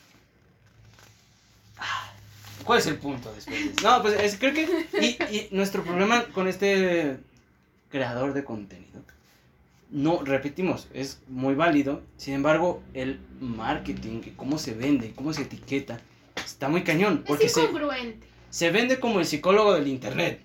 Ah, 1.79 2.10
¿Cuál 2.65 2.79
es 2.79 2.87
el 2.87 2.97
punto 2.97 3.33
después? 3.33 3.83
No, 3.83 4.03
pues 4.03 4.21
es, 4.21 4.39
creo 4.39 4.53
que... 4.55 4.87
Y, 5.01 5.37
y 5.37 5.49
nuestro 5.53 5.83
problema 5.83 6.25
con 6.27 6.49
este 6.49 7.19
creador 7.91 8.35
de 8.35 8.45
contenido 8.45 8.91
no, 9.91 10.23
repetimos, 10.23 10.89
es 10.95 11.21
muy 11.29 11.55
válido. 11.55 12.03
Sin 12.17 12.35
embargo, 12.35 12.83
el 12.95 13.21
marketing, 13.41 14.21
cómo 14.37 14.59
se 14.59 14.75
vende, 14.75 15.13
cómo 15.15 15.33
se 15.33 15.43
etiqueta, 15.43 16.01
está 16.37 16.69
muy 16.69 16.83
cañón. 16.83 17.25
Porque 17.27 17.47
es 17.47 17.57
incongruente. 17.57 18.27
Se, 18.51 18.67
se 18.67 18.71
vende 18.71 19.01
como 19.01 19.21
el 19.21 19.27
psicólogo 19.27 19.75
del 19.75 19.89
internet. 19.89 20.43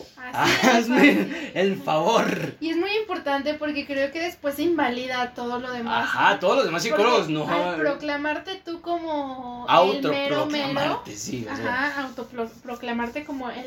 Hazme 0.32 1.52
el 1.54 1.76
favor. 1.76 2.54
Y 2.60 2.70
es 2.70 2.76
muy 2.76 2.90
importante 2.96 3.54
porque 3.54 3.86
creo 3.86 4.10
que 4.12 4.20
después 4.20 4.54
se 4.54 4.62
invalida 4.62 5.34
todo 5.34 5.58
lo 5.58 5.70
demás. 5.72 6.04
Ajá, 6.04 6.38
todos 6.38 6.56
los 6.56 6.64
demás 6.64 6.82
psicólogos 6.82 7.28
no. 7.28 7.48
Al 7.48 7.76
proclamarte 7.76 8.60
tú 8.64 8.80
como 8.80 9.66
el 9.68 10.02
mero 10.02 10.46
mero. 10.46 11.02
Sí, 11.14 11.46
ajá, 11.50 12.02
autoproclamarte 12.02 13.24
como 13.24 13.50
el 13.50 13.66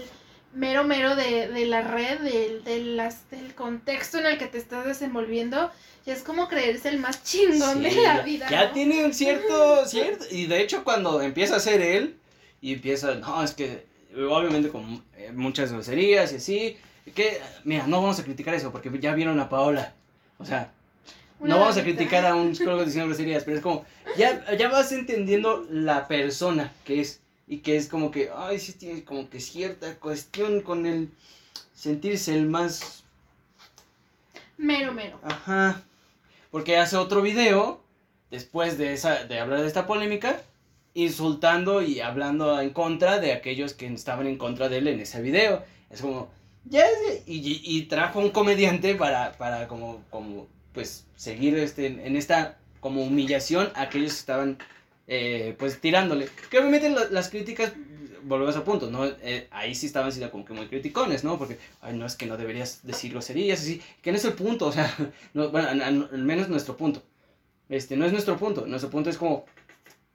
mero 0.54 0.84
mero 0.84 1.16
de, 1.16 1.50
de 1.50 1.66
la 1.66 1.82
red, 1.82 2.20
de, 2.20 2.62
de, 2.64 2.80
las, 2.80 3.30
del 3.30 3.54
contexto 3.54 4.18
en 4.20 4.26
el 4.26 4.38
que 4.38 4.48
te 4.48 4.58
estás 4.58 4.86
desenvolviendo, 4.86 5.70
y 6.06 6.12
es 6.12 6.24
como 6.24 6.48
creerse 6.48 6.90
el 6.90 6.98
más 6.98 7.24
chingón 7.24 7.84
de 7.84 7.92
la 7.92 8.22
vida. 8.22 8.48
Ya 8.50 8.72
tiene 8.72 9.06
un 9.06 9.14
cierto, 9.14 9.86
cierto, 9.86 10.26
y 10.32 10.48
de 10.48 10.62
hecho 10.62 10.84
cuando 10.84 11.22
empieza 11.22 11.58
a 11.58 11.60
ser 11.60 11.82
él, 11.82 12.18
y 12.62 12.74
empieza, 12.74 13.16
no, 13.16 13.44
es 13.44 13.54
que 13.54 13.86
obviamente 14.18 14.70
con 14.70 15.04
eh, 15.18 15.32
muchas 15.34 15.72
groserías 15.72 16.32
y 16.34 16.36
así, 16.36 16.78
que, 17.14 17.40
mira, 17.64 17.88
no 17.88 18.02
vamos 18.02 18.20
a 18.20 18.24
criticar 18.24 18.54
eso, 18.54 18.72
porque 18.72 18.92
ya 19.00 19.14
vieron 19.14 19.40
a 19.40 19.50
Paola, 19.50 19.94
o 20.38 20.46
sea, 20.46 20.72
no 21.40 21.60
vamos 21.60 21.78
a 21.78 21.84
criticar 21.84 22.26
a 22.26 22.36
un 22.36 22.56
psicólogo 22.56 22.86
diciendo 22.86 23.08
groserías, 23.08 23.44
pero 23.44 23.58
es 23.58 23.64
como, 23.64 23.86
ya, 24.18 24.56
ya 24.56 24.70
vas 24.70 24.92
entendiendo 24.92 25.66
la 25.70 26.08
persona 26.08 26.72
que 26.84 27.02
es 27.02 27.22
y 27.48 27.60
que 27.60 27.78
es 27.78 27.88
como 27.88 28.12
que, 28.12 28.32
ay, 28.36 28.60
sí 28.60 28.74
tiene 28.74 29.04
como 29.04 29.30
que 29.30 29.40
cierta 29.40 29.96
cuestión 29.96 30.62
con 30.62 30.86
el 30.86 31.12
sentirse 31.74 32.34
el 32.34 32.48
más... 32.48 33.04
Mero, 34.58 34.94
mero. 34.94 35.20
Ajá. 35.24 35.82
Porque 36.50 36.78
hace 36.78 36.98
otro 36.98 37.22
video, 37.22 37.82
después 38.32 38.78
de, 38.78 38.94
esa, 38.94 39.26
de 39.26 39.40
hablar 39.40 39.62
de 39.62 39.68
esta 39.68 39.86
polémica, 39.86 40.42
insultando 40.96 41.84
y 41.84 42.00
hablando 42.00 42.60
en 42.60 42.72
contra 42.72 43.20
de 43.20 43.34
aquellos 43.34 43.74
que 43.74 43.86
estaban 43.86 44.26
en 44.26 44.38
contra 44.38 44.70
de 44.70 44.80
él 44.80 44.88
en 44.88 45.02
ese 45.02 45.22
video. 45.22 45.64
Es 45.92 46.02
como, 46.02 46.30
ya, 46.64 46.86
y, 47.28 47.62
y, 47.64 47.84
trajo 47.84 48.20
un 48.20 48.32
comediante 48.32 48.96
para, 48.96 49.34
para 49.34 49.68
como, 49.68 50.02
como, 50.10 50.48
pues, 50.74 51.06
seguir 51.16 51.56
este, 51.58 51.86
en 51.86 52.16
esta 52.16 52.58
como 52.80 53.04
humillación 53.04 53.72
a 53.76 53.84
aquellos 53.84 54.14
que 54.14 54.20
estaban 54.20 54.58
eh, 55.08 55.56
pues 55.60 55.80
tirándole. 55.80 56.30
Que 56.50 56.60
obviamente 56.60 56.90
las 56.90 57.30
críticas, 57.30 57.74
volvemos 58.24 58.56
a 58.56 58.64
punto, 58.64 58.90
¿no? 58.90 59.06
Eh, 59.06 59.48
ahí 59.52 59.76
sí 59.76 59.86
estaban 59.86 60.12
siendo 60.12 60.32
como 60.32 60.46
que 60.46 60.54
muy 60.54 60.68
criticones, 60.68 61.24
¿no? 61.24 61.38
Porque, 61.38 61.60
ay, 61.82 61.96
no 61.98 62.06
es 62.06 62.16
que 62.16 62.26
no 62.26 62.38
deberías 62.38 62.86
decir 62.86 63.12
groserías, 63.12 63.60
así, 63.60 63.82
que 64.02 64.12
no 64.12 64.18
es 64.18 64.26
el 64.26 64.34
punto, 64.34 64.68
o 64.68 64.72
sea, 64.72 64.92
no, 65.34 65.50
bueno, 65.50 65.70
al, 65.70 66.24
menos 66.24 66.50
nuestro 66.50 66.78
punto. 66.78 67.04
Este, 67.70 67.98
no 67.98 68.06
es 68.06 68.12
nuestro 68.12 68.38
punto, 68.38 68.66
nuestro 68.66 68.90
punto 68.90 69.10
es 69.10 69.18
como, 69.18 69.46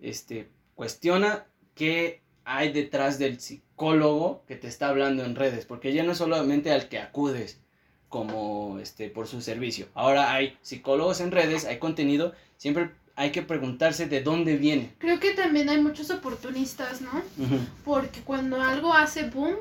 este, 0.00 0.48
cuestiona 0.80 1.44
qué 1.74 2.22
hay 2.46 2.72
detrás 2.72 3.18
del 3.18 3.38
psicólogo 3.38 4.42
que 4.48 4.56
te 4.56 4.66
está 4.66 4.88
hablando 4.88 5.26
en 5.26 5.36
redes, 5.36 5.66
porque 5.66 5.92
ya 5.92 6.02
no 6.04 6.12
es 6.12 6.18
solamente 6.18 6.72
al 6.72 6.88
que 6.88 6.98
acudes 6.98 7.60
como, 8.08 8.78
este, 8.78 9.10
por 9.10 9.26
su 9.26 9.42
servicio. 9.42 9.88
Ahora 9.92 10.32
hay 10.32 10.56
psicólogos 10.62 11.20
en 11.20 11.32
redes, 11.32 11.66
hay 11.66 11.78
contenido, 11.78 12.32
siempre 12.56 12.92
hay 13.14 13.30
que 13.30 13.42
preguntarse 13.42 14.06
de 14.06 14.22
dónde 14.22 14.56
viene. 14.56 14.94
Creo 14.96 15.20
que 15.20 15.34
también 15.34 15.68
hay 15.68 15.82
muchos 15.82 16.10
oportunistas, 16.10 17.02
¿no? 17.02 17.10
Porque 17.84 18.22
cuando 18.22 18.62
algo 18.62 18.94
hace 18.94 19.24
boom, 19.24 19.56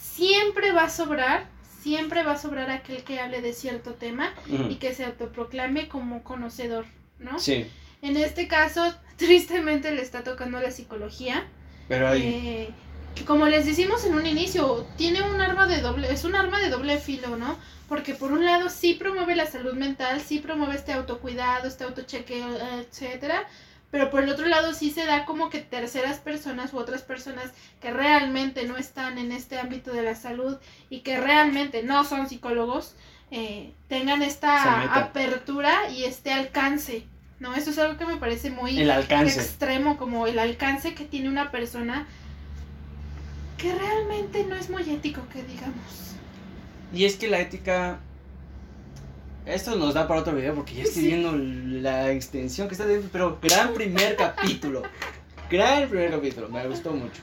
siempre 0.00 0.70
va 0.70 0.84
a 0.84 0.90
sobrar, 0.90 1.48
siempre 1.82 2.22
va 2.22 2.34
a 2.34 2.38
sobrar 2.38 2.70
aquel 2.70 3.02
que 3.02 3.18
hable 3.18 3.42
de 3.42 3.54
cierto 3.54 3.94
tema 3.94 4.32
y 4.46 4.76
que 4.76 4.94
se 4.94 5.04
autoproclame 5.04 5.88
como 5.88 6.22
conocedor, 6.22 6.84
¿no? 7.18 7.40
Sí. 7.40 7.66
En 8.02 8.16
este 8.16 8.46
caso, 8.46 8.94
tristemente 9.20 9.92
le 9.92 10.00
está 10.00 10.24
tocando 10.24 10.58
la 10.60 10.70
psicología. 10.70 11.46
Pero 11.88 12.08
ahí... 12.08 12.22
Eh, 12.22 12.70
como 13.26 13.46
les 13.48 13.66
decimos 13.66 14.04
en 14.06 14.14
un 14.14 14.24
inicio, 14.24 14.86
tiene 14.96 15.20
un 15.20 15.40
arma 15.40 15.66
de 15.66 15.82
doble, 15.82 16.10
es 16.10 16.24
un 16.24 16.34
arma 16.36 16.58
de 16.58 16.70
doble 16.70 16.96
filo, 16.96 17.36
¿no? 17.36 17.58
Porque 17.86 18.14
por 18.14 18.32
un 18.32 18.44
lado 18.46 18.70
sí 18.70 18.94
promueve 18.94 19.36
la 19.36 19.46
salud 19.46 19.74
mental, 19.74 20.20
sí 20.20 20.38
promueve 20.38 20.76
este 20.76 20.92
autocuidado, 20.92 21.68
este 21.68 21.84
autochequeo, 21.84 22.48
etcétera, 22.78 23.46
pero 23.90 24.10
por 24.10 24.22
el 24.22 24.30
otro 24.30 24.46
lado 24.46 24.72
sí 24.72 24.90
se 24.90 25.04
da 25.04 25.26
como 25.26 25.50
que 25.50 25.58
terceras 25.58 26.18
personas 26.18 26.72
u 26.72 26.78
otras 26.78 27.02
personas 27.02 27.52
que 27.80 27.90
realmente 27.90 28.64
no 28.64 28.78
están 28.78 29.18
en 29.18 29.32
este 29.32 29.58
ámbito 29.58 29.92
de 29.92 30.02
la 30.02 30.14
salud 30.14 30.56
y 30.88 31.00
que 31.00 31.20
realmente 31.20 31.82
no 31.82 32.04
son 32.04 32.28
psicólogos, 32.28 32.94
eh, 33.32 33.74
tengan 33.88 34.22
esta 34.22 34.94
apertura 34.94 35.90
y 35.90 36.04
este 36.04 36.32
alcance, 36.32 37.06
¿no? 37.40 37.54
Eso 37.54 37.70
es 37.70 37.78
algo 37.78 37.98
que 37.98 38.06
me 38.06 38.18
parece 38.18 38.50
muy 38.50 38.78
extremo, 38.78 39.96
como 39.96 40.26
el 40.26 40.38
alcance 40.38 40.94
que 40.94 41.04
tiene 41.04 41.28
una 41.28 41.50
persona 41.50 42.06
que 43.56 43.74
realmente 43.74 44.44
no 44.44 44.56
es 44.56 44.70
muy 44.70 44.88
ético, 44.88 45.22
que 45.32 45.42
digamos. 45.42 46.14
Y 46.94 47.04
es 47.06 47.16
que 47.16 47.28
la 47.28 47.40
ética. 47.40 47.98
Esto 49.46 49.74
nos 49.76 49.94
da 49.94 50.06
para 50.06 50.20
otro 50.20 50.34
video 50.34 50.54
porque 50.54 50.74
ya 50.74 50.82
estoy 50.82 51.06
viendo 51.06 51.32
la 51.32 52.12
extensión 52.12 52.68
que 52.68 52.74
está 52.74 52.86
dentro. 52.86 53.08
Pero 53.10 53.38
gran 53.42 53.72
primer 53.72 54.14
capítulo. 54.16 54.82
Gran 55.50 55.88
primer 55.88 56.10
capítulo. 56.10 56.48
Me 56.48 56.66
gustó 56.68 56.92
mucho. 56.92 57.22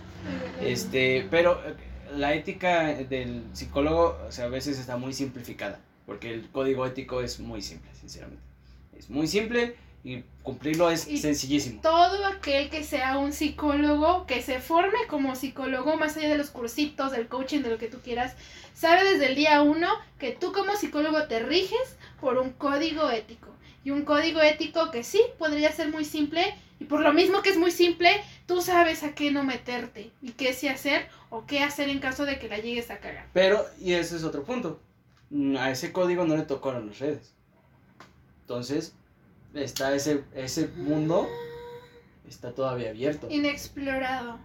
Este, 0.62 1.28
pero 1.30 1.62
eh, 1.66 1.76
la 2.16 2.34
ética 2.34 2.88
del 2.88 3.44
psicólogo, 3.54 4.18
o 4.28 4.32
sea, 4.32 4.46
a 4.46 4.50
veces 4.50 4.80
está 4.80 4.98
muy 4.98 5.14
simplificada. 5.14 5.80
porque 6.06 6.34
el 6.34 6.50
código 6.50 6.86
ético 6.86 7.22
es 7.22 7.40
muy 7.40 7.62
simple, 7.62 7.92
sinceramente. 8.00 8.44
Es 8.98 9.10
muy 9.10 9.28
simple 9.28 9.76
y 10.08 10.24
cumplirlo 10.42 10.90
es 10.90 11.06
Y 11.06 11.18
sencillísimo. 11.18 11.82
Todo 11.82 12.26
aquel 12.26 12.70
que 12.70 12.86
sea 12.86 13.18
un 13.18 13.34
psicólogo, 13.34 14.26
que 14.26 14.42
se 14.42 14.62
forme 14.62 15.00
como 15.10 15.36
psicólogo, 15.36 15.98
más 15.98 16.16
allá 16.16 16.30
de 16.30 16.38
los 16.38 16.50
cursitos, 16.50 17.12
del 17.12 17.28
coaching, 17.28 17.62
de 17.62 17.72
lo 17.72 17.78
que 17.78 17.90
tú 17.90 18.00
quieras, 18.02 18.34
sabe 18.74 19.04
desde 19.04 19.28
el 19.28 19.36
día 19.36 19.62
uno 19.62 19.90
que 20.18 20.32
tú 20.32 20.54
como 20.54 20.78
psicólogo 20.78 21.28
te 21.28 21.40
riges 21.40 21.98
por 22.22 22.38
un 22.38 22.52
código 22.52 23.10
ético. 23.10 23.50
Y 23.84 23.92
un 23.92 24.04
código 24.04 24.42
ético 24.42 24.92
que 24.92 25.04
sí 25.04 25.20
podría 25.38 25.74
ser 25.74 25.90
muy 25.92 26.06
simple, 26.06 26.56
y 26.80 26.86
por 26.86 27.02
lo 27.02 27.12
mismo 27.12 27.42
que 27.42 27.50
es 27.50 27.58
muy 27.58 27.72
simple, 27.72 28.10
tú 28.46 28.62
sabes 28.62 29.04
a 29.04 29.14
qué 29.14 29.32
no 29.32 29.44
meterte, 29.44 30.12
y 30.22 30.32
qué 30.32 30.54
sí 30.54 30.70
hacer, 30.70 31.10
o 31.30 31.46
qué 31.46 31.64
hacer 31.64 31.90
en 31.90 32.00
caso 32.00 32.26
de 32.26 32.40
que 32.40 32.48
la 32.48 32.60
llegues 32.60 32.92
a 32.92 33.00
cagar. 33.00 33.28
Pero, 33.34 33.66
y 33.78 33.92
ese 33.92 34.16
es 34.16 34.24
otro 34.24 34.46
punto, 34.46 34.80
a 35.60 35.70
ese 35.70 35.92
código 35.92 36.26
no 36.26 36.38
le 36.38 36.44
tocaron 36.44 36.88
las 36.88 37.00
redes. 37.00 37.34
Entonces, 38.42 38.94
está 39.58 39.94
ese, 39.94 40.24
ese 40.36 40.68
mundo, 40.76 41.28
está 42.28 42.54
todavía 42.54 42.90
abierto. 42.90 43.28
Inexplorado. 43.30 44.40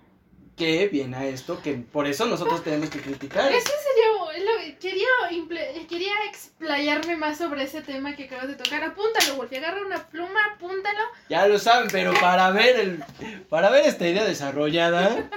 Que 0.56 0.86
viene 0.88 1.16
a 1.16 1.24
esto, 1.26 1.60
que 1.62 1.72
por 1.74 2.06
eso 2.06 2.26
nosotros 2.26 2.62
tenemos 2.62 2.90
que 2.90 3.00
criticar. 3.00 3.50
Eso 3.50 3.70
sería, 3.82 4.44
lo- 4.44 4.78
quería, 4.78 5.86
quería 5.88 6.12
explayarme 6.30 7.16
más 7.16 7.38
sobre 7.38 7.62
ese 7.64 7.80
tema 7.80 8.14
que 8.14 8.24
acabas 8.24 8.48
de 8.48 8.54
tocar. 8.56 8.84
Apúntalo, 8.84 9.36
Wolfie, 9.36 9.58
agarra 9.58 9.80
una 9.84 10.06
pluma, 10.08 10.40
apúntalo. 10.54 11.00
Ya 11.30 11.46
lo 11.48 11.58
saben, 11.58 11.88
pero 11.90 12.12
para 12.20 12.50
ver 12.50 12.78
el, 12.78 13.04
para 13.48 13.70
ver 13.70 13.86
esta 13.86 14.06
idea 14.06 14.24
desarrollada, 14.24 15.30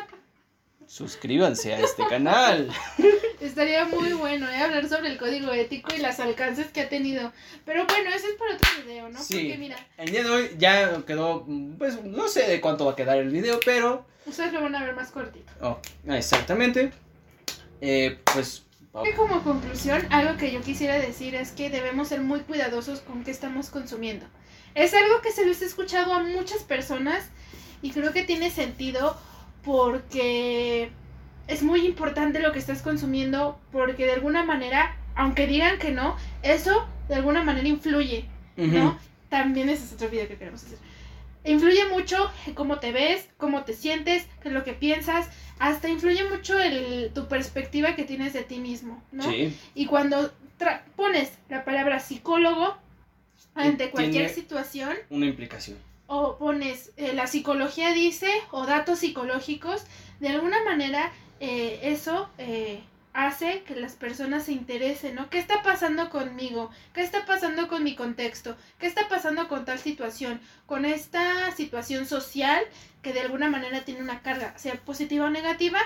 suscríbanse 0.86 1.74
a 1.74 1.80
este 1.80 2.06
canal. 2.08 2.70
Estaría 3.46 3.86
muy 3.86 4.14
bueno 4.14 4.50
¿eh? 4.50 4.58
hablar 4.58 4.88
sobre 4.90 5.10
el 5.10 5.18
código 5.18 5.52
ético 5.54 5.94
y 5.96 6.00
las 6.00 6.20
alcances 6.20 6.68
que 6.68 6.82
ha 6.82 6.90
tenido. 6.90 7.32
Pero 7.66 7.86
bueno, 7.86 8.10
ese 8.10 8.28
es 8.28 8.34
para 8.36 8.56
otro 8.56 8.70
video, 8.84 9.10
¿no? 9.10 9.22
Sí. 9.22 9.36
Porque 9.36 9.58
mira, 9.58 9.78
El 9.98 10.10
día 10.12 10.24
de 10.24 10.30
hoy 10.30 10.50
ya 10.58 11.04
quedó, 11.06 11.46
pues 11.78 12.04
no 12.04 12.28
sé 12.28 12.48
de 12.48 12.62
cuánto 12.62 12.86
va 12.86 12.94
a 12.94 12.96
quedar 12.96 13.18
el 13.18 13.30
video, 13.30 13.60
pero 13.64 14.06
ustedes 14.26 14.54
lo 14.54 14.62
van 14.62 14.76
a 14.76 14.84
ver 14.84 14.96
más 14.96 15.12
cortito. 15.12 15.52
oh, 15.62 15.80
exactamente. 16.08 16.92
Eh, 17.82 18.20
pues 18.34 18.66
como 19.16 19.44
conclusión, 19.44 20.08
algo 20.10 20.38
que 20.38 20.52
yo 20.52 20.62
quisiera 20.62 20.96
decir 20.96 21.36
es 21.36 21.52
que 21.52 21.70
debemos 21.70 22.08
ser 22.08 22.22
muy 22.22 22.40
cuidadosos 22.42 23.02
con 23.02 23.24
qué 23.24 23.32
estamos 23.32 23.70
consumiendo. 23.70 24.26
Es 24.74 24.94
algo 24.94 25.22
que 25.22 25.32
se 25.32 25.46
les 25.46 25.62
ha 25.62 25.66
escuchado 25.66 26.14
a 26.14 26.24
muchas 26.24 26.64
personas 26.64 27.30
y 27.82 27.92
creo 27.92 28.14
que 28.14 28.24
tiene 28.24 28.52
sentido 28.52 29.18
porque 29.64 30.92
es 31.48 31.62
muy 31.64 31.86
importante 31.86 32.40
lo 32.40 32.52
que 32.52 32.60
estás 32.60 32.82
consumiendo 32.82 33.60
porque 33.72 34.06
de 34.06 34.14
alguna 34.14 34.44
manera, 34.44 34.96
aunque 35.16 35.48
digan 35.48 35.78
que 35.80 35.92
no, 35.92 36.16
eso 36.44 36.88
de 37.08 37.16
alguna 37.16 37.44
manera 37.44 37.68
influye, 37.68 38.26
¿no? 38.58 38.90
ujú, 38.92 38.98
También 39.30 39.70
ese 39.70 39.86
es 39.86 39.94
otro 39.94 40.10
video 40.10 40.28
que 40.28 40.38
queremos 40.38 40.64
hacer. 40.64 40.80
Influye 41.44 41.86
mucho 41.90 42.32
cómo 42.56 42.80
te 42.80 42.92
ves, 42.92 43.30
cómo 43.38 43.64
te 43.66 43.74
sientes, 43.74 44.26
qué 44.42 44.48
es 44.48 44.54
lo 44.54 44.64
que 44.64 44.74
piensas, 44.74 45.28
hasta 45.60 45.88
influye 45.90 46.28
mucho 46.28 46.58
el, 46.60 47.12
tu 47.14 47.28
perspectiva 47.28 47.96
que 47.96 48.04
tienes 48.04 48.34
de 48.34 48.42
ti 48.44 48.58
mismo, 48.60 49.04
¿no? 49.12 49.24
sí, 49.24 49.56
Y 49.76 49.86
cuando 49.86 50.34
pones 50.96 51.32
la 51.50 51.64
palabra 51.64 52.00
psicólogo 52.00 52.76
ante 53.54 53.92
cualquier 53.92 54.30
situación, 54.30 54.96
una 55.12 55.28
implicación. 55.28 55.78
o 56.08 56.38
pones 56.38 56.92
eh, 56.98 57.14
la 57.14 57.28
psicología 57.28 57.94
dice, 57.94 58.30
o 58.52 58.66
datos 58.66 59.00
psicológicos, 59.00 59.84
de 60.20 60.30
alguna 60.30 60.64
manera 60.64 61.12
eh, 61.48 61.92
eso 61.92 62.28
eh, 62.40 62.82
hace 63.14 63.62
que 63.68 63.76
las 63.76 63.94
personas 63.94 64.46
se 64.46 64.52
interesen, 64.52 65.14
¿no? 65.14 65.30
¿Qué 65.30 65.38
está 65.38 65.62
pasando 65.62 66.10
conmigo? 66.10 66.72
¿Qué 66.92 67.02
está 67.02 67.24
pasando 67.28 67.68
con 67.68 67.84
mi 67.84 67.94
contexto? 67.94 68.58
¿Qué 68.80 68.88
está 68.88 69.08
pasando 69.10 69.48
con 69.48 69.64
tal 69.64 69.78
situación? 69.78 70.42
Con 70.66 70.86
esta 70.86 71.52
situación 71.52 72.08
social 72.08 72.64
que 73.04 73.14
de 73.14 73.22
alguna 73.22 73.48
manera 73.48 73.86
tiene 73.86 74.02
una 74.02 74.24
carga, 74.24 74.58
sea 74.58 74.74
positiva 74.82 75.26
o 75.26 75.30
negativa, 75.30 75.80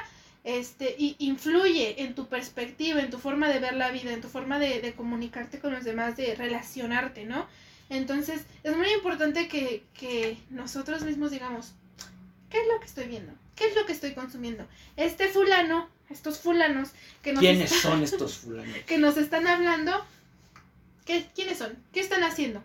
este, 0.45 0.95
y 0.97 1.17
influye 1.19 2.03
en 2.03 2.15
tu 2.15 2.27
perspectiva, 2.27 3.01
en 3.01 3.09
tu 3.09 3.17
forma 3.17 3.49
de 3.49 3.59
ver 3.59 3.75
la 3.75 3.91
vida, 3.91 4.13
en 4.13 4.21
tu 4.21 4.29
forma 4.29 4.59
de, 4.59 4.79
de 4.79 4.93
comunicarte 4.93 5.59
con 5.59 5.73
los 5.73 5.83
demás, 5.83 6.15
de 6.15 6.35
relacionarte, 6.35 7.25
¿no? 7.25 7.47
Entonces, 7.89 8.45
es 8.63 8.77
muy 8.77 8.89
importante 8.93 9.49
que, 9.49 9.83
que 9.93 10.37
nosotros 10.51 11.03
mismos 11.03 11.31
digamos, 11.31 11.73
¿qué 12.49 12.61
es 12.61 12.67
lo 12.73 12.79
que 12.79 12.85
estoy 12.85 13.07
viendo? 13.07 13.33
¿Qué 13.59 13.67
es 13.67 13.75
lo 13.75 13.85
que 13.85 13.91
estoy 13.91 14.13
consumiendo? 14.13 14.65
Este 14.97 15.27
fulano, 15.27 15.87
estos 16.09 16.39
fulanos 16.39 16.89
que 17.21 17.33
nos, 17.33 17.41
¿Quiénes 17.41 17.71
está- 17.71 17.89
son 17.89 18.03
estos 18.09 18.37
fulanos? 18.37 18.75
que 18.87 18.97
nos 18.97 19.17
están 19.17 19.45
hablando, 19.47 19.91
¿qué, 21.05 21.27
¿quiénes 21.35 21.57
son? 21.59 21.77
¿Qué 21.93 21.99
están 21.99 22.23
haciendo? 22.23 22.63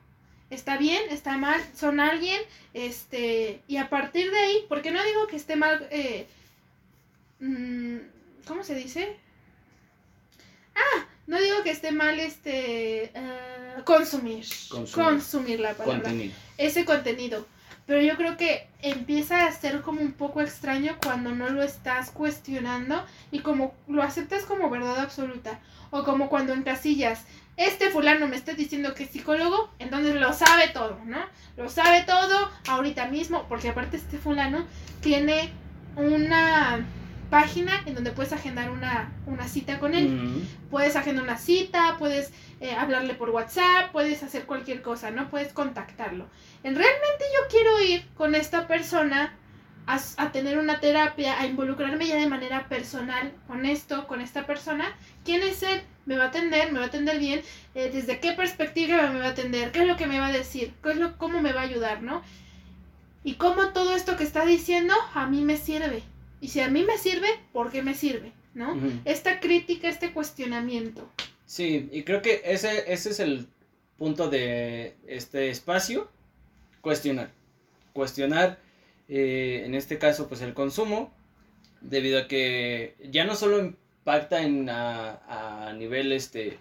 ¿Está 0.50 0.76
bien? 0.78 1.02
¿Está 1.10 1.36
mal? 1.36 1.60
¿Son 1.76 1.98
alguien? 2.00 2.40
Este, 2.74 3.60
y 3.66 3.76
a 3.78 3.90
partir 3.90 4.30
de 4.30 4.38
ahí, 4.38 4.64
porque 4.68 4.92
no 4.92 5.02
digo 5.04 5.26
que 5.26 5.36
esté 5.36 5.56
mal, 5.56 5.86
eh, 5.90 6.26
mm, 7.40 7.96
¿cómo 8.46 8.62
se 8.62 8.74
dice? 8.76 9.16
Ah, 10.76 11.06
no 11.26 11.40
digo 11.40 11.62
que 11.62 11.70
esté 11.70 11.92
mal 11.92 12.18
este 12.20 13.04
eh, 13.14 13.82
consumir, 13.84 14.44
Consumir. 14.68 15.08
consumir 15.08 15.60
la 15.60 15.74
palabra 15.74 16.02
Contenido. 16.02 16.34
ese 16.58 16.84
contenido. 16.84 17.46
Pero 17.86 18.00
yo 18.00 18.16
creo 18.16 18.36
que 18.36 18.68
empieza 18.80 19.46
a 19.46 19.52
ser 19.52 19.82
como 19.82 20.00
un 20.00 20.12
poco 20.12 20.40
extraño 20.40 20.96
cuando 21.02 21.32
no 21.32 21.50
lo 21.50 21.62
estás 21.62 22.10
cuestionando 22.10 23.04
y 23.30 23.40
como 23.40 23.74
lo 23.88 24.02
aceptas 24.02 24.44
como 24.44 24.70
verdad 24.70 24.98
absoluta. 25.00 25.60
O 25.90 26.02
como 26.02 26.28
cuando 26.28 26.54
en 26.54 26.62
casillas, 26.62 27.24
este 27.56 27.90
fulano 27.90 28.26
me 28.26 28.36
está 28.36 28.54
diciendo 28.54 28.94
que 28.94 29.04
es 29.04 29.10
psicólogo, 29.10 29.70
entonces 29.78 30.14
lo 30.16 30.32
sabe 30.32 30.68
todo, 30.68 30.98
¿no? 31.04 31.20
Lo 31.56 31.68
sabe 31.68 32.02
todo 32.02 32.50
ahorita 32.68 33.06
mismo, 33.06 33.46
porque 33.48 33.68
aparte 33.68 33.96
este 33.96 34.18
fulano 34.18 34.66
tiene 35.00 35.52
una 35.96 36.84
página 37.30 37.82
en 37.86 37.94
donde 37.94 38.12
puedes 38.12 38.32
agendar 38.32 38.70
una, 38.70 39.12
una 39.26 39.48
cita 39.48 39.78
con 39.78 39.94
él 39.94 40.44
puedes 40.74 40.96
agendar 40.96 41.22
una 41.22 41.38
cita, 41.38 41.94
puedes 42.00 42.32
eh, 42.60 42.74
hablarle 42.74 43.14
por 43.14 43.30
WhatsApp, 43.30 43.92
puedes 43.92 44.24
hacer 44.24 44.44
cualquier 44.44 44.82
cosa, 44.82 45.12
¿no? 45.12 45.30
Puedes 45.30 45.52
contactarlo. 45.52 46.26
En 46.64 46.74
realmente 46.74 47.24
yo 47.32 47.48
quiero 47.48 47.80
ir 47.80 48.04
con 48.16 48.34
esta 48.34 48.66
persona 48.66 49.36
a, 49.86 50.00
a 50.16 50.32
tener 50.32 50.58
una 50.58 50.80
terapia, 50.80 51.38
a 51.38 51.46
involucrarme 51.46 52.08
ya 52.08 52.16
de 52.16 52.26
manera 52.26 52.68
personal 52.68 53.32
con 53.46 53.66
esto, 53.66 54.08
con 54.08 54.20
esta 54.20 54.46
persona. 54.46 54.96
¿Quién 55.24 55.42
es 55.44 55.62
él? 55.62 55.80
¿Me 56.06 56.16
va 56.16 56.24
a 56.24 56.28
atender? 56.28 56.72
¿Me 56.72 56.80
va 56.80 56.86
a 56.86 56.88
atender 56.88 57.20
bien? 57.20 57.42
Eh, 57.76 57.90
¿Desde 57.92 58.18
qué 58.18 58.32
perspectiva 58.32 59.10
me 59.12 59.20
va 59.20 59.26
a 59.26 59.30
atender? 59.30 59.70
¿Qué 59.70 59.82
es 59.82 59.86
lo 59.86 59.96
que 59.96 60.08
me 60.08 60.18
va 60.18 60.26
a 60.26 60.32
decir? 60.32 60.74
¿Qué 60.82 60.90
es 60.90 60.96
lo, 60.96 61.16
¿Cómo 61.18 61.40
me 61.40 61.52
va 61.52 61.60
a 61.60 61.64
ayudar, 61.64 62.02
no? 62.02 62.22
Y 63.22 63.34
cómo 63.34 63.68
todo 63.68 63.94
esto 63.94 64.16
que 64.16 64.24
está 64.24 64.44
diciendo 64.44 64.92
a 65.14 65.26
mí 65.26 65.42
me 65.42 65.56
sirve. 65.56 66.02
Y 66.44 66.48
si 66.48 66.60
a 66.60 66.68
mí 66.68 66.82
me 66.84 66.98
sirve, 66.98 67.28
¿por 67.54 67.72
qué 67.72 67.82
me 67.82 67.94
sirve? 67.94 68.30
¿No? 68.52 68.78
Esta 69.06 69.40
crítica, 69.40 69.88
este 69.88 70.12
cuestionamiento. 70.12 71.10
Sí, 71.46 71.88
y 71.90 72.02
creo 72.02 72.20
que 72.20 72.42
ese, 72.44 72.92
ese 72.92 73.12
es 73.12 73.20
el 73.20 73.46
punto 73.96 74.28
de 74.28 74.94
este 75.06 75.48
espacio, 75.48 76.10
cuestionar. 76.82 77.30
Cuestionar, 77.94 78.58
eh, 79.08 79.62
en 79.64 79.74
este 79.74 79.96
caso, 79.96 80.28
pues 80.28 80.42
el 80.42 80.52
consumo, 80.52 81.14
debido 81.80 82.20
a 82.20 82.28
que 82.28 82.94
ya 83.10 83.24
no 83.24 83.36
solo 83.36 83.58
impacta 83.60 84.42
en 84.42 84.68
a, 84.68 85.68
a 85.68 85.72
nivel 85.72 86.12
este 86.12 86.58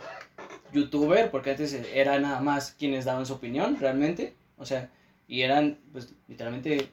youtuber, 0.71 1.29
porque 1.29 1.49
antes 1.49 1.73
era 1.93 2.17
nada 2.19 2.39
más 2.39 2.73
quienes 2.79 3.03
daban 3.03 3.25
su 3.25 3.33
opinión, 3.33 3.77
realmente, 3.81 4.33
o 4.57 4.65
sea, 4.65 4.89
y 5.27 5.41
eran, 5.41 5.77
pues, 5.91 6.13
literalmente 6.29 6.87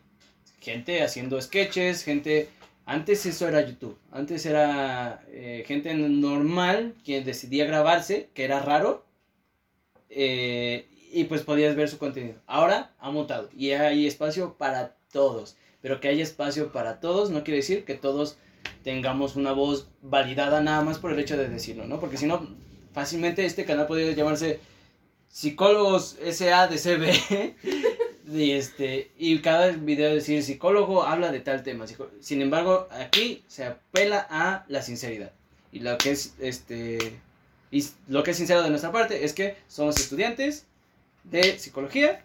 gente 0.60 1.04
haciendo 1.04 1.40
sketches, 1.40 2.02
gente 2.02 2.48
antes 2.90 3.24
eso 3.24 3.46
era 3.46 3.60
YouTube. 3.60 3.96
Antes 4.10 4.44
era 4.46 5.22
eh, 5.28 5.62
gente 5.66 5.94
normal 5.94 6.94
quien 7.04 7.24
decidía 7.24 7.64
grabarse, 7.64 8.30
que 8.34 8.44
era 8.44 8.60
raro. 8.60 9.04
eh, 10.08 10.86
y 11.12 11.24
pues 11.24 11.42
podías 11.42 11.74
ver 11.76 11.88
su 11.88 11.98
contenido. 11.98 12.36
Ahora 12.46 12.92
ha 12.98 13.10
mutado 13.10 13.48
y 13.56 13.70
hay 13.70 14.06
espacio 14.06 14.54
para 14.58 14.96
todos. 15.12 15.56
Pero 15.82 16.00
que 16.00 16.08
haya 16.08 16.22
espacio 16.22 16.72
para 16.72 17.00
todos 17.00 17.30
no 17.30 17.42
quiere 17.44 17.58
decir 17.58 17.84
que 17.84 17.94
todos 17.94 18.36
tengamos 18.82 19.36
una 19.36 19.52
voz 19.52 19.88
validada 20.02 20.60
nada 20.60 20.82
más 20.82 20.98
por 20.98 21.12
el 21.12 21.18
hecho 21.18 21.36
de 21.36 21.48
decirlo, 21.48 21.86
¿no? 21.86 22.00
Porque 22.00 22.16
si 22.16 22.26
no, 22.26 22.46
fácilmente 22.92 23.44
este 23.44 23.64
canal 23.64 23.86
podría 23.86 24.12
llamarse 24.12 24.60
Psicólogos 25.28 26.16
SADCB. 26.28 27.54
Y, 28.32 28.52
este, 28.52 29.10
y 29.18 29.38
cada 29.40 29.68
video 29.68 30.14
decir 30.14 30.42
psicólogo 30.42 31.02
habla 31.02 31.32
de 31.32 31.40
tal 31.40 31.62
tema. 31.62 31.86
Sin 32.20 32.42
embargo, 32.42 32.88
aquí 32.90 33.42
se 33.48 33.64
apela 33.64 34.26
a 34.30 34.64
la 34.68 34.82
sinceridad. 34.82 35.32
Y 35.72 35.80
lo 35.80 35.98
que 35.98 36.12
es 36.12 36.34
este 36.40 37.20
y 37.70 37.84
lo 38.08 38.22
que 38.22 38.32
es 38.32 38.36
sincero 38.36 38.62
de 38.62 38.70
nuestra 38.70 38.90
parte 38.90 39.24
es 39.24 39.32
que 39.32 39.56
somos 39.68 39.96
estudiantes 39.98 40.66
de 41.24 41.58
psicología 41.58 42.22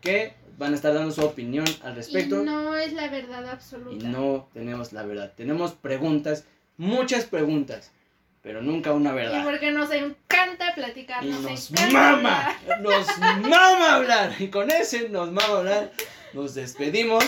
que 0.00 0.34
van 0.58 0.72
a 0.72 0.76
estar 0.76 0.92
dando 0.92 1.12
su 1.12 1.22
opinión 1.22 1.64
al 1.82 1.94
respecto 1.94 2.42
Y 2.42 2.44
no 2.44 2.76
es 2.76 2.92
la 2.92 3.08
verdad 3.08 3.48
absoluta. 3.48 3.94
y 4.04 4.08
no 4.08 4.48
tenemos 4.52 4.92
la 4.92 5.04
verdad. 5.04 5.32
Tenemos 5.36 5.72
preguntas, 5.72 6.44
muchas 6.76 7.24
preguntas. 7.24 7.92
Pero 8.42 8.62
nunca 8.62 8.92
una 8.92 9.10
Y 9.10 9.14
verdad. 9.14 9.44
porque 9.44 9.70
nos 9.70 9.90
encanta 9.92 10.74
platicar, 10.74 11.24
Y 11.24 11.28
nos, 11.30 11.42
nos 11.42 11.70
encanta 11.70 11.92
mama, 11.92 12.56
hablar. 12.68 12.80
nos 12.80 13.18
mama 13.40 13.94
hablar. 13.94 14.34
Y 14.38 14.48
con 14.48 14.70
ese 14.70 15.08
nos 15.08 15.30
mama 15.30 15.58
hablar. 15.58 15.92
Nos 16.32 16.54
despedimos. 16.54 17.24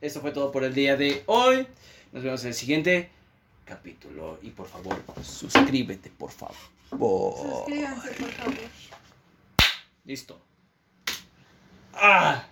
Esto 0.00 0.20
fue 0.20 0.32
todo 0.32 0.50
por 0.50 0.64
el 0.64 0.74
día 0.74 0.96
de 0.96 1.22
hoy. 1.26 1.66
Nos 2.12 2.22
vemos 2.24 2.42
en 2.42 2.48
el 2.48 2.54
siguiente 2.54 3.10
capítulo. 3.64 4.38
Y 4.42 4.50
por 4.50 4.66
favor, 4.68 4.96
suscríbete, 5.22 6.10
por 6.10 6.30
favor. 6.30 6.56
Suscríbanse, 6.90 8.10
por 8.14 8.30
favor. 8.32 8.54
Listo. 10.04 10.40
Ah. 11.94 12.44